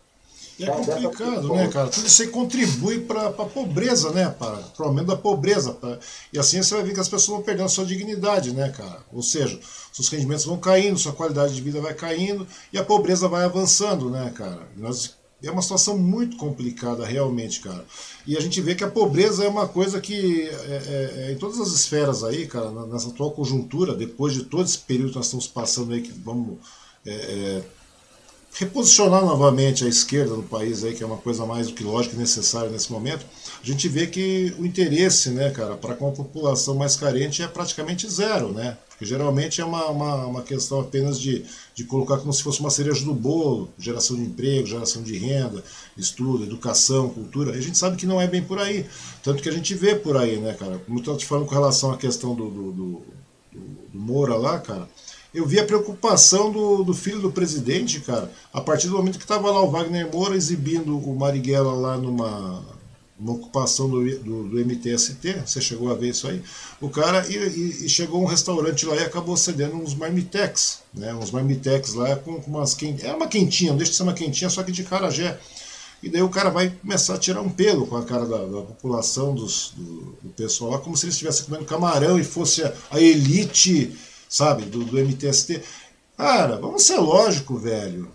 É 0.61 0.67
complicado, 0.67 1.55
né, 1.55 1.69
cara? 1.69 1.89
Tudo 1.89 2.07
isso 2.07 2.23
aí 2.23 2.29
contribui 2.29 3.01
para 3.01 3.29
a 3.29 3.33
pobreza, 3.33 4.11
né? 4.11 4.29
Para 4.29 4.61
o 4.81 4.83
aumento 4.85 5.07
da 5.07 5.17
pobreza. 5.17 5.73
Pra... 5.73 5.99
E 6.33 6.39
assim 6.39 6.61
você 6.61 6.75
vai 6.75 6.83
ver 6.83 6.95
que 6.95 7.01
as 7.01 7.09
pessoas 7.09 7.37
vão 7.37 7.43
perdendo 7.43 7.67
a 7.67 7.69
sua 7.69 7.85
dignidade, 7.85 8.53
né, 8.53 8.69
cara? 8.71 9.05
Ou 9.13 9.23
seja, 9.23 9.59
seus 9.93 10.09
rendimentos 10.09 10.45
vão 10.45 10.59
caindo, 10.59 10.99
sua 10.99 11.13
qualidade 11.13 11.55
de 11.55 11.61
vida 11.61 11.81
vai 11.81 11.95
caindo 11.95 12.47
e 12.73 12.79
a 12.79 12.85
pobreza 12.85 13.29
vai 13.29 13.45
avançando, 13.45 14.11
né, 14.11 14.33
cara? 14.35 14.69
Nós... 14.77 15.17
É 15.41 15.53
uma 15.53 15.63
situação 15.63 15.97
muito 15.97 16.37
complicada, 16.37 17.07
realmente, 17.07 17.61
cara. 17.61 17.85
E 18.27 18.37
a 18.37 18.41
gente 18.41 18.61
vê 18.61 18.75
que 18.75 18.83
a 18.83 18.91
pobreza 18.91 19.45
é 19.45 19.49
uma 19.49 19.69
coisa 19.69 20.01
que, 20.01 20.49
é, 20.49 20.51
é, 20.53 21.29
é, 21.29 21.33
em 21.33 21.37
todas 21.37 21.61
as 21.61 21.69
esferas 21.69 22.25
aí, 22.25 22.49
cara, 22.49 22.73
nessa 22.87 23.11
atual 23.11 23.31
conjuntura, 23.31 23.95
depois 23.95 24.35
de 24.35 24.43
todo 24.43 24.65
esse 24.65 24.79
período 24.79 25.11
que 25.11 25.17
nós 25.17 25.27
estamos 25.27 25.47
passando 25.47 25.93
aí, 25.93 26.03
que 26.03 26.11
vamos 26.11 26.59
é, 27.07 27.13
é 27.13 27.63
reposicionar 28.59 29.25
novamente 29.25 29.85
a 29.85 29.89
esquerda 29.89 30.35
no 30.35 30.43
país 30.43 30.83
aí, 30.83 30.93
que 30.93 31.03
é 31.03 31.07
uma 31.07 31.17
coisa 31.17 31.47
mais 31.47 31.69
do 31.69 31.75
que 31.75 31.85
lógica 31.85 32.17
e 32.17 32.19
necessária 32.19 32.69
nesse 32.69 32.91
momento, 32.91 33.25
a 33.63 33.65
gente 33.65 33.89
vê 33.89 34.09
que 34.09 34.53
o 34.59 34.67
interesse, 34.67 35.31
né, 35.31 35.51
cara, 35.51 35.77
para 35.77 35.95
com 35.95 36.09
a 36.09 36.13
população 36.13 36.75
mais 36.75 36.97
carente 36.97 37.41
é 37.41 37.47
praticamente 37.47 38.11
zero, 38.11 38.53
né? 38.53 38.77
Porque 38.89 39.05
geralmente 39.05 39.61
é 39.61 39.65
uma, 39.65 39.87
uma, 39.87 40.27
uma, 40.27 40.43
questão 40.43 40.81
apenas 40.81 41.21
de, 41.21 41.45
de 41.73 41.85
colocar 41.85 42.19
como 42.19 42.33
se 42.33 42.43
fosse 42.43 42.59
uma 42.59 42.69
cereja 42.69 43.05
do 43.05 43.15
bolo, 43.15 43.71
geração 43.79 44.17
de 44.17 44.23
emprego, 44.23 44.67
geração 44.67 45.05
de 45.05 45.17
renda, 45.17 45.63
estudo, 45.97 46.43
educação, 46.43 47.09
cultura. 47.09 47.55
E 47.55 47.59
a 47.59 47.63
gente 47.63 47.79
sabe 47.79 47.97
que 47.97 48.07
não 48.07 48.21
é 48.21 48.27
bem 48.27 48.43
por 48.43 48.59
aí. 48.59 48.87
Tanto 49.23 49.41
que 49.41 49.49
a 49.49 49.53
gente 49.53 49.73
vê 49.73 49.95
por 49.95 50.17
aí, 50.17 50.39
né, 50.39 50.53
cara? 50.55 50.81
Como 50.85 51.01
eu 51.01 51.17
te 51.17 51.27
falando 51.27 51.47
com 51.47 51.55
relação 51.55 51.93
à 51.93 51.97
questão 51.97 52.35
do, 52.35 52.51
do, 52.51 52.73
do, 52.73 53.03
do, 53.53 53.61
do 53.93 53.99
Moura 54.01 54.35
lá, 54.35 54.59
cara, 54.59 54.89
eu 55.39 55.47
vi 55.47 55.61
a 55.61 55.65
preocupação 55.65 56.51
do, 56.51 56.83
do 56.83 56.93
filho 56.93 57.21
do 57.21 57.31
presidente, 57.31 58.01
cara, 58.01 58.31
a 58.53 58.61
partir 58.61 58.89
do 58.89 58.97
momento 58.97 59.19
que 59.19 59.25
estava 59.25 59.51
lá 59.51 59.63
o 59.63 59.71
Wagner 59.71 60.13
Moura 60.13 60.37
exibindo 60.37 60.99
o 60.99 61.17
Marighella 61.17 61.73
lá 61.73 61.97
numa, 61.97 62.65
uma 63.19 63.33
ocupação 63.33 63.89
do, 63.89 64.05
do, 64.19 64.49
do, 64.49 64.59
MTST, 64.59 65.43
você 65.45 65.61
chegou 65.61 65.91
a 65.91 65.95
ver 65.95 66.11
isso 66.11 66.27
aí? 66.27 66.43
O 66.81 66.89
cara 66.89 67.27
e, 67.29 67.37
e, 67.37 67.87
e, 67.87 67.89
chegou 67.89 68.23
um 68.23 68.27
restaurante 68.27 68.85
lá 68.85 68.97
e 68.97 69.01
acabou 69.01 69.37
cedendo 69.37 69.77
uns 69.77 69.95
marmitex, 69.95 70.83
né? 70.93 71.15
Uns 71.15 71.31
marmitex 71.31 71.95
lá 71.95 72.17
com, 72.17 72.41
com 72.41 72.51
umas 72.51 72.75
quentinhas. 72.75 73.05
Era 73.05 73.17
uma 73.17 73.27
quentinha, 73.27 73.71
não 73.71 73.77
deixa 73.79 73.93
de 73.93 73.97
ser 73.97 74.03
uma 74.05 74.15
quentinha, 74.15 74.51
só 74.51 74.63
que 74.63 74.73
de 74.73 74.85
carajé. 74.85 75.39
E 76.01 76.09
daí 76.09 76.23
o 76.23 76.29
cara 76.29 76.49
vai 76.49 76.71
começar 76.71 77.15
a 77.15 77.19
tirar 77.19 77.41
um 77.41 77.49
pelo 77.49 77.87
com 77.87 77.97
a 77.97 78.05
cara 78.05 78.25
da, 78.25 78.39
da 78.39 78.63
população, 78.63 79.35
dos, 79.35 79.73
do, 79.77 80.17
do, 80.23 80.29
pessoal 80.37 80.73
lá, 80.73 80.79
como 80.79 80.97
se 80.97 81.07
ele 81.07 81.13
estivesse 81.13 81.43
comendo 81.43 81.65
camarão 81.65 82.19
e 82.21 82.25
fosse 82.25 82.63
a, 82.63 82.73
a 82.91 83.01
elite 83.01 83.97
sabe, 84.29 84.65
do, 84.65 84.85
do 84.85 84.99
MTST. 84.99 85.63
Cara, 86.17 86.57
vamos 86.57 86.83
ser 86.83 86.99
lógico, 86.99 87.57
velho. 87.57 88.11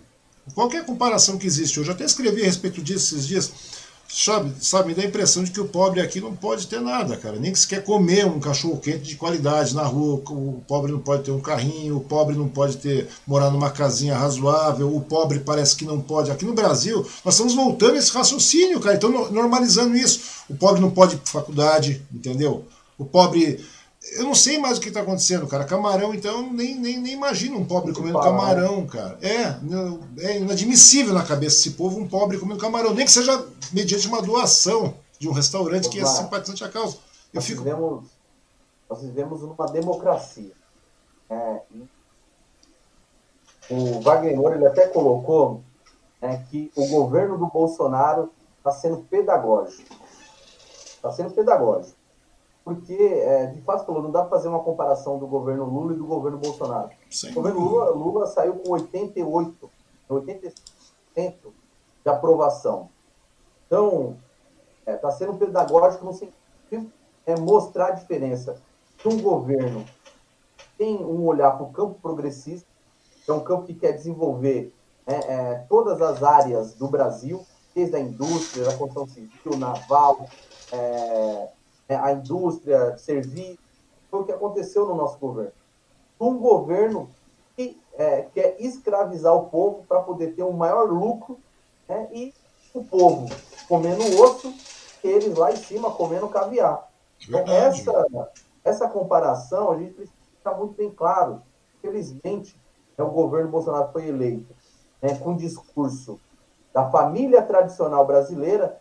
Qualquer 0.54 0.84
comparação 0.84 1.38
que 1.38 1.46
existe 1.46 1.78
eu 1.78 1.90
até 1.90 2.04
escrevi 2.04 2.42
a 2.42 2.44
respeito 2.44 2.82
disso 2.82 3.14
esses 3.14 3.26
dias, 3.26 3.50
sabe, 4.06 4.52
sabe, 4.60 4.88
me 4.88 4.94
dá 4.94 5.02
a 5.02 5.06
impressão 5.06 5.42
de 5.42 5.50
que 5.50 5.60
o 5.60 5.66
pobre 5.66 6.00
aqui 6.00 6.20
não 6.20 6.36
pode 6.36 6.66
ter 6.66 6.80
nada, 6.80 7.16
cara. 7.16 7.36
Nem 7.38 7.52
que 7.52 7.58
se 7.58 7.66
quer 7.66 7.82
comer 7.82 8.26
um 8.26 8.38
cachorro 8.38 8.78
quente 8.78 9.04
de 9.04 9.16
qualidade 9.16 9.74
na 9.74 9.84
rua, 9.84 10.22
o 10.28 10.62
pobre 10.68 10.92
não 10.92 11.00
pode 11.00 11.24
ter 11.24 11.30
um 11.30 11.40
carrinho, 11.40 11.96
o 11.96 12.00
pobre 12.00 12.36
não 12.36 12.48
pode 12.48 12.76
ter 12.76 13.08
morar 13.26 13.50
numa 13.50 13.70
casinha 13.70 14.16
razoável, 14.16 14.94
o 14.94 15.00
pobre 15.00 15.40
parece 15.40 15.74
que 15.74 15.84
não 15.84 16.00
pode. 16.00 16.30
Aqui 16.30 16.44
no 16.44 16.52
Brasil, 16.52 17.04
nós 17.24 17.34
estamos 17.34 17.54
voltando 17.54 17.96
esse 17.96 18.12
raciocínio, 18.12 18.80
cara, 18.80 18.96
então 18.96 19.10
normalizando 19.30 19.96
isso. 19.96 20.20
O 20.48 20.54
pobre 20.54 20.80
não 20.80 20.90
pode 20.90 21.14
ir 21.14 21.18
para 21.18 21.32
faculdade, 21.32 22.02
entendeu? 22.12 22.66
O 22.98 23.04
pobre 23.04 23.64
eu 24.12 24.24
não 24.24 24.34
sei 24.34 24.58
mais 24.58 24.78
o 24.78 24.80
que 24.80 24.88
está 24.88 25.00
acontecendo, 25.00 25.46
cara. 25.46 25.64
Camarão, 25.64 26.14
então, 26.14 26.52
nem, 26.52 26.74
nem, 26.74 26.98
nem 26.98 27.14
imagino 27.14 27.58
um 27.58 27.64
pobre 27.64 27.92
comendo 27.92 28.20
camarão, 28.20 28.86
cara. 28.86 29.18
É, 29.22 29.58
é 30.24 30.38
inadmissível 30.38 31.14
na 31.14 31.24
cabeça 31.24 31.56
desse 31.56 31.70
povo 31.72 31.98
um 31.98 32.06
pobre 32.06 32.38
comendo 32.38 32.60
camarão, 32.60 32.94
nem 32.94 33.04
que 33.04 33.12
seja 33.12 33.46
mediante 33.72 34.06
uma 34.06 34.22
doação 34.22 34.94
de 35.18 35.28
um 35.28 35.32
restaurante 35.32 35.88
que 35.88 36.00
é 36.00 36.04
simpatizante 36.04 36.62
à 36.62 36.68
causa. 36.68 36.96
Eu 36.96 37.00
nós, 37.34 37.46
fico... 37.46 37.62
vivemos, 37.62 38.04
nós 38.88 39.00
vivemos 39.00 39.40
numa 39.42 39.66
democracia. 39.66 40.52
É, 41.30 41.60
o 43.70 44.00
Wagner 44.00 44.36
Moura 44.36 44.56
ele 44.56 44.66
até 44.66 44.86
colocou 44.86 45.62
né, 46.20 46.44
que 46.50 46.70
o 46.76 46.86
governo 46.88 47.38
do 47.38 47.46
Bolsonaro 47.46 48.30
está 48.58 48.70
sendo 48.70 48.98
pedagógico. 48.98 49.94
Está 50.96 51.10
sendo 51.12 51.30
pedagógico. 51.30 51.96
Porque, 52.64 52.94
é, 52.94 53.46
de 53.46 53.60
fato, 53.60 53.84
falou, 53.84 54.02
não 54.02 54.10
dá 54.10 54.20
para 54.20 54.30
fazer 54.30 54.48
uma 54.48 54.60
comparação 54.60 55.18
do 55.18 55.26
governo 55.26 55.64
Lula 55.64 55.92
e 55.92 55.96
do 55.96 56.06
governo 56.06 56.38
Bolsonaro. 56.38 56.90
Sim. 57.10 57.30
O 57.30 57.34
governo 57.34 57.60
Lula, 57.60 57.90
Lula 57.90 58.26
saiu 58.26 58.54
com 58.54 58.72
88, 58.72 59.70
85% 60.10 60.52
de 61.14 62.10
aprovação. 62.10 62.88
Então, 63.66 64.16
está 64.80 64.92
é, 64.92 64.96
tá 64.96 65.10
sendo 65.10 65.34
pedagógico 65.34 66.04
no 66.06 66.12
sentido 66.12 66.44
é 67.26 67.38
mostrar 67.38 67.88
a 67.88 67.90
diferença 67.92 68.56
que 68.98 69.08
um 69.08 69.20
governo 69.20 69.84
tem 70.76 70.96
um 70.96 71.24
olhar 71.26 71.52
para 71.52 71.64
o 71.64 71.72
campo 71.72 71.98
progressista, 72.00 72.66
que 73.24 73.30
é 73.30 73.34
um 73.34 73.40
campo 73.40 73.66
que 73.66 73.74
quer 73.74 73.92
desenvolver 73.92 74.74
é, 75.06 75.14
é, 75.14 75.54
todas 75.68 76.00
as 76.02 76.22
áreas 76.22 76.74
do 76.74 76.88
Brasil, 76.88 77.44
desde 77.74 77.96
a 77.96 78.00
indústria, 78.00 78.68
a 78.68 78.76
construção 78.76 79.06
civil, 79.06 79.56
naval, 79.56 80.26
é, 80.72 81.48
a 81.88 82.12
indústria, 82.12 82.96
serviço, 82.96 83.58
foi 84.10 84.20
o 84.20 84.24
que 84.24 84.32
aconteceu 84.32 84.86
no 84.86 84.94
nosso 84.94 85.18
governo. 85.18 85.52
Um 86.20 86.38
governo 86.38 87.08
que 87.56 87.80
é, 87.94 88.22
quer 88.32 88.56
escravizar 88.58 89.34
o 89.34 89.48
povo 89.48 89.84
para 89.86 90.00
poder 90.00 90.34
ter 90.34 90.42
um 90.42 90.52
maior 90.52 90.84
lucro 90.84 91.38
né, 91.88 92.08
e 92.12 92.34
o 92.72 92.82
povo 92.84 93.28
comendo 93.68 94.02
osso, 94.20 94.52
eles 95.02 95.36
lá 95.36 95.52
em 95.52 95.56
cima 95.56 95.90
comendo 95.90 96.28
caviar. 96.28 96.88
Então, 97.22 97.40
essa, 97.46 98.30
essa 98.64 98.88
comparação 98.88 99.70
a 99.70 99.78
gente 99.78 99.94
precisa 99.94 100.16
ficar 100.38 100.54
muito 100.54 100.74
bem 100.74 100.90
claro. 100.90 101.42
Felizmente, 101.80 102.58
é 102.96 103.02
o 103.02 103.10
governo 103.10 103.50
Bolsonaro 103.50 103.92
foi 103.92 104.08
eleito 104.08 104.54
né, 105.04 105.14
com 105.16 105.36
discurso 105.36 106.18
da 106.72 106.90
família 106.90 107.42
tradicional 107.42 108.06
brasileira, 108.06 108.80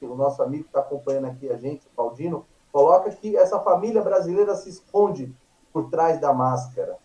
o 0.00 0.14
nosso 0.14 0.42
amigo 0.42 0.64
que 0.64 0.68
está 0.68 0.80
acompanhando 0.80 1.26
aqui 1.26 1.50
a 1.50 1.56
gente, 1.56 1.86
o 1.86 1.90
Baldino, 2.16 2.46
coloca 2.72 3.10
que 3.10 3.36
essa 3.36 3.60
família 3.60 4.02
brasileira 4.02 4.56
se 4.56 4.70
esconde 4.70 5.34
por 5.72 5.90
trás 5.90 6.18
da 6.18 6.32
máscara. 6.32 6.96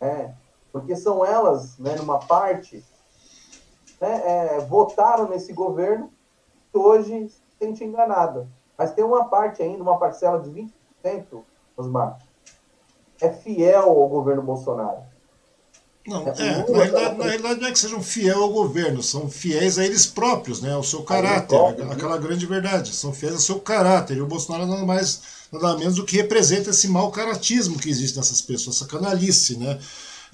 Né? 0.00 0.34
Porque 0.72 0.96
são 0.96 1.24
elas, 1.24 1.78
né, 1.78 1.94
numa 1.96 2.18
parte, 2.18 2.84
né, 4.00 4.22
é, 4.56 4.60
votaram 4.60 5.28
nesse 5.28 5.52
governo 5.52 6.10
que 6.72 6.78
hoje 6.78 7.28
se 7.28 7.42
sente 7.58 7.84
enganada. 7.84 8.48
Mas 8.76 8.92
tem 8.92 9.04
uma 9.04 9.26
parte 9.26 9.62
ainda, 9.62 9.82
uma 9.82 9.98
parcela 9.98 10.40
de 10.40 10.50
20%, 11.04 11.42
Osmar, 11.76 12.18
é 13.20 13.30
fiel 13.30 13.88
ao 13.88 14.08
governo 14.08 14.42
Bolsonaro. 14.42 15.02
Não, 16.08 16.26
é, 16.26 16.30
é 16.30 16.70
na, 16.70 16.78
realidade, 16.78 17.18
na 17.18 17.24
realidade 17.24 17.60
não 17.60 17.68
é 17.68 17.72
que 17.72 17.78
sejam 17.78 18.02
fiel 18.02 18.42
ao 18.42 18.50
governo, 18.50 19.02
são 19.02 19.28
fiéis 19.28 19.78
a 19.78 19.84
eles 19.84 20.06
próprios, 20.06 20.62
né, 20.62 20.72
ao 20.72 20.82
seu 20.82 21.02
caráter, 21.02 21.48
próprio, 21.48 21.92
aquela 21.92 22.16
né? 22.16 22.26
grande 22.26 22.46
verdade, 22.46 22.94
são 22.94 23.12
fiéis 23.12 23.34
ao 23.34 23.40
seu 23.40 23.60
caráter, 23.60 24.16
e 24.16 24.22
o 24.22 24.26
Bolsonaro 24.26 24.66
nada 24.66 24.86
mais, 24.86 25.20
nada 25.52 25.76
menos 25.76 25.96
do 25.96 26.06
que 26.06 26.16
representa 26.16 26.70
esse 26.70 26.88
mau 26.88 27.10
caratismo 27.10 27.78
que 27.78 27.90
existe 27.90 28.16
nessas 28.16 28.40
pessoas, 28.40 28.76
essa 28.76 28.86
canalice, 28.86 29.58
né, 29.58 29.78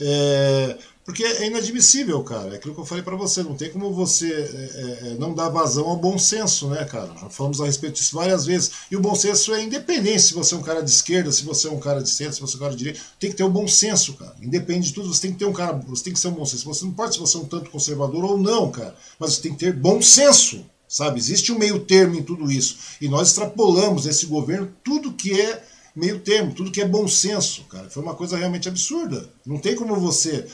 é, 0.00 0.78
porque 1.04 1.22
é 1.22 1.46
inadmissível, 1.46 2.22
cara. 2.24 2.54
É 2.54 2.56
aquilo 2.56 2.74
que 2.74 2.80
eu 2.80 2.84
falei 2.86 3.04
para 3.04 3.14
você. 3.14 3.42
Não 3.42 3.54
tem 3.54 3.70
como 3.70 3.92
você 3.92 4.32
é, 4.32 4.38
é, 4.38 5.08
é, 5.10 5.14
não 5.18 5.34
dar 5.34 5.50
vazão 5.50 5.86
ao 5.86 5.96
bom 5.96 6.18
senso, 6.18 6.68
né, 6.68 6.82
cara? 6.86 7.12
Já 7.20 7.28
falamos 7.28 7.60
a 7.60 7.66
respeito 7.66 7.96
disso 7.96 8.16
várias 8.16 8.46
vezes. 8.46 8.70
E 8.90 8.96
o 8.96 9.00
bom 9.00 9.14
senso 9.14 9.52
é 9.52 9.62
independente 9.62 10.22
se 10.22 10.34
você 10.34 10.54
é 10.54 10.58
um 10.58 10.62
cara 10.62 10.82
de 10.82 10.90
esquerda, 10.90 11.30
se 11.30 11.44
você 11.44 11.68
é 11.68 11.70
um 11.70 11.78
cara 11.78 12.02
de 12.02 12.08
centro, 12.08 12.34
se 12.34 12.40
você 12.40 12.54
é 12.54 12.56
um 12.56 12.60
cara 12.60 12.72
de 12.72 12.78
direita. 12.78 13.00
Tem 13.20 13.30
que 13.30 13.36
ter 13.36 13.42
o 13.42 13.48
um 13.48 13.52
bom 13.52 13.68
senso, 13.68 14.14
cara. 14.14 14.34
Independe 14.40 14.88
de 14.88 14.94
tudo, 14.94 15.12
você 15.12 15.20
tem 15.20 15.32
que 15.32 15.38
ter 15.38 15.44
um 15.44 15.52
cara. 15.52 15.74
Você 15.88 16.04
tem 16.04 16.12
que 16.14 16.18
ser 16.18 16.28
um 16.28 16.32
bom 16.32 16.46
senso. 16.46 16.64
Você 16.64 16.84
não 16.86 16.92
pode 16.92 17.14
se 17.14 17.20
você 17.20 17.36
é 17.36 17.40
um 17.40 17.44
tanto 17.44 17.70
conservador 17.70 18.24
ou 18.24 18.38
não, 18.38 18.70
cara. 18.70 18.96
Mas 19.18 19.34
você 19.34 19.42
tem 19.42 19.52
que 19.52 19.58
ter 19.58 19.74
bom 19.74 20.00
senso. 20.00 20.64
Sabe? 20.88 21.18
Existe 21.18 21.52
um 21.52 21.58
meio 21.58 21.80
termo 21.80 22.14
em 22.14 22.22
tudo 22.22 22.50
isso. 22.50 22.78
E 23.00 23.08
nós 23.08 23.28
extrapolamos 23.28 24.06
nesse 24.06 24.26
governo 24.26 24.72
tudo 24.82 25.12
que 25.12 25.38
é 25.38 25.62
meio 25.94 26.20
termo, 26.20 26.54
tudo 26.54 26.70
que 26.70 26.80
é 26.80 26.88
bom 26.88 27.06
senso, 27.06 27.64
cara. 27.64 27.88
Foi 27.90 28.02
uma 28.02 28.14
coisa 28.14 28.36
realmente 28.36 28.68
absurda. 28.68 29.28
Não 29.44 29.58
tem 29.58 29.74
como 29.74 29.96
você 29.96 30.46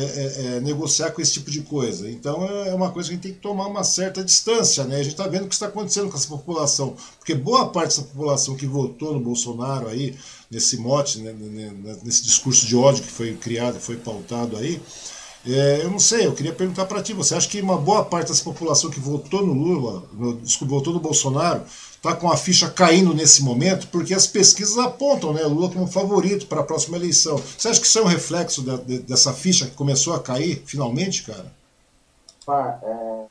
é, 0.00 0.04
é, 0.04 0.56
é, 0.56 0.60
negociar 0.60 1.10
com 1.10 1.20
esse 1.20 1.32
tipo 1.32 1.50
de 1.50 1.60
coisa. 1.62 2.08
Então 2.08 2.44
é, 2.44 2.68
é 2.68 2.74
uma 2.74 2.92
coisa 2.92 3.08
que 3.08 3.14
a 3.14 3.16
gente 3.16 3.22
tem 3.24 3.34
que 3.34 3.40
tomar 3.40 3.66
uma 3.66 3.82
certa 3.82 4.22
distância. 4.22 4.84
Né? 4.84 4.94
A 4.94 5.02
gente 5.02 5.12
está 5.12 5.26
vendo 5.26 5.46
o 5.46 5.48
que 5.48 5.54
está 5.54 5.66
acontecendo 5.66 6.08
com 6.08 6.16
essa 6.16 6.28
população. 6.28 6.94
Porque 7.18 7.34
boa 7.34 7.68
parte 7.70 7.88
dessa 7.88 8.02
população 8.02 8.54
que 8.54 8.64
votou 8.64 9.12
no 9.12 9.20
Bolsonaro 9.20 9.88
aí, 9.88 10.14
nesse 10.48 10.76
mote, 10.76 11.18
né, 11.18 11.34
nesse 12.04 12.22
discurso 12.22 12.64
de 12.64 12.76
ódio 12.76 13.02
que 13.02 13.10
foi 13.10 13.34
criado, 13.34 13.80
foi 13.80 13.96
pautado 13.96 14.56
aí, 14.56 14.80
é, 15.46 15.80
eu 15.82 15.90
não 15.90 15.98
sei, 15.98 16.26
eu 16.26 16.34
queria 16.34 16.52
perguntar 16.52 16.86
para 16.86 17.02
ti, 17.02 17.12
você 17.12 17.34
acha 17.34 17.48
que 17.48 17.60
uma 17.60 17.78
boa 17.78 18.04
parte 18.04 18.28
dessa 18.28 18.42
população 18.44 18.90
que 18.90 19.00
votou 19.00 19.46
no 19.46 19.52
Lula, 19.52 20.04
no, 20.12 20.36
desculpa, 20.36 20.74
votou 20.74 20.92
no 20.92 21.00
Bolsonaro, 21.00 21.62
está 21.98 22.14
com 22.14 22.30
a 22.30 22.36
ficha 22.36 22.70
caindo 22.70 23.12
nesse 23.12 23.42
momento, 23.42 23.88
porque 23.88 24.14
as 24.14 24.26
pesquisas 24.26 24.78
apontam 24.78 25.32
né, 25.32 25.42
Lula 25.42 25.68
como 25.68 25.86
favorito 25.86 26.46
para 26.46 26.60
a 26.60 26.64
próxima 26.64 26.96
eleição. 26.96 27.36
Você 27.36 27.68
acha 27.68 27.80
que 27.80 27.86
isso 27.86 27.98
é 27.98 28.02
um 28.02 28.06
reflexo 28.06 28.62
de, 28.62 28.78
de, 28.84 28.98
dessa 29.00 29.32
ficha 29.32 29.66
que 29.66 29.74
começou 29.74 30.14
a 30.14 30.20
cair 30.20 30.62
finalmente, 30.64 31.24
cara? 31.24 31.52
Mar, 32.46 32.80
é... 32.82 33.26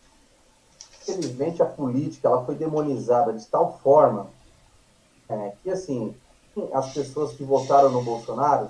infelizmente 1.01 1.61
a 1.61 1.65
política 1.65 2.27
ela 2.27 2.45
foi 2.45 2.55
demonizada 2.55 3.31
de 3.33 3.45
tal 3.45 3.79
forma 3.81 4.27
é, 5.29 5.53
que 5.63 5.69
assim 5.69 6.13
as 6.73 6.91
pessoas 6.91 7.33
que 7.33 7.43
votaram 7.43 7.89
no 7.91 8.01
Bolsonaro 8.03 8.69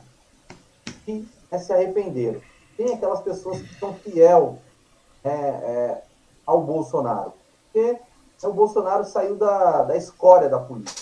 que, 1.06 1.28
é, 1.50 1.58
se 1.58 1.74
arrependeram. 1.74 2.42
Tem 2.76 2.94
aquelas 2.94 3.22
pessoas 3.22 3.62
que 3.62 3.80
são 3.80 3.94
fiel 3.96 4.60
é, 5.24 5.30
é 5.30 6.04
ao 6.46 6.62
Bolsonaro. 6.62 7.34
Porque 7.72 7.98
o 8.44 8.54
Bolsonaro 8.54 9.04
saiu 9.04 9.36
da, 9.36 9.84
da 9.84 9.98
escória 9.98 10.48
da 10.48 10.60
política. 10.60 11.02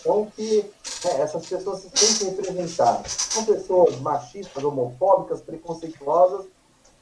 Então, 0.00 0.26
que 0.36 0.70
né, 1.04 1.20
essas 1.20 1.46
pessoas 1.46 1.80
se 1.80 1.90
sentem 1.90 2.36
representadas. 2.36 3.12
São 3.12 3.44
pessoas 3.44 3.98
machistas, 4.00 4.62
homofóbicas, 4.62 5.40
preconceituosas, 5.40 6.46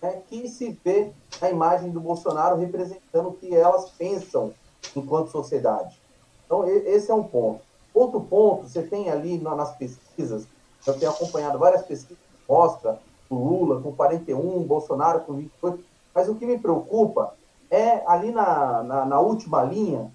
né, 0.00 0.22
que 0.28 0.48
se 0.48 0.78
vê 0.84 1.12
a 1.40 1.50
imagem 1.50 1.90
do 1.90 2.00
Bolsonaro 2.00 2.56
representando 2.56 3.28
o 3.28 3.32
que 3.32 3.54
elas 3.54 3.90
pensam 3.90 4.52
enquanto 4.96 5.30
sociedade. 5.30 6.00
Então, 6.46 6.66
esse 6.66 7.10
é 7.10 7.14
um 7.14 7.22
ponto. 7.22 7.60
Outro 7.92 8.20
ponto, 8.20 8.68
você 8.68 8.82
tem 8.82 9.10
ali 9.10 9.38
nas 9.38 9.76
pesquisas, 9.76 10.46
eu 10.86 10.98
tenho 10.98 11.10
acompanhado 11.10 11.58
várias 11.58 11.82
pesquisas 11.82 12.16
que 12.18 12.52
mostram 12.52 12.98
o 13.28 13.34
Lula 13.34 13.80
com 13.80 13.92
41, 13.92 14.62
Bolsonaro 14.62 15.20
com 15.20 15.34
28, 15.34 15.84
mas 16.14 16.28
o 16.28 16.34
que 16.34 16.46
me 16.46 16.58
preocupa 16.58 17.34
é 17.70 18.02
ali 18.06 18.32
na, 18.32 18.82
na, 18.82 19.04
na 19.04 19.20
última 19.20 19.62
linha, 19.62 20.10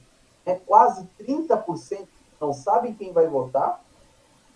é 0.46 0.56
quase 0.56 1.08
30% 1.20 2.06
não 2.40 2.54
sabem 2.54 2.94
quem 2.94 3.14
vai 3.14 3.28
votar, 3.28 3.82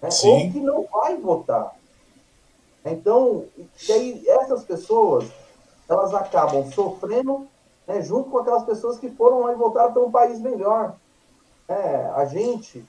né, 0.01 0.09
ou 0.23 0.51
que 0.51 0.59
não 0.59 0.85
vai 0.91 1.15
votar. 1.17 1.75
Então, 2.85 3.45
e 3.57 3.91
aí 3.91 4.23
essas 4.27 4.63
pessoas, 4.63 5.29
elas 5.87 6.13
acabam 6.13 6.69
sofrendo 6.71 7.47
né, 7.87 8.01
junto 8.01 8.29
com 8.29 8.37
aquelas 8.37 8.63
pessoas 8.63 8.99
que 8.99 9.09
foram 9.09 9.41
lá 9.41 9.53
e 9.53 9.55
votaram 9.55 9.91
para 9.91 10.03
um 10.03 10.11
país 10.11 10.39
melhor. 10.39 10.95
É, 11.67 12.11
a 12.15 12.25
gente 12.25 12.85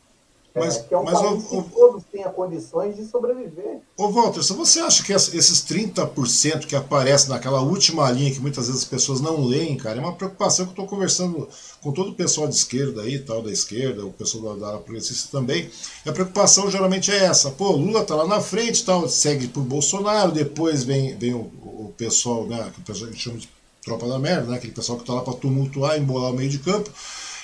mas, 0.54 0.76
é, 0.76 0.82
que 0.82 0.94
é 0.94 0.98
um 0.98 1.04
mas 1.04 1.20
país 1.20 1.44
o, 1.50 1.62
que 1.62 1.70
todos 1.70 2.04
tenham 2.10 2.32
condições 2.32 2.96
de 2.96 3.06
sobreviver. 3.06 3.80
Ô, 3.96 4.10
Walter, 4.10 4.42
se 4.42 4.52
você 4.52 4.80
acha 4.80 5.02
que 5.04 5.12
esses 5.12 5.64
30% 5.64 6.66
que 6.66 6.74
aparecem 6.74 7.28
naquela 7.28 7.60
última 7.60 8.10
linha 8.10 8.32
que 8.32 8.40
muitas 8.40 8.66
vezes 8.66 8.82
as 8.82 8.88
pessoas 8.88 9.20
não 9.20 9.44
leem, 9.44 9.76
cara, 9.76 9.98
é 9.98 10.00
uma 10.00 10.14
preocupação 10.14 10.66
que 10.66 10.70
eu 10.70 10.82
estou 10.82 10.86
conversando 10.86 11.48
com 11.80 11.92
todo 11.92 12.10
o 12.10 12.14
pessoal 12.14 12.48
de 12.48 12.54
esquerda 12.54 13.02
aí, 13.02 13.18
tal, 13.18 13.42
da 13.42 13.50
esquerda, 13.50 14.04
o 14.04 14.12
pessoal 14.12 14.56
da, 14.56 14.78
progressista 14.78 15.28
também. 15.30 15.70
a 16.04 16.12
preocupação 16.12 16.70
geralmente 16.70 17.10
é 17.10 17.24
essa. 17.24 17.50
Pô, 17.50 17.70
Lula 17.70 18.04
tá 18.04 18.14
lá 18.14 18.26
na 18.26 18.40
frente, 18.40 18.84
tal, 18.84 19.08
segue 19.08 19.48
por 19.48 19.62
Bolsonaro, 19.62 20.32
depois 20.32 20.82
vem, 20.82 21.16
vem 21.16 21.34
o, 21.34 21.40
o 21.40 21.94
pessoal, 21.96 22.46
né, 22.46 22.70
que 22.74 22.80
o 22.80 22.84
pessoal 22.84 23.12
chama 23.14 23.38
de 23.38 23.48
tropa 23.82 24.06
da 24.06 24.18
merda, 24.18 24.48
né, 24.48 24.56
aquele 24.56 24.72
pessoal 24.72 24.98
que 24.98 25.06
tá 25.06 25.14
lá 25.14 25.22
para 25.22 25.34
tumultuar, 25.34 25.98
embolar 25.98 26.32
o 26.32 26.36
meio 26.36 26.50
de 26.50 26.58
campo. 26.58 26.90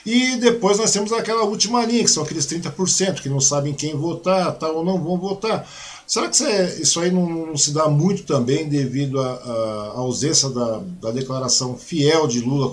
E 0.06 0.36
depois 0.36 0.78
nós 0.78 0.92
temos 0.92 1.12
aquela 1.12 1.42
última 1.42 1.84
linha, 1.84 2.04
que 2.04 2.10
são 2.10 2.22
aqueles 2.22 2.46
30% 2.46 3.20
que 3.20 3.28
não 3.28 3.40
sabem 3.40 3.74
quem 3.74 3.92
votar, 3.96 4.52
tal 4.52 4.76
ou 4.76 4.84
não 4.84 5.02
vão 5.02 5.18
votar. 5.18 5.68
Será 6.06 6.28
que 6.28 6.36
isso 6.80 7.00
aí 7.00 7.10
não, 7.10 7.46
não 7.46 7.56
se 7.56 7.72
dá 7.72 7.88
muito 7.88 8.22
também 8.22 8.68
devido 8.68 9.20
à 9.20 9.92
ausência 9.96 10.48
da, 10.48 10.80
da, 11.02 11.10
declaração 11.10 11.76
fiel 11.76 12.28
de 12.28 12.40
Lula 12.40 12.70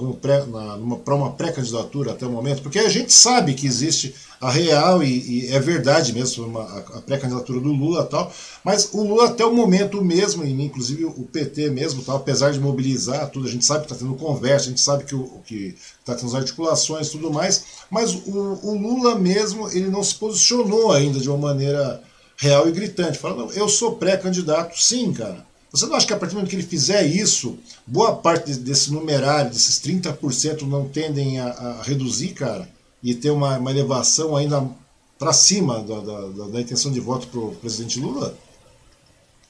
para 1.04 1.16
uma 1.16 1.32
pré-candidatura 1.32 2.12
até 2.12 2.28
o 2.28 2.30
momento? 2.30 2.62
Porque 2.62 2.78
a 2.78 2.90
gente 2.90 3.12
sabe 3.12 3.56
que 3.56 3.66
existe 3.66 4.14
a 4.40 4.52
real 4.52 5.02
e, 5.02 5.48
e 5.48 5.48
é 5.48 5.60
verdade 5.60 6.14
mesmo 6.14 6.46
uma, 6.46 6.62
a, 6.62 7.02
pré-candidatura 7.02 7.60
do 7.60 7.72
Lula 7.72 8.04
tal, 8.04 8.32
mas 8.64 8.90
o 8.94 9.02
Lula 9.02 9.30
até 9.30 9.44
o 9.44 9.56
momento 9.56 10.04
mesmo, 10.04 10.46
inclusive 10.46 11.06
o 11.06 11.24
PT 11.24 11.72
mesmo, 11.72 12.04
tal, 12.04 12.18
apesar 12.18 12.52
de 12.52 12.60
mobilizar 12.60 13.32
tudo, 13.32 13.48
a 13.48 13.52
gente 13.52 13.66
sabe 13.66 13.88
que 13.88 13.94
está 13.94 14.06
tendo 14.06 14.16
conversa, 14.16 14.68
a 14.68 14.70
gente 14.70 14.82
sabe 14.82 15.06
que 15.06 15.16
o 15.16 15.42
que 15.44 15.76
está 16.00 16.14
tendo 16.14 16.38
articulações 16.38 17.08
e 17.08 17.12
tudo 17.12 17.32
mais, 17.32 17.64
mas 17.90 18.14
o, 18.14 18.60
o 18.62 18.78
Lula 18.78 19.16
mesmo 19.18 19.70
ele 19.70 19.90
não 19.90 20.04
se 20.04 20.14
posicionou 20.14 20.92
ainda 20.92 21.20
de 21.20 21.30
uma 21.30 21.38
maneira 21.38 22.04
real 22.38 22.68
e 22.68 22.72
gritante. 22.72 23.18
Fala, 23.18 23.36
não, 23.36 23.52
eu 23.52 23.68
sou 23.68 23.96
pré-candidato, 23.96 24.80
sim, 24.80 25.14
cara. 25.14 25.46
Você 25.72 25.88
não 25.88 25.96
acha 25.96 26.06
que 26.06 26.14
a 26.14 26.18
partir 26.18 26.34
do 26.34 26.36
momento 26.36 26.52
que 26.52 26.56
ele 26.56 26.64
fizer 26.64 27.04
isso, 27.04 27.58
boa 27.88 28.16
parte 28.16 28.54
desse 28.54 28.94
numerário, 28.94 29.50
desses 29.50 29.80
30%, 29.80 30.62
não 30.62 30.88
tendem 30.88 31.40
a, 31.40 31.48
a 31.48 31.82
reduzir, 31.82 32.34
cara? 32.34 32.70
E 33.02 33.16
ter 33.16 33.32
uma, 33.32 33.58
uma 33.58 33.72
elevação 33.72 34.36
ainda 34.36 34.70
para 35.18 35.34
cima 35.34 35.82
da, 35.82 36.00
da, 36.00 36.48
da, 36.50 36.62
intenção 36.62 36.92
de 36.92 37.00
voto 37.00 37.28
para 37.28 37.40
o 37.40 37.56
presidente 37.56 38.00
Lula? 38.00 38.38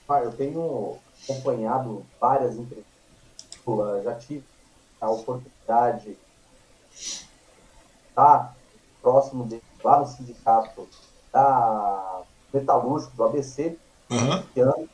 Ah, 0.08 0.22
eu 0.22 0.32
tenho 0.32 0.98
acompanhado 1.24 2.06
várias 2.22 2.54
entrevistas. 2.54 4.04
Já 4.04 4.16
tive 4.16 4.44
a 5.02 5.10
oportunidade 5.10 6.06
de 6.06 6.18
estar 8.10 8.56
próximo 9.02 9.44
dele, 9.46 9.62
lá 9.84 10.00
no 10.00 10.08
sindicato 10.08 10.88
da 11.34 12.22
metalúrgico 12.54 13.16
do 13.16 13.24
ABC, 13.24 13.78
uhum. 14.10 14.88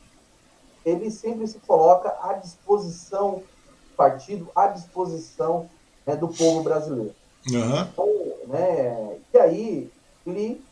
ele 0.84 1.10
sempre 1.10 1.46
se 1.46 1.58
coloca 1.58 2.16
à 2.22 2.32
disposição 2.32 3.42
do 3.90 3.96
partido, 3.96 4.48
à 4.56 4.66
disposição 4.68 5.68
né, 6.06 6.16
do 6.16 6.28
povo 6.28 6.62
brasileiro. 6.62 7.14
Uhum. 7.50 7.80
Então, 7.80 8.06
né, 8.46 9.18
e 9.32 9.38
aí 9.38 9.92
ele 10.26 10.64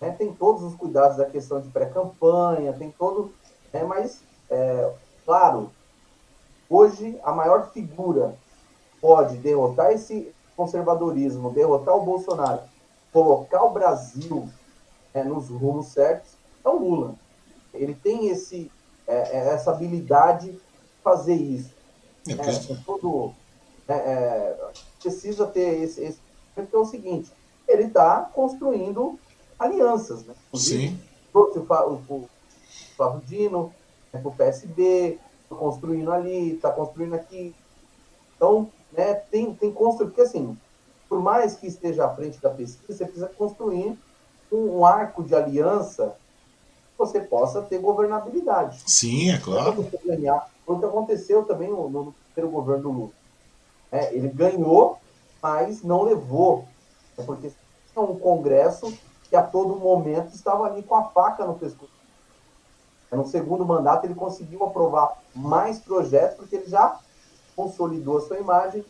né, 0.00 0.10
tem 0.12 0.32
todos 0.32 0.62
os 0.62 0.74
cuidados 0.74 1.18
da 1.18 1.26
questão 1.26 1.60
de 1.60 1.68
pré-campanha, 1.68 2.72
tem 2.72 2.90
todo, 2.90 3.32
né, 3.72 3.84
mas 3.84 4.20
é, 4.48 4.92
claro, 5.26 5.70
hoje 6.68 7.18
a 7.22 7.32
maior 7.32 7.70
figura 7.70 8.34
pode 9.00 9.36
derrotar 9.36 9.92
esse 9.92 10.32
conservadorismo, 10.56 11.50
derrotar 11.50 11.94
o 11.96 12.04
Bolsonaro, 12.04 12.60
colocar 13.12 13.62
o 13.62 13.70
Brasil 13.70 14.48
é, 15.14 15.24
nos 15.24 15.48
rumos 15.48 15.86
certos, 15.86 16.32
é 16.64 16.68
o 16.68 16.78
Lula. 16.78 17.14
Ele 17.72 17.94
tem 17.94 18.28
esse, 18.28 18.70
é, 19.06 19.38
é 19.38 19.48
essa 19.54 19.70
habilidade 19.70 20.52
de 20.52 20.60
fazer 21.02 21.34
isso. 21.34 21.74
É, 22.28 22.32
é 22.32 22.76
todo, 22.84 23.32
é, 23.88 23.94
é, 23.94 24.72
precisa 25.00 25.46
ter 25.46 25.82
esse, 25.82 26.02
esse. 26.02 26.18
Porque 26.54 26.74
é 26.74 26.78
o 26.78 26.84
seguinte: 26.84 27.32
ele 27.66 27.84
está 27.84 28.20
construindo 28.34 29.18
alianças. 29.58 30.24
Né? 30.24 30.34
Sim. 30.54 30.98
Trouxe 31.32 31.58
o, 31.58 31.62
o, 31.62 32.28
Flávio 32.96 33.22
Dino 33.26 33.74
né, 34.12 34.20
para 34.20 34.28
o 34.28 34.34
PSB, 34.34 35.18
construindo 35.48 36.12
ali, 36.12 36.54
está 36.54 36.70
construindo 36.70 37.14
aqui. 37.14 37.54
Então, 38.36 38.70
né, 38.92 39.14
tem, 39.14 39.54
tem 39.54 39.72
construir, 39.72 40.08
porque 40.08 40.22
assim, 40.22 40.56
por 41.08 41.20
mais 41.20 41.56
que 41.56 41.66
esteja 41.66 42.06
à 42.06 42.14
frente 42.14 42.40
da 42.40 42.50
pesquisa, 42.50 42.98
você 42.98 43.04
precisa 43.04 43.28
construir 43.28 43.98
um, 44.52 44.84
arco 44.84 45.22
de 45.22 45.34
aliança 45.34 46.16
você 46.98 47.20
possa 47.20 47.62
ter 47.62 47.78
governabilidade. 47.78 48.82
Sim, 48.86 49.30
é 49.30 49.38
claro. 49.38 49.86
Ganhar. 50.04 50.48
Foi 50.66 50.76
o 50.76 50.78
que 50.78 50.84
aconteceu 50.84 51.44
também 51.44 51.68
no, 51.68 51.88
no 51.88 52.14
primeiro 52.32 52.54
governo 52.54 52.82
do 52.82 52.90
Lula. 52.90 53.10
É, 53.90 54.14
ele 54.14 54.28
ganhou, 54.28 54.98
mas 55.42 55.82
não 55.82 56.02
levou. 56.02 56.66
É 57.16 57.22
porque 57.22 57.50
tinha 57.92 58.04
um 58.04 58.18
Congresso 58.18 58.92
que 59.28 59.36
a 59.36 59.42
todo 59.42 59.76
momento 59.76 60.34
estava 60.34 60.64
ali 60.64 60.82
com 60.82 60.94
a 60.94 61.04
faca 61.04 61.46
no 61.46 61.54
pescoço. 61.54 61.92
No 63.10 63.26
segundo 63.26 63.64
mandato, 63.64 64.04
ele 64.04 64.14
conseguiu 64.14 64.62
aprovar 64.64 65.20
mais 65.34 65.78
projetos, 65.78 66.36
porque 66.36 66.56
ele 66.56 66.68
já 66.68 66.98
consolidou 67.56 68.18
a 68.18 68.20
sua 68.20 68.38
imagem, 68.38 68.84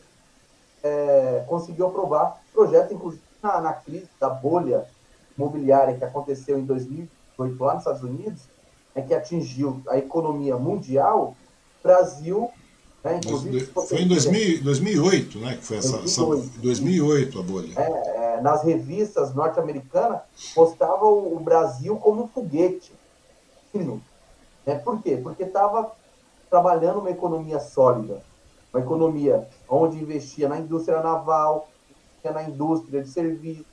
é, 0.83 1.45
conseguiu 1.49 1.87
aprovar 1.87 2.41
projetos, 2.53 2.93
inclusive 2.93 3.23
na, 3.43 3.61
na, 3.61 3.73
crise 3.73 4.09
da 4.19 4.29
bolha 4.29 4.87
imobiliária 5.37 5.97
que 5.97 6.05
aconteceu 6.05 6.59
em 6.59 6.65
2008 6.65 7.65
lá 7.65 7.75
nos 7.75 7.83
Estados 7.83 8.03
Unidos, 8.03 8.43
é, 8.95 9.03
que 9.03 9.15
atingiu 9.15 9.83
a 9.89 9.97
economia 9.97 10.57
mundial, 10.57 11.37
Brasil 11.83 12.51
é, 13.03 13.19
foi 13.73 14.03
em 14.03 14.09
2000, 14.09 14.63
2008, 14.63 15.39
né? 15.39 15.57
Que 15.57 15.65
foi 15.65 15.79
essa 15.79 15.97
2008, 15.99 16.43
essa, 16.45 16.61
2008 16.61 17.39
a 17.39 17.43
bolha. 17.43 17.81
É, 17.81 18.37
é, 18.37 18.41
nas 18.43 18.63
revistas 18.63 19.35
norte-americanas 19.35 20.21
postavam 20.55 21.33
o 21.33 21.41
Brasil 21.41 21.97
como 21.97 22.25
um 22.25 22.29
foguete. 22.29 22.93
É, 24.67 24.75
por 24.75 25.03
quê? 25.03 25.17
Porque 25.17 25.45
estava 25.45 25.93
trabalhando 26.51 26.99
uma 26.99 27.11
economia 27.11 27.59
sólida, 27.59 28.23
uma 28.73 28.83
economia 28.83 29.49
onde 29.67 29.97
investia 29.97 30.49
na 30.49 30.59
indústria 30.59 31.01
naval, 31.01 31.69
na 32.23 32.43
indústria 32.43 33.03
de 33.03 33.09
serviços, 33.09 33.65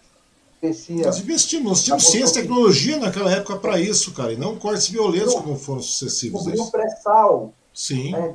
investia. 0.61 1.05
Nós 1.05 1.19
investimos, 1.19 1.65
nós 1.65 1.83
tínhamos 1.83 2.07
ciência 2.07 2.39
e 2.39 2.41
tecnologia 2.41 2.97
naquela 2.97 3.31
época 3.31 3.57
para 3.57 3.79
isso, 3.79 4.13
cara, 4.13 4.33
e 4.33 4.37
não 4.37 4.57
cortes 4.57 4.87
violentos 4.87 5.35
como 5.35 5.55
foram 5.55 5.81
sucessivos. 5.81 6.45
Descobriu 6.45 6.63
o 6.63 6.71
pré-sal. 6.71 7.53
Sim. 7.73 8.11
Né, 8.11 8.33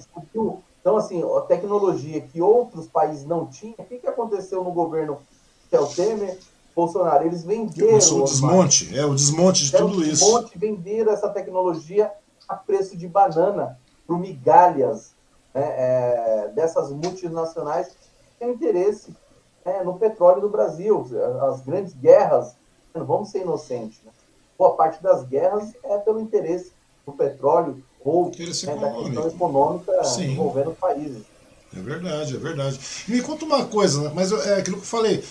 então, 0.81 0.97
assim, 0.97 1.23
a 1.23 1.41
tecnologia 1.43 2.21
que 2.21 2.43
outros 2.43 2.89
países 2.89 3.25
não 3.25 3.47
tinham, 3.47 3.75
o 3.79 3.85
que, 3.85 3.99
que 3.99 4.07
aconteceu 4.07 4.65
no 4.65 4.73
governo 4.73 5.19
Michel 5.65 5.87
Temer, 5.87 6.39
Bolsonaro? 6.75 7.25
Eles 7.25 7.45
venderam. 7.45 7.97
o 7.97 8.25
desmonte, 8.25 8.99
é 8.99 9.05
o 9.05 9.15
desmonte 9.15 9.65
de 9.65 9.77
é 9.77 9.79
tudo 9.79 10.05
isso. 10.05 10.25
O 10.25 10.39
desmonte, 10.39 10.59
venderam 10.59 11.13
essa 11.13 11.29
tecnologia 11.29 12.11
a 12.49 12.57
preço 12.57 12.97
de 12.97 13.07
banana 13.07 13.79
para 14.07 14.19
migalhas 14.19 15.13
né, 15.55 15.63
é, 15.63 16.53
dessas 16.55 16.91
multinacionais 16.91 17.89
que 17.89 17.95
têm 18.41 18.51
interesse 18.51 19.15
é, 19.65 19.83
no 19.83 19.99
petróleo 19.99 20.41
do 20.41 20.49
Brasil. 20.49 21.07
As 21.43 21.61
grandes 21.61 21.95
guerras, 21.95 22.55
não 22.95 23.05
vamos 23.05 23.31
ser 23.31 23.43
inocentes. 23.43 23.99
Né? 24.05 24.13
Boa 24.59 24.75
parte 24.75 25.03
das 25.03 25.25
guerras 25.25 25.73
é 25.85 25.99
pelo 25.99 26.21
interesse 26.21 26.73
do 27.07 27.13
petróleo 27.13 27.83
ou 28.05 28.29
Interesse 28.29 28.67
né, 28.67 28.77
da 28.77 28.91
questão 28.93 29.29
econômica 29.29 30.05
Sim. 30.05 30.33
envolvendo 30.33 30.73
países. 30.73 31.23
É 31.75 31.81
verdade, 31.81 32.37
é 32.37 32.39
verdade. 32.39 32.81
E 33.09 33.13
me 33.13 33.23
conta 33.23 33.45
uma 33.45 33.65
coisa, 33.65 34.03
né, 34.03 34.13
mas 34.15 34.31
é 34.33 34.59
aquilo 34.59 34.77
que 34.77 34.83
eu 34.83 34.87
falei. 34.87 35.25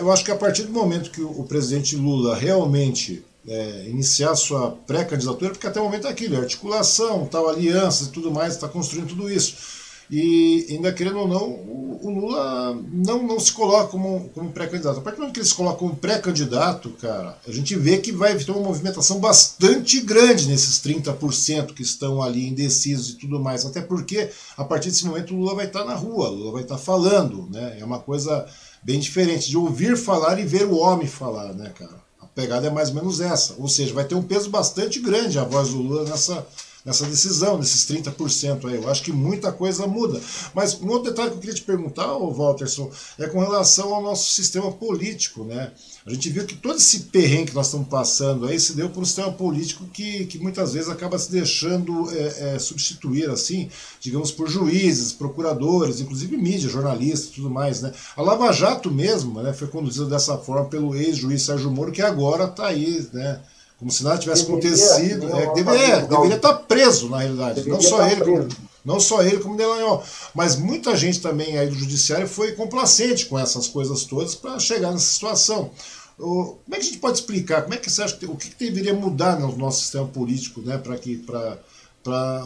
Eu 0.00 0.12
acho 0.12 0.24
que 0.24 0.30
a 0.30 0.36
partir 0.36 0.64
do 0.64 0.72
momento 0.72 1.10
que 1.10 1.22
o 1.22 1.42
presidente 1.44 1.96
Lula 1.96 2.36
realmente 2.36 3.24
é, 3.48 3.86
iniciar 3.88 4.34
sua 4.36 4.76
pré-candidatura, 4.86 5.50
porque 5.50 5.66
até 5.66 5.80
o 5.80 5.84
momento 5.84 6.06
é 6.06 6.10
aquilo, 6.10 6.36
é 6.36 6.38
articulação, 6.38 7.26
tal, 7.26 7.48
alianças 7.48 8.08
e 8.08 8.12
tudo 8.12 8.30
mais, 8.30 8.54
está 8.54 8.68
construindo 8.68 9.08
tudo 9.08 9.30
isso. 9.30 9.81
E 10.14 10.66
ainda 10.68 10.92
querendo 10.92 11.20
ou 11.20 11.26
não, 11.26 11.48
o, 11.48 11.98
o 12.02 12.10
Lula 12.10 12.78
não, 12.92 13.22
não 13.22 13.40
se 13.40 13.50
coloca 13.50 13.88
como, 13.88 14.28
como 14.34 14.52
pré-candidato. 14.52 14.98
A 14.98 15.00
partir 15.00 15.16
do 15.16 15.20
momento 15.20 15.32
que 15.32 15.40
ele 15.40 15.48
se 15.48 15.54
coloca 15.54 15.78
como 15.78 15.96
pré-candidato, 15.96 16.90
cara, 17.00 17.38
a 17.48 17.50
gente 17.50 17.74
vê 17.76 17.96
que 17.96 18.12
vai 18.12 18.36
ter 18.36 18.50
uma 18.50 18.60
movimentação 18.60 19.18
bastante 19.18 20.02
grande 20.02 20.48
nesses 20.48 20.82
30% 20.82 21.72
que 21.72 21.80
estão 21.80 22.20
ali 22.20 22.46
indecisos 22.46 23.08
e 23.08 23.14
tudo 23.14 23.40
mais. 23.40 23.64
Até 23.64 23.80
porque, 23.80 24.28
a 24.54 24.62
partir 24.62 24.90
desse 24.90 25.06
momento, 25.06 25.32
o 25.32 25.38
Lula 25.38 25.54
vai 25.54 25.64
estar 25.64 25.86
na 25.86 25.94
rua, 25.94 26.28
o 26.28 26.34
Lula 26.34 26.52
vai 26.52 26.62
estar 26.62 26.76
falando, 26.76 27.48
né? 27.50 27.78
É 27.80 27.84
uma 27.84 27.98
coisa 27.98 28.46
bem 28.82 29.00
diferente 29.00 29.48
de 29.48 29.56
ouvir 29.56 29.96
falar 29.96 30.38
e 30.38 30.44
ver 30.44 30.66
o 30.66 30.76
homem 30.76 31.06
falar, 31.06 31.54
né, 31.54 31.72
cara? 31.74 32.02
A 32.20 32.26
pegada 32.26 32.66
é 32.66 32.70
mais 32.70 32.90
ou 32.90 32.96
menos 32.96 33.18
essa. 33.18 33.54
Ou 33.56 33.66
seja, 33.66 33.94
vai 33.94 34.04
ter 34.04 34.14
um 34.14 34.22
peso 34.22 34.50
bastante 34.50 35.00
grande 35.00 35.38
a 35.38 35.44
voz 35.44 35.70
do 35.70 35.78
Lula 35.78 36.04
nessa 36.04 36.46
nessa 36.84 37.06
decisão, 37.06 37.58
nesses 37.58 37.86
30% 37.86 38.68
aí. 38.68 38.76
Eu 38.76 38.88
acho 38.88 39.02
que 39.02 39.12
muita 39.12 39.52
coisa 39.52 39.86
muda. 39.86 40.20
Mas 40.54 40.80
um 40.80 40.88
outro 40.88 41.10
detalhe 41.10 41.30
que 41.30 41.36
eu 41.36 41.40
queria 41.40 41.54
te 41.54 41.62
perguntar, 41.62 42.12
ô 42.16 42.32
Walterson, 42.32 42.90
é 43.18 43.26
com 43.26 43.40
relação 43.40 43.94
ao 43.94 44.02
nosso 44.02 44.30
sistema 44.30 44.70
político, 44.72 45.44
né? 45.44 45.72
A 46.04 46.10
gente 46.10 46.28
viu 46.30 46.44
que 46.44 46.56
todo 46.56 46.76
esse 46.76 47.00
perrengue 47.04 47.50
que 47.50 47.54
nós 47.54 47.66
estamos 47.66 47.86
passando 47.86 48.46
aí 48.46 48.58
se 48.58 48.74
deu 48.74 48.90
por 48.90 49.02
um 49.02 49.06
sistema 49.06 49.32
político 49.32 49.84
que, 49.86 50.26
que 50.26 50.38
muitas 50.38 50.72
vezes 50.72 50.88
acaba 50.88 51.16
se 51.18 51.30
deixando 51.30 52.10
é, 52.10 52.54
é, 52.54 52.58
substituir, 52.58 53.30
assim, 53.30 53.68
digamos, 54.00 54.32
por 54.32 54.48
juízes, 54.48 55.12
procuradores, 55.12 56.00
inclusive 56.00 56.36
mídia, 56.36 56.68
jornalistas 56.68 57.28
e 57.28 57.32
tudo 57.34 57.48
mais, 57.48 57.80
né? 57.80 57.92
A 58.16 58.22
Lava 58.22 58.52
Jato 58.52 58.90
mesmo, 58.90 59.40
né, 59.40 59.52
foi 59.52 59.68
conduzida 59.68 60.06
dessa 60.06 60.36
forma 60.36 60.64
pelo 60.64 60.94
ex-juiz 60.94 61.42
Sérgio 61.42 61.70
Moro, 61.70 61.92
que 61.92 62.02
agora 62.02 62.44
está 62.44 62.66
aí, 62.66 63.06
né? 63.12 63.40
Como 63.82 63.90
se 63.90 64.04
nada 64.04 64.16
tivesse 64.16 64.46
deveria, 64.46 64.70
acontecido. 64.70 65.36
É, 65.36 65.54
deveria, 65.54 66.00
deveria 66.02 66.36
estar 66.36 66.54
preso, 66.54 67.08
na 67.08 67.18
realidade. 67.18 67.68
Não 67.68 67.80
só, 67.80 68.06
ele, 68.06 68.20
como, 68.20 68.48
não 68.84 69.00
só 69.00 69.22
ele, 69.24 69.38
como 69.38 69.56
Delanhol. 69.56 70.04
Mas 70.32 70.54
muita 70.54 70.94
gente 70.96 71.20
também 71.20 71.58
aí 71.58 71.68
do 71.68 71.74
judiciário 71.74 72.28
foi 72.28 72.52
complacente 72.52 73.26
com 73.26 73.36
essas 73.36 73.66
coisas 73.66 74.04
todas 74.04 74.36
para 74.36 74.56
chegar 74.60 74.92
nessa 74.92 75.12
situação. 75.12 75.72
Como 76.16 76.60
é 76.70 76.76
que 76.76 76.80
a 76.80 76.84
gente 76.84 76.98
pode 76.98 77.18
explicar? 77.18 77.62
Como 77.62 77.74
é 77.74 77.76
que 77.76 77.90
você 77.90 78.04
acha 78.04 78.16
que, 78.16 78.24
o 78.24 78.36
que, 78.36 78.50
que 78.50 78.70
deveria 78.70 78.94
mudar 78.94 79.40
no 79.40 79.56
nosso 79.56 79.80
sistema 79.80 80.06
político 80.06 80.60
né, 80.60 80.78
para 80.78 80.96
que, 80.96 81.16
para 81.16 81.58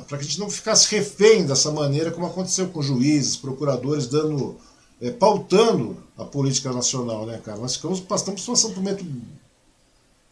que 0.08 0.14
a 0.14 0.22
gente 0.22 0.40
não 0.40 0.48
ficasse 0.48 0.90
refém 0.90 1.44
dessa 1.44 1.70
maneira, 1.70 2.10
como 2.10 2.26
aconteceu 2.26 2.68
com 2.68 2.80
juízes, 2.80 3.36
procuradores, 3.36 4.06
dando. 4.06 4.56
É, 4.98 5.10
pautando 5.10 5.98
a 6.16 6.24
política 6.24 6.72
nacional, 6.72 7.26
né, 7.26 7.38
cara? 7.44 7.58
Nós 7.58 7.76
ficamos, 7.76 8.00
passamos 8.00 8.40
por 8.40 8.52
uma 8.52 8.56
situação 8.56 8.82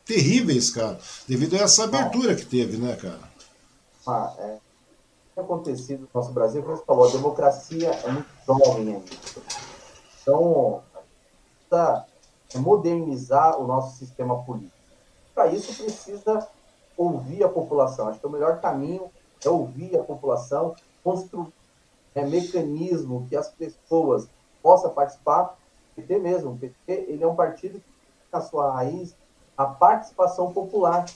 terríveis, 0.04 0.70
cara, 0.70 0.98
devido 1.26 1.54
a 1.54 1.60
essa 1.60 1.84
abertura 1.84 2.34
que 2.34 2.44
teve, 2.44 2.76
né, 2.76 2.96
cara? 2.96 3.20
Ah, 4.06 4.34
é. 4.38 4.46
O 4.46 4.58
que 4.58 5.34
tem 5.34 5.44
acontecido 5.44 6.00
no 6.00 6.08
nosso 6.14 6.32
Brasil, 6.32 6.62
como 6.62 6.76
você 6.76 6.84
falou, 6.84 7.08
a 7.08 7.12
democracia 7.12 7.90
é 7.90 8.12
muito 8.12 8.28
jovem 8.46 8.94
ainda. 8.94 9.04
Então, 10.20 10.82
precisa 11.68 12.06
modernizar 12.56 13.58
o 13.58 13.66
nosso 13.66 13.96
sistema 13.98 14.42
político. 14.44 14.72
Para 15.34 15.48
isso, 15.48 15.74
precisa 15.74 16.46
ouvir 16.96 17.42
a 17.42 17.48
população. 17.48 18.08
Acho 18.08 18.20
que 18.20 18.26
o 18.26 18.30
melhor 18.30 18.60
caminho 18.60 19.10
é 19.44 19.48
ouvir 19.48 19.98
a 19.98 20.02
população, 20.02 20.74
construir 21.02 21.52
é, 22.14 22.24
mecanismo 22.24 23.26
que 23.28 23.36
as 23.36 23.50
pessoas 23.50 24.28
possam 24.62 24.90
participar. 24.90 25.56
O 25.92 26.00
PT 26.00 26.18
mesmo, 26.18 26.52
o 26.52 26.58
PT 26.58 26.92
ele 27.08 27.24
é 27.24 27.26
um 27.26 27.34
partido 27.34 27.78
que 27.78 27.84
na 28.32 28.40
sua 28.40 28.72
raiz 28.72 29.14
a 29.56 29.66
participação 29.66 30.52
popular. 30.52 31.06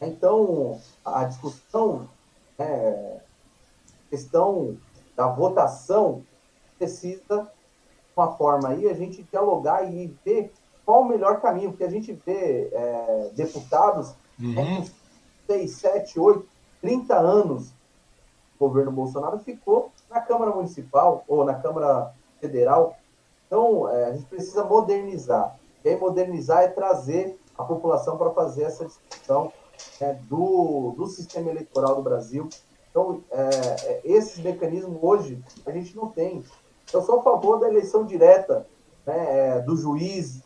Então, 0.00 0.80
a 1.04 1.24
discussão, 1.24 2.08
é, 2.58 3.18
questão 4.10 4.76
da 5.16 5.26
votação, 5.26 6.22
precisa, 6.78 7.50
uma 8.16 8.36
forma 8.36 8.68
aí, 8.68 8.88
a 8.88 8.94
gente 8.94 9.22
dialogar 9.24 9.84
e 9.84 10.06
ver 10.24 10.52
qual 10.84 11.02
o 11.02 11.08
melhor 11.08 11.40
caminho, 11.40 11.70
porque 11.70 11.84
a 11.84 11.90
gente 11.90 12.12
vê 12.12 12.68
é, 12.72 13.30
deputados 13.34 14.14
uhum. 14.40 14.54
com 14.54 14.84
6, 15.46 15.70
7, 15.72 16.20
8, 16.20 16.48
30 16.80 17.16
anos 17.16 17.72
o 18.58 18.66
governo 18.66 18.90
Bolsonaro 18.90 19.38
ficou 19.38 19.92
na 20.10 20.20
Câmara 20.20 20.50
Municipal 20.50 21.22
ou 21.28 21.44
na 21.44 21.54
Câmara 21.54 22.12
Federal. 22.40 22.96
Então, 23.46 23.88
é, 23.88 24.06
a 24.06 24.12
gente 24.12 24.26
precisa 24.26 24.64
modernizar. 24.64 25.56
E 25.84 25.88
aí, 25.88 25.96
modernizar 25.96 26.64
é 26.64 26.68
trazer 26.68 27.38
a 27.58 27.64
população 27.64 28.16
para 28.16 28.30
fazer 28.30 28.62
essa 28.62 28.86
discussão 28.86 29.52
é, 30.00 30.14
do, 30.14 30.94
do 30.96 31.06
sistema 31.08 31.50
eleitoral 31.50 31.96
do 31.96 32.02
Brasil. 32.02 32.48
Então, 32.90 33.22
é, 33.30 33.40
é, 33.42 34.00
esses 34.04 34.38
mecanismos 34.38 34.98
hoje 35.02 35.42
a 35.66 35.72
gente 35.72 35.94
não 35.96 36.08
tem. 36.08 36.44
Eu 36.92 37.02
sou 37.02 37.18
a 37.18 37.22
favor 37.22 37.58
da 37.58 37.68
eleição 37.68 38.06
direta 38.06 38.66
né, 39.04 39.56
é, 39.56 39.60
do 39.60 39.76
juiz. 39.76 40.42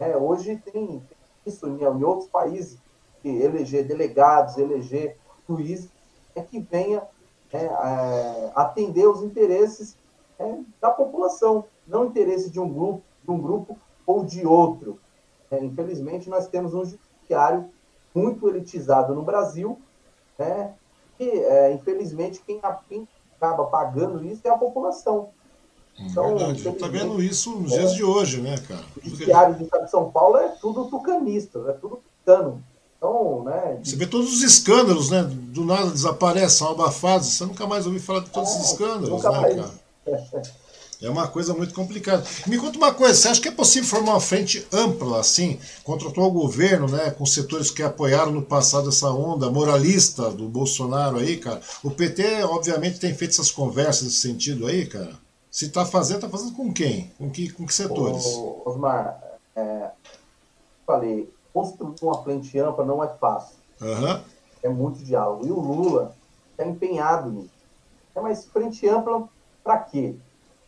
Né, 0.00 0.16
hoje 0.16 0.56
tem 0.56 1.02
isso 1.44 1.68
em, 1.68 1.82
em 1.82 2.04
outros 2.04 2.28
países, 2.28 2.78
que 3.22 3.28
eleger 3.28 3.86
delegados, 3.86 4.58
eleger 4.58 5.16
juízes, 5.48 5.90
é 6.34 6.42
que 6.42 6.58
venha 6.58 7.02
é, 7.52 7.64
é, 7.64 8.52
atender 8.54 9.06
os 9.06 9.22
interesses 9.22 9.96
é, 10.38 10.58
da 10.80 10.90
população, 10.90 11.64
não 11.86 12.06
interesse 12.06 12.50
de 12.50 12.60
um 12.60 12.68
grupo, 12.68 13.02
de 13.22 13.30
um 13.30 13.38
grupo 13.38 13.78
ou 14.06 14.24
de 14.24 14.46
outro. 14.46 14.98
É, 15.50 15.62
infelizmente, 15.62 16.28
nós 16.28 16.48
temos 16.48 16.74
um 16.74 16.84
judiciário 16.84 17.68
muito 18.14 18.48
elitizado 18.48 19.14
no 19.14 19.22
Brasil, 19.22 19.78
né, 20.38 20.72
e, 21.18 21.28
é, 21.28 21.72
infelizmente, 21.72 22.42
quem, 22.46 22.60
quem, 22.88 23.08
acaba 23.36 23.64
pagando 23.64 24.24
isso 24.24 24.40
é 24.44 24.50
a 24.50 24.56
população. 24.56 25.30
Hum, 25.98 26.06
então, 26.10 26.36
Verdade, 26.36 26.68
está 26.68 26.88
vendo 26.88 27.22
isso 27.22 27.56
nos 27.56 27.72
dias 27.72 27.94
de 27.94 28.04
hoje, 28.04 28.40
né, 28.40 28.56
cara? 28.66 28.84
O 28.96 29.08
judiciário 29.08 29.54
do 29.54 29.64
Estado 29.64 29.84
de 29.84 29.90
São 29.90 30.10
Paulo 30.10 30.36
é 30.36 30.48
tudo 30.48 30.86
tucanista, 30.86 31.58
é 31.68 31.72
tudo 31.72 32.00
tucano. 32.20 32.62
Então, 32.96 33.44
né? 33.44 33.78
Você 33.82 33.96
vê 33.96 34.06
todos 34.06 34.32
os 34.32 34.42
escândalos, 34.42 35.10
né? 35.10 35.22
Do 35.22 35.64
nada 35.64 35.90
desaparece, 35.90 36.56
são 36.56 36.70
abafados. 36.70 37.28
Você 37.28 37.44
nunca 37.44 37.66
mais 37.66 37.86
ouviu 37.86 38.00
falar 38.00 38.20
de 38.20 38.30
todos 38.30 38.50
é, 38.50 38.58
esses 38.58 38.72
escândalos, 38.72 39.22
né, 39.22 39.30
mais. 39.30 39.56
cara? 39.56 39.70
É 41.06 41.10
uma 41.10 41.28
coisa 41.28 41.54
muito 41.54 41.72
complicada. 41.72 42.24
Me 42.48 42.58
conta 42.58 42.76
uma 42.76 42.92
coisa, 42.92 43.14
você 43.14 43.28
acha 43.28 43.40
que 43.40 43.48
é 43.48 43.52
possível 43.52 43.88
formar 43.88 44.14
uma 44.14 44.20
frente 44.20 44.66
ampla, 44.72 45.20
assim, 45.20 45.60
contra 45.84 46.08
o 46.08 46.10
atual 46.10 46.32
governo, 46.32 46.88
né, 46.88 47.10
com 47.12 47.24
setores 47.24 47.70
que 47.70 47.82
apoiaram 47.82 48.32
no 48.32 48.42
passado 48.42 48.88
essa 48.88 49.08
onda 49.10 49.48
moralista 49.48 50.30
do 50.30 50.48
Bolsonaro 50.48 51.18
aí, 51.18 51.36
cara? 51.36 51.60
O 51.84 51.92
PT, 51.92 52.42
obviamente, 52.42 52.98
tem 52.98 53.14
feito 53.14 53.30
essas 53.30 53.52
conversas 53.52 54.02
nesse 54.02 54.16
sentido 54.16 54.66
aí, 54.66 54.84
cara? 54.84 55.12
Se 55.48 55.66
está 55.66 55.86
fazendo, 55.86 56.16
está 56.16 56.28
fazendo 56.28 56.54
com 56.54 56.72
quem? 56.72 57.12
Com 57.16 57.30
que, 57.30 57.50
com 57.50 57.64
que 57.64 57.72
setores? 57.72 58.26
Ô, 58.26 58.62
Osmar, 58.64 59.22
é, 59.54 59.90
falei, 60.84 61.32
construir 61.54 61.94
uma 62.02 62.22
frente 62.24 62.58
ampla 62.58 62.84
não 62.84 63.02
é 63.02 63.08
fácil. 63.08 63.56
Uhum. 63.80 64.20
É 64.62 64.68
muito 64.68 65.04
diálogo. 65.04 65.46
E 65.46 65.50
o 65.52 65.60
Lula 65.60 66.16
está 66.50 66.66
empenhado 66.66 67.30
nisso. 67.30 67.50
É, 68.14 68.20
mas 68.20 68.44
frente 68.46 68.88
ampla 68.88 69.28
para 69.62 69.78
quê? 69.78 70.16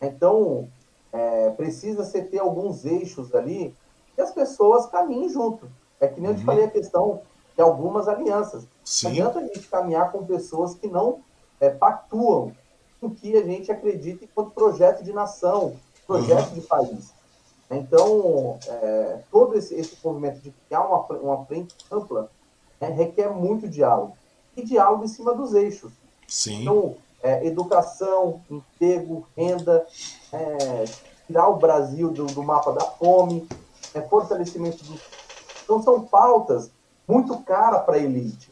Então, 0.01 0.67
é, 1.11 1.49
precisa 1.51 2.03
ser 2.03 2.29
ter 2.29 2.39
alguns 2.39 2.85
eixos 2.85 3.33
ali 3.33 3.75
que 4.15 4.21
as 4.21 4.31
pessoas 4.31 4.85
caminhem 4.85 5.29
junto. 5.29 5.69
É 5.99 6.07
que 6.07 6.21
nem 6.21 6.29
uhum. 6.29 6.35
eu 6.35 6.35
te 6.35 6.39
uhum. 6.41 6.45
falei 6.45 6.65
a 6.65 6.69
questão 6.71 7.21
de 7.55 7.61
algumas 7.61 8.07
alianças. 8.07 8.65
Sim. 8.83 9.05
Não 9.05 9.11
adianta 9.11 9.39
a 9.39 9.41
gente 9.43 9.67
caminhar 9.67 10.11
com 10.11 10.25
pessoas 10.25 10.73
que 10.73 10.87
não 10.87 11.19
é, 11.59 11.69
pactuam 11.69 12.53
o 13.01 13.09
que 13.09 13.35
a 13.35 13.43
gente 13.43 13.71
acredita 13.71 14.25
enquanto 14.25 14.51
projeto 14.51 15.03
de 15.03 15.13
nação, 15.13 15.75
projeto 16.05 16.49
uhum. 16.49 16.55
de 16.55 16.61
país. 16.61 17.13
Então, 17.71 18.57
é, 18.67 19.19
todo 19.31 19.55
esse, 19.55 19.75
esse 19.75 19.97
movimento 20.03 20.39
de 20.39 20.51
criar 20.51 20.81
uma, 20.81 21.05
uma 21.19 21.45
frente 21.45 21.75
ampla 21.91 22.29
é, 22.79 22.87
requer 22.87 23.29
muito 23.29 23.67
diálogo. 23.67 24.17
E 24.55 24.63
diálogo 24.63 25.05
em 25.05 25.07
cima 25.07 25.33
dos 25.33 25.53
eixos. 25.53 25.91
Sim. 26.27 26.61
Então, 26.61 26.95
é, 27.21 27.45
educação, 27.45 28.41
emprego, 28.49 29.27
renda, 29.35 29.85
é, 30.31 30.85
tirar 31.27 31.49
o 31.49 31.57
Brasil 31.57 32.09
do, 32.11 32.25
do 32.25 32.43
mapa 32.43 32.71
da 32.71 32.81
fome, 32.81 33.47
é, 33.93 34.01
fortalecimento 34.01 34.83
do. 34.83 34.99
Então, 35.63 35.81
são 35.81 36.01
pautas 36.01 36.71
muito 37.07 37.37
caras 37.39 37.83
para 37.83 37.95
a 37.95 37.99
elite. 37.99 38.51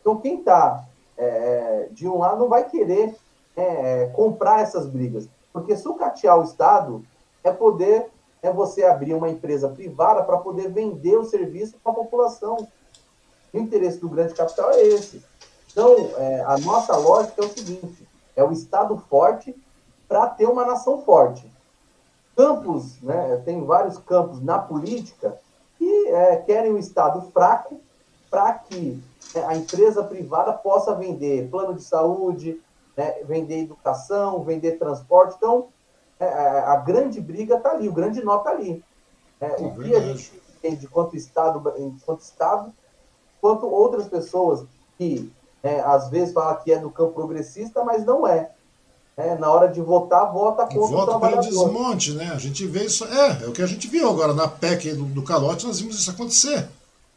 Então, 0.00 0.20
quem 0.20 0.38
está 0.38 0.84
é, 1.16 1.88
de 1.90 2.06
um 2.08 2.18
lado 2.18 2.38
não 2.38 2.48
vai 2.48 2.68
querer 2.68 3.14
é, 3.56 4.06
comprar 4.14 4.60
essas 4.60 4.86
brigas. 4.86 5.28
Porque 5.52 5.76
sucatear 5.76 6.38
o 6.38 6.44
Estado 6.44 7.04
é 7.42 7.52
poder 7.52 8.10
é 8.42 8.52
você 8.52 8.84
abrir 8.84 9.14
uma 9.14 9.30
empresa 9.30 9.70
privada 9.70 10.22
para 10.22 10.36
poder 10.36 10.68
vender 10.68 11.16
o 11.16 11.24
serviço 11.24 11.78
para 11.82 11.92
a 11.92 11.94
população. 11.94 12.68
O 13.52 13.58
interesse 13.58 13.98
do 13.98 14.08
grande 14.08 14.34
capital 14.34 14.70
é 14.72 14.82
esse. 14.82 15.24
Então, 15.74 16.12
é, 16.16 16.40
a 16.46 16.56
nossa 16.58 16.96
lógica 16.96 17.42
é 17.42 17.44
o 17.44 17.52
seguinte: 17.52 18.08
é 18.36 18.44
o 18.44 18.52
Estado 18.52 18.96
forte 19.10 19.54
para 20.06 20.28
ter 20.28 20.46
uma 20.46 20.64
nação 20.64 21.02
forte. 21.02 21.44
Campos, 22.36 23.00
né, 23.02 23.42
tem 23.44 23.64
vários 23.64 23.98
campos 23.98 24.40
na 24.40 24.56
política 24.56 25.36
que 25.76 26.08
é, 26.08 26.36
querem 26.36 26.72
o 26.72 26.78
Estado 26.78 27.22
fraco 27.32 27.80
para 28.30 28.54
que 28.54 29.02
é, 29.34 29.44
a 29.44 29.56
empresa 29.56 30.04
privada 30.04 30.52
possa 30.52 30.94
vender 30.94 31.50
plano 31.50 31.74
de 31.74 31.82
saúde, 31.82 32.60
né, 32.96 33.22
vender 33.24 33.62
educação, 33.62 34.44
vender 34.44 34.78
transporte. 34.78 35.34
Então, 35.36 35.68
é, 36.20 36.24
é, 36.24 36.58
a 36.60 36.76
grande 36.76 37.20
briga 37.20 37.56
está 37.56 37.72
ali, 37.72 37.88
o 37.88 37.92
grande 37.92 38.22
nó 38.22 38.38
está 38.38 38.50
ali. 38.50 38.84
É, 39.40 39.46
é, 39.46 39.66
o 39.66 39.74
que 39.74 39.92
a 39.92 40.00
gente 40.00 40.40
entende 40.56 40.86
quanto 40.86 41.16
Estado, 41.16 41.74
enquanto 41.78 42.20
Estado, 42.20 42.72
quanto 43.40 43.66
outras 43.66 44.06
pessoas 44.06 44.64
que 44.96 45.32
é, 45.64 45.80
às 45.80 46.10
vezes 46.10 46.34
falam 46.34 46.62
que 46.62 46.70
é 46.70 46.78
do 46.78 46.90
campo 46.90 47.14
progressista, 47.14 47.82
mas 47.82 48.04
não 48.04 48.28
é. 48.28 48.50
É, 49.16 49.34
na 49.36 49.50
hora 49.50 49.68
de 49.68 49.80
votar, 49.80 50.30
vota 50.30 50.66
contra 50.66 50.80
Vota 50.80 51.02
o 51.02 51.06
trabalhador. 51.06 51.48
pelo 51.48 51.64
desmonte, 51.64 52.12
né? 52.12 52.32
A 52.34 52.38
gente 52.38 52.66
vê 52.66 52.84
isso. 52.84 53.04
É, 53.04 53.44
é 53.44 53.46
o 53.46 53.52
que 53.52 53.62
a 53.62 53.66
gente 53.66 53.88
viu 53.88 54.10
agora 54.10 54.34
na 54.34 54.46
PEC 54.46 54.92
do, 54.92 55.04
do 55.04 55.22
calote, 55.22 55.66
nós 55.66 55.80
vimos 55.80 55.98
isso 55.98 56.10
acontecer. 56.10 56.68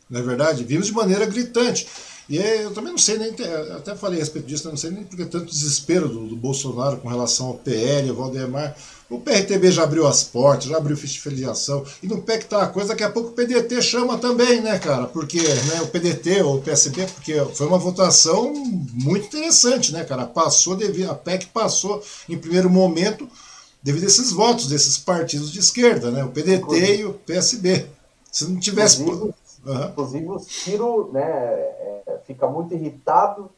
Não 0.10 0.22
é 0.22 0.24
verdade? 0.24 0.64
Vimos 0.64 0.88
de 0.88 0.94
maneira 0.94 1.26
gritante. 1.26 1.88
E 2.30 2.38
eu 2.38 2.74
também 2.74 2.92
não 2.92 2.98
sei 2.98 3.18
nem, 3.18 3.36
até 3.76 3.96
falei 3.96 4.20
a 4.20 4.22
respeito 4.22 4.48
disso, 4.48 4.70
não 4.70 4.78
sei 4.78 4.92
nem 4.92 5.04
porque 5.04 5.26
tanto 5.26 5.46
desespero 5.46 6.08
do, 6.08 6.28
do 6.28 6.36
Bolsonaro 6.36 6.98
com 6.98 7.10
relação 7.10 7.48
ao 7.48 7.54
PL, 7.56 8.10
ao 8.10 8.16
Valdemar. 8.16 8.76
O 9.10 9.20
PRTB 9.20 9.72
já 9.72 9.84
abriu 9.84 10.06
as 10.06 10.24
portas, 10.24 10.66
já 10.66 10.76
abriu 10.76 10.98
ficha 10.98 11.14
de 11.14 11.22
filiação. 11.22 11.86
E 12.04 12.08
no 12.08 12.22
PEC 12.22 12.46
tá 12.46 12.64
a 12.64 12.68
coisa, 12.68 12.90
daqui 12.90 13.04
a 13.04 13.10
pouco 13.10 13.30
o 13.30 13.32
PDT 13.32 13.82
chama 13.82 14.18
também, 14.18 14.60
né, 14.60 14.78
cara? 14.80 15.06
Porque 15.06 15.40
né, 15.40 15.82
o 15.82 15.88
PDT 15.88 16.42
ou 16.44 16.58
o 16.58 16.62
PSB, 16.62 17.06
porque 17.08 17.34
foi 17.54 17.68
uma 17.68 17.78
votação 17.78 18.54
muito 18.94 19.28
interessante, 19.28 19.94
né, 19.94 20.04
cara? 20.04 20.26
Passou, 20.26 20.76
devido, 20.76 21.10
a 21.10 21.16
PEC 21.16 21.46
passou 21.48 22.04
em 22.28 22.38
primeiro 22.38 22.70
momento 22.70 23.30
devido 23.82 24.04
a 24.04 24.08
esses 24.08 24.32
votos 24.34 24.68
desses 24.68 24.98
partidos 24.98 25.54
de 25.54 25.60
esquerda, 25.60 26.12
né? 26.12 26.26
O 26.26 26.30
PDT 26.30 26.56
inclusive, 26.56 26.94
e 26.98 27.06
o 27.06 27.14
PSB. 27.14 27.88
Se 28.30 28.46
não 28.46 28.60
tivesse. 28.60 29.02
Inclusive, 29.02 29.34
uhum. 29.66 29.86
inclusive 29.86 30.28
o 30.28 30.40
Ciro, 30.40 31.10
né? 31.14 31.24
É, 31.24 32.20
fica 32.26 32.46
muito 32.48 32.74
irritado, 32.74 33.50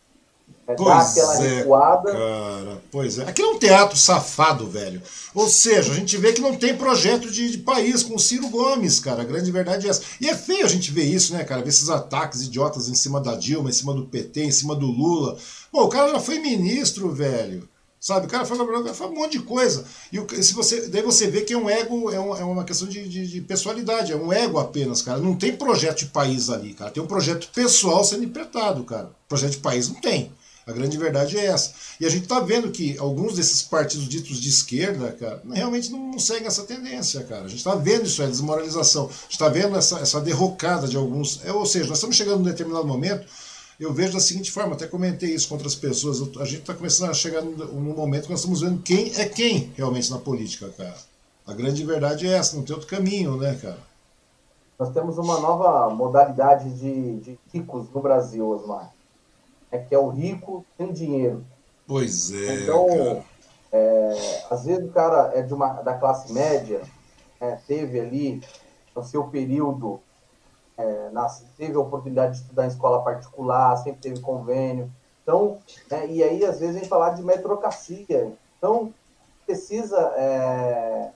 é, 0.69 0.75
pois 0.75 0.87
dá 0.87 0.99
aquela 0.99 1.35
é, 1.35 1.57
recuada. 1.57 2.11
Cara, 2.11 2.81
pois 2.91 3.17
é. 3.17 3.23
Aqui 3.23 3.41
é 3.41 3.47
um 3.47 3.57
teatro 3.57 3.97
safado, 3.97 4.67
velho. 4.67 5.01
Ou 5.33 5.49
seja, 5.49 5.91
a 5.91 5.95
gente 5.95 6.15
vê 6.17 6.31
que 6.31 6.41
não 6.41 6.55
tem 6.55 6.77
projeto 6.77 7.31
de, 7.31 7.51
de, 7.51 7.57
país 7.57 8.03
com 8.03 8.15
o 8.15 8.19
Ciro 8.19 8.47
Gomes, 8.49 8.99
cara. 8.99 9.23
A 9.23 9.25
grande 9.25 9.51
verdade 9.51 9.87
é 9.87 9.89
essa. 9.89 10.03
E 10.21 10.29
é 10.29 10.35
feio 10.35 10.65
a 10.65 10.69
gente 10.69 10.91
ver 10.91 11.05
isso, 11.05 11.33
né, 11.33 11.43
cara? 11.43 11.63
Ver 11.63 11.69
esses 11.69 11.89
ataques 11.89 12.43
idiotas 12.43 12.87
em 12.87 12.93
cima 12.93 13.19
da 13.19 13.35
Dilma, 13.35 13.69
em 13.69 13.73
cima 13.73 13.95
do 13.95 14.05
PT, 14.05 14.43
em 14.43 14.51
cima 14.51 14.75
do 14.75 14.85
Lula. 14.85 15.37
Pô, 15.71 15.85
o 15.85 15.89
cara 15.89 16.11
já 16.11 16.19
foi 16.19 16.37
ministro, 16.37 17.11
velho. 17.11 17.67
Sabe, 17.99 18.27
o 18.27 18.29
cara 18.29 18.45
fala, 18.45 18.93
fala 18.93 19.11
um 19.11 19.15
monte 19.15 19.33
de 19.33 19.43
coisa. 19.43 19.83
E 20.13 20.43
se 20.43 20.53
você, 20.53 20.87
daí 20.87 21.01
você 21.01 21.27
vê 21.27 21.41
que 21.41 21.51
é 21.53 21.57
um 21.57 21.69
ego, 21.69 22.09
é, 22.09 22.19
um, 22.19 22.37
é 22.37 22.43
uma 22.45 22.63
questão 22.63 22.87
de, 22.87 23.09
de, 23.09 23.27
de, 23.27 23.41
personalidade, 23.41 24.13
é 24.13 24.15
um 24.15 24.31
ego 24.31 24.57
apenas, 24.57 25.01
cara. 25.01 25.19
Não 25.19 25.35
tem 25.35 25.53
projeto 25.53 25.99
de 25.99 26.05
país 26.05 26.49
ali, 26.49 26.73
cara. 26.73 26.91
Tem 26.91 27.03
um 27.03 27.07
projeto 27.07 27.49
pessoal 27.53 28.03
sendo 28.05 28.23
interpretado, 28.23 28.85
cara. 28.85 29.11
Projeto 29.27 29.51
de 29.51 29.57
país 29.57 29.89
não 29.89 29.99
tem. 29.99 30.31
A 30.69 30.73
grande 30.73 30.97
verdade 30.97 31.37
é 31.37 31.45
essa. 31.45 31.71
E 31.99 32.05
a 32.05 32.09
gente 32.09 32.23
está 32.23 32.39
vendo 32.39 32.69
que 32.69 32.95
alguns 32.99 33.35
desses 33.35 33.63
partidos 33.63 34.07
ditos 34.07 34.39
de 34.39 34.49
esquerda, 34.49 35.11
cara, 35.13 35.41
realmente 35.51 35.91
não, 35.91 36.19
seguem 36.19 36.45
essa 36.45 36.63
tendência, 36.63 37.23
cara. 37.23 37.45
A 37.45 37.47
gente 37.47 37.57
está 37.57 37.73
vendo 37.73 38.05
isso, 38.05 38.21
é 38.21 38.27
desmoralização. 38.27 39.05
A 39.05 39.07
gente 39.07 39.31
está 39.31 39.49
vendo 39.49 39.75
essa, 39.75 39.99
essa 39.99 40.21
derrocada 40.21 40.87
de 40.87 40.95
alguns. 40.95 41.43
É, 41.43 41.51
ou 41.51 41.65
seja, 41.65 41.87
nós 41.87 41.97
estamos 41.97 42.15
chegando 42.15 42.37
num 42.37 42.43
determinado 42.43 42.85
momento 42.85 43.25
eu 43.79 43.93
vejo 43.93 44.11
da 44.11 44.19
seguinte 44.19 44.51
forma, 44.51 44.73
até 44.73 44.85
comentei 44.85 45.33
isso 45.33 45.47
com 45.47 45.55
outras 45.55 45.73
pessoas, 45.73 46.21
a 46.37 46.43
gente 46.43 46.59
está 46.59 46.73
começando 46.73 47.11
a 47.11 47.13
chegar 47.13 47.41
num 47.41 47.95
momento 47.95 48.25
que 48.25 48.29
nós 48.29 48.41
estamos 48.41 48.59
vendo 48.59 48.81
quem 48.81 49.13
é 49.15 49.25
quem 49.25 49.71
realmente 49.77 50.11
na 50.11 50.17
política, 50.17 50.67
cara. 50.77 50.97
A 51.47 51.53
grande 51.53 51.85
verdade 51.85 52.27
é 52.27 52.31
essa, 52.31 52.57
não 52.57 52.63
tem 52.63 52.75
outro 52.75 52.89
caminho, 52.89 53.37
né, 53.37 53.57
cara? 53.59 53.79
Nós 54.77 54.89
temos 54.91 55.17
uma 55.17 55.39
nova 55.39 55.89
modalidade 55.95 56.69
de, 56.71 57.19
de 57.21 57.39
ricos 57.53 57.89
no 57.93 58.01
Brasil, 58.01 58.45
Osmar. 58.49 58.91
É 59.71 59.77
que 59.77 59.93
é 59.93 59.99
o 59.99 60.09
rico 60.09 60.65
sem 60.77 60.91
dinheiro. 60.91 61.45
Pois 61.87 62.31
é. 62.31 62.63
Então, 62.63 63.23
é, 63.71 64.43
às 64.49 64.65
vezes 64.65 64.85
o 64.85 64.91
cara 64.91 65.31
é 65.35 65.41
de 65.41 65.53
uma, 65.53 65.73
da 65.81 65.93
classe 65.95 66.31
média, 66.33 66.81
é, 67.39 67.55
teve 67.67 67.99
ali 67.99 68.41
no 68.95 69.03
seu 69.03 69.25
período, 69.25 69.99
é, 70.77 71.09
nas, 71.11 71.43
teve 71.57 71.75
a 71.75 71.79
oportunidade 71.79 72.33
de 72.33 72.41
estudar 72.41 72.65
em 72.65 72.69
escola 72.69 73.03
particular, 73.03 73.77
sempre 73.77 74.01
teve 74.01 74.19
convênio. 74.21 74.91
Então, 75.23 75.59
é, 75.91 76.07
e 76.07 76.23
aí 76.23 76.45
às 76.45 76.59
vezes 76.59 76.75
a 76.75 76.79
gente 76.79 76.89
falar 76.89 77.11
de 77.11 77.21
metrocracia. 77.21 78.33
Então, 78.57 78.93
precisa 79.45 80.13
é, 80.15 81.11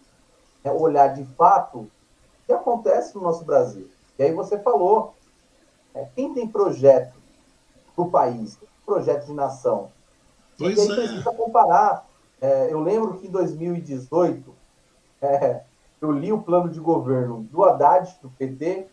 é, 0.64 0.72
olhar 0.72 1.10
de 1.10 1.24
fato 1.36 1.80
o 1.80 1.89
que 2.45 2.54
acontece 2.54 3.16
no 3.16 3.22
nosso 3.22 3.45
Brasil. 3.45 3.89
E 4.18 4.24
aí 4.24 4.32
você 4.32 4.58
falou, 4.60 5.14
é, 5.93 6.08
quem 6.16 6.34
tem 6.34 6.47
projeto 6.47 7.14
para 7.96 8.06
o 8.06 8.10
país, 8.10 8.58
projeto 8.86 9.26
de 9.26 9.34
nação? 9.34 9.91
Pois 10.58 10.78
e 10.78 10.82
aí 10.82 10.91
é. 10.91 10.96
precisa 10.96 11.34
comparar. 11.34 12.06
É, 12.41 12.72
eu 12.72 12.80
lembro 12.82 13.14
que 13.16 13.28
em 13.28 13.32
2018 13.32 14.54
é, 15.22 15.62
eu 16.02 16.12
li 16.12 16.32
o 16.34 16.41
plano 16.41 16.70
de 16.70 16.80
governo 16.80 17.48
do 17.52 17.64
Haddad, 17.64 18.18
do 18.22 18.30
PT, 18.32 18.88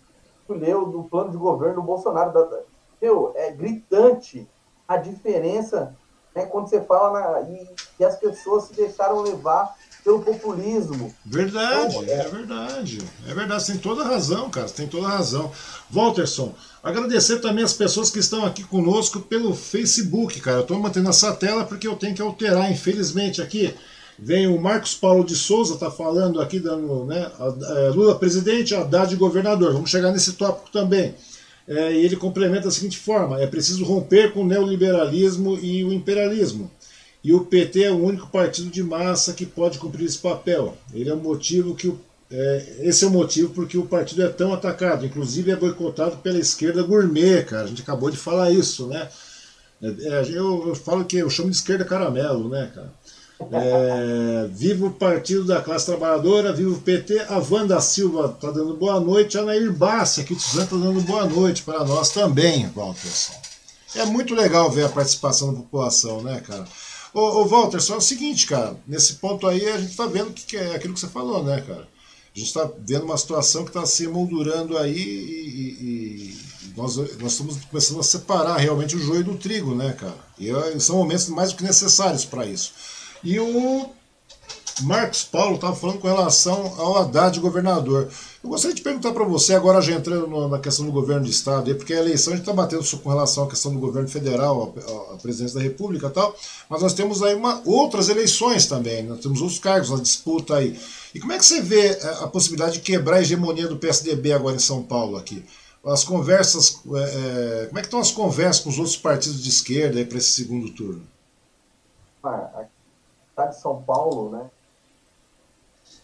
tu 0.46 0.54
leu 0.54 0.86
do 0.86 1.04
plano 1.04 1.30
de 1.30 1.36
governo 1.36 1.76
do 1.76 1.82
Bolsonaro. 1.82 2.32
Da, 2.32 2.62
meu, 3.00 3.32
é 3.34 3.50
gritante 3.50 4.48
a 4.86 4.96
diferença 4.96 5.96
né, 6.34 6.46
quando 6.46 6.68
você 6.68 6.80
fala 6.82 7.40
na, 7.40 7.40
e, 7.42 7.74
e 7.98 8.04
as 8.04 8.16
pessoas 8.16 8.64
se 8.64 8.74
deixaram 8.74 9.22
levar 9.22 9.74
pelo 10.04 10.20
populismo. 10.20 11.14
Verdade, 11.24 11.96
Então, 11.96 12.14
é 12.14 12.28
verdade. 12.28 12.98
É 13.26 13.34
verdade, 13.34 13.62
você 13.62 13.72
tem 13.72 13.80
toda 13.80 14.02
a 14.02 14.08
razão, 14.08 14.50
cara. 14.50 14.68
Você 14.68 14.74
tem 14.74 14.86
toda 14.86 15.06
a 15.06 15.10
razão. 15.10 15.50
Walterson, 15.90 16.54
agradecer 16.82 17.40
também 17.40 17.64
as 17.64 17.72
pessoas 17.72 18.10
que 18.10 18.18
estão 18.18 18.44
aqui 18.44 18.62
conosco 18.64 19.20
pelo 19.20 19.54
Facebook, 19.54 20.40
cara. 20.40 20.58
Eu 20.58 20.62
estou 20.62 20.78
mantendo 20.78 21.08
essa 21.08 21.32
tela 21.32 21.64
porque 21.64 21.86
eu 21.86 21.96
tenho 21.96 22.14
que 22.14 22.22
alterar, 22.22 22.70
infelizmente, 22.70 23.42
aqui. 23.42 23.74
Vem 24.18 24.46
o 24.46 24.60
Marcos 24.60 24.94
Paulo 24.94 25.24
de 25.24 25.34
Souza, 25.34 25.78
tá 25.78 25.90
falando 25.90 26.40
aqui, 26.42 26.60
dando, 26.60 27.06
né? 27.06 27.30
é, 27.38 27.88
Lula 27.88 28.18
presidente, 28.18 28.74
Haddad 28.74 29.14
governador. 29.16 29.72
Vamos 29.72 29.88
chegar 29.88 30.12
nesse 30.12 30.34
tópico 30.34 30.70
também. 30.70 31.14
É, 31.66 31.92
e 31.92 32.04
ele 32.04 32.16
complementa 32.16 32.64
da 32.64 32.70
seguinte 32.70 32.98
forma: 32.98 33.40
é 33.40 33.46
preciso 33.46 33.84
romper 33.84 34.32
com 34.32 34.42
o 34.42 34.46
neoliberalismo 34.46 35.58
e 35.62 35.84
o 35.84 35.92
imperialismo. 35.92 36.70
E 37.22 37.34
o 37.34 37.44
PT 37.44 37.84
é 37.84 37.90
o 37.90 38.02
único 38.02 38.28
partido 38.28 38.70
de 38.70 38.82
massa 38.82 39.32
que 39.32 39.44
pode 39.44 39.78
cumprir 39.78 40.06
esse 40.06 40.18
papel. 40.18 40.76
Ele 40.92 41.10
é 41.10 41.14
o 41.14 41.18
motivo 41.18 41.74
que 41.74 41.88
o, 41.88 42.00
é, 42.30 42.76
esse 42.80 43.04
é 43.04 43.08
o 43.08 43.10
motivo 43.10 43.52
porque 43.52 43.76
o 43.76 43.86
partido 43.86 44.22
é 44.22 44.28
tão 44.28 44.54
atacado. 44.54 45.04
Inclusive 45.04 45.50
é 45.50 45.56
boicotado 45.56 46.16
pela 46.18 46.38
esquerda 46.38 46.82
gourmet, 46.82 47.42
cara. 47.44 47.64
A 47.64 47.66
gente 47.66 47.82
acabou 47.82 48.10
de 48.10 48.16
falar 48.16 48.50
isso, 48.50 48.86
né? 48.86 49.08
É, 49.82 49.86
é, 49.86 50.22
eu, 50.30 50.68
eu 50.68 50.74
falo 50.74 51.04
que 51.04 51.18
eu 51.18 51.28
chamo 51.28 51.50
de 51.50 51.56
esquerda 51.56 51.84
caramelo, 51.84 52.48
né, 52.48 52.70
cara? 52.74 52.92
É, 53.52 54.48
viva 54.52 54.86
o 54.86 54.92
Partido 54.92 55.44
da 55.44 55.62
Classe 55.62 55.86
Trabalhadora, 55.86 56.52
viva 56.52 56.72
o 56.72 56.80
PT. 56.80 57.20
A 57.20 57.38
Wanda 57.38 57.80
Silva 57.80 58.34
está 58.34 58.50
dando 58.50 58.76
boa 58.76 59.00
noite. 59.00 59.38
A 59.38 59.42
Nair 59.42 59.72
Bassi 59.72 60.20
aqui 60.20 60.34
de 60.34 60.42
Suzano 60.42 60.64
está 60.64 60.76
dando 60.76 61.00
boa 61.00 61.26
noite 61.26 61.62
para 61.62 61.82
nós 61.84 62.10
também, 62.10 62.68
Walterson. 62.74 63.32
É 63.96 64.04
muito 64.04 64.34
legal 64.34 64.70
ver 64.70 64.84
a 64.84 64.88
participação 64.88 65.52
da 65.52 65.60
população, 65.60 66.22
né, 66.22 66.40
cara? 66.46 66.64
Ô, 67.12 67.20
ô 67.20 67.44
Walter, 67.46 67.80
só 67.80 67.94
é 67.94 67.96
o 67.98 68.00
seguinte, 68.00 68.46
cara, 68.46 68.76
nesse 68.86 69.14
ponto 69.14 69.46
aí 69.46 69.68
a 69.68 69.78
gente 69.78 69.96
tá 69.96 70.06
vendo 70.06 70.32
que, 70.32 70.44
que 70.46 70.56
é 70.56 70.74
aquilo 70.76 70.94
que 70.94 71.00
você 71.00 71.08
falou, 71.08 71.42
né, 71.42 71.60
cara? 71.60 71.88
A 72.34 72.38
gente 72.38 72.46
está 72.48 72.70
vendo 72.78 73.04
uma 73.04 73.18
situação 73.18 73.64
que 73.64 73.70
está 73.70 73.84
se 73.84 74.06
moldurando 74.06 74.78
aí 74.78 74.96
e, 74.96 75.00
e- 75.00 76.36
e 76.70 76.70
nós, 76.76 76.96
nós 76.96 77.32
estamos 77.32 77.56
começando 77.64 77.98
a 77.98 78.04
separar 78.04 78.56
realmente 78.58 78.94
o 78.94 79.00
joio 79.02 79.24
do 79.24 79.36
trigo, 79.36 79.74
né, 79.74 79.92
cara? 79.92 80.16
E 80.38 80.48
são 80.80 80.96
momentos 80.96 81.28
mais 81.28 81.50
do 81.50 81.56
que 81.56 81.64
necessários 81.64 82.24
para 82.24 82.46
isso. 82.46 82.72
E 83.24 83.38
o 83.40 83.90
Marcos 84.82 85.24
Paulo 85.24 85.56
estava 85.56 85.74
falando 85.74 85.98
com 85.98 86.06
relação 86.08 86.74
ao 86.80 86.96
Haddad 86.98 87.38
governador. 87.40 88.08
Eu 88.42 88.48
gostaria 88.48 88.74
de 88.74 88.80
perguntar 88.80 89.12
para 89.12 89.24
você, 89.24 89.54
agora 89.54 89.82
já 89.82 89.92
entrando 89.92 90.48
na 90.48 90.58
questão 90.58 90.86
do 90.86 90.92
governo 90.92 91.24
de 91.24 91.30
Estado, 91.30 91.74
porque 91.74 91.92
a 91.92 91.98
eleição 91.98 92.32
a 92.32 92.36
gente 92.36 92.48
está 92.48 92.54
batendo 92.54 92.82
com 92.98 93.10
relação 93.10 93.44
à 93.44 93.48
questão 93.48 93.70
do 93.70 93.78
governo 93.78 94.08
federal, 94.08 94.74
à 95.12 95.16
presidência 95.18 95.58
da 95.58 95.62
República 95.62 96.06
e 96.06 96.10
tal, 96.10 96.34
mas 96.66 96.80
nós 96.80 96.94
temos 96.94 97.22
aí 97.22 97.34
uma, 97.34 97.60
outras 97.66 98.08
eleições 98.08 98.66
também, 98.66 99.02
nós 99.02 99.20
temos 99.20 99.42
outros 99.42 99.58
cargos 99.58 99.90
na 99.90 99.98
disputa 99.98 100.56
aí. 100.56 100.80
E 101.14 101.20
como 101.20 101.34
é 101.34 101.38
que 101.38 101.44
você 101.44 101.60
vê 101.60 101.88
eh, 101.88 102.18
a 102.22 102.28
possibilidade 102.28 102.74
de 102.74 102.80
quebrar 102.80 103.16
a 103.16 103.20
hegemonia 103.20 103.68
do 103.68 103.76
PSDB 103.76 104.32
agora 104.32 104.56
em 104.56 104.60
São 104.60 104.82
Paulo 104.82 105.18
aqui? 105.18 105.44
As 105.84 106.02
conversas, 106.02 106.80
eh, 106.86 107.64
eh, 107.64 107.66
como 107.66 107.78
é 107.78 107.82
que 107.82 107.88
estão 107.88 108.00
as 108.00 108.10
conversas 108.10 108.62
com 108.62 108.70
os 108.70 108.78
outros 108.78 108.96
partidos 108.96 109.42
de 109.42 109.50
esquerda 109.50 110.02
para 110.06 110.16
esse 110.16 110.32
segundo 110.32 110.70
turno? 110.70 111.02
Ah, 112.24 112.50
a 112.54 112.64
cidade 113.28 113.56
de 113.56 113.60
São 113.60 113.82
Paulo, 113.82 114.30
né? 114.30 114.50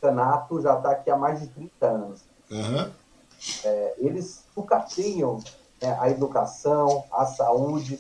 O 0.07 0.09
Senato 0.09 0.61
já 0.61 0.77
está 0.77 0.91
aqui 0.93 1.11
há 1.11 1.17
mais 1.17 1.41
de 1.41 1.49
30 1.49 1.87
anos. 1.87 2.25
Aham. 2.51 2.93
É, 3.65 3.95
eles 3.99 4.45
sucateam 4.55 5.39
né, 5.83 5.97
a 6.01 6.09
educação, 6.09 7.05
a 7.13 7.27
saúde, 7.27 7.99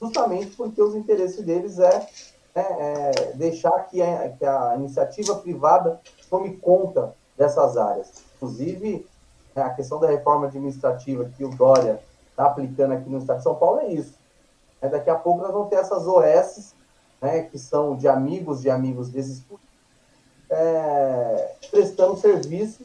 justamente 0.00 0.56
porque 0.56 0.80
os 0.80 0.94
interesses 0.94 1.44
deles 1.44 1.78
é, 1.78 2.06
é, 2.54 2.60
é 2.60 3.32
deixar 3.34 3.72
que 3.88 4.00
a, 4.00 4.28
que 4.30 4.44
a 4.44 4.76
iniciativa 4.76 5.34
privada 5.36 6.00
tome 6.30 6.56
conta 6.56 7.14
dessas 7.36 7.76
áreas. 7.76 8.22
Inclusive, 8.36 9.04
né, 9.54 9.62
a 9.62 9.70
questão 9.70 9.98
da 9.98 10.06
reforma 10.06 10.46
administrativa 10.46 11.30
que 11.36 11.44
o 11.44 11.50
Dória 11.50 12.00
está 12.30 12.46
aplicando 12.46 12.94
aqui 12.94 13.10
no 13.10 13.18
estado 13.18 13.38
de 13.38 13.42
São 13.42 13.56
Paulo 13.56 13.80
é 13.80 13.88
isso. 13.88 14.14
É, 14.80 14.88
daqui 14.88 15.10
a 15.10 15.16
pouco 15.16 15.42
nós 15.42 15.52
vamos 15.52 15.68
ter 15.68 15.76
essas 15.76 16.06
OS, 16.06 16.72
né, 17.20 17.42
que 17.42 17.58
são 17.58 17.96
de 17.96 18.06
amigos 18.06 18.62
de 18.62 18.70
amigos 18.70 19.08
desses 19.08 19.40
políticos, 19.40 19.67
é, 20.50 21.54
prestando 21.70 22.16
serviço, 22.16 22.82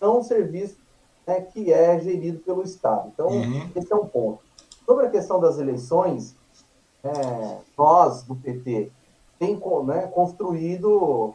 não 0.00 0.20
um 0.20 0.22
serviço 0.22 0.76
né, 1.26 1.40
que 1.40 1.72
é 1.72 1.98
gerido 2.00 2.38
pelo 2.40 2.62
Estado. 2.62 3.10
Então, 3.12 3.28
Uhum. 3.28 3.70
esse 3.74 3.92
é 3.92 3.96
um 3.96 4.06
ponto. 4.06 4.40
Sobre 4.86 5.06
a 5.06 5.10
questão 5.10 5.38
das 5.38 5.58
eleições, 5.58 6.34
é, 7.04 7.56
nós, 7.76 8.22
do 8.22 8.34
PT, 8.34 8.90
tem 9.38 9.58
né, 9.84 10.06
construído 10.12 11.34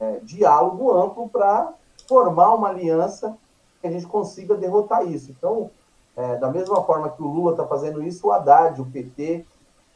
é, 0.00 0.18
diálogo 0.22 0.92
amplo 0.92 1.28
para 1.28 1.72
formar 2.08 2.54
uma 2.54 2.68
aliança 2.68 3.36
que 3.80 3.86
a 3.86 3.90
gente 3.90 4.06
consiga 4.06 4.54
derrotar 4.54 5.06
isso. 5.06 5.30
Então, 5.30 5.70
é, 6.16 6.36
da 6.36 6.50
mesma 6.50 6.82
forma 6.82 7.10
que 7.10 7.22
o 7.22 7.26
Lula 7.26 7.52
está 7.52 7.66
fazendo 7.66 8.02
isso, 8.02 8.26
o 8.26 8.32
Haddad, 8.32 8.80
o 8.80 8.86
PT, 8.86 9.44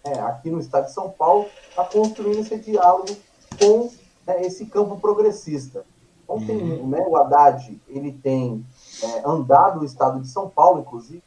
é, 0.05 0.13
aqui 0.21 0.51
no 0.51 0.61
estado 0.61 0.87
de 0.87 0.93
São 0.93 1.11
Paulo, 1.11 1.47
está 1.69 1.85
construindo 1.85 2.41
esse 2.41 2.57
diálogo 2.59 3.09
com 3.59 3.91
né, 4.27 4.43
esse 4.45 4.67
campo 4.67 4.99
progressista. 4.99 5.85
Então, 6.25 6.45
tem, 6.45 6.57
né, 6.87 7.05
o 7.07 7.17
Haddad 7.17 7.81
ele 7.89 8.13
tem 8.13 8.65
é, 9.03 9.23
andado 9.25 9.81
o 9.81 9.85
estado 9.85 10.21
de 10.21 10.29
São 10.29 10.49
Paulo, 10.49 10.81
inclusive. 10.81 11.23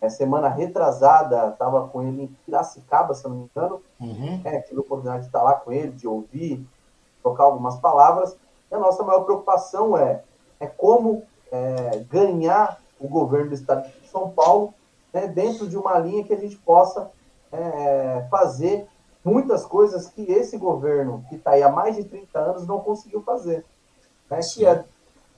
É, 0.00 0.08
semana 0.08 0.48
retrasada, 0.48 1.48
estava 1.48 1.88
com 1.88 2.02
ele 2.02 2.22
em 2.22 2.36
Piracicaba, 2.46 3.14
se 3.14 3.24
não 3.24 3.34
me 3.34 3.50
engano. 3.50 3.80
Uhum. 3.98 4.40
É, 4.44 4.60
tive 4.60 4.76
a 4.76 4.80
oportunidade 4.80 5.22
de 5.22 5.26
estar 5.28 5.42
lá 5.42 5.54
com 5.54 5.72
ele, 5.72 5.90
de 5.90 6.06
ouvir, 6.06 6.64
trocar 7.22 7.44
algumas 7.44 7.78
palavras. 7.78 8.36
E 8.70 8.74
a 8.74 8.78
nossa 8.78 9.02
maior 9.02 9.22
preocupação 9.24 9.96
é, 9.96 10.22
é 10.60 10.66
como 10.66 11.22
é, 11.50 12.04
ganhar 12.08 12.78
o 13.00 13.08
governo 13.08 13.48
do 13.48 13.54
estado 13.54 13.88
de 13.88 14.08
São 14.08 14.30
Paulo 14.30 14.72
né, 15.12 15.26
dentro 15.26 15.68
de 15.68 15.76
uma 15.76 15.98
linha 15.98 16.22
que 16.22 16.32
a 16.32 16.38
gente 16.38 16.56
possa 16.58 17.10
é, 17.50 18.26
fazer 18.30 18.86
muitas 19.24 19.64
coisas 19.64 20.08
que 20.08 20.22
esse 20.22 20.56
governo, 20.56 21.24
que 21.28 21.36
está 21.36 21.52
aí 21.52 21.62
há 21.62 21.70
mais 21.70 21.96
de 21.96 22.04
30 22.04 22.38
anos, 22.38 22.66
não 22.66 22.80
conseguiu 22.80 23.22
fazer. 23.22 23.64
Né, 24.30 24.40
que 24.40 24.66
é 24.66 24.84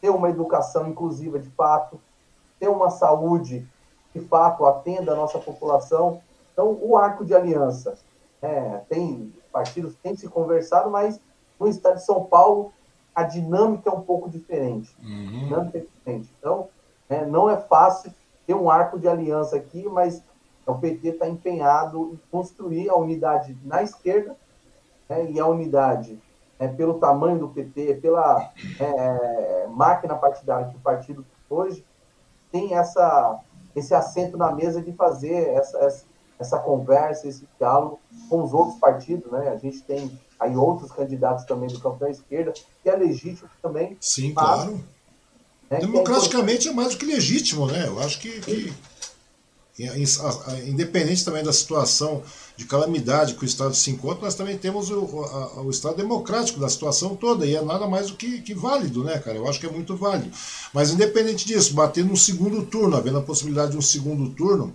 ter 0.01 0.11
uma 0.11 0.29
educação 0.29 0.89
inclusiva 0.89 1.39
de 1.39 1.49
fato, 1.51 2.01
ter 2.59 2.69
uma 2.69 2.91
saúde 2.91 3.67
de 4.15 4.21
fato 4.21 4.67
atenda 4.67 5.13
a 5.13 5.17
nossa 5.17 5.39
população. 5.39 6.21
Então, 6.53 6.79
o 6.83 6.97
arco 6.97 7.25
de 7.25 7.35
aliança, 7.35 7.97
é, 8.43 8.81
tem 8.89 9.33
partidos 9.53 9.95
têm 10.03 10.17
se 10.17 10.29
conversado, 10.29 10.91
mas 10.91 11.21
no 11.59 11.69
estado 11.69 11.97
de 11.97 12.05
São 12.05 12.25
Paulo 12.25 12.73
a 13.15 13.23
dinâmica 13.23 13.91
é 13.91 13.93
um 13.93 14.03
pouco 14.03 14.31
diferente. 14.31 14.95
Uhum. 15.03 15.41
Dinâmica 15.45 15.79
é 15.79 15.81
diferente. 15.81 16.31
Então, 16.39 16.69
né, 17.09 17.27
não 17.27 17.51
é 17.51 17.57
fácil 17.57 18.13
ter 18.47 18.55
um 18.55 18.71
arco 18.71 18.99
de 18.99 19.09
aliança 19.09 19.57
aqui, 19.57 19.87
mas 19.89 20.23
o 20.71 20.79
PT 20.79 21.09
está 21.09 21.29
empenhado 21.29 22.13
em 22.13 22.21
construir 22.31 22.89
a 22.89 22.97
unidade 22.97 23.57
na 23.65 23.83
esquerda 23.83 24.37
né, 25.09 25.31
e 25.31 25.41
a 25.41 25.47
unidade 25.47 26.19
né, 26.59 26.69
pelo 26.69 26.95
tamanho 26.95 27.39
do 27.39 27.49
PT, 27.49 27.95
pela 27.97 28.53
é, 28.79 29.67
máquina 29.69 30.15
partidária 30.15 30.69
que 30.69 30.77
o 30.77 30.81
partido 30.81 31.25
hoje 31.49 31.85
tem 32.53 32.75
essa, 32.75 33.41
esse 33.75 33.95
assento 33.95 34.37
na 34.37 34.53
mesa 34.53 34.81
de 34.81 34.93
fazer 34.93 35.49
essa, 35.51 35.79
essa, 35.79 36.05
essa 36.39 36.59
conversa, 36.59 37.29
esse 37.29 37.47
diálogo 37.59 38.01
com 38.29 38.43
os 38.43 38.53
outros 38.53 38.79
partidos, 38.79 39.31
né? 39.31 39.49
A 39.49 39.57
gente 39.57 39.83
tem 39.83 40.19
aí 40.39 40.57
outros 40.57 40.91
candidatos 40.91 41.45
também 41.45 41.69
do 41.69 41.81
campo 41.81 41.99
da 41.99 42.11
esquerda, 42.11 42.53
que 42.83 42.89
é 42.89 42.97
legítimo 42.97 43.49
também. 43.63 43.97
Sim, 44.01 44.33
mas, 44.35 44.45
claro. 44.45 44.85
Né, 45.71 45.79
Democraticamente 45.79 46.69
é, 46.69 46.73
é, 46.73 46.75
mais 46.75 46.91
do 46.91 46.99
que 46.99 47.07
legítimo, 47.07 47.67
né? 47.67 47.87
Eu 47.87 48.01
acho 48.01 48.19
que, 48.19 48.41
que 48.41 48.73
independente 50.67 51.25
também 51.25 51.43
da 51.43 51.53
situação 51.53 52.23
de 52.57 52.65
calamidade 52.67 53.35
que 53.35 53.43
o 53.43 53.47
Estado 53.47 53.75
se 53.75 53.91
encontra, 53.91 54.25
nós 54.25 54.35
também 54.35 54.59
temos 54.59 54.91
o, 54.91 55.25
a, 55.25 55.63
o 55.63 55.71
Estado 55.71 55.97
democrático 55.97 56.61
da 56.61 56.69
situação 56.69 57.17
toda, 57.17 57.47
e 57.47 57.55
é 57.55 57.63
nada 57.63 57.87
mais 57.87 58.09
do 58.09 58.17
que, 58.17 58.43
que, 58.43 58.53
válido, 58.53 59.03
né, 59.03 59.19
cara? 59.19 59.39
Eu 59.39 59.49
acho 59.49 59.59
que 59.59 59.67
é 59.67 59.71
muito 59.71 59.97
válido. 59.97 60.31
Mas 60.75 60.91
independente 60.91 61.47
disso, 61.47 61.75
bater 61.75 62.05
no 62.05 62.17
segundo 62.17 62.65
turno, 62.67 62.97
havendo 62.97 63.19
a 63.19 63.23
possibilidade 63.23 63.73
de 63.73 63.79
um 63.79 63.83
segundo 63.83 64.31
turno, 64.31 64.75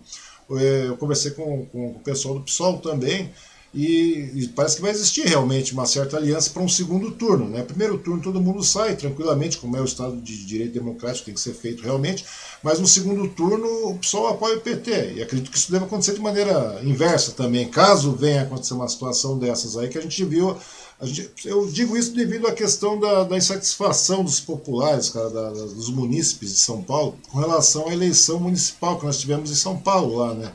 é, 0.52 0.88
eu 0.88 0.98
conversei 0.98 1.32
com, 1.32 1.66
com 1.68 1.92
o 1.92 2.00
pessoal 2.00 2.36
do 2.36 2.42
PSOL 2.42 2.80
também, 2.80 3.32
e, 3.76 4.32
e, 4.34 4.48
parece 4.48 4.78
que 4.78 4.82
vai 4.82 4.92
existir 4.92 5.28
realmente 5.28 5.74
uma 5.74 5.86
certa 5.86 6.16
aliança 6.16 6.50
para 6.50 6.64
um 6.64 6.70
segundo 6.70 7.12
turno. 7.12 7.50
Né? 7.50 7.62
Primeiro 7.62 7.98
turno 7.98 8.22
todo 8.22 8.40
mundo 8.40 8.64
sai 8.64 8.96
tranquilamente, 8.96 9.58
como 9.58 9.76
é 9.76 9.82
o 9.82 9.86
Estado 9.86 10.16
de 10.16 10.46
Direito 10.46 10.74
Democrático, 10.76 11.26
tem 11.26 11.34
que 11.34 11.42
ser 11.42 11.54
feito 11.54 11.84
realmente, 11.84 12.26
mas 12.64 12.80
no 12.80 12.88
segundo 12.88 13.28
turno 13.28 13.68
o 13.90 13.98
PSOL 13.98 14.28
apoia 14.28 14.56
o 14.56 14.62
PT, 14.62 15.16
e 15.18 15.22
acredito 15.22 15.52
que 15.52 15.58
isso 15.58 15.70
deve 15.70 15.84
acontecer 15.84 16.14
de 16.14 16.22
maneira 16.22 16.80
inversa 16.84 17.34
também, 17.34 17.68
caso 17.68 18.14
venha 18.14 18.44
acontecer 18.44 18.74
uma 18.74 18.88
situação 18.88 19.38
dessas 19.38 19.76
aí 19.76 19.90
que 19.90 19.98
a 19.98 20.02
gente 20.02 20.24
viu. 20.24 20.56
A 20.98 21.06
gente, 21.06 21.30
eu 21.44 21.68
digo 21.68 21.98
isso 21.98 22.14
devido 22.14 22.48
à 22.48 22.54
questão 22.54 22.98
da, 22.98 23.26
da 23.26 23.36
insatisfação 23.36 24.24
dos 24.24 24.40
populares, 24.40 25.10
cara, 25.10 25.30
da, 25.30 25.50
dos 25.50 25.90
munícipes 25.90 26.54
de 26.54 26.60
São 26.60 26.82
Paulo, 26.82 27.18
com 27.30 27.40
relação 27.40 27.90
à 27.90 27.94
eleição 27.94 28.40
municipal 28.40 28.98
que 28.98 29.06
nós 29.06 29.20
tivemos 29.20 29.52
em 29.52 29.56
São 29.56 29.76
Paulo 29.76 30.16
lá, 30.16 30.34
né? 30.34 30.54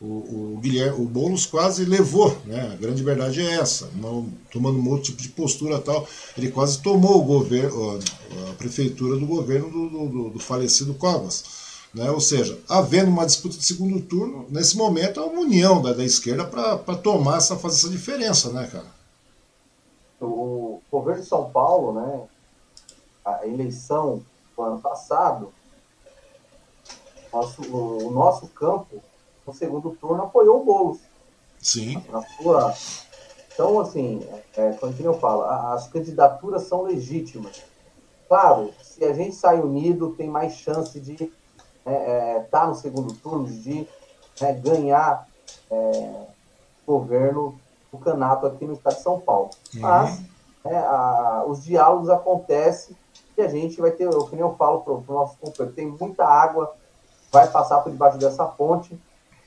O, 0.00 0.54
o 0.54 0.58
Guilherme, 0.60 1.00
o 1.00 1.04
Boulos 1.04 1.44
quase 1.44 1.84
levou, 1.84 2.36
né? 2.44 2.70
A 2.72 2.76
grande 2.76 3.02
verdade 3.02 3.40
é 3.40 3.54
essa, 3.54 3.90
não 3.96 4.28
tomando 4.52 4.78
um 4.78 4.88
outro 4.88 5.06
tipo 5.06 5.20
de 5.20 5.28
postura 5.30 5.80
tal, 5.80 6.06
ele 6.36 6.52
quase 6.52 6.80
tomou 6.80 7.18
o 7.18 7.24
governo, 7.24 7.98
a 8.48 8.54
prefeitura 8.54 9.18
do 9.18 9.26
governo 9.26 9.68
do, 9.70 10.08
do, 10.08 10.30
do 10.30 10.38
falecido 10.38 10.94
Covas. 10.94 11.66
Né? 11.92 12.08
Ou 12.10 12.20
seja, 12.20 12.60
havendo 12.68 13.10
uma 13.10 13.26
disputa 13.26 13.56
de 13.56 13.64
segundo 13.64 14.00
turno, 14.00 14.46
nesse 14.50 14.76
momento 14.76 15.20
há 15.20 15.26
uma 15.26 15.40
união 15.40 15.82
da, 15.82 15.92
da 15.92 16.04
esquerda 16.04 16.44
para 16.44 16.96
tomar 16.96 17.38
essa, 17.38 17.56
fazer 17.56 17.78
essa 17.78 17.88
diferença, 17.88 18.52
né, 18.52 18.68
cara? 18.70 18.98
O 20.20 20.80
governo 20.90 21.22
de 21.22 21.28
São 21.28 21.50
Paulo, 21.50 21.92
né, 21.92 22.22
a 23.24 23.46
eleição 23.46 24.22
do 24.56 24.62
ano 24.62 24.80
passado, 24.80 25.52
nosso, 27.32 27.62
o, 27.62 28.08
o 28.08 28.10
nosso 28.10 28.46
campo 28.48 29.02
no 29.48 29.54
segundo 29.54 29.90
turno 29.92 30.24
apoiou 30.24 30.60
o 30.60 30.64
Boulos. 30.64 30.98
Sim. 31.58 32.02
Na 32.10 32.22
sua... 32.22 32.74
Então, 33.52 33.80
assim, 33.80 34.24
é, 34.56 34.72
quando 34.72 35.00
eu 35.00 35.18
falo, 35.18 35.42
as 35.42 35.88
candidaturas 35.88 36.62
são 36.62 36.82
legítimas. 36.82 37.64
Claro, 38.28 38.72
se 38.82 39.02
a 39.04 39.12
gente 39.12 39.34
sai 39.34 39.58
unido, 39.58 40.14
tem 40.16 40.28
mais 40.28 40.52
chance 40.52 41.00
de 41.00 41.14
estar 41.14 41.32
é, 41.86 42.36
é, 42.36 42.40
tá 42.50 42.66
no 42.66 42.74
segundo 42.74 43.12
turno, 43.14 43.48
de 43.48 43.88
né, 44.40 44.52
ganhar 44.52 45.26
é, 45.70 46.26
governo 46.86 47.58
do 47.90 47.98
Canato 47.98 48.46
aqui 48.46 48.66
no 48.66 48.74
estado 48.74 48.96
de 48.96 49.02
São 49.02 49.18
Paulo. 49.18 49.50
Uhum. 49.74 49.80
Mas 49.80 50.20
é, 50.66 50.76
a, 50.76 51.44
os 51.48 51.64
diálogos 51.64 52.10
acontecem 52.10 52.94
e 53.36 53.40
a 53.40 53.48
gente 53.48 53.80
vai 53.80 53.90
ter, 53.90 54.08
como 54.08 54.36
eu 54.36 54.54
falo 54.56 54.82
para 54.82 54.92
o 54.92 55.04
nosso 55.08 55.36
companheiro, 55.38 55.74
tem 55.74 55.86
muita 55.86 56.24
água, 56.24 56.74
vai 57.32 57.48
passar 57.48 57.80
por 57.80 57.90
debaixo 57.90 58.18
dessa 58.18 58.44
ponte 58.44 58.96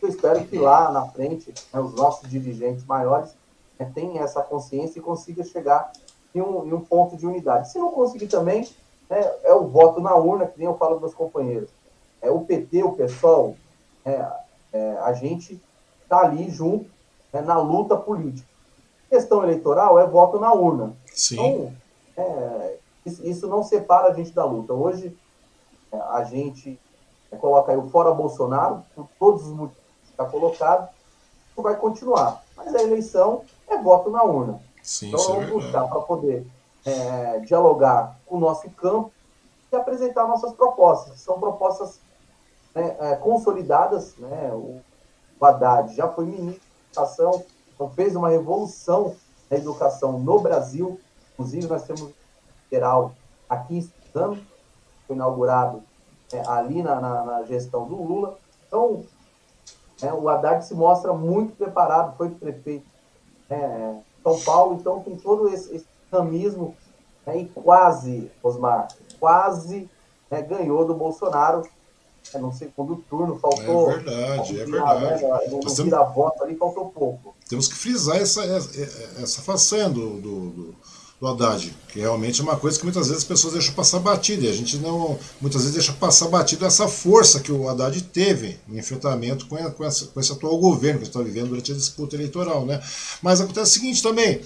eu 0.02 0.10
espero 0.10 0.44
que 0.45 0.57
lá 0.57 0.91
na 0.91 1.06
frente, 1.07 1.53
né, 1.72 1.80
os 1.80 1.94
nossos 1.94 2.28
dirigentes 2.30 2.84
maiores 2.86 3.36
né, 3.80 3.90
tenham 3.94 4.23
essa 4.23 4.41
consciência 4.41 4.99
e 4.99 5.02
consigam 5.02 5.45
chegar 5.45 5.91
em 6.34 6.41
um, 6.41 6.65
em 6.65 6.73
um, 6.73 6.82
ponto 6.82 7.15
de 7.15 7.26
unidade. 7.26 7.72
Se 7.72 7.78
não 7.78 7.91
conseguir 7.91 8.28
também, 8.28 8.68
né, 9.10 9.32
é 9.44 9.53
o 9.53 9.68
voto 9.68 10.02
na 10.02 10.15
urna, 10.15 10.48
que 10.48 10.57
nem 10.57 10.68
eu 10.68 10.78
falo 10.78 10.94
dos 10.94 11.02
meus 11.02 11.14
companheiros. 11.14 11.69
É 12.22 12.32
o 12.32 12.41
PT, 12.41 12.84
o 12.84 12.94
PSOL, 12.94 13.56
é, 14.06 14.26
é, 14.73 14.98
a 15.02 15.14
gente 15.14 15.61
está 16.03 16.22
ali 16.22 16.49
junto 16.49 16.90
né, 17.32 17.41
na 17.41 17.60
luta 17.60 17.95
política. 17.95 18.48
Questão 19.10 19.44
eleitoral 19.44 19.99
é 19.99 20.07
voto 20.07 20.40
na 20.40 20.53
urna. 20.53 20.94
Sim. 21.07 21.36
Então, 21.36 21.73
é, 22.18 22.78
isso 23.06 23.48
não 23.48 23.64
separa 23.64 24.10
a 24.10 24.14
gente 24.14 24.32
da 24.32 24.45
luta. 24.45 24.73
Hoje, 24.73 25.15
é, 25.91 25.98
a 25.98 26.23
gente 26.23 26.80
coloca 27.40 27.72
aí 27.72 27.78
o 27.78 27.90
fora 27.90 28.11
Bolsonaro, 28.11 28.84
por 28.95 29.07
todos 29.19 29.48
os 29.48 29.53
motivos 29.53 29.81
está 30.23 30.31
colocado, 30.31 30.89
vai 31.61 31.76
continuar. 31.76 32.43
Mas 32.56 32.73
a 32.73 32.81
eleição 32.81 33.43
é 33.68 33.77
voto 33.77 34.10
na 34.10 34.23
urna. 34.23 34.60
Sim, 34.81 35.10
então 35.10 35.23
vamos 35.26 35.48
é 35.48 35.52
buscar 35.52 35.88
para 35.88 36.02
poder 36.02 36.45
é, 36.85 37.39
dialogar 37.39 38.19
com 38.26 38.38
o 38.38 38.39
nosso 38.39 38.69
campo 38.72 39.11
e 39.72 39.76
apresentar 39.76 40.27
nossas 40.27 40.53
propostas. 40.53 41.19
São 41.22 41.39
propostas 41.39 41.99
né, 42.73 42.95
é, 42.99 43.15
consolidadas. 43.15 44.15
Né? 44.18 44.49
O, 44.53 44.81
o 45.39 45.45
Haddad 45.45 45.95
já 45.95 46.07
foi 46.07 46.26
ministro 46.26 46.61
da 46.61 47.02
Educação, 47.02 47.43
então 47.73 47.89
fez 47.91 48.15
uma 48.15 48.30
revolução 48.30 49.15
na 49.49 49.57
educação 49.57 50.19
no 50.19 50.39
Brasil. 50.39 50.99
Inclusive, 51.34 51.68
nós 51.68 51.84
temos 51.84 52.02
um 52.02 52.11
federal 52.69 53.14
aqui 53.49 53.77
estudando, 53.77 54.41
foi 55.07 55.15
inaugurado 55.15 55.81
é, 56.34 56.41
ali 56.48 56.81
na, 56.81 56.99
na, 56.99 57.23
na 57.23 57.43
gestão 57.43 57.88
do 57.88 57.95
Lula. 57.95 58.38
Então, 58.68 59.03
é, 60.02 60.14
o 60.14 60.28
Haddad 60.28 60.65
se 60.65 60.73
mostra 60.73 61.14
muito 61.14 61.56
preparado, 61.56 62.18
foi 62.18 62.30
prefeito 62.30 62.86
é, 63.49 63.95
São 64.23 64.40
Paulo, 64.41 64.78
então 64.80 65.02
tem 65.02 65.15
todo 65.15 65.49
esse, 65.49 65.76
esse 65.76 65.86
dinamismo 66.11 66.76
né, 67.26 67.40
e 67.40 67.45
quase, 67.45 68.32
Osmar, 68.41 68.88
quase 69.19 69.90
né, 70.30 70.41
ganhou 70.41 70.86
do 70.86 70.94
Bolsonaro 70.94 71.64
é, 72.34 72.38
no 72.38 72.52
segundo 72.52 72.95
turno, 73.10 73.38
faltou. 73.40 73.91
É 73.91 73.95
verdade, 73.95 74.60
é 74.60 74.65
verdade. 74.65 75.23
Né, 75.23 75.40
no, 75.49 75.60
no 75.60 75.69
temos, 75.69 76.44
ali 76.44 76.56
faltou 76.56 76.90
pouco. 76.90 77.36
Temos 77.49 77.68
que 77.68 77.76
frisar 77.76 78.18
essa, 78.18 78.44
essa, 78.44 79.22
essa 79.22 79.41
façanha 79.41 79.90
do, 79.90 80.22
do, 80.22 80.49
do 80.49 80.76
do 81.22 81.27
Haddad, 81.27 81.72
que 81.88 81.99
realmente 81.99 82.41
é 82.41 82.43
uma 82.43 82.57
coisa 82.57 82.80
que 82.80 82.84
muitas 82.84 83.07
vezes 83.07 83.22
as 83.22 83.27
pessoas 83.27 83.53
deixam 83.53 83.76
passar 83.76 83.99
batida, 83.99 84.48
e 84.48 84.49
a 84.49 84.53
gente 84.53 84.77
não, 84.77 85.19
muitas 85.39 85.61
vezes 85.61 85.76
deixa 85.76 85.93
passar 85.93 86.27
batida 86.30 86.65
essa 86.65 86.88
força 86.88 87.39
que 87.39 87.52
o 87.52 87.69
Haddad 87.69 88.02
teve 88.06 88.57
no 88.68 88.80
enfrentamento 88.80 89.45
com, 89.45 89.56
com, 89.72 89.85
essa, 89.85 90.07
com 90.07 90.19
esse 90.19 90.31
atual 90.31 90.57
governo 90.57 91.02
que 91.02 91.06
está 91.06 91.22
vivendo 91.22 91.49
durante 91.49 91.72
a 91.72 91.76
disputa 91.76 92.15
eleitoral. 92.15 92.65
Né? 92.65 92.81
Mas 93.22 93.39
acontece 93.39 93.69
o 93.69 93.73
seguinte 93.73 94.02
também, 94.02 94.41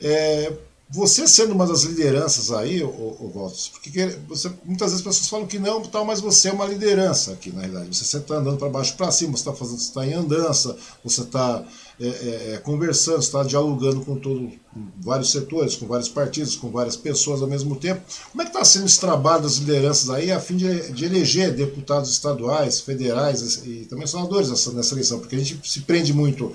é, 0.00 0.52
você 0.92 1.28
sendo 1.28 1.52
uma 1.52 1.66
das 1.66 1.84
lideranças 1.84 2.50
aí, 2.50 2.82
o, 2.82 3.30
Walter, 3.32 3.70
porque 3.70 4.18
você, 4.28 4.50
muitas 4.64 4.90
vezes 4.90 4.94
as 4.94 5.02
pessoas 5.02 5.28
falam 5.28 5.46
que 5.46 5.58
não, 5.58 5.80
tal, 5.82 6.04
mas 6.04 6.20
você 6.20 6.48
é 6.48 6.52
uma 6.52 6.66
liderança 6.66 7.32
aqui 7.32 7.52
na 7.52 7.60
realidade. 7.60 7.96
Você 7.96 8.16
está 8.16 8.34
andando 8.34 8.58
para 8.58 8.68
baixo 8.68 8.96
para 8.96 9.10
cima, 9.12 9.36
você 9.36 9.48
está 9.48 9.64
está 9.64 10.04
em 10.06 10.14
andança, 10.14 10.76
você 11.04 11.20
está 11.20 11.64
é, 12.00 12.06
é, 12.06 12.54
é, 12.54 12.58
conversando, 12.58 13.20
está 13.20 13.44
dialogando 13.44 14.00
com 14.00 14.16
todo, 14.16 14.50
vários 14.98 15.30
setores, 15.30 15.76
com 15.76 15.86
vários 15.86 16.08
partidos, 16.08 16.56
com 16.56 16.70
várias 16.70 16.96
pessoas 16.96 17.40
ao 17.40 17.48
mesmo 17.48 17.76
tempo. 17.76 18.02
Como 18.32 18.42
é 18.42 18.44
que 18.44 18.50
está 18.50 18.64
sendo 18.64 18.86
esse 18.86 18.98
trabalho 18.98 19.44
das 19.44 19.58
lideranças 19.58 20.10
aí 20.10 20.32
a 20.32 20.40
fim 20.40 20.56
de, 20.56 20.90
de 20.90 21.04
eleger 21.04 21.54
deputados 21.54 22.10
estaduais, 22.10 22.80
federais 22.80 23.62
e, 23.64 23.70
e 23.82 23.84
também 23.84 24.08
senadores 24.08 24.50
nessa, 24.50 24.72
nessa 24.72 24.94
eleição? 24.94 25.20
Porque 25.20 25.36
a 25.36 25.38
gente 25.38 25.60
se 25.70 25.82
prende 25.82 26.12
muito 26.12 26.52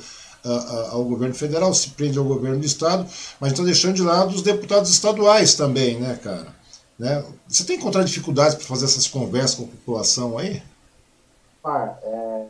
ao 0.92 1.04
governo 1.04 1.34
federal, 1.34 1.74
se 1.74 1.90
prende 1.90 2.18
ao 2.18 2.26
governo 2.26 2.60
do 2.60 2.66
estado, 2.66 3.06
mas 3.40 3.52
está 3.52 3.64
deixando 3.64 3.96
de 3.96 4.04
lado 4.04 4.36
os 4.36 4.42
deputados 4.42 4.90
estaduais 4.90 5.56
também, 5.56 6.00
né, 6.00 6.20
cara? 6.22 6.54
Né? 6.98 7.24
Você 7.48 7.64
tem 7.64 7.78
encontrado 7.78 8.06
dificuldades 8.06 8.56
para 8.56 8.66
fazer 8.66 8.86
essas 8.86 9.08
conversas 9.08 9.56
com 9.56 9.64
a 9.64 9.68
população 9.68 10.38
aí? 10.38 10.62
Mar, 11.64 12.00
é... 12.04 12.46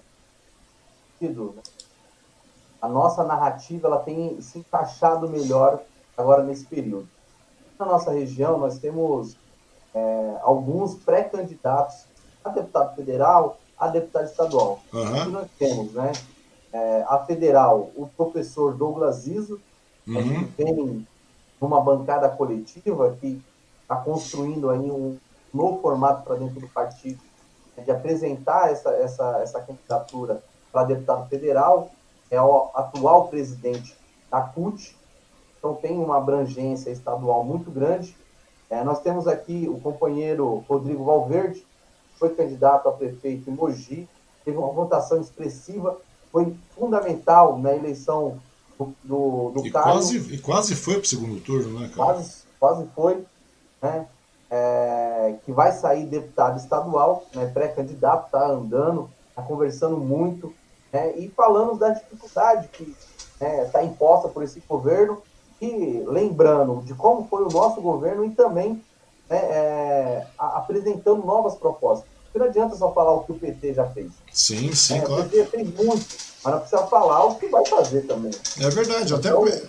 a 2.82 2.88
nossa 2.88 3.24
narrativa 3.24 3.88
ela 3.88 4.00
tem 4.00 4.40
se 4.42 4.60
encaixado 4.60 5.30
melhor 5.30 5.80
agora 6.18 6.44
nesse 6.44 6.66
período. 6.66 7.08
Na 7.80 7.86
nossa 7.86 8.12
região, 8.12 8.58
nós 8.58 8.78
temos 8.78 9.36
é, 9.94 10.38
alguns 10.42 10.96
pré-candidatos 10.96 12.06
a 12.44 12.50
deputado 12.50 12.96
federal, 12.96 13.58
a 13.78 13.88
deputado 13.88 14.26
estadual. 14.26 14.80
Uhum. 14.94 15.26
nós 15.32 15.48
temos, 15.58 15.92
né? 15.94 16.12
É, 16.76 17.06
a 17.08 17.20
federal, 17.20 17.90
o 17.96 18.06
professor 18.18 18.74
Douglas 18.74 19.26
Iso, 19.26 19.62
uhum. 20.06 20.46
que 20.46 20.64
vem 20.64 21.08
numa 21.62 21.80
bancada 21.80 22.28
coletiva 22.28 23.16
que 23.22 23.42
está 23.82 23.96
construindo 23.96 24.70
aí 24.70 24.92
um 24.92 25.18
novo 25.54 25.82
formato 25.82 26.24
para 26.24 26.36
dentro 26.36 26.60
do 26.60 26.68
partido, 26.68 27.22
né, 27.78 27.84
de 27.84 27.92
apresentar 27.92 28.72
essa, 28.72 28.90
essa, 28.90 29.40
essa 29.42 29.62
candidatura 29.62 30.44
para 30.70 30.84
deputado 30.84 31.30
federal, 31.30 31.92
é 32.30 32.42
o 32.42 32.70
atual 32.74 33.30
presidente 33.30 33.96
da 34.30 34.42
CUT, 34.42 34.98
então 35.58 35.76
tem 35.76 35.98
uma 35.98 36.18
abrangência 36.18 36.90
estadual 36.90 37.42
muito 37.46 37.72
grande. 37.72 38.18
É, 38.70 38.84
nós 38.84 39.00
temos 39.00 39.30
aqui 39.30 39.70
o 39.70 39.80
companheiro 39.80 40.66
Rodrigo 40.68 41.06
Valverde, 41.06 41.66
foi 42.20 42.36
candidato 42.36 42.90
a 42.90 42.92
prefeito 42.92 43.50
em 43.50 43.54
Mogi, 43.54 44.10
teve 44.44 44.58
uma 44.58 44.74
votação 44.74 45.22
expressiva 45.22 45.98
foi 46.36 46.54
fundamental 46.78 47.58
na 47.58 47.74
eleição 47.74 48.42
do, 48.78 48.94
do, 49.02 49.52
do 49.52 49.66
e 49.66 49.72
Quase, 49.72 50.18
e 50.34 50.38
quase 50.38 50.76
foi 50.76 50.96
para 50.96 51.04
o 51.04 51.06
segundo 51.06 51.40
turno, 51.40 51.80
né, 51.80 51.90
cara? 51.96 51.96
Quase, 51.96 52.44
quase 52.60 52.86
foi, 52.94 53.26
né? 53.82 54.06
É, 54.52 55.36
que 55.46 55.54
vai 55.54 55.72
sair 55.72 56.06
deputado 56.06 56.60
estadual, 56.60 57.26
né, 57.34 57.46
pré-candidato, 57.48 58.26
está 58.26 58.48
andando, 58.48 59.10
está 59.30 59.42
conversando 59.42 59.98
muito, 59.98 60.54
né, 60.92 61.18
e 61.18 61.30
falando 61.30 61.80
da 61.80 61.90
dificuldade 61.92 62.68
que 62.68 62.84
está 62.84 63.46
né, 63.46 63.66
tá 63.66 63.84
imposta 63.84 64.28
por 64.28 64.44
esse 64.44 64.62
governo, 64.68 65.22
e 65.62 66.04
lembrando 66.06 66.84
de 66.84 66.94
como 66.94 67.28
foi 67.28 67.44
o 67.44 67.50
nosso 67.50 67.82
governo 67.82 68.26
e 68.26 68.32
também 68.32 68.84
né, 69.30 69.38
é, 69.38 70.28
apresentando 70.38 71.26
novas 71.26 71.56
propostas. 71.56 72.15
Porque 72.36 72.40
não 72.40 72.48
adianta 72.48 72.76
só 72.76 72.94
falar 72.94 73.14
o 73.14 73.24
que 73.24 73.32
o 73.32 73.36
PT 73.36 73.76
já 73.76 73.86
fez. 73.86 74.12
Sim, 74.30 74.76
sim, 74.76 74.96
é, 74.96 75.00
claro. 75.00 75.22
O 75.22 75.30
PT 75.30 75.46
fez 75.46 75.74
muito, 75.74 76.06
mas 76.44 76.54
não 76.54 76.60
precisa 76.60 76.86
falar 76.88 77.24
o 77.24 77.36
que 77.36 77.48
vai 77.48 77.66
fazer 77.66 78.02
também. 78.02 78.32
É 78.60 78.70
verdade, 78.70 79.14
até, 79.14 79.30
então, 79.30 79.42
porque, 79.42 79.64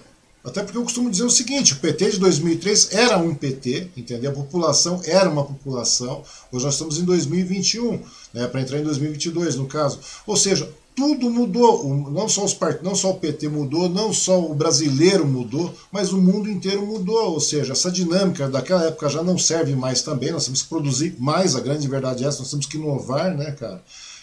até 0.44 0.62
porque 0.64 0.76
eu 0.76 0.82
costumo 0.82 1.08
dizer 1.08 1.22
o 1.22 1.30
seguinte, 1.30 1.74
o 1.74 1.76
PT 1.76 2.10
de 2.10 2.18
2003 2.18 2.92
era 2.92 3.18
um 3.18 3.32
PT, 3.32 3.90
entendeu? 3.96 4.32
A 4.32 4.34
população 4.34 5.00
era 5.04 5.30
uma 5.30 5.44
população, 5.44 6.24
hoje 6.50 6.64
nós 6.64 6.74
estamos 6.74 6.98
em 6.98 7.04
2021, 7.04 8.02
né, 8.34 8.48
para 8.48 8.60
entrar 8.60 8.80
em 8.80 8.82
2022 8.82 9.54
no 9.54 9.68
caso. 9.68 10.00
Ou 10.26 10.36
seja, 10.36 10.68
tudo 10.96 11.30
mudou. 11.30 11.86
Não 12.10 12.26
só, 12.26 12.42
os 12.42 12.54
part... 12.54 12.82
não 12.82 12.94
só 12.94 13.10
o 13.10 13.18
PT 13.20 13.48
mudou, 13.48 13.88
não 13.88 14.14
só 14.14 14.40
o 14.40 14.54
brasileiro 14.54 15.26
mudou, 15.26 15.72
mas 15.92 16.10
o 16.10 16.20
mundo 16.20 16.50
inteiro 16.50 16.84
mudou. 16.84 17.34
Ou 17.34 17.40
seja, 17.40 17.74
essa 17.74 17.90
dinâmica 17.92 18.48
daquela 18.48 18.84
época 18.84 19.10
já 19.10 19.22
não 19.22 19.38
serve 19.38 19.76
mais 19.76 20.00
também. 20.00 20.32
Nós 20.32 20.46
temos 20.46 20.62
que 20.62 20.68
produzir 20.68 21.14
mais, 21.18 21.54
a 21.54 21.60
grande 21.60 21.86
verdade 21.86 22.24
é 22.24 22.28
essa, 22.28 22.38
nós 22.38 22.50
temos 22.50 22.64
que 22.64 22.78
inovar, 22.78 23.36
né, 23.36 23.50
cara? 23.52 23.82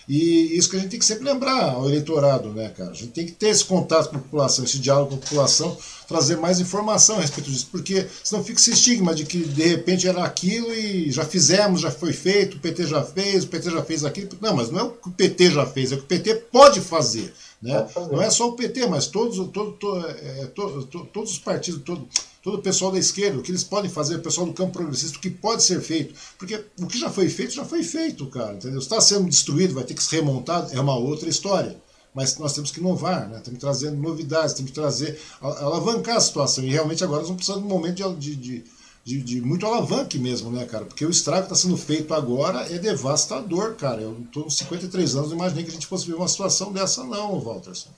E 0.10 0.58
isso 0.58 0.70
que 0.70 0.76
a 0.76 0.80
gente 0.80 0.90
tem 0.90 1.00
que 1.00 1.06
sempre 1.06 1.24
lembrar 1.24 1.76
ao 1.76 1.86
eleitorado, 1.86 2.50
né, 2.50 2.70
cara? 2.70 2.92
A 2.92 2.94
gente 2.94 3.12
tem 3.12 3.26
que 3.26 3.32
ter 3.32 3.50
esse 3.50 3.64
contato 3.64 4.10
com 4.10 4.18
a 4.18 4.20
população, 4.20 4.66
esse 4.66 4.80
diálogo 4.80 5.12
com 5.12 5.16
a 5.16 5.20
população, 5.20 5.78
trazer 6.14 6.38
mais 6.38 6.60
informação 6.60 7.18
a 7.18 7.22
respeito 7.22 7.50
disso, 7.50 7.68
porque 7.72 8.06
senão 8.24 8.44
fica 8.44 8.60
esse 8.60 8.70
estigma 8.70 9.16
de 9.16 9.26
que 9.26 9.40
de 9.40 9.64
repente 9.64 10.08
era 10.08 10.24
aquilo 10.24 10.72
e 10.72 11.12
já 11.12 11.26
fizemos, 11.26 11.82
já 11.82 11.90
foi 11.90 12.14
feito, 12.14 12.58
o 12.58 12.60
PT 12.60 12.86
já 12.86 13.02
fez, 13.02 13.44
o 13.44 13.48
PT 13.48 13.72
já 13.72 13.84
fez 13.84 14.06
aquilo. 14.06 14.30
Não, 14.40 14.56
mas 14.56 14.70
não 14.70 14.80
é 14.80 14.84
o 14.84 14.92
que 14.92 15.10
o 15.10 15.12
PT 15.12 15.50
já 15.50 15.66
fez, 15.66 15.92
é 15.92 15.96
o 15.96 15.98
que 15.98 16.04
o 16.04 16.08
PT 16.08 16.36
pode 16.52 16.82
fazer. 16.82 17.34
Né? 17.60 17.88
Não 18.12 18.22
é 18.22 18.30
só 18.30 18.48
o 18.48 18.54
PT, 18.54 18.86
mas 18.86 19.08
todos, 19.08 19.38
todo, 19.52 19.72
todo, 19.72 20.06
é, 20.08 20.46
todo, 20.54 20.86
todos 20.86 21.32
os 21.32 21.40
partidos, 21.40 21.82
todo, 21.82 22.08
todo 22.44 22.58
o 22.58 22.62
pessoal 22.62 22.92
da 22.92 23.00
esquerda, 23.00 23.40
o 23.40 23.42
que 23.42 23.50
eles 23.50 23.64
podem 23.64 23.90
fazer, 23.90 24.18
o 24.18 24.22
pessoal 24.22 24.46
do 24.46 24.54
campo 24.54 24.74
progressista, 24.74 25.18
o 25.18 25.22
que 25.22 25.32
pode 25.32 25.64
ser 25.64 25.82
feito. 25.82 26.14
Porque 26.38 26.64
o 26.80 26.86
que 26.86 27.00
já 27.00 27.10
foi 27.10 27.28
feito, 27.28 27.54
já 27.54 27.66
foi 27.66 27.82
feito, 27.82 28.28
cara. 28.28 28.54
Entendeu? 28.54 28.78
Está 28.78 29.02
sendo 29.02 29.28
destruído, 29.28 29.74
vai 29.74 29.84
ter 29.84 29.96
que 29.96 30.04
ser 30.04 30.18
remontado, 30.18 30.72
é 30.74 30.80
uma 30.80 30.96
outra 30.96 31.28
história. 31.28 31.82
Mas 32.14 32.38
nós 32.38 32.54
temos 32.54 32.72
que 32.72 32.80
inovar, 32.80 33.28
né? 33.28 33.42
temos 33.44 33.54
que 33.54 33.66
trazer 33.66 33.92
novidades, 33.92 34.54
temos 34.54 34.72
que 34.72 34.76
trazer, 34.76 35.20
alavancar 35.42 36.18
a 36.18 36.22
situação. 36.22 36.64
E 36.64 36.70
realmente 36.70 37.04
agora 37.04 37.20
nós 37.20 37.28
vamos 37.28 37.44
precisar 37.44 37.60
de 37.60 37.66
um 37.66 37.70
momento 37.70 38.14
de, 38.16 38.36
de 38.36 38.64
de, 39.04 39.22
de, 39.22 39.42
muito 39.42 39.66
alavanque 39.66 40.18
mesmo, 40.18 40.50
né, 40.50 40.66
cara? 40.66 40.86
Porque 40.86 41.06
o 41.06 41.10
estrago 41.10 41.46
que 41.46 41.54
está 41.54 41.68
sendo 41.68 41.78
feito 41.78 42.14
agora 42.14 42.74
é 42.74 42.78
devastador, 42.78 43.76
cara. 43.76 44.02
Eu 44.02 44.18
estou 44.22 44.44
com 44.44 44.50
53 44.50 45.16
anos, 45.16 45.30
não 45.30 45.38
imaginei 45.38 45.64
que 45.64 45.70
a 45.70 45.74
gente 45.74 45.88
fosse 45.88 46.08
ver 46.08 46.16
uma 46.16 46.28
situação 46.28 46.72
dessa, 46.72 47.04
não, 47.04 47.38
Walterson. 47.40 47.90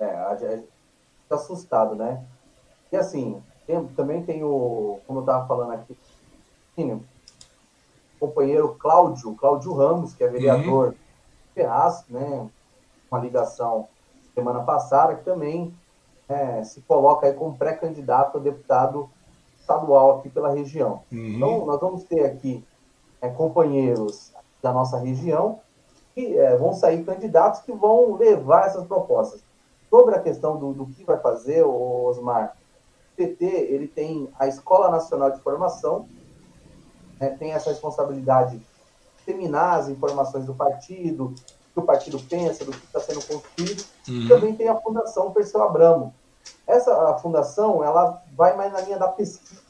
É, 0.00 0.04
a 0.04 0.36
gente 0.36 0.64
está 1.22 1.36
assustado, 1.36 1.94
né? 1.94 2.24
E 2.90 2.96
assim, 2.96 3.40
tem, 3.66 3.86
também 3.88 4.22
tem 4.22 4.42
o, 4.42 4.98
como 5.06 5.20
eu 5.20 5.22
estava 5.22 5.46
falando 5.46 5.72
aqui, 5.72 5.96
o 6.76 7.00
companheiro 8.18 8.76
Cláudio, 8.78 9.34
Cláudio 9.34 9.72
Ramos, 9.74 10.12
que 10.12 10.24
é 10.24 10.28
vereador 10.28 10.86
uhum. 10.86 10.90
de 10.90 10.98
Ferraz, 11.54 12.04
né? 12.08 12.48
Uma 13.10 13.20
ligação 13.20 13.88
semana 14.34 14.60
passada, 14.60 15.14
que 15.14 15.24
também 15.24 15.74
é, 16.28 16.62
se 16.62 16.80
coloca 16.82 17.26
aí 17.26 17.32
como 17.32 17.56
pré-candidato 17.56 18.38
a 18.38 18.40
deputado 18.40 19.08
estadual 19.58 20.18
aqui 20.18 20.28
pela 20.28 20.52
região. 20.52 21.02
Uhum. 21.10 21.28
Então, 21.28 21.66
nós 21.66 21.80
vamos 21.80 22.04
ter 22.04 22.24
aqui 22.24 22.64
é, 23.20 23.28
companheiros 23.28 24.32
da 24.62 24.72
nossa 24.72 24.98
região 24.98 25.60
que 26.14 26.38
é, 26.38 26.56
vão 26.56 26.72
sair 26.72 27.04
candidatos 27.04 27.60
que 27.60 27.72
vão 27.72 28.16
levar 28.16 28.66
essas 28.66 28.86
propostas. 28.86 29.42
Sobre 29.90 30.14
a 30.14 30.20
questão 30.20 30.56
do, 30.56 30.72
do 30.72 30.86
que 30.86 31.04
vai 31.04 31.18
fazer, 31.18 31.62
Osmar, 31.62 32.56
o 33.12 33.16
PT 33.16 33.44
ele 33.44 33.86
tem 33.86 34.28
a 34.38 34.46
Escola 34.46 34.90
Nacional 34.90 35.30
de 35.30 35.40
Formação, 35.40 36.08
né, 37.20 37.30
tem 37.30 37.52
essa 37.52 37.70
responsabilidade 37.70 38.58
de 38.58 38.66
disseminar 39.18 39.78
as 39.78 39.88
informações 39.88 40.46
do 40.46 40.54
partido, 40.54 41.28
do 41.28 41.55
que 41.76 41.80
o 41.80 41.84
partido 41.84 42.18
pensa, 42.18 42.64
do 42.64 42.72
que 42.72 42.86
está 42.86 43.00
sendo 43.00 43.22
construído, 43.22 43.84
uhum. 44.08 44.14
e 44.14 44.28
também 44.28 44.56
tem 44.56 44.66
a 44.66 44.76
Fundação 44.76 45.30
Perseu 45.30 45.62
Abramo, 45.62 46.14
essa 46.66 47.18
fundação, 47.18 47.84
ela 47.84 48.22
vai 48.34 48.56
mais 48.56 48.72
na 48.72 48.80
linha 48.80 48.98
da 48.98 49.08
pesquisa, 49.08 49.60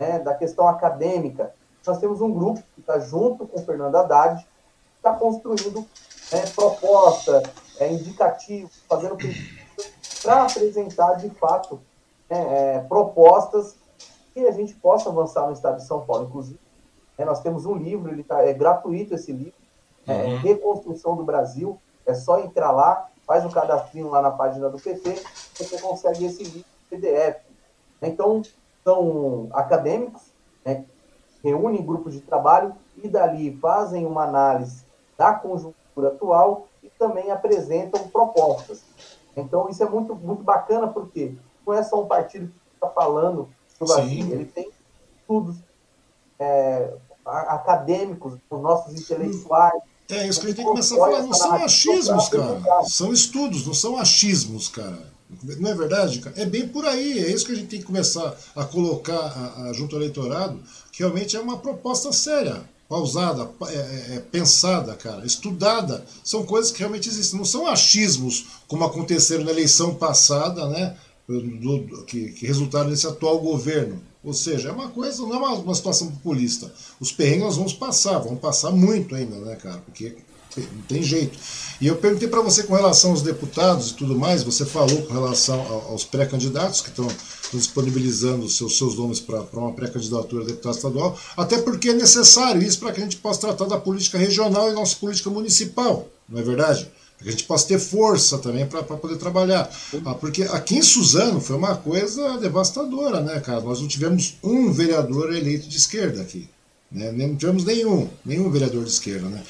né, 0.00 0.18
da 0.18 0.34
questão 0.34 0.66
acadêmica. 0.66 1.54
Nós 1.86 1.98
temos 1.98 2.20
um 2.20 2.32
grupo 2.32 2.60
que 2.74 2.80
está 2.80 2.98
junto 2.98 3.46
com 3.46 3.60
o 3.60 3.64
Fernando 3.64 3.94
Haddad, 3.94 4.44
está 4.96 5.12
construindo 5.14 5.86
é, 6.32 6.40
proposta, 6.50 7.40
é, 7.78 7.92
indicativo, 7.92 8.68
fazendo 8.88 9.16
para 10.20 10.42
apresentar 10.42 11.14
de 11.14 11.30
fato 11.30 11.80
é, 12.28 12.38
é, 12.38 12.80
propostas 12.80 13.76
que 14.34 14.44
a 14.44 14.50
gente 14.50 14.74
possa 14.74 15.08
avançar 15.08 15.46
no 15.46 15.52
estado 15.52 15.76
de 15.76 15.86
São 15.86 16.04
Paulo. 16.04 16.26
Inclusive, 16.26 16.58
é, 17.16 17.24
nós 17.24 17.40
temos 17.40 17.64
um 17.64 17.74
livro, 17.74 18.10
ele 18.10 18.24
tá, 18.24 18.42
é 18.42 18.52
gratuito 18.52 19.14
esse 19.14 19.32
livro, 19.32 19.57
é, 20.08 20.24
uhum. 20.24 20.38
Reconstrução 20.38 21.14
do 21.16 21.22
Brasil, 21.22 21.78
é 22.06 22.14
só 22.14 22.40
entrar 22.40 22.72
lá, 22.72 23.08
faz 23.26 23.44
o 23.44 23.50
cadastrinho 23.50 24.08
lá 24.08 24.22
na 24.22 24.30
página 24.30 24.70
do 24.70 24.78
PT, 24.78 25.22
você 25.54 25.78
consegue 25.78 26.24
esse 26.24 26.64
PDF. 26.88 27.42
Então, 28.00 28.42
são 28.82 29.48
acadêmicos, 29.52 30.22
né, 30.64 30.84
reúnem 31.44 31.84
grupos 31.84 32.14
de 32.14 32.20
trabalho 32.20 32.74
e 32.96 33.08
dali 33.08 33.54
fazem 33.60 34.06
uma 34.06 34.24
análise 34.24 34.82
da 35.16 35.34
conjuntura 35.34 36.08
atual 36.08 36.66
e 36.82 36.88
também 36.88 37.30
apresentam 37.30 38.08
propostas. 38.08 38.82
Então, 39.36 39.68
isso 39.68 39.82
é 39.82 39.88
muito, 39.88 40.14
muito 40.14 40.42
bacana, 40.42 40.88
porque 40.88 41.34
não 41.66 41.74
é 41.74 41.82
só 41.82 42.02
um 42.02 42.06
partido 42.06 42.46
que 42.48 42.74
está 42.74 42.88
falando 42.88 43.48
sobre 43.78 43.94
Brasil, 43.94 44.32
ele 44.32 44.44
tem 44.46 44.70
estudos 45.20 45.58
é, 46.38 46.94
acadêmicos, 47.24 48.38
os 48.48 48.60
nossos 48.60 48.98
intelectuais, 48.98 49.82
é 50.08 50.26
isso 50.26 50.40
que 50.40 50.46
a 50.46 50.48
gente 50.48 50.56
tem 50.56 50.64
que 50.64 50.70
começar 50.70 50.94
a 50.94 50.98
falar. 50.98 51.22
Não 51.22 51.34
são 51.34 51.54
achismos, 51.54 52.28
cara. 52.28 52.84
São 52.84 53.12
estudos, 53.12 53.66
não 53.66 53.74
são 53.74 53.98
achismos, 53.98 54.68
cara. 54.68 55.12
Não 55.58 55.70
é 55.70 55.74
verdade, 55.74 56.20
cara? 56.20 56.34
É 56.40 56.46
bem 56.46 56.66
por 56.66 56.86
aí. 56.86 57.18
É 57.18 57.30
isso 57.30 57.44
que 57.44 57.52
a 57.52 57.54
gente 57.54 57.68
tem 57.68 57.80
que 57.80 57.84
começar 57.84 58.34
a 58.56 58.64
colocar 58.64 59.18
a, 59.18 59.64
a 59.64 59.72
junto 59.74 59.94
ao 59.94 60.00
eleitorado, 60.00 60.58
que 60.90 61.00
realmente 61.00 61.36
é 61.36 61.40
uma 61.40 61.58
proposta 61.58 62.10
séria, 62.12 62.62
pausada, 62.88 63.50
é, 63.68 63.74
é, 63.74 64.14
é, 64.16 64.20
pensada, 64.20 64.94
cara, 64.94 65.26
estudada. 65.26 66.02
São 66.24 66.42
coisas 66.46 66.72
que 66.72 66.78
realmente 66.78 67.08
existem. 67.08 67.38
Não 67.38 67.44
são 67.44 67.66
achismos, 67.66 68.46
como 68.66 68.84
aconteceram 68.84 69.44
na 69.44 69.50
eleição 69.50 69.94
passada, 69.94 70.66
né? 70.68 70.96
Do, 71.28 71.78
do, 71.80 72.04
que, 72.04 72.32
que 72.32 72.46
resultaram 72.46 72.88
nesse 72.88 73.06
atual 73.06 73.38
governo. 73.38 74.00
Ou 74.22 74.34
seja, 74.34 74.68
é 74.68 74.72
uma 74.72 74.88
coisa, 74.88 75.22
não 75.22 75.34
é 75.34 75.38
uma, 75.38 75.52
uma 75.54 75.74
situação 75.74 76.10
populista. 76.10 76.72
Os 77.00 77.12
perrengues 77.12 77.44
nós 77.44 77.56
vamos 77.56 77.72
passar, 77.72 78.18
vamos 78.18 78.40
passar 78.40 78.70
muito 78.72 79.14
ainda, 79.14 79.36
né, 79.36 79.56
cara? 79.56 79.78
Porque 79.78 80.16
não 80.56 80.82
tem 80.82 81.02
jeito. 81.02 81.38
E 81.80 81.86
eu 81.86 81.96
perguntei 81.96 82.26
para 82.26 82.40
você 82.40 82.64
com 82.64 82.74
relação 82.74 83.12
aos 83.12 83.22
deputados 83.22 83.90
e 83.90 83.94
tudo 83.94 84.18
mais, 84.18 84.42
você 84.42 84.66
falou 84.66 85.02
com 85.02 85.12
relação 85.12 85.60
aos 85.88 86.04
pré-candidatos 86.04 86.80
que 86.80 86.88
estão 86.88 87.06
disponibilizando 87.52 88.48
seus, 88.48 88.76
seus 88.76 88.96
nomes 88.96 89.20
para 89.20 89.42
uma 89.54 89.72
pré-candidatura 89.72 90.42
a 90.42 90.46
deputado 90.46 90.74
estadual, 90.74 91.18
até 91.36 91.58
porque 91.58 91.90
é 91.90 91.94
necessário 91.94 92.62
isso 92.62 92.78
para 92.80 92.92
que 92.92 93.00
a 93.00 93.04
gente 93.04 93.16
possa 93.16 93.40
tratar 93.40 93.66
da 93.66 93.78
política 93.78 94.18
regional 94.18 94.70
e 94.70 94.74
nossa 94.74 94.96
política 94.96 95.30
municipal, 95.30 96.08
não 96.28 96.40
é 96.40 96.42
verdade? 96.42 96.90
Que 97.22 97.28
a 97.28 97.32
gente 97.32 97.44
possa 97.44 97.66
ter 97.66 97.78
força 97.78 98.38
também 98.38 98.66
para 98.66 98.82
poder 98.82 99.16
trabalhar. 99.16 99.68
Ah, 100.04 100.14
porque 100.14 100.44
aqui 100.44 100.76
em 100.76 100.82
Suzano 100.82 101.40
foi 101.40 101.56
uma 101.56 101.76
coisa 101.76 102.38
devastadora, 102.38 103.20
né, 103.20 103.40
cara? 103.40 103.60
Nós 103.60 103.80
não 103.80 103.88
tivemos 103.88 104.36
um 104.42 104.72
vereador 104.72 105.34
eleito 105.34 105.68
de 105.68 105.76
esquerda 105.76 106.22
aqui. 106.22 106.48
Né? 106.90 107.10
Não 107.12 107.36
tivemos 107.36 107.64
nenhum, 107.64 108.08
nenhum 108.24 108.50
vereador 108.50 108.84
de 108.84 108.90
esquerda, 108.90 109.28
né? 109.28 109.42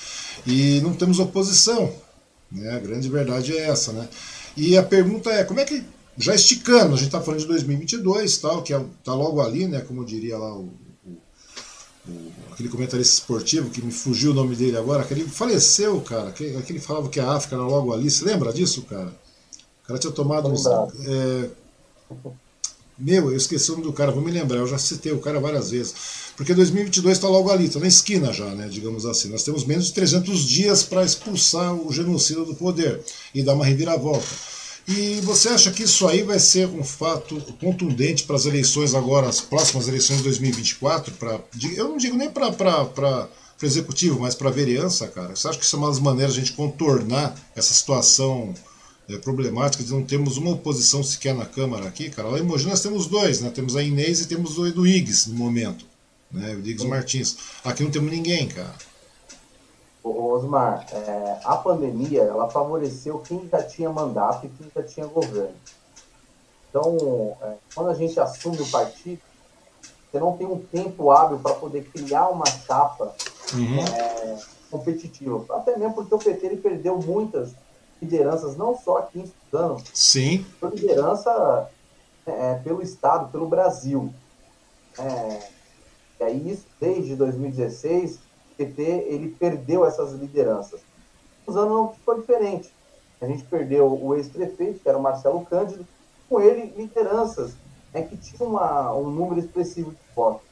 E 0.47 0.81
não 0.81 0.95
temos 0.95 1.19
oposição. 1.19 1.93
Né? 2.51 2.71
A 2.71 2.79
grande 2.79 3.09
verdade 3.09 3.57
é 3.57 3.69
essa, 3.69 3.93
né? 3.93 4.09
E 4.57 4.77
a 4.77 4.83
pergunta 4.83 5.31
é, 5.31 5.45
como 5.45 5.61
é 5.61 5.65
que, 5.65 5.85
já 6.17 6.35
esticando, 6.35 6.95
a 6.95 6.97
gente 6.97 7.07
está 7.07 7.21
falando 7.21 7.41
de 7.41 7.47
2022, 7.47 8.39
tal, 8.39 8.63
que 8.63 8.73
está 8.73 8.85
é, 8.85 8.89
tá 9.05 9.15
logo 9.15 9.41
ali, 9.41 9.69
né, 9.69 9.81
como 9.83 10.05
diria 10.05 10.37
lá 10.37 10.53
o 10.53 10.73
aquele 12.53 12.69
comentarista 12.69 13.15
esportivo 13.15 13.71
que 13.71 13.81
me 13.83 13.93
fugiu 13.93 14.33
o 14.33 14.35
nome 14.35 14.57
dele 14.57 14.77
agora, 14.77 15.05
que 15.05 15.15
ele 15.15 15.25
faleceu, 15.25 16.01
cara, 16.01 16.33
que, 16.33 16.57
aquele 16.57 16.81
falava 16.81 17.09
que 17.09 17.21
a 17.21 17.33
África 17.33 17.57
era 17.57 17.65
logo 17.65 17.93
ali. 17.93 18.11
Você 18.11 18.25
lembra 18.25 18.53
disso, 18.53 18.83
cara? 18.83 19.13
O 19.85 19.87
cara 19.87 19.99
tinha 19.99 20.13
tomado 20.13 20.49
uns. 20.49 20.67
É, 20.67 21.51
Meu, 22.99 23.31
eu 23.31 23.37
esqueci 23.37 23.71
o 23.71 23.75
nome 23.75 23.85
do 23.85 23.93
cara, 23.93 24.11
vou 24.11 24.23
me 24.23 24.33
lembrar, 24.33 24.59
eu 24.59 24.67
já 24.67 24.77
citei 24.77 25.13
o 25.13 25.21
cara 25.21 25.39
várias 25.39 25.71
vezes. 25.71 25.95
Porque 26.37 26.53
2022 26.53 27.17
está 27.17 27.29
logo 27.29 27.51
ali, 27.51 27.67
está 27.67 27.79
na 27.79 27.87
esquina 27.87 28.33
já, 28.33 28.47
né, 28.55 28.69
digamos 28.69 29.07
assim. 29.07 29.29
Nós 29.29 29.45
temos 29.45 29.65
menos 29.65 29.87
de 29.87 29.93
300 29.95 30.41
dias 30.43 30.83
para 30.83 31.05
expulsar 31.05 31.75
o 31.75 31.93
genocida 31.93 32.45
do 32.45 32.55
poder 32.55 33.01
e 33.33 33.43
dar 33.43 33.55
uma 33.55 33.65
reviravolta. 33.65 34.27
E 34.89 35.21
você 35.21 35.51
acha 35.51 35.71
que 35.71 35.83
isso 35.83 36.09
aí 36.09 36.23
vai 36.23 36.39
ser 36.39 36.67
um 36.67 36.83
fato 36.83 37.39
contundente 37.61 38.25
para 38.25 38.37
as 38.37 38.47
eleições 38.47 38.95
agora, 38.95 39.29
as 39.29 39.39
próximas 39.39 39.87
eleições 39.87 40.17
de 40.17 40.23
2024? 40.23 41.13
Pra, 41.13 41.39
eu 41.77 41.91
não 41.91 41.99
digo 41.99 42.17
nem 42.17 42.31
para 42.31 42.49
o 42.49 43.29
executivo, 43.67 44.19
mas 44.19 44.35
para 44.35 44.49
a 44.49 44.53
vereança, 44.53 45.07
cara. 45.09 45.37
Você 45.37 45.47
acha 45.47 45.59
que 45.59 45.65
isso 45.67 45.77
é 45.77 45.79
uma 45.79 45.89
das 45.89 45.99
maneiras 45.99 46.33
de 46.33 46.41
a 46.41 46.45
gente 46.45 46.57
contornar 46.57 47.39
essa 47.55 47.75
situação 47.75 48.55
é, 49.11 49.19
problemática 49.19 49.85
de 49.85 49.91
não 49.91 50.03
termos 50.03 50.39
uma 50.39 50.53
oposição 50.53 51.03
sequer 51.03 51.35
na 51.35 51.45
Câmara 51.45 51.87
aqui, 51.87 52.09
cara? 52.09 52.29
Lá 52.29 52.39
em 52.39 52.43
Mogi 52.43 52.67
nós 52.67 52.81
temos 52.81 53.07
dois, 53.07 53.43
né? 53.43 53.51
Temos 53.51 53.77
a 53.77 53.83
Inês 53.83 54.23
e 54.23 54.27
temos 54.27 54.57
o 54.57 54.67
Edu 54.67 54.85
no 54.85 55.35
momento, 55.35 55.85
né? 56.33 56.55
O 56.55 56.61
Iggs 56.61 56.87
Martins. 56.87 57.37
Aqui 57.63 57.83
não 57.83 57.91
temos 57.91 58.11
ninguém, 58.11 58.49
cara. 58.49 58.75
Osmar, 60.03 60.87
é, 60.93 61.41
a 61.45 61.57
pandemia 61.57 62.23
ela 62.23 62.49
favoreceu 62.49 63.19
quem 63.21 63.49
já 63.49 63.63
tinha 63.63 63.91
mandato 63.91 64.47
e 64.47 64.49
quem 64.49 64.71
já 64.75 64.83
tinha 64.83 65.07
governo. 65.07 65.55
Então, 66.69 67.37
é, 67.43 67.55
quando 67.75 67.91
a 67.91 67.95
gente 67.95 68.19
assume 68.21 68.61
o 68.61 68.71
partido, 68.71 69.21
você 70.11 70.19
não 70.19 70.37
tem 70.37 70.47
um 70.47 70.59
tempo 70.59 71.11
hábil 71.11 71.39
para 71.39 71.55
poder 71.55 71.85
criar 71.91 72.29
uma 72.29 72.47
chapa 72.47 73.15
uhum. 73.53 73.81
é, 73.81 74.39
competitiva. 74.71 75.45
Até 75.57 75.77
mesmo 75.77 75.95
porque 75.95 76.15
o 76.15 76.19
PT 76.19 76.47
ele 76.47 76.57
perdeu 76.57 76.99
muitas 76.99 77.53
lideranças, 78.01 78.57
não 78.57 78.79
só 78.79 78.99
aqui 78.99 79.21
em 79.21 79.33
Suzano, 79.51 79.83
Sim. 79.93 80.47
liderança 80.73 81.69
é, 82.25 82.55
pelo 82.57 82.83
Estado, 82.83 83.31
pelo 83.31 83.49
Brasil. 83.49 84.13
É, 84.99 85.49
e 86.21 86.25
aí, 86.25 86.51
isso 86.51 86.67
desde 86.81 87.15
2016 87.15 88.28
PT 88.59 88.83
ele 88.83 89.35
perdeu 89.39 89.87
essas 89.87 90.13
lideranças. 90.13 90.81
Os 91.47 91.57
anos 91.57 91.71
não 91.71 91.95
foi 92.05 92.19
diferente. 92.19 92.73
A 93.21 93.27
gente 93.27 93.45
perdeu 93.45 93.87
o 93.87 94.15
ex-prefeito, 94.15 94.81
que 94.81 94.89
era 94.89 94.99
o 94.99 95.03
Marcelo 95.03 95.47
Cândido, 95.47 95.87
com 96.29 96.41
ele 96.41 96.75
lideranças 96.77 97.53
né, 97.95 98.03
que 98.03 98.17
tinham 98.17 98.51
uma, 98.51 98.93
um 98.95 99.11
número 99.11 99.41
expressivo 99.41 99.93
de 99.93 99.97
votos. 100.15 100.47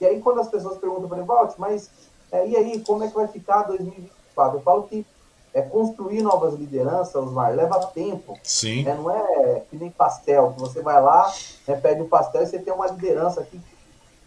E 0.00 0.06
aí, 0.06 0.20
quando 0.20 0.40
as 0.40 0.48
pessoas 0.48 0.78
perguntam 0.78 1.08
para 1.08 1.18
mim, 1.18 1.26
Walt, 1.26 1.54
mas 1.58 1.90
é, 2.32 2.48
e 2.48 2.56
aí, 2.56 2.80
como 2.80 3.04
é 3.04 3.08
que 3.08 3.14
vai 3.14 3.28
ficar 3.28 3.62
2024? 3.64 4.58
Eu 4.58 4.62
falo 4.62 4.82
que 4.84 5.06
é, 5.52 5.60
construir 5.60 6.22
novas 6.22 6.54
lideranças, 6.54 7.14
Osmar, 7.14 7.54
leva 7.54 7.86
tempo. 7.88 8.38
Sim. 8.42 8.84
Né? 8.84 8.94
Não 8.94 9.10
é 9.10 9.62
que 9.70 9.76
nem 9.76 9.90
pastel, 9.90 10.52
que 10.54 10.60
você 10.60 10.80
vai 10.80 11.00
lá, 11.00 11.32
né, 11.66 11.76
pede 11.76 12.00
um 12.00 12.08
pastel 12.08 12.42
e 12.42 12.46
você 12.46 12.58
tem 12.58 12.72
uma 12.72 12.86
liderança 12.86 13.40
aqui, 13.40 13.60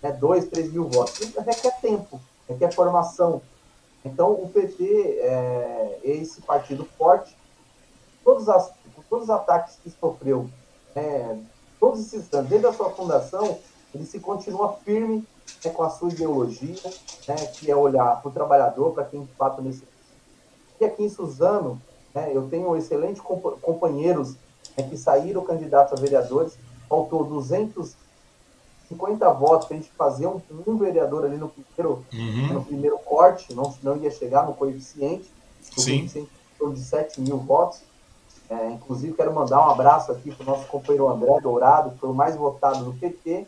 né, 0.02 0.12
2, 0.12 0.46
3 0.46 0.72
mil 0.72 0.88
votos. 0.88 1.20
Isso 1.20 1.40
requer 1.42 1.80
tempo 1.82 2.20
é 2.48 2.54
que 2.54 2.66
é 2.66 2.72
formação. 2.72 3.42
Então, 4.06 4.32
o 4.32 4.50
PT 4.50 4.84
é, 5.20 6.00
é 6.04 6.10
esse 6.12 6.42
partido 6.42 6.86
forte. 6.98 7.36
Todos, 8.24 8.50
as, 8.50 8.72
todos 9.10 9.26
os 9.26 9.30
ataques 9.30 9.78
que 9.82 9.90
sofreu, 9.90 10.50
é, 10.96 11.38
todos 11.80 12.00
esses 12.02 12.34
anos, 12.34 12.50
desde 12.50 12.68
a 12.68 12.74
sua 12.74 12.90
fundação, 12.92 13.60
ele 13.94 14.06
se 14.06 14.20
continua 14.20 14.74
firme 14.84 15.26
né, 15.64 15.72
com 15.72 15.84
a 15.84 15.90
sua 15.90 16.10
ideologia, 16.10 16.76
né, 17.28 17.36
que 17.54 17.70
é 17.70 17.76
olhar 17.76 18.22
para 18.22 18.30
o 18.30 18.34
trabalhador, 18.34 18.94
para 18.94 19.06
quem 19.06 19.24
de 19.24 19.32
fato 19.34 19.62
necessita. 19.62 19.92
E 20.80 20.86
aqui 20.86 21.04
em 21.04 21.10
Suzano, 21.10 21.82
né, 22.14 22.32
eu 22.34 22.48
tenho 22.50 22.76
excelentes 22.76 23.22
companheiros 23.62 24.36
né, 24.78 24.88
que 24.90 24.98
saíram 24.98 25.44
candidatos 25.44 25.94
a 25.94 26.02
vereadores, 26.02 26.58
faltou 26.90 27.24
200 27.24 27.96
50 28.94 29.30
votos 29.34 29.68
para 29.68 29.78
a 29.78 29.80
gente 29.80 29.92
fazer 29.92 30.28
um, 30.28 30.42
um, 30.68 30.78
vereador 30.78 31.26
ali 31.26 31.38
no 31.38 31.50
primeiro, 31.50 32.06
uhum. 32.14 32.54
no 32.54 32.64
primeiro 32.64 32.98
corte, 33.00 33.54
não, 33.54 33.74
não 33.82 33.98
ia 33.98 34.12
chegar 34.12 34.46
no 34.46 34.54
coeficiente, 34.54 35.30
o 35.72 35.76
coeficiente 35.76 36.30
de 36.74 36.80
7 36.80 37.22
mil 37.22 37.38
votos. 37.38 37.82
É, 38.50 38.70
inclusive, 38.72 39.14
quero 39.14 39.34
mandar 39.34 39.66
um 39.66 39.72
abraço 39.72 40.12
aqui 40.12 40.32
para 40.32 40.44
o 40.44 40.46
nosso 40.46 40.68
companheiro 40.68 41.10
André 41.10 41.40
Dourado, 41.42 41.92
que 41.92 41.98
foi 41.98 42.10
o 42.10 42.14
mais 42.14 42.36
votado 42.36 42.86
do 42.86 42.94
PT. 42.94 43.48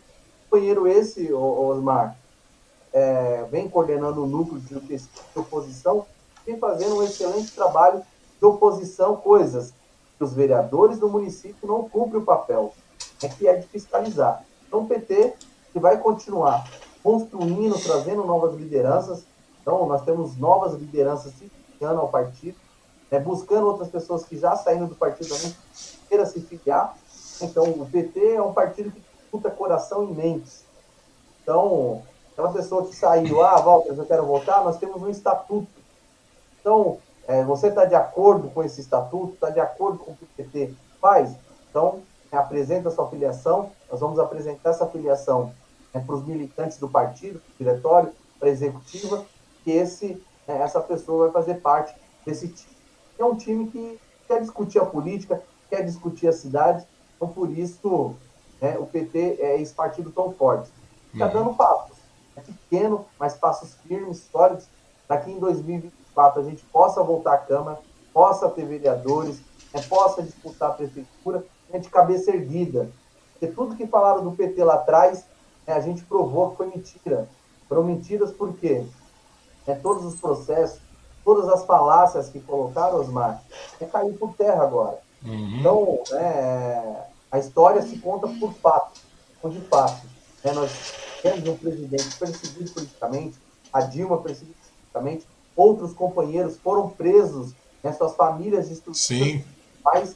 Companheiro 0.49 0.87
esse, 0.87 1.31
Osmar, 1.31 2.17
é, 2.91 3.45
vem 3.51 3.69
coordenando 3.69 4.23
o 4.23 4.27
núcleo 4.27 4.59
de 4.59 4.75
oposição, 5.35 6.05
vem 6.45 6.57
fazendo 6.57 6.95
um 6.95 7.03
excelente 7.03 7.51
trabalho 7.51 8.01
de 8.39 8.45
oposição, 8.45 9.17
coisas 9.17 9.73
que 10.17 10.23
os 10.23 10.33
vereadores 10.33 10.97
do 10.97 11.09
município 11.09 11.67
não 11.67 11.89
cumprem 11.89 12.21
o 12.21 12.25
papel, 12.25 12.73
é 13.21 13.27
que 13.27 13.47
é 13.47 13.55
de 13.55 13.67
fiscalizar. 13.67 14.43
Então, 14.75 14.83
o 14.83 14.87
PT 14.87 15.33
que 15.71 15.79
vai 15.79 15.97
continuar 15.97 16.69
construindo, 17.01 17.81
trazendo 17.81 18.25
novas 18.25 18.55
lideranças. 18.55 19.23
Então, 19.61 19.85
nós 19.85 20.03
temos 20.03 20.35
novas 20.37 20.73
lideranças 20.73 21.31
se 21.33 21.49
filiando 21.49 22.01
ao 22.01 22.09
partido, 22.09 22.57
né, 23.09 23.19
buscando 23.19 23.67
outras 23.67 23.87
pessoas 23.87 24.25
que 24.25 24.37
já 24.37 24.55
saíram 24.57 24.87
do 24.87 24.95
partido 24.95 25.29
também 25.29 25.55
queiram 26.09 26.25
se 26.25 26.41
filiar. 26.41 26.97
Então, 27.41 27.63
o 27.63 27.87
PT 27.89 28.33
é 28.33 28.41
um 28.41 28.53
partido 28.53 28.91
que 28.91 28.99
disputa 28.99 29.49
coração 29.49 30.03
e 30.03 30.13
mentes. 30.13 30.65
Então, 31.41 32.03
aquela 32.33 32.51
pessoa 32.51 32.85
que 32.85 32.95
saiu, 32.95 33.41
ah, 33.43 33.61
Walter, 33.61 33.93
eu 33.97 34.05
quero 34.05 34.25
voltar, 34.25 34.61
nós 34.61 34.77
temos 34.77 35.01
um 35.01 35.09
estatuto. 35.09 35.67
Então, 36.59 36.97
é, 37.27 37.45
você 37.45 37.67
está 37.67 37.85
de 37.85 37.95
acordo 37.95 38.49
com 38.49 38.61
esse 38.61 38.81
estatuto, 38.81 39.35
está 39.35 39.49
de 39.49 39.59
acordo 39.59 39.99
com 39.99 40.11
o 40.11 40.15
que 40.15 40.25
o 40.25 40.29
PT 40.35 40.73
faz? 40.99 41.33
Então, 41.69 42.01
apresenta 42.35 42.89
a 42.89 42.91
sua 42.91 43.09
filiação, 43.09 43.71
nós 43.89 43.99
vamos 43.99 44.19
apresentar 44.19 44.71
essa 44.71 44.85
filiação 44.87 45.53
né, 45.93 46.03
para 46.05 46.15
os 46.15 46.25
militantes 46.25 46.77
do 46.77 46.89
partido, 46.89 47.41
diretório, 47.57 48.11
para 48.39 48.49
a 48.49 48.51
executiva, 48.51 49.25
que 49.63 49.71
esse, 49.71 50.21
né, 50.47 50.61
essa 50.61 50.79
pessoa 50.81 51.25
vai 51.25 51.43
fazer 51.43 51.55
parte 51.61 51.95
desse 52.25 52.47
time. 52.47 52.75
É 53.17 53.23
um 53.23 53.35
time 53.35 53.67
que 53.67 53.99
quer 54.27 54.41
discutir 54.41 54.79
a 54.79 54.85
política, 54.85 55.41
quer 55.69 55.83
discutir 55.85 56.27
a 56.27 56.33
cidade, 56.33 56.85
então 57.15 57.29
por 57.29 57.49
isso 57.49 58.15
né, 58.61 58.77
o 58.77 58.85
PT 58.85 59.37
é 59.39 59.61
esse 59.61 59.73
partido 59.73 60.11
tão 60.11 60.31
forte. 60.31 60.69
Está 61.13 61.27
uhum. 61.27 61.33
dando 61.33 61.53
passos, 61.53 61.97
é 62.35 62.41
pequeno, 62.41 63.05
mas 63.17 63.35
passos 63.35 63.75
firmes, 63.87 64.27
sólidos, 64.31 64.67
para 65.07 65.21
que 65.21 65.31
em 65.31 65.39
2024 65.39 66.41
a 66.41 66.43
gente 66.43 66.63
possa 66.65 67.01
voltar 67.01 67.33
à 67.33 67.37
Câmara, 67.37 67.79
possa 68.13 68.49
ter 68.49 68.65
vereadores, 68.65 69.39
né, 69.73 69.81
possa 69.87 70.21
disputar 70.21 70.71
a 70.71 70.73
prefeitura 70.73 71.43
de 71.73 71.89
cabeça 71.89 72.31
erguida. 72.31 72.89
Porque 73.33 73.47
tudo 73.47 73.75
que 73.75 73.87
falaram 73.87 74.23
do 74.23 74.31
PT 74.31 74.63
lá 74.63 74.75
atrás, 74.75 75.25
né, 75.67 75.73
a 75.73 75.79
gente 75.79 76.03
provou 76.03 76.51
que 76.51 76.57
foi 76.57 76.67
mentira. 76.67 77.27
Foram 77.67 77.83
mentiras 77.83 78.31
porque 78.31 78.85
né, 79.67 79.75
todos 79.81 80.05
os 80.05 80.19
processos, 80.19 80.79
todas 81.23 81.49
as 81.49 81.65
falácias 81.65 82.29
que 82.29 82.39
colocaram, 82.39 82.99
Osmar, 82.99 83.43
é 83.79 83.85
cair 83.85 84.13
por 84.17 84.33
terra 84.35 84.63
agora. 84.63 84.99
Uhum. 85.23 85.59
Então, 85.59 86.03
né, 86.11 87.05
a 87.31 87.39
história 87.39 87.81
se 87.81 87.97
conta 87.97 88.27
por 88.39 88.53
fatos, 88.53 89.01
de 89.43 89.61
fato. 89.61 90.05
Né, 90.43 90.53
nós 90.53 90.71
temos 91.21 91.47
um 91.47 91.57
presidente 91.57 92.15
perseguido 92.17 92.71
politicamente, 92.71 93.37
a 93.73 93.81
Dilma 93.81 94.17
perseguida 94.21 94.55
politicamente, 94.79 95.27
outros 95.55 95.93
companheiros 95.93 96.57
foram 96.57 96.89
presos, 96.89 97.53
né, 97.83 97.91
suas 97.93 98.15
famílias 98.15 98.69
destruídas, 98.69 99.01
Sim. 99.01 99.43
mas 99.83 100.15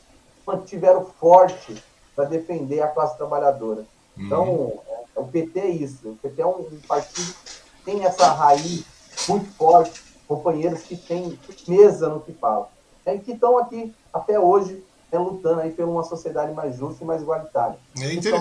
mantiveram 0.49 1.05
forte 1.19 1.81
para 2.15 2.25
defender 2.25 2.81
a 2.81 2.87
classe 2.87 3.17
trabalhadora. 3.17 3.85
Uhum. 4.17 4.25
Então, 4.25 4.73
é, 5.15 5.19
o 5.19 5.25
PT 5.25 5.59
é 5.59 5.69
isso. 5.69 6.09
O 6.09 6.15
PT 6.15 6.41
é 6.41 6.45
um, 6.45 6.63
partido 6.87 7.33
que 7.45 7.85
tem 7.85 8.03
essa 8.03 8.31
raiz 8.31 8.83
muito 9.27 9.51
forte, 9.53 10.01
companheiros 10.27 10.81
que 10.81 10.95
têm 10.95 11.37
firmeza 11.37 12.09
no 12.09 12.19
que 12.19 12.33
falam. 12.33 12.67
É, 13.05 13.17
que 13.17 13.31
estão 13.31 13.57
aqui 13.57 13.93
até 14.13 14.39
hoje 14.39 14.83
é, 15.11 15.17
lutando 15.17 15.61
aí 15.61 15.71
por 15.71 15.85
uma 15.85 16.03
sociedade 16.03 16.53
mais 16.53 16.75
justa 16.75 17.03
e 17.03 17.07
mais 17.07 17.21
igualitária. 17.21 17.77
É 17.99 18.13
inter... 18.13 18.33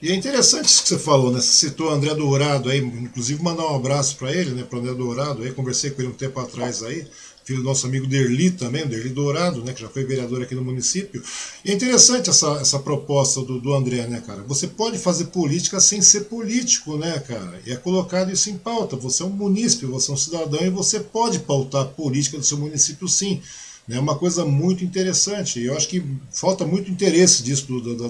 E 0.00 0.12
é 0.12 0.14
interessante 0.14 0.66
isso 0.66 0.82
que 0.82 0.88
você 0.90 0.98
falou, 0.98 1.32
né? 1.32 1.40
Você 1.40 1.68
citou 1.68 1.88
o 1.88 1.90
André 1.90 2.14
Dourado 2.14 2.68
aí, 2.68 2.78
inclusive 2.78 3.42
mandar 3.42 3.66
um 3.66 3.76
abraço 3.76 4.16
para 4.18 4.30
ele, 4.30 4.50
né? 4.50 4.62
Para 4.62 4.76
o 4.76 4.80
André 4.82 4.92
Dourado 4.92 5.42
aí, 5.42 5.52
conversei 5.52 5.90
com 5.90 6.02
ele 6.02 6.10
um 6.10 6.14
tempo 6.14 6.38
atrás 6.38 6.82
aí 6.82 7.08
filho 7.46 7.60
do 7.60 7.64
nosso 7.64 7.86
amigo 7.86 8.08
Derli 8.08 8.50
também, 8.50 8.84
Derli 8.88 9.08
Dourado, 9.08 9.62
né, 9.62 9.72
que 9.72 9.80
já 9.80 9.88
foi 9.88 10.04
vereador 10.04 10.42
aqui 10.42 10.52
no 10.52 10.64
município. 10.64 11.22
E 11.64 11.70
é 11.70 11.74
interessante 11.74 12.28
essa, 12.28 12.54
essa 12.60 12.80
proposta 12.80 13.40
do, 13.40 13.60
do 13.60 13.72
André, 13.72 14.04
né, 14.08 14.20
cara? 14.26 14.42
Você 14.48 14.66
pode 14.66 14.98
fazer 14.98 15.26
política 15.26 15.78
sem 15.78 16.02
ser 16.02 16.22
político, 16.22 16.96
né, 16.96 17.20
cara? 17.20 17.60
E 17.64 17.70
é 17.70 17.76
colocado 17.76 18.32
isso 18.32 18.50
em 18.50 18.58
pauta. 18.58 18.96
Você 18.96 19.22
é 19.22 19.26
um 19.26 19.30
munícipe, 19.30 19.86
você 19.86 20.10
é 20.10 20.14
um 20.14 20.16
cidadão 20.16 20.60
e 20.60 20.70
você 20.70 20.98
pode 20.98 21.38
pautar 21.38 21.82
a 21.82 21.86
política 21.86 22.36
do 22.36 22.44
seu 22.44 22.58
município 22.58 23.08
sim. 23.08 23.40
É 23.88 24.00
uma 24.00 24.16
coisa 24.16 24.44
muito 24.44 24.84
interessante. 24.84 25.62
Eu 25.62 25.76
acho 25.76 25.88
que 25.88 26.04
falta 26.32 26.66
muito 26.66 26.90
interesse 26.90 27.42
disso 27.42 27.66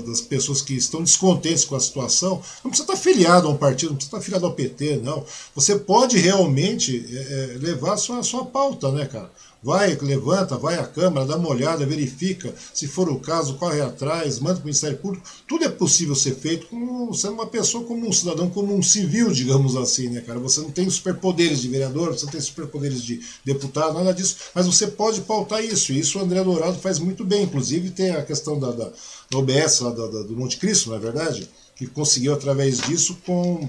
das 0.07 0.23
pessoas 0.23 0.62
que 0.62 0.74
estão 0.74 1.03
descontentes 1.03 1.66
com 1.66 1.77
a 1.77 1.81
situação. 1.81 2.40
Não 2.65 2.70
precisa 2.70 2.90
estar 2.90 2.97
filiado 2.97 3.47
a 3.47 3.51
um 3.51 3.57
partido, 3.57 3.90
não 3.90 3.97
precisa 3.97 4.16
estar 4.16 4.24
filiado 4.24 4.47
ao 4.47 4.55
PT, 4.55 4.97
não. 5.03 5.24
Você 5.55 5.78
pode 5.78 6.16
realmente 6.16 7.05
é, 7.11 7.55
é, 7.55 7.59
levar 7.59 7.93
a 7.93 7.97
sua, 7.98 8.20
a 8.20 8.23
sua 8.23 8.47
pauta, 8.47 8.90
né, 8.90 9.05
cara? 9.05 9.31
Vai, 9.62 9.96
levanta, 9.96 10.56
vai 10.56 10.78
à 10.78 10.86
Câmara, 10.86 11.26
dá 11.26 11.36
uma 11.36 11.48
olhada, 11.48 11.84
verifica, 11.84 12.54
se 12.72 12.86
for 12.86 13.08
o 13.08 13.18
caso, 13.18 13.56
corre 13.56 13.80
atrás, 13.80 14.38
manda 14.38 14.56
para 14.56 14.62
o 14.62 14.66
Ministério 14.66 14.98
Público. 14.98 15.26
Tudo 15.48 15.64
é 15.64 15.68
possível 15.68 16.14
ser 16.14 16.36
feito 16.36 16.66
como 16.68 17.12
sendo 17.14 17.34
uma 17.34 17.46
pessoa 17.46 17.84
como 17.84 18.06
um 18.06 18.12
cidadão, 18.12 18.48
como 18.48 18.74
um 18.74 18.82
civil, 18.82 19.32
digamos 19.32 19.74
assim, 19.74 20.08
né, 20.08 20.20
cara? 20.20 20.38
Você 20.38 20.60
não 20.60 20.70
tem 20.70 20.88
superpoderes 20.88 21.60
de 21.60 21.68
vereador, 21.68 22.12
você 22.12 22.26
não 22.26 22.32
tem 22.32 22.40
superpoderes 22.40 23.02
de 23.02 23.20
deputado, 23.44 23.94
nada 23.94 24.12
disso, 24.14 24.36
mas 24.54 24.66
você 24.66 24.86
pode 24.86 25.22
pautar 25.22 25.64
isso, 25.64 25.92
e 25.92 25.98
isso 25.98 26.18
o 26.18 26.22
André 26.22 26.44
Dourado 26.44 26.78
faz 26.78 26.98
muito 26.98 27.24
bem. 27.24 27.44
Inclusive 27.44 27.90
tem 27.90 28.10
a 28.10 28.22
questão 28.22 28.58
da, 28.60 28.70
da, 28.70 28.92
da 29.30 29.38
OBS 29.38 29.80
lá 29.80 29.90
da, 29.90 30.06
da, 30.06 30.22
do 30.22 30.36
Monte 30.36 30.58
Cristo, 30.58 30.90
não 30.90 30.96
é 30.96 31.00
verdade? 31.00 31.48
Que 31.74 31.86
conseguiu 31.86 32.34
através 32.34 32.78
disso 32.82 33.18
com 33.26 33.68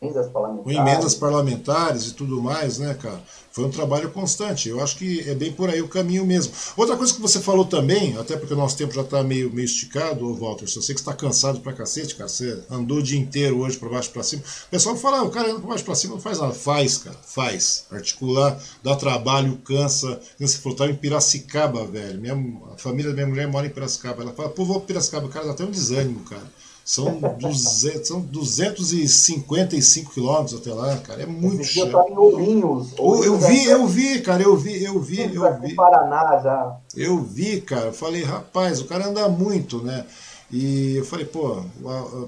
emendas 0.00 0.28
parlamentares. 0.28 0.64
Com 0.64 0.70
emendas 0.70 1.14
parlamentares 1.14 2.06
e 2.08 2.14
tudo 2.14 2.42
mais, 2.42 2.78
né, 2.78 2.94
cara? 2.94 3.22
Foi 3.56 3.64
um 3.64 3.70
trabalho 3.70 4.10
constante. 4.10 4.68
Eu 4.68 4.82
acho 4.82 4.98
que 4.98 5.20
é 5.26 5.34
bem 5.34 5.50
por 5.50 5.70
aí 5.70 5.80
o 5.80 5.88
caminho 5.88 6.26
mesmo. 6.26 6.52
Outra 6.76 6.94
coisa 6.94 7.14
que 7.14 7.22
você 7.22 7.40
falou 7.40 7.64
também, 7.64 8.14
até 8.18 8.36
porque 8.36 8.52
o 8.52 8.56
nosso 8.56 8.76
tempo 8.76 8.92
já 8.92 9.00
está 9.00 9.22
meio, 9.22 9.50
meio 9.50 9.64
esticado, 9.64 10.34
Walter, 10.34 10.64
eu 10.64 10.82
sei 10.82 10.94
que 10.94 11.00
está 11.00 11.14
cansado 11.14 11.60
pra 11.60 11.72
cacete, 11.72 12.16
cara. 12.16 12.28
Você 12.28 12.62
andou 12.70 12.98
o 12.98 13.02
dia 13.02 13.18
inteiro 13.18 13.60
hoje 13.60 13.78
para 13.78 13.88
baixo 13.88 14.10
para 14.10 14.22
cima. 14.22 14.42
O 14.42 14.70
pessoal 14.70 14.94
fala, 14.94 15.20
ah, 15.20 15.22
o 15.22 15.30
cara 15.30 15.48
anda 15.48 15.60
para 15.60 15.70
baixo 15.70 15.84
para 15.86 15.94
cima, 15.94 16.16
não 16.16 16.20
faz 16.20 16.38
nada. 16.38 16.52
Faz, 16.52 16.98
cara, 16.98 17.16
faz. 17.24 17.86
Articular, 17.90 18.62
dá 18.82 18.94
trabalho, 18.94 19.56
cansa. 19.64 20.20
Você 20.38 20.58
falou, 20.58 20.76
tá 20.76 20.86
em 20.86 20.94
Piracicaba, 20.94 21.86
velho. 21.86 22.20
Minha, 22.20 22.34
a 22.74 22.76
família 22.76 23.12
da 23.12 23.14
minha 23.14 23.26
mulher 23.26 23.48
mora 23.48 23.66
em 23.66 23.70
Piracicaba. 23.70 24.22
Ela 24.22 24.34
fala, 24.34 24.50
pô, 24.50 24.66
vou 24.66 24.80
para 24.80 24.88
Piracicaba. 24.88 25.30
Cara, 25.30 25.46
dá 25.46 25.52
até 25.52 25.64
um 25.64 25.70
desânimo, 25.70 26.20
cara. 26.24 26.44
São, 26.86 27.18
200, 27.18 28.06
são 28.06 28.20
255 28.20 30.12
quilômetros 30.12 30.60
até 30.60 30.72
lá, 30.72 30.96
cara. 30.98 31.24
É 31.24 31.26
muito 31.26 31.64
chato. 31.64 31.88
Eu 31.88 32.08
em 32.08 32.16
Ourinhos. 32.16 32.92
Eu 32.96 33.36
vi, 33.38 33.64
eu 33.64 33.86
vi, 33.88 34.22
cara. 34.22 34.40
Eu 34.40 34.56
vi, 34.56 34.84
eu 34.84 35.00
vi, 35.00 35.34
eu 35.34 35.60
vi. 35.60 35.74
Paraná 35.74 36.40
já. 36.40 36.76
Eu 36.94 37.20
vi, 37.24 37.60
cara. 37.60 37.86
Eu 37.86 37.92
falei, 37.92 38.22
rapaz, 38.22 38.80
o 38.80 38.84
cara 38.84 39.08
anda 39.08 39.28
muito, 39.28 39.82
né? 39.82 40.06
E 40.48 40.94
eu 40.94 41.04
falei, 41.04 41.26
pô, 41.26 41.60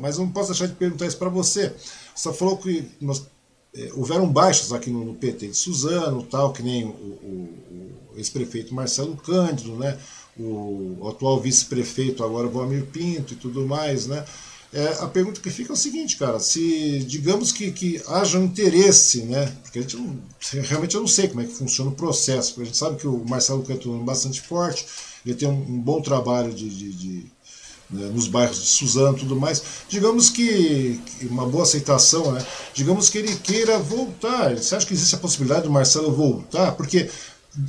mas 0.00 0.18
eu 0.18 0.24
não 0.24 0.32
posso 0.32 0.48
deixar 0.48 0.66
de 0.66 0.74
perguntar 0.74 1.06
isso 1.06 1.18
para 1.18 1.28
você. 1.28 1.72
Você 2.12 2.32
falou 2.32 2.56
que 2.56 2.90
nós, 3.00 3.24
é, 3.72 3.92
houveram 3.94 4.26
baixas 4.28 4.72
aqui 4.72 4.90
no, 4.90 5.04
no, 5.04 5.14
PT 5.14 5.46
de 5.46 5.56
Suzano, 5.56 6.24
tal, 6.24 6.52
que 6.52 6.64
nem 6.64 6.84
o, 6.84 6.88
o, 6.88 7.54
o 8.12 8.18
ex-prefeito 8.18 8.74
Marcelo 8.74 9.16
Cândido, 9.18 9.76
né? 9.76 9.96
O, 10.36 10.96
o 10.98 11.08
atual 11.08 11.38
vice-prefeito 11.38 12.24
agora, 12.24 12.48
Valmir 12.48 12.86
Pinto 12.86 13.34
e 13.34 13.36
tudo 13.36 13.64
mais, 13.64 14.08
né? 14.08 14.24
É, 14.72 14.86
a 15.00 15.06
pergunta 15.06 15.40
que 15.40 15.48
fica 15.50 15.72
é 15.72 15.74
o 15.74 15.76
seguinte, 15.76 16.16
cara, 16.18 16.38
se 16.38 16.98
digamos 17.06 17.52
que, 17.52 17.72
que 17.72 18.02
haja 18.06 18.38
um 18.38 18.44
interesse, 18.44 19.22
né? 19.22 19.46
Porque 19.62 19.78
a 19.78 19.82
gente 19.82 19.96
não, 19.96 20.20
realmente 20.62 20.94
eu 20.94 21.00
não 21.00 21.08
sei 21.08 21.26
como 21.26 21.40
é 21.40 21.44
que 21.44 21.54
funciona 21.54 21.90
o 21.90 21.94
processo, 21.94 22.50
porque 22.50 22.62
a 22.62 22.66
gente 22.66 22.76
sabe 22.76 22.96
que 22.96 23.06
o 23.06 23.24
Marcelo 23.26 23.62
Cantona 23.62 24.02
é 24.02 24.04
bastante 24.04 24.42
forte, 24.42 24.86
ele 25.24 25.34
tem 25.34 25.48
um, 25.48 25.52
um 25.52 25.80
bom 25.80 26.02
trabalho 26.02 26.52
de, 26.52 26.68
de, 26.68 26.92
de 26.92 27.26
né, 27.90 28.10
nos 28.12 28.28
bairros 28.28 28.60
de 28.60 28.66
Suzano 28.66 29.16
e 29.16 29.20
tudo 29.20 29.36
mais. 29.36 29.62
Digamos 29.88 30.28
que, 30.28 31.00
que, 31.06 31.26
uma 31.26 31.46
boa 31.46 31.62
aceitação, 31.62 32.32
né? 32.32 32.44
Digamos 32.74 33.08
que 33.08 33.18
ele 33.18 33.34
queira 33.36 33.78
voltar. 33.78 34.54
Você 34.54 34.76
acha 34.76 34.86
que 34.86 34.92
existe 34.92 35.14
a 35.14 35.18
possibilidade 35.18 35.62
do 35.62 35.70
Marcelo 35.70 36.12
voltar? 36.12 36.72
Porque 36.72 37.08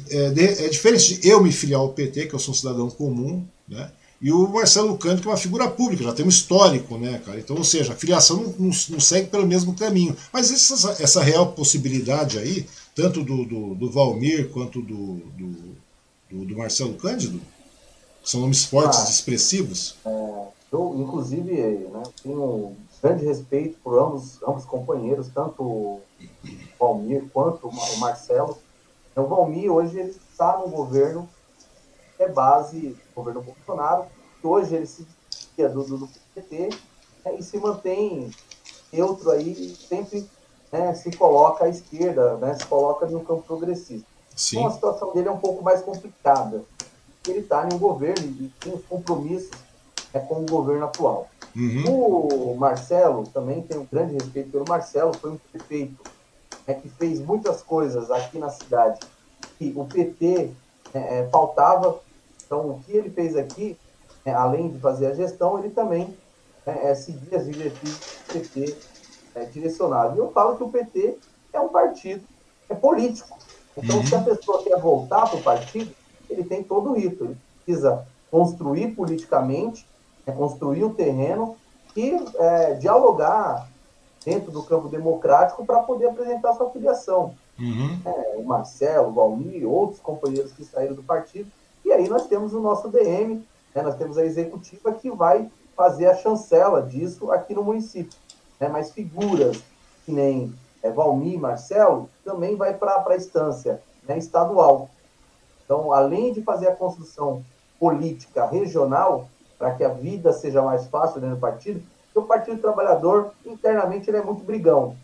é, 0.10 0.66
é 0.66 0.68
diferente 0.68 1.16
de 1.16 1.30
eu 1.30 1.42
me 1.42 1.52
filiar 1.52 1.80
ao 1.80 1.94
PT, 1.94 2.28
que 2.28 2.34
eu 2.34 2.40
sou 2.40 2.54
um 2.54 2.58
cidadão 2.58 2.90
comum, 2.90 3.48
né? 3.68 3.90
E 4.22 4.34
o 4.34 4.48
Marcelo 4.50 4.98
Cândido, 4.98 5.22
que 5.22 5.28
é 5.30 5.32
uma 5.32 5.38
figura 5.38 5.70
pública, 5.70 6.04
já 6.04 6.14
tem 6.14 6.26
um 6.26 6.30
histórico, 6.30 6.98
né, 6.98 7.22
cara? 7.26 7.40
Então, 7.40 7.56
ou 7.56 7.64
seja, 7.64 7.94
a 7.94 7.96
filiação 7.96 8.38
não, 8.38 8.50
não, 8.60 8.72
não 8.90 9.00
segue 9.00 9.30
pelo 9.30 9.48
mesmo 9.48 9.74
caminho. 9.74 10.16
Mas 10.32 10.52
essa, 10.52 11.02
essa 11.02 11.24
real 11.24 11.54
possibilidade 11.54 12.38
aí, 12.38 12.68
tanto 12.94 13.24
do, 13.24 13.46
do, 13.46 13.76
do 13.76 13.90
Valmir 13.90 14.50
quanto 14.50 14.82
do, 14.82 15.22
do, 15.38 16.46
do, 16.46 16.58
Marcelo 16.58 16.96
Cândido, 16.96 17.40
são 18.22 18.42
nomes 18.42 18.66
fortes 18.66 19.00
ah, 19.00 19.10
expressivos. 19.10 19.96
É, 20.06 20.10
eu, 20.74 20.96
inclusive, 20.98 21.54
né, 21.54 22.04
tenho 22.22 22.76
grande 23.02 23.26
respeito 23.26 23.78
por 23.82 23.98
ambos, 23.98 24.38
ambos 24.46 24.66
companheiros, 24.66 25.30
tanto 25.34 25.64
o 25.64 26.02
Valmir 26.78 27.24
quanto 27.32 27.70
o 27.70 28.00
Marcelo. 28.00 28.58
O 29.16 29.24
Valmir, 29.24 29.72
hoje, 29.72 29.98
ele 29.98 30.10
está 30.10 30.58
no 30.58 30.68
governo 30.68 31.28
é 32.20 32.28
base 32.28 32.80
do 32.80 33.16
governo 33.16 33.42
Bolsonaro, 33.42 34.06
que 34.40 34.46
hoje 34.46 34.76
ele 34.76 34.86
se 34.86 35.08
desvia 35.30 35.70
do, 35.70 35.84
do, 35.84 35.98
do 35.98 36.10
PT 36.36 36.70
né, 37.26 37.36
e 37.38 37.44
se 37.44 37.58
mantém 37.58 38.30
neutro 38.92 39.32
aí, 39.32 39.76
sempre 39.76 40.30
né, 40.72 40.94
se 40.94 41.12
coloca 41.16 41.66
à 41.66 41.70
esquerda, 41.70 42.36
né, 42.38 42.56
se 42.56 42.66
coloca 42.66 43.06
no 43.08 43.22
campo 43.22 43.44
progressista. 43.44 44.08
Sim. 44.36 44.58
Então 44.58 44.70
a 44.70 44.74
situação 44.74 45.14
dele 45.14 45.30
é 45.30 45.32
um 45.32 45.40
pouco 45.40 45.64
mais 45.64 45.82
complicada. 45.82 46.64
Ele 47.28 47.40
está 47.40 47.68
em 47.68 47.74
um 47.74 47.80
governo 47.80 48.26
e 48.26 48.52
tem 48.60 48.74
os 48.74 48.84
compromissos 48.86 49.52
né, 50.14 50.20
com 50.22 50.42
o 50.42 50.46
governo 50.46 50.86
atual. 50.86 51.30
Uhum. 51.56 52.54
O 52.54 52.58
Marcelo, 52.58 53.28
também 53.28 53.62
tem 53.62 53.78
um 53.78 53.86
grande 53.86 54.14
respeito 54.14 54.52
pelo 54.52 54.66
Marcelo, 54.68 55.14
foi 55.14 55.32
um 55.32 55.38
prefeito 55.38 56.04
né, 56.68 56.74
que 56.74 56.90
fez 56.90 57.20
muitas 57.20 57.62
coisas 57.62 58.12
aqui 58.12 58.38
na 58.38 58.50
cidade 58.50 59.00
que 59.58 59.74
o 59.76 59.86
PT 59.86 60.52
é, 60.94 61.20
é, 61.20 61.30
faltava 61.30 62.00
então, 62.50 62.68
o 62.68 62.80
que 62.80 62.94
ele 62.94 63.12
fez 63.12 63.38
aqui, 63.38 63.78
é, 64.26 64.34
além 64.34 64.70
de 64.70 64.80
fazer 64.80 65.06
a 65.06 65.14
gestão, 65.14 65.60
ele 65.60 65.70
também 65.70 66.18
é, 66.66 66.90
é, 66.90 66.96
seguia 66.96 67.38
as 67.38 67.46
diretrizes 67.46 68.00
do 68.00 68.34
PT 68.34 68.76
é, 69.36 69.46
direcionado. 69.46 70.16
E 70.16 70.18
eu 70.18 70.32
falo 70.32 70.58
que 70.58 70.64
o 70.64 70.70
PT 70.70 71.20
é 71.54 71.60
um 71.60 71.70
partido, 71.70 72.24
é 72.68 72.74
político. 72.74 73.38
Então, 73.78 73.98
uhum. 73.98 74.04
se 74.04 74.16
a 74.16 74.22
pessoa 74.22 74.64
quer 74.64 74.80
voltar 74.80 75.30
para 75.30 75.38
o 75.38 75.44
partido, 75.44 75.94
ele 76.28 76.44
tem 76.44 76.64
todo 76.64 76.90
o 76.90 76.94
rito. 76.94 77.26
Ele 77.26 77.38
precisa 77.64 78.04
construir 78.32 78.96
politicamente, 78.96 79.86
é, 80.26 80.32
construir 80.32 80.84
o 80.84 80.96
terreno 80.96 81.56
e 81.96 82.16
é, 82.40 82.74
dialogar 82.74 83.70
dentro 84.26 84.52
do 84.52 84.64
campo 84.64 84.90
democrático 84.90 85.64
para 85.64 85.84
poder 85.84 86.08
apresentar 86.08 86.56
sua 86.56 86.72
filiação. 86.72 87.36
Uhum. 87.60 88.00
É, 88.04 88.38
o 88.38 88.44
Marcelo, 88.44 89.10
o 89.10 89.14
Valmir, 89.14 89.70
outros 89.70 90.00
companheiros 90.00 90.52
que 90.52 90.66
saíram 90.66 90.96
do 90.96 91.04
partido 91.04 91.48
e 91.90 91.92
aí 91.92 92.08
nós 92.08 92.28
temos 92.28 92.54
o 92.54 92.60
nosso 92.60 92.88
DM, 92.88 93.44
né, 93.74 93.82
nós 93.82 93.96
temos 93.96 94.16
a 94.16 94.24
executiva 94.24 94.94
que 94.94 95.10
vai 95.10 95.50
fazer 95.76 96.06
a 96.06 96.14
chancela 96.14 96.84
disso 96.84 97.32
aqui 97.32 97.56
no 97.56 97.64
município. 97.64 98.16
Né, 98.60 98.68
mas 98.68 98.92
figuras 98.92 99.64
que 100.06 100.12
nem 100.12 100.54
é, 100.84 100.92
Valmir 100.92 101.40
Marcelo 101.40 102.08
também 102.24 102.56
vai 102.56 102.76
para 102.76 103.04
a 103.04 103.16
instância 103.16 103.82
né, 104.08 104.20
estadual. 104.20 104.88
Então, 105.66 105.92
além 105.92 106.32
de 106.32 106.44
fazer 106.44 106.68
a 106.68 106.76
construção 106.76 107.44
política 107.80 108.46
regional, 108.46 109.28
para 109.58 109.74
que 109.74 109.84
a 109.84 109.90
vida 109.90 110.32
seja 110.32 110.62
mais 110.62 110.86
fácil 110.86 111.20
dentro 111.20 111.38
do 111.38 111.42
partido, 111.42 111.82
o 112.14 112.22
Partido 112.22 112.62
Trabalhador, 112.62 113.32
internamente, 113.44 114.12
ele 114.12 114.18
é 114.18 114.22
muito 114.22 114.44
brigão. 114.44 114.96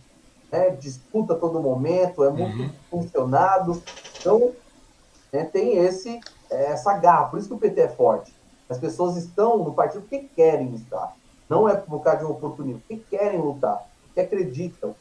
Né? 0.51 0.69
Disputa 0.69 1.33
todo 1.33 1.59
momento, 1.59 2.23
é 2.23 2.29
muito 2.29 2.59
uhum. 2.59 2.69
funcionado. 2.91 3.81
Então, 4.19 4.51
né, 5.33 5.45
tem 5.45 5.77
esse 5.77 6.19
essa 6.49 6.93
garra. 6.97 7.25
Por 7.25 7.39
isso 7.39 7.47
que 7.47 7.53
o 7.55 7.59
PT 7.59 7.81
é 7.81 7.87
forte. 7.87 8.33
As 8.69 8.77
pessoas 8.77 9.15
estão 9.15 9.57
no 9.57 9.73
partido 9.73 10.01
porque 10.01 10.27
querem 10.35 10.73
estar. 10.75 11.15
Não 11.49 11.69
é 11.69 11.75
por 11.75 12.01
causa 12.01 12.19
de 12.19 12.25
um 12.25 12.31
oportunismo, 12.31 12.81
porque 12.87 13.17
querem 13.17 13.39
lutar, 13.39 13.87
porque 14.03 14.19
acreditam. 14.19 14.95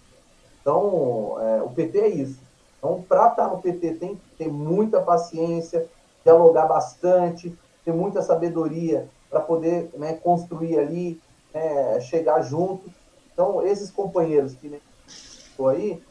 Então, 0.61 1.37
é, 1.41 1.63
o 1.63 1.71
PT 1.71 1.99
é 1.99 2.09
isso. 2.09 2.41
Então, 2.79 3.03
para 3.09 3.29
estar 3.29 3.49
no 3.49 3.63
PT, 3.63 3.95
tem 3.95 4.15
que 4.15 4.37
ter 4.37 4.49
muita 4.49 5.01
paciência, 5.01 5.89
dialogar 6.23 6.67
bastante, 6.67 7.57
ter 7.85 7.93
muita 7.93 8.23
sabedoria 8.23 9.09
para 9.31 9.41
poder 9.41 9.91
né, 9.95 10.15
construir 10.15 10.79
ali, 10.79 11.21
né, 11.53 12.01
chegar 12.01 12.43
junto. 12.43 12.91
Então, 13.33 13.67
esses 13.67 13.91
companheiros 13.91 14.55
que 14.55 14.81
estou 15.07 15.69
aí, 15.69 16.03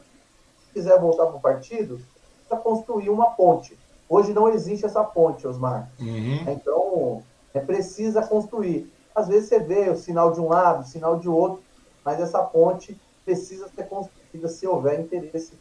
se 0.66 0.72
quiser 0.72 0.98
voltar 1.00 1.26
para 1.26 1.36
o 1.36 1.40
partido, 1.40 2.00
para 2.48 2.58
construir 2.58 3.08
uma 3.08 3.30
ponte. 3.30 3.78
Hoje 4.08 4.32
não 4.32 4.48
existe 4.48 4.84
essa 4.84 5.02
ponte, 5.02 5.46
Osmar. 5.46 5.90
Uhum. 5.98 6.52
Então, 6.52 7.22
é 7.52 7.60
precisa 7.60 8.22
construir. 8.22 8.92
Às 9.14 9.28
vezes 9.28 9.48
você 9.48 9.60
vê 9.60 9.88
o 9.90 9.96
sinal 9.96 10.32
de 10.32 10.40
um 10.40 10.48
lado, 10.48 10.82
o 10.82 10.86
sinal 10.86 11.18
de 11.18 11.28
outro, 11.28 11.62
mas 12.04 12.20
essa 12.20 12.42
ponte 12.42 12.96
precisa 13.24 13.68
ser 13.74 13.84
construída 13.84 14.48
se 14.48 14.66
houver 14.66 15.00
interesse 15.00 15.52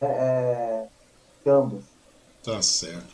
é, 0.00 0.06
é 0.06 0.86
de 1.44 1.50
ambos. 1.50 1.84
Tá 2.42 2.60
certo. 2.60 3.06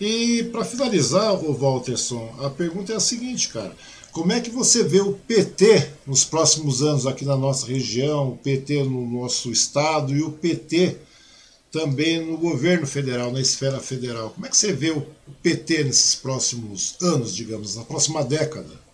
E 0.00 0.44
para 0.44 0.64
finalizar, 0.64 1.34
o 1.34 1.52
Walterson, 1.52 2.30
a 2.40 2.48
pergunta 2.48 2.92
é 2.92 2.96
a 2.96 3.00
seguinte, 3.00 3.48
cara. 3.48 3.72
Como 4.12 4.32
é 4.32 4.40
que 4.40 4.50
você 4.50 4.82
vê 4.82 5.00
o 5.00 5.12
PT 5.12 5.90
nos 6.06 6.24
próximos 6.24 6.82
anos 6.82 7.06
aqui 7.06 7.24
na 7.24 7.36
nossa 7.36 7.66
região, 7.66 8.30
o 8.30 8.36
PT 8.36 8.84
no 8.84 9.06
nosso 9.06 9.50
estado 9.52 10.14
e 10.14 10.22
o 10.22 10.32
PT 10.32 10.96
também 11.70 12.24
no 12.24 12.38
governo 12.38 12.86
federal, 12.86 13.30
na 13.30 13.40
esfera 13.40 13.78
federal. 13.78 14.30
Como 14.30 14.46
é 14.46 14.48
que 14.48 14.56
você 14.56 14.72
vê 14.72 14.90
o 14.90 15.06
PT 15.42 15.84
nesses 15.84 16.14
próximos 16.14 16.96
anos, 17.02 17.34
digamos, 17.34 17.76
na 17.76 17.84
próxima 17.84 18.24
década? 18.24 18.88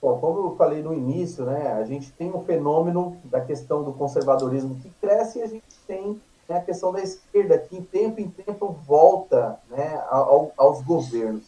Bom, 0.00 0.18
como 0.20 0.50
eu 0.50 0.56
falei 0.56 0.82
no 0.82 0.94
início, 0.94 1.44
né, 1.44 1.72
a 1.72 1.84
gente 1.84 2.12
tem 2.12 2.30
um 2.30 2.44
fenômeno 2.44 3.16
da 3.24 3.40
questão 3.40 3.82
do 3.82 3.92
conservadorismo 3.92 4.78
que 4.80 4.90
cresce 5.00 5.40
e 5.40 5.42
a 5.42 5.46
gente 5.46 5.64
tem 5.86 6.20
né, 6.48 6.56
a 6.56 6.60
questão 6.60 6.92
da 6.92 7.02
esquerda 7.02 7.58
que, 7.58 7.76
em 7.76 7.82
tempo 7.82 8.20
em 8.20 8.30
tempo, 8.30 8.76
volta 8.86 9.58
né, 9.68 10.02
ao, 10.08 10.52
aos 10.56 10.82
governos. 10.82 11.44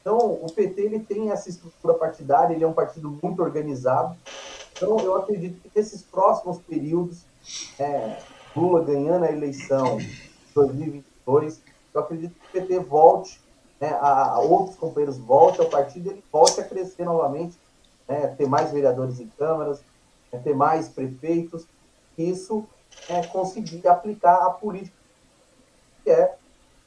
Então, 0.00 0.16
o 0.18 0.46
PT 0.50 0.80
ele 0.80 1.00
tem 1.00 1.30
essa 1.30 1.48
estrutura 1.48 1.94
partidária, 1.94 2.54
ele 2.54 2.64
é 2.64 2.66
um 2.66 2.72
partido 2.72 3.18
muito 3.22 3.42
organizado. 3.42 4.16
Então, 4.72 4.98
eu 5.00 5.14
acredito 5.16 5.60
que 5.60 5.70
nesses 5.74 6.00
próximos 6.00 6.58
períodos, 6.58 7.18
é, 7.78 8.16
Lula 8.54 8.84
ganhando 8.84 9.24
a 9.24 9.32
eleição 9.32 10.00
em 10.00 10.54
2022, 10.54 11.62
eu 11.94 12.00
acredito 12.00 12.34
que 12.34 12.58
o 12.58 12.60
PT 12.60 12.80
volte, 12.80 13.40
né, 13.80 13.90
a, 14.00 14.32
a 14.32 14.40
outros 14.40 14.76
companheiros 14.76 15.18
voltem 15.18 15.64
ao 15.64 15.70
partido, 15.70 16.10
ele 16.10 16.24
volte 16.32 16.60
a 16.60 16.64
crescer 16.64 17.04
novamente, 17.04 17.56
né, 18.08 18.26
ter 18.28 18.48
mais 18.48 18.72
vereadores 18.72 19.20
em 19.20 19.28
câmaras, 19.28 19.82
né, 20.32 20.40
ter 20.42 20.54
mais 20.54 20.88
prefeitos. 20.88 21.66
Isso 22.18 22.66
é 23.08 23.24
conseguir 23.26 23.86
aplicar 23.86 24.46
a 24.46 24.50
política 24.50 24.96
que 26.02 26.10
é, 26.10 26.36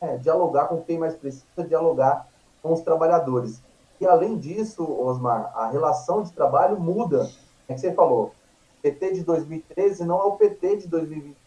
é 0.02 0.18
dialogar 0.18 0.68
com 0.68 0.82
quem 0.82 0.98
mais 0.98 1.16
precisa, 1.16 1.46
dialogar 1.68 2.28
com 2.62 2.74
os 2.74 2.82
trabalhadores. 2.82 3.62
E 4.02 4.06
além 4.06 4.38
disso, 4.38 4.84
Osmar, 4.84 5.52
a 5.56 5.70
relação 5.70 6.24
de 6.24 6.34
trabalho 6.34 6.80
muda. 6.80 7.30
É 7.70 7.74
que 7.74 7.80
você 7.80 7.94
falou, 7.94 8.34
PT 8.82 9.14
de 9.14 9.24
2013 9.24 10.04
não 10.04 10.20
é 10.20 10.24
o 10.26 10.32
PT 10.34 10.78
de 10.78 10.88
2020. 10.88 11.43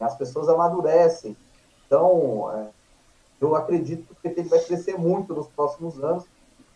As 0.00 0.16
pessoas 0.16 0.48
amadurecem. 0.48 1.36
Então, 1.86 2.50
é, 2.54 2.68
eu 3.40 3.54
acredito 3.54 4.06
que 4.06 4.12
o 4.12 4.16
PT 4.16 4.42
vai 4.44 4.60
crescer 4.60 4.98
muito 4.98 5.34
nos 5.34 5.48
próximos 5.48 6.02
anos. 6.02 6.24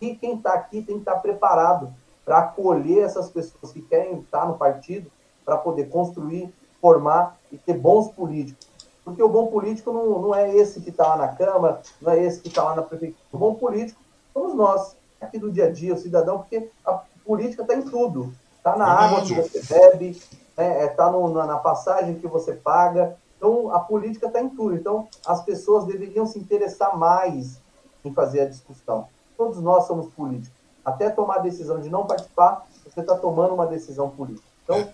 E 0.00 0.14
quem 0.14 0.36
está 0.36 0.52
aqui 0.54 0.82
tem 0.82 0.96
que 0.96 1.02
estar 1.02 1.14
tá 1.14 1.20
preparado 1.20 1.92
para 2.24 2.38
acolher 2.38 3.04
essas 3.04 3.30
pessoas 3.30 3.72
que 3.72 3.82
querem 3.82 4.20
estar 4.20 4.46
no 4.46 4.56
partido, 4.56 5.10
para 5.44 5.56
poder 5.58 5.88
construir, 5.88 6.52
formar 6.80 7.38
e 7.52 7.58
ter 7.58 7.74
bons 7.74 8.08
políticos. 8.08 8.66
Porque 9.04 9.22
o 9.22 9.28
bom 9.28 9.48
político 9.48 9.92
não, 9.92 10.22
não 10.22 10.34
é 10.34 10.54
esse 10.54 10.80
que 10.80 10.88
está 10.88 11.08
lá 11.08 11.16
na 11.16 11.28
Câmara, 11.28 11.82
não 12.00 12.12
é 12.12 12.24
esse 12.24 12.40
que 12.40 12.48
está 12.48 12.64
lá 12.64 12.74
na 12.74 12.82
Prefeitura. 12.82 13.20
O 13.30 13.38
bom 13.38 13.54
político 13.54 14.00
somos 14.32 14.54
nós, 14.54 14.96
aqui 15.20 15.38
do 15.38 15.52
dia 15.52 15.66
a 15.66 15.70
dia, 15.70 15.92
o 15.94 15.98
cidadão, 15.98 16.38
porque 16.38 16.70
a 16.84 17.02
política 17.24 17.62
está 17.62 17.74
em 17.74 17.82
tudo. 17.82 18.32
Está 18.56 18.76
na 18.76 18.86
água 18.86 19.20
que 19.22 19.34
você 19.34 19.62
bebe, 19.62 20.18
né, 20.56 20.84
é, 20.84 20.88
tá 20.88 21.10
na, 21.10 21.58
passagem 21.58 22.18
que 22.18 22.26
você 22.26 22.52
paga. 22.52 23.16
Então, 23.36 23.74
a 23.74 23.80
política 23.80 24.26
está 24.26 24.40
em 24.40 24.48
tudo. 24.48 24.74
Então, 24.74 25.08
as 25.26 25.42
pessoas 25.44 25.84
deveriam 25.84 26.26
se 26.26 26.38
interessar 26.38 26.96
mais 26.96 27.60
em 28.04 28.12
fazer 28.12 28.42
a 28.42 28.48
discussão. 28.48 29.08
Todos 29.36 29.60
nós 29.60 29.86
somos 29.86 30.08
políticos. 30.10 30.52
Até 30.84 31.10
tomar 31.10 31.36
a 31.36 31.40
decisão 31.40 31.80
de 31.80 31.88
não 31.88 32.06
participar, 32.06 32.66
você 32.84 33.00
está 33.00 33.16
tomando 33.16 33.54
uma 33.54 33.66
decisão 33.66 34.10
política. 34.10 34.46
Então, 34.62 34.88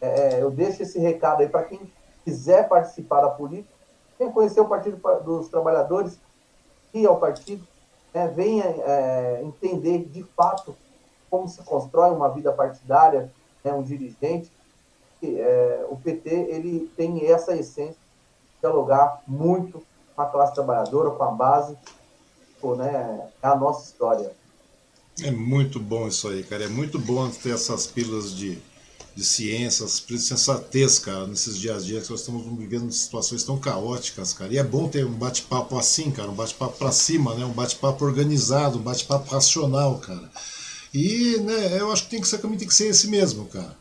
é, 0.00 0.34
é 0.36 0.42
eu 0.42 0.50
deixo 0.50 0.82
esse 0.82 0.98
recado 0.98 1.40
aí 1.40 1.48
para 1.48 1.62
quem 1.64 1.80
quiser 2.24 2.68
participar 2.68 3.20
da 3.20 3.30
política, 3.30 3.72
venha 4.18 4.32
conhecer 4.32 4.60
o 4.60 4.68
Partido 4.68 5.00
dos 5.22 5.48
Trabalhadores, 5.48 6.18
ir 6.92 7.06
ao 7.06 7.20
partido, 7.20 7.66
né, 8.12 8.26
venha 8.28 8.64
é, 8.64 9.42
entender 9.44 10.04
de 10.06 10.22
fato 10.22 10.74
como 11.30 11.48
se 11.48 11.62
constrói 11.62 12.10
uma 12.10 12.28
vida 12.30 12.52
partidária, 12.52 13.30
né, 13.62 13.72
um 13.72 13.82
dirigente. 13.82 14.50
É, 15.22 15.86
o 15.88 15.96
PT 15.96 16.30
ele 16.30 16.90
tem 16.96 17.26
essa 17.26 17.56
essência 17.56 17.94
de 17.94 18.60
dialogar 18.60 19.22
muito 19.26 19.82
com 20.14 20.22
a 20.22 20.26
classe 20.26 20.54
trabalhadora, 20.54 21.10
com 21.10 21.22
a 21.22 21.30
base, 21.30 21.76
pô, 22.60 22.74
né, 22.76 23.28
a 23.42 23.54
nossa 23.54 23.84
história. 23.84 24.32
É 25.22 25.30
muito 25.30 25.80
bom 25.80 26.08
isso 26.08 26.28
aí, 26.28 26.42
cara. 26.42 26.64
É 26.64 26.68
muito 26.68 26.98
bom 26.98 27.28
ter 27.30 27.54
essas 27.54 27.86
pílulas 27.86 28.32
de 28.32 28.60
de 29.16 29.24
ciências, 29.24 30.04
de 30.06 30.18
sensatez, 30.18 30.98
cara, 30.98 31.26
nesses 31.26 31.56
dias 31.56 31.82
a 31.82 31.86
dias 31.86 32.04
que 32.04 32.10
nós 32.10 32.20
estamos 32.20 32.44
vivendo 32.58 32.92
situações 32.92 33.42
tão 33.42 33.58
caóticas, 33.58 34.34
cara. 34.34 34.52
E 34.52 34.58
é 34.58 34.62
bom 34.62 34.88
ter 34.88 35.06
um 35.06 35.12
bate-papo 35.14 35.78
assim, 35.78 36.10
cara, 36.10 36.28
um 36.28 36.34
bate-papo 36.34 36.76
para 36.76 36.92
cima, 36.92 37.34
né? 37.34 37.46
Um 37.46 37.52
bate-papo 37.52 38.04
organizado, 38.04 38.78
um 38.78 38.82
bate-papo 38.82 39.30
racional, 39.30 39.98
cara. 40.00 40.30
E, 40.92 41.38
né, 41.38 41.80
eu 41.80 41.90
acho 41.90 42.04
que 42.04 42.10
tem 42.10 42.20
que 42.20 42.28
ser, 42.28 42.38
tem 42.38 42.58
que 42.58 42.74
ser 42.74 42.88
esse 42.88 43.08
mesmo, 43.08 43.46
cara. 43.46 43.74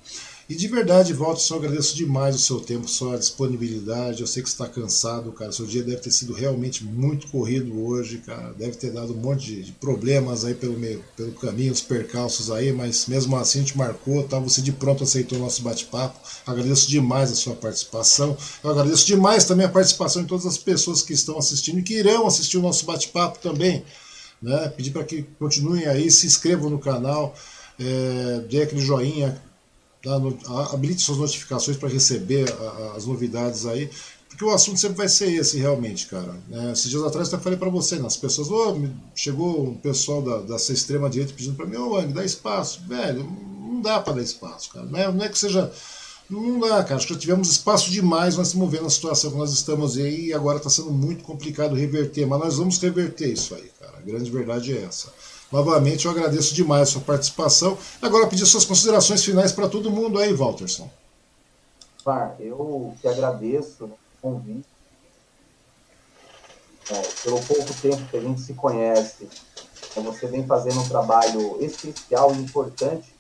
E 0.48 0.54
de 0.54 0.68
verdade, 0.68 1.12
Walter, 1.12 1.42
só 1.42 1.56
agradeço 1.56 1.96
demais 1.96 2.36
o 2.36 2.40
seu 2.40 2.60
tempo, 2.60 2.88
sua 2.88 3.18
disponibilidade. 3.18 4.22
Eu 4.22 4.28
sei 4.28 4.44
que 4.44 4.50
está 4.50 4.68
cansado, 4.68 5.32
cara. 5.32 5.52
Seu 5.52 5.66
dia 5.66 5.82
deve 5.82 5.98
ter 5.98 6.12
sido 6.12 6.34
realmente 6.34 6.84
muito 6.84 7.28
corrido 7.30 7.84
hoje, 7.84 8.20
cara. 8.20 8.54
Deve 8.54 8.74
ter 8.78 8.92
dado 8.92 9.14
um 9.14 9.18
monte 9.18 9.44
de, 9.44 9.64
de 9.64 9.72
problemas 9.72 10.46
aí 10.46 10.54
pelo, 10.54 10.78
meio, 10.78 11.04
pelo 11.18 11.32
caminho, 11.32 11.74
os 11.74 11.82
percalços 11.82 12.52
aí, 12.52 12.72
mas 12.72 13.08
mesmo 13.08 13.36
assim 13.36 13.58
a 13.58 13.62
gente 13.64 13.76
marcou, 13.76 14.22
tá? 14.22 14.38
Você 14.38 14.62
de 14.62 14.72
pronto 14.72 15.04
aceitou 15.04 15.40
o 15.40 15.42
nosso 15.42 15.64
bate-papo. 15.64 16.20
Agradeço 16.46 16.88
demais 16.88 17.32
a 17.32 17.36
sua 17.36 17.56
participação. 17.56 18.38
Eu 18.64 18.70
agradeço 18.70 19.08
demais 19.08 19.46
também 19.46 19.66
a 19.66 19.70
participação 19.70 20.22
de 20.22 20.28
todas 20.28 20.46
as 20.46 20.60
pessoas 20.60 21.02
que 21.02 21.14
estão 21.14 21.40
assistindo 21.40 21.80
e 21.80 21.84
que 21.84 21.96
irão 21.96 22.28
assistir 22.28 22.60
o 22.60 22.62
nosso 22.62 22.86
bate-papo 22.86 23.40
também. 23.40 23.84
Né? 24.40 24.70
Pedir 24.78 24.92
para 24.92 25.06
que 25.06 25.24
continuem 25.40 25.88
aí, 25.88 26.12
se 26.12 26.28
inscrevam 26.28 26.70
no 26.70 26.78
canal, 26.78 27.34
é, 27.80 28.42
dê 28.48 28.62
aquele 28.62 28.82
joinha 28.82 29.42
habilite 30.72 31.02
suas 31.02 31.18
notificações 31.18 31.78
para 31.78 31.90
receber 31.90 32.46
as 32.96 33.06
novidades 33.06 33.66
aí, 33.66 33.90
porque 34.36 34.44
o 34.44 34.50
assunto 34.50 34.78
sempre 34.78 34.98
vai 34.98 35.08
ser 35.08 35.32
esse, 35.32 35.58
realmente, 35.58 36.08
cara. 36.08 36.36
É, 36.52 36.74
esses 36.74 36.90
dias 36.90 37.02
atrás 37.04 37.32
eu 37.32 37.40
falei 37.40 37.58
para 37.58 37.70
você, 37.70 37.96
né, 37.96 38.06
as 38.06 38.18
pessoas, 38.18 38.52
oh, 38.52 38.78
chegou 39.16 39.70
um 39.70 39.76
pessoal 39.76 40.22
da, 40.22 40.40
dessa 40.40 40.74
extrema-direita 40.74 41.34
pedindo 41.34 41.56
para 41.56 41.66
mim, 41.66 41.78
ô, 41.78 41.94
oh, 41.94 42.02
dá 42.02 42.24
espaço. 42.24 42.82
Velho, 42.86 43.24
não 43.24 43.80
dá 43.80 44.02
para 44.02 44.16
dar 44.16 44.22
espaço, 44.22 44.72
cara. 44.72 44.86
Não 44.86 45.00
é, 45.00 45.10
não 45.10 45.24
é 45.24 45.30
que 45.30 45.38
seja. 45.38 45.72
Não 46.30 46.60
dá, 46.60 46.84
cara. 46.84 46.96
Acho 46.96 47.08
que 47.08 47.14
já 47.14 47.20
tivemos 47.20 47.50
espaço 47.50 47.90
demais, 47.90 48.36
nós 48.36 48.48
estamos 48.48 48.70
vendo 48.70 48.88
a 48.88 48.90
situação 48.90 49.32
que 49.32 49.38
nós 49.38 49.54
estamos 49.54 49.96
aí 49.96 50.26
e 50.26 50.34
agora 50.34 50.58
está 50.58 50.70
sendo 50.70 50.92
muito 50.92 51.24
complicado 51.24 51.74
reverter, 51.74 52.26
mas 52.26 52.40
nós 52.40 52.58
vamos 52.58 52.78
reverter 52.78 53.32
isso 53.32 53.56
aí, 53.56 53.72
cara. 53.80 54.00
A 54.00 54.02
grande 54.02 54.30
verdade 54.30 54.78
é 54.78 54.84
essa. 54.84 55.14
Novamente, 55.52 56.06
eu 56.06 56.12
agradeço 56.12 56.54
demais 56.54 56.84
a 56.84 56.92
sua 56.94 57.02
participação. 57.02 57.78
Agora, 58.02 58.28
pedir 58.28 58.46
suas 58.46 58.66
considerações 58.66 59.24
finais 59.24 59.52
para 59.52 59.70
todo 59.70 59.92
mundo 59.92 60.20
aí, 60.20 60.34
Walterson. 60.34 60.90
Mar, 62.06 62.36
eu 62.40 62.94
que 63.02 63.08
agradeço 63.08 63.86
o 63.86 63.98
convite. 64.22 64.66
É, 66.92 67.02
pelo 67.24 67.42
pouco 67.42 67.74
tempo 67.82 68.06
que 68.12 68.18
a 68.18 68.22
gente 68.22 68.42
se 68.42 68.54
conhece, 68.54 69.28
é, 69.96 70.02
você 70.02 70.28
vem 70.28 70.46
fazendo 70.46 70.80
um 70.82 70.88
trabalho 70.88 71.58
essencial 71.60 72.34
e 72.36 72.38
importante 72.38 73.16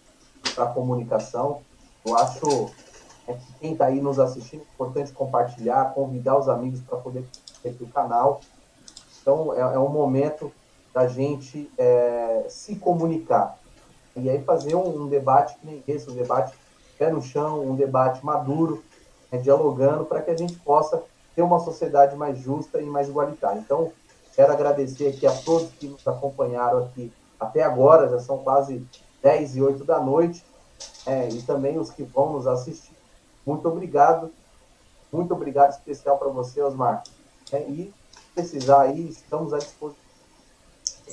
para 0.53 0.65
a 0.65 0.67
comunicação. 0.67 1.61
Eu 2.05 2.15
acho 2.15 2.69
é, 3.27 3.33
que 3.33 3.53
quem 3.59 3.73
está 3.73 3.85
aí 3.85 3.99
nos 3.99 4.19
assistindo 4.19 4.61
é 4.61 4.73
importante 4.73 5.11
compartilhar, 5.13 5.93
convidar 5.95 6.37
os 6.37 6.47
amigos 6.47 6.79
para 6.81 6.97
poder 6.99 7.25
ter 7.63 7.75
o 7.79 7.87
canal. 7.87 8.41
Então, 9.19 9.51
é, 9.53 9.61
é 9.61 9.79
um 9.79 9.89
momento 9.89 10.51
da 10.95 11.07
gente 11.07 11.69
é, 11.77 12.45
se 12.47 12.77
comunicar. 12.77 13.59
E 14.15 14.29
aí 14.29 14.41
fazer 14.41 14.75
um, 14.75 15.03
um, 15.03 15.07
debate 15.09 15.57
que 15.57 15.67
nem 15.67 15.83
esse, 15.85 16.09
um 16.09 16.15
debate 16.15 16.57
pé 16.97 17.11
no 17.11 17.21
chão, 17.21 17.69
um 17.69 17.75
debate 17.75 18.25
maduro, 18.25 18.81
né, 19.29 19.37
dialogando, 19.37 20.05
para 20.05 20.21
que 20.21 20.31
a 20.31 20.37
gente 20.37 20.55
possa 20.55 21.03
ter 21.35 21.41
uma 21.41 21.59
sociedade 21.59 22.15
mais 22.15 22.39
justa 22.39 22.81
e 22.81 22.85
mais 22.85 23.09
igualitária. 23.09 23.59
Então, 23.59 23.91
quero 24.33 24.53
agradecer 24.53 25.07
aqui 25.07 25.27
a 25.27 25.33
todos 25.33 25.69
que 25.71 25.85
nos 25.85 26.07
acompanharam 26.07 26.85
aqui 26.85 27.11
até 27.37 27.61
agora, 27.61 28.07
já 28.07 28.19
são 28.19 28.37
quase 28.37 28.87
10 29.21 29.57
e 29.57 29.61
8 29.61 29.83
da 29.83 29.99
noite, 29.99 30.45
é, 31.05 31.27
e 31.27 31.41
também 31.41 31.77
os 31.77 31.91
que 31.91 32.03
vão 32.03 32.31
nos 32.31 32.47
assistir. 32.47 32.95
Muito 33.45 33.67
obrigado, 33.67 34.31
muito 35.11 35.33
obrigado 35.33 35.71
especial 35.71 36.17
para 36.17 36.29
você, 36.29 36.61
Osmar. 36.61 37.03
É, 37.51 37.59
e 37.63 37.93
precisar 38.33 38.83
aí, 38.83 39.09
estamos 39.09 39.53
à 39.53 39.57
disposição 39.57 40.04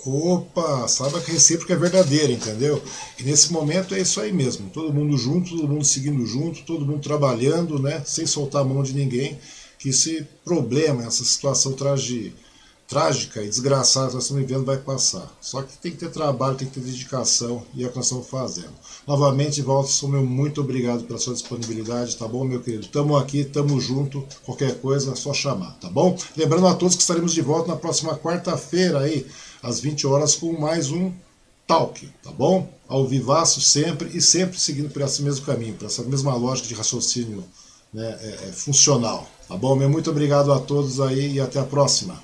Opa, 0.04 0.88
saiba 0.88 1.20
que 1.20 1.30
a 1.30 1.34
recíproca 1.34 1.74
é 1.74 1.76
verdadeira, 1.76 2.32
entendeu? 2.32 2.82
E 3.18 3.22
nesse 3.22 3.52
momento 3.52 3.94
é 3.94 4.00
isso 4.00 4.20
aí 4.20 4.32
mesmo, 4.32 4.68
todo 4.70 4.92
mundo 4.92 5.16
junto, 5.16 5.50
todo 5.50 5.68
mundo 5.68 5.84
seguindo 5.84 6.26
junto, 6.26 6.62
todo 6.62 6.84
mundo 6.84 7.00
trabalhando, 7.00 7.78
né, 7.78 8.02
sem 8.04 8.26
soltar 8.26 8.62
a 8.62 8.64
mão 8.64 8.82
de 8.82 8.94
ninguém, 8.94 9.38
que 9.78 9.90
esse 9.90 10.26
problema, 10.44 11.04
essa 11.04 11.22
situação 11.22 11.72
trágica 11.72 13.42
e 13.42 13.48
desgraçada 13.48 14.08
que 14.08 14.14
nós 14.14 14.24
estamos 14.24 14.44
vivendo 14.44 14.64
vai 14.64 14.76
passar. 14.76 15.32
Só 15.40 15.62
que 15.62 15.78
tem 15.78 15.92
que 15.92 15.98
ter 15.98 16.10
trabalho, 16.10 16.56
tem 16.56 16.66
que 16.68 16.74
ter 16.74 16.84
dedicação 16.84 17.62
e 17.72 17.84
é 17.84 17.86
o 17.86 17.90
que 17.90 17.96
nós 17.96 18.06
estamos 18.06 18.26
fazendo. 18.26 18.72
Novamente, 19.06 19.62
Walterson, 19.62 20.08
meu 20.08 20.26
muito 20.26 20.60
obrigado 20.60 21.04
pela 21.04 21.18
sua 21.18 21.32
disponibilidade, 21.32 22.16
tá 22.16 22.26
bom, 22.26 22.44
meu 22.44 22.60
querido? 22.60 22.88
Tamo 22.88 23.16
aqui, 23.16 23.44
tamo 23.44 23.80
junto, 23.80 24.26
qualquer 24.44 24.80
coisa 24.80 25.12
é 25.12 25.14
só 25.14 25.32
chamar, 25.32 25.78
tá 25.80 25.88
bom? 25.88 26.18
Lembrando 26.36 26.66
a 26.66 26.74
todos 26.74 26.96
que 26.96 27.02
estaremos 27.02 27.32
de 27.32 27.40
volta 27.40 27.68
na 27.68 27.76
próxima 27.76 28.16
quarta-feira 28.18 28.98
aí, 28.98 29.24
às 29.62 29.80
20 29.80 30.06
horas, 30.06 30.34
com 30.34 30.52
mais 30.59 30.90
um 30.90 31.12
Talk, 31.66 32.06
tá 32.22 32.30
bom? 32.32 32.68
Ao 32.89 33.06
vivaço 33.06 33.60
sempre 33.60 34.10
e 34.16 34.20
sempre 34.20 34.59
seguindo 34.59 34.90
por 34.90 35.01
esse 35.02 35.22
mesmo 35.22 35.47
caminho, 35.47 35.74
por 35.74 35.86
essa 35.86 36.02
mesma 36.02 36.34
lógica 36.34 36.68
de 36.68 36.74
raciocínio 36.74 37.44
né, 37.93 38.18
é, 38.20 38.48
é, 38.48 38.52
funcional. 38.52 39.28
Tá 39.48 39.56
bom, 39.56 39.76
meu 39.76 39.89
muito 39.89 40.10
obrigado 40.10 40.52
a 40.52 40.59
todos 40.59 41.01
aí 41.01 41.34
e 41.34 41.40
até 41.40 41.60
a 41.60 41.64
próxima. 41.64 42.20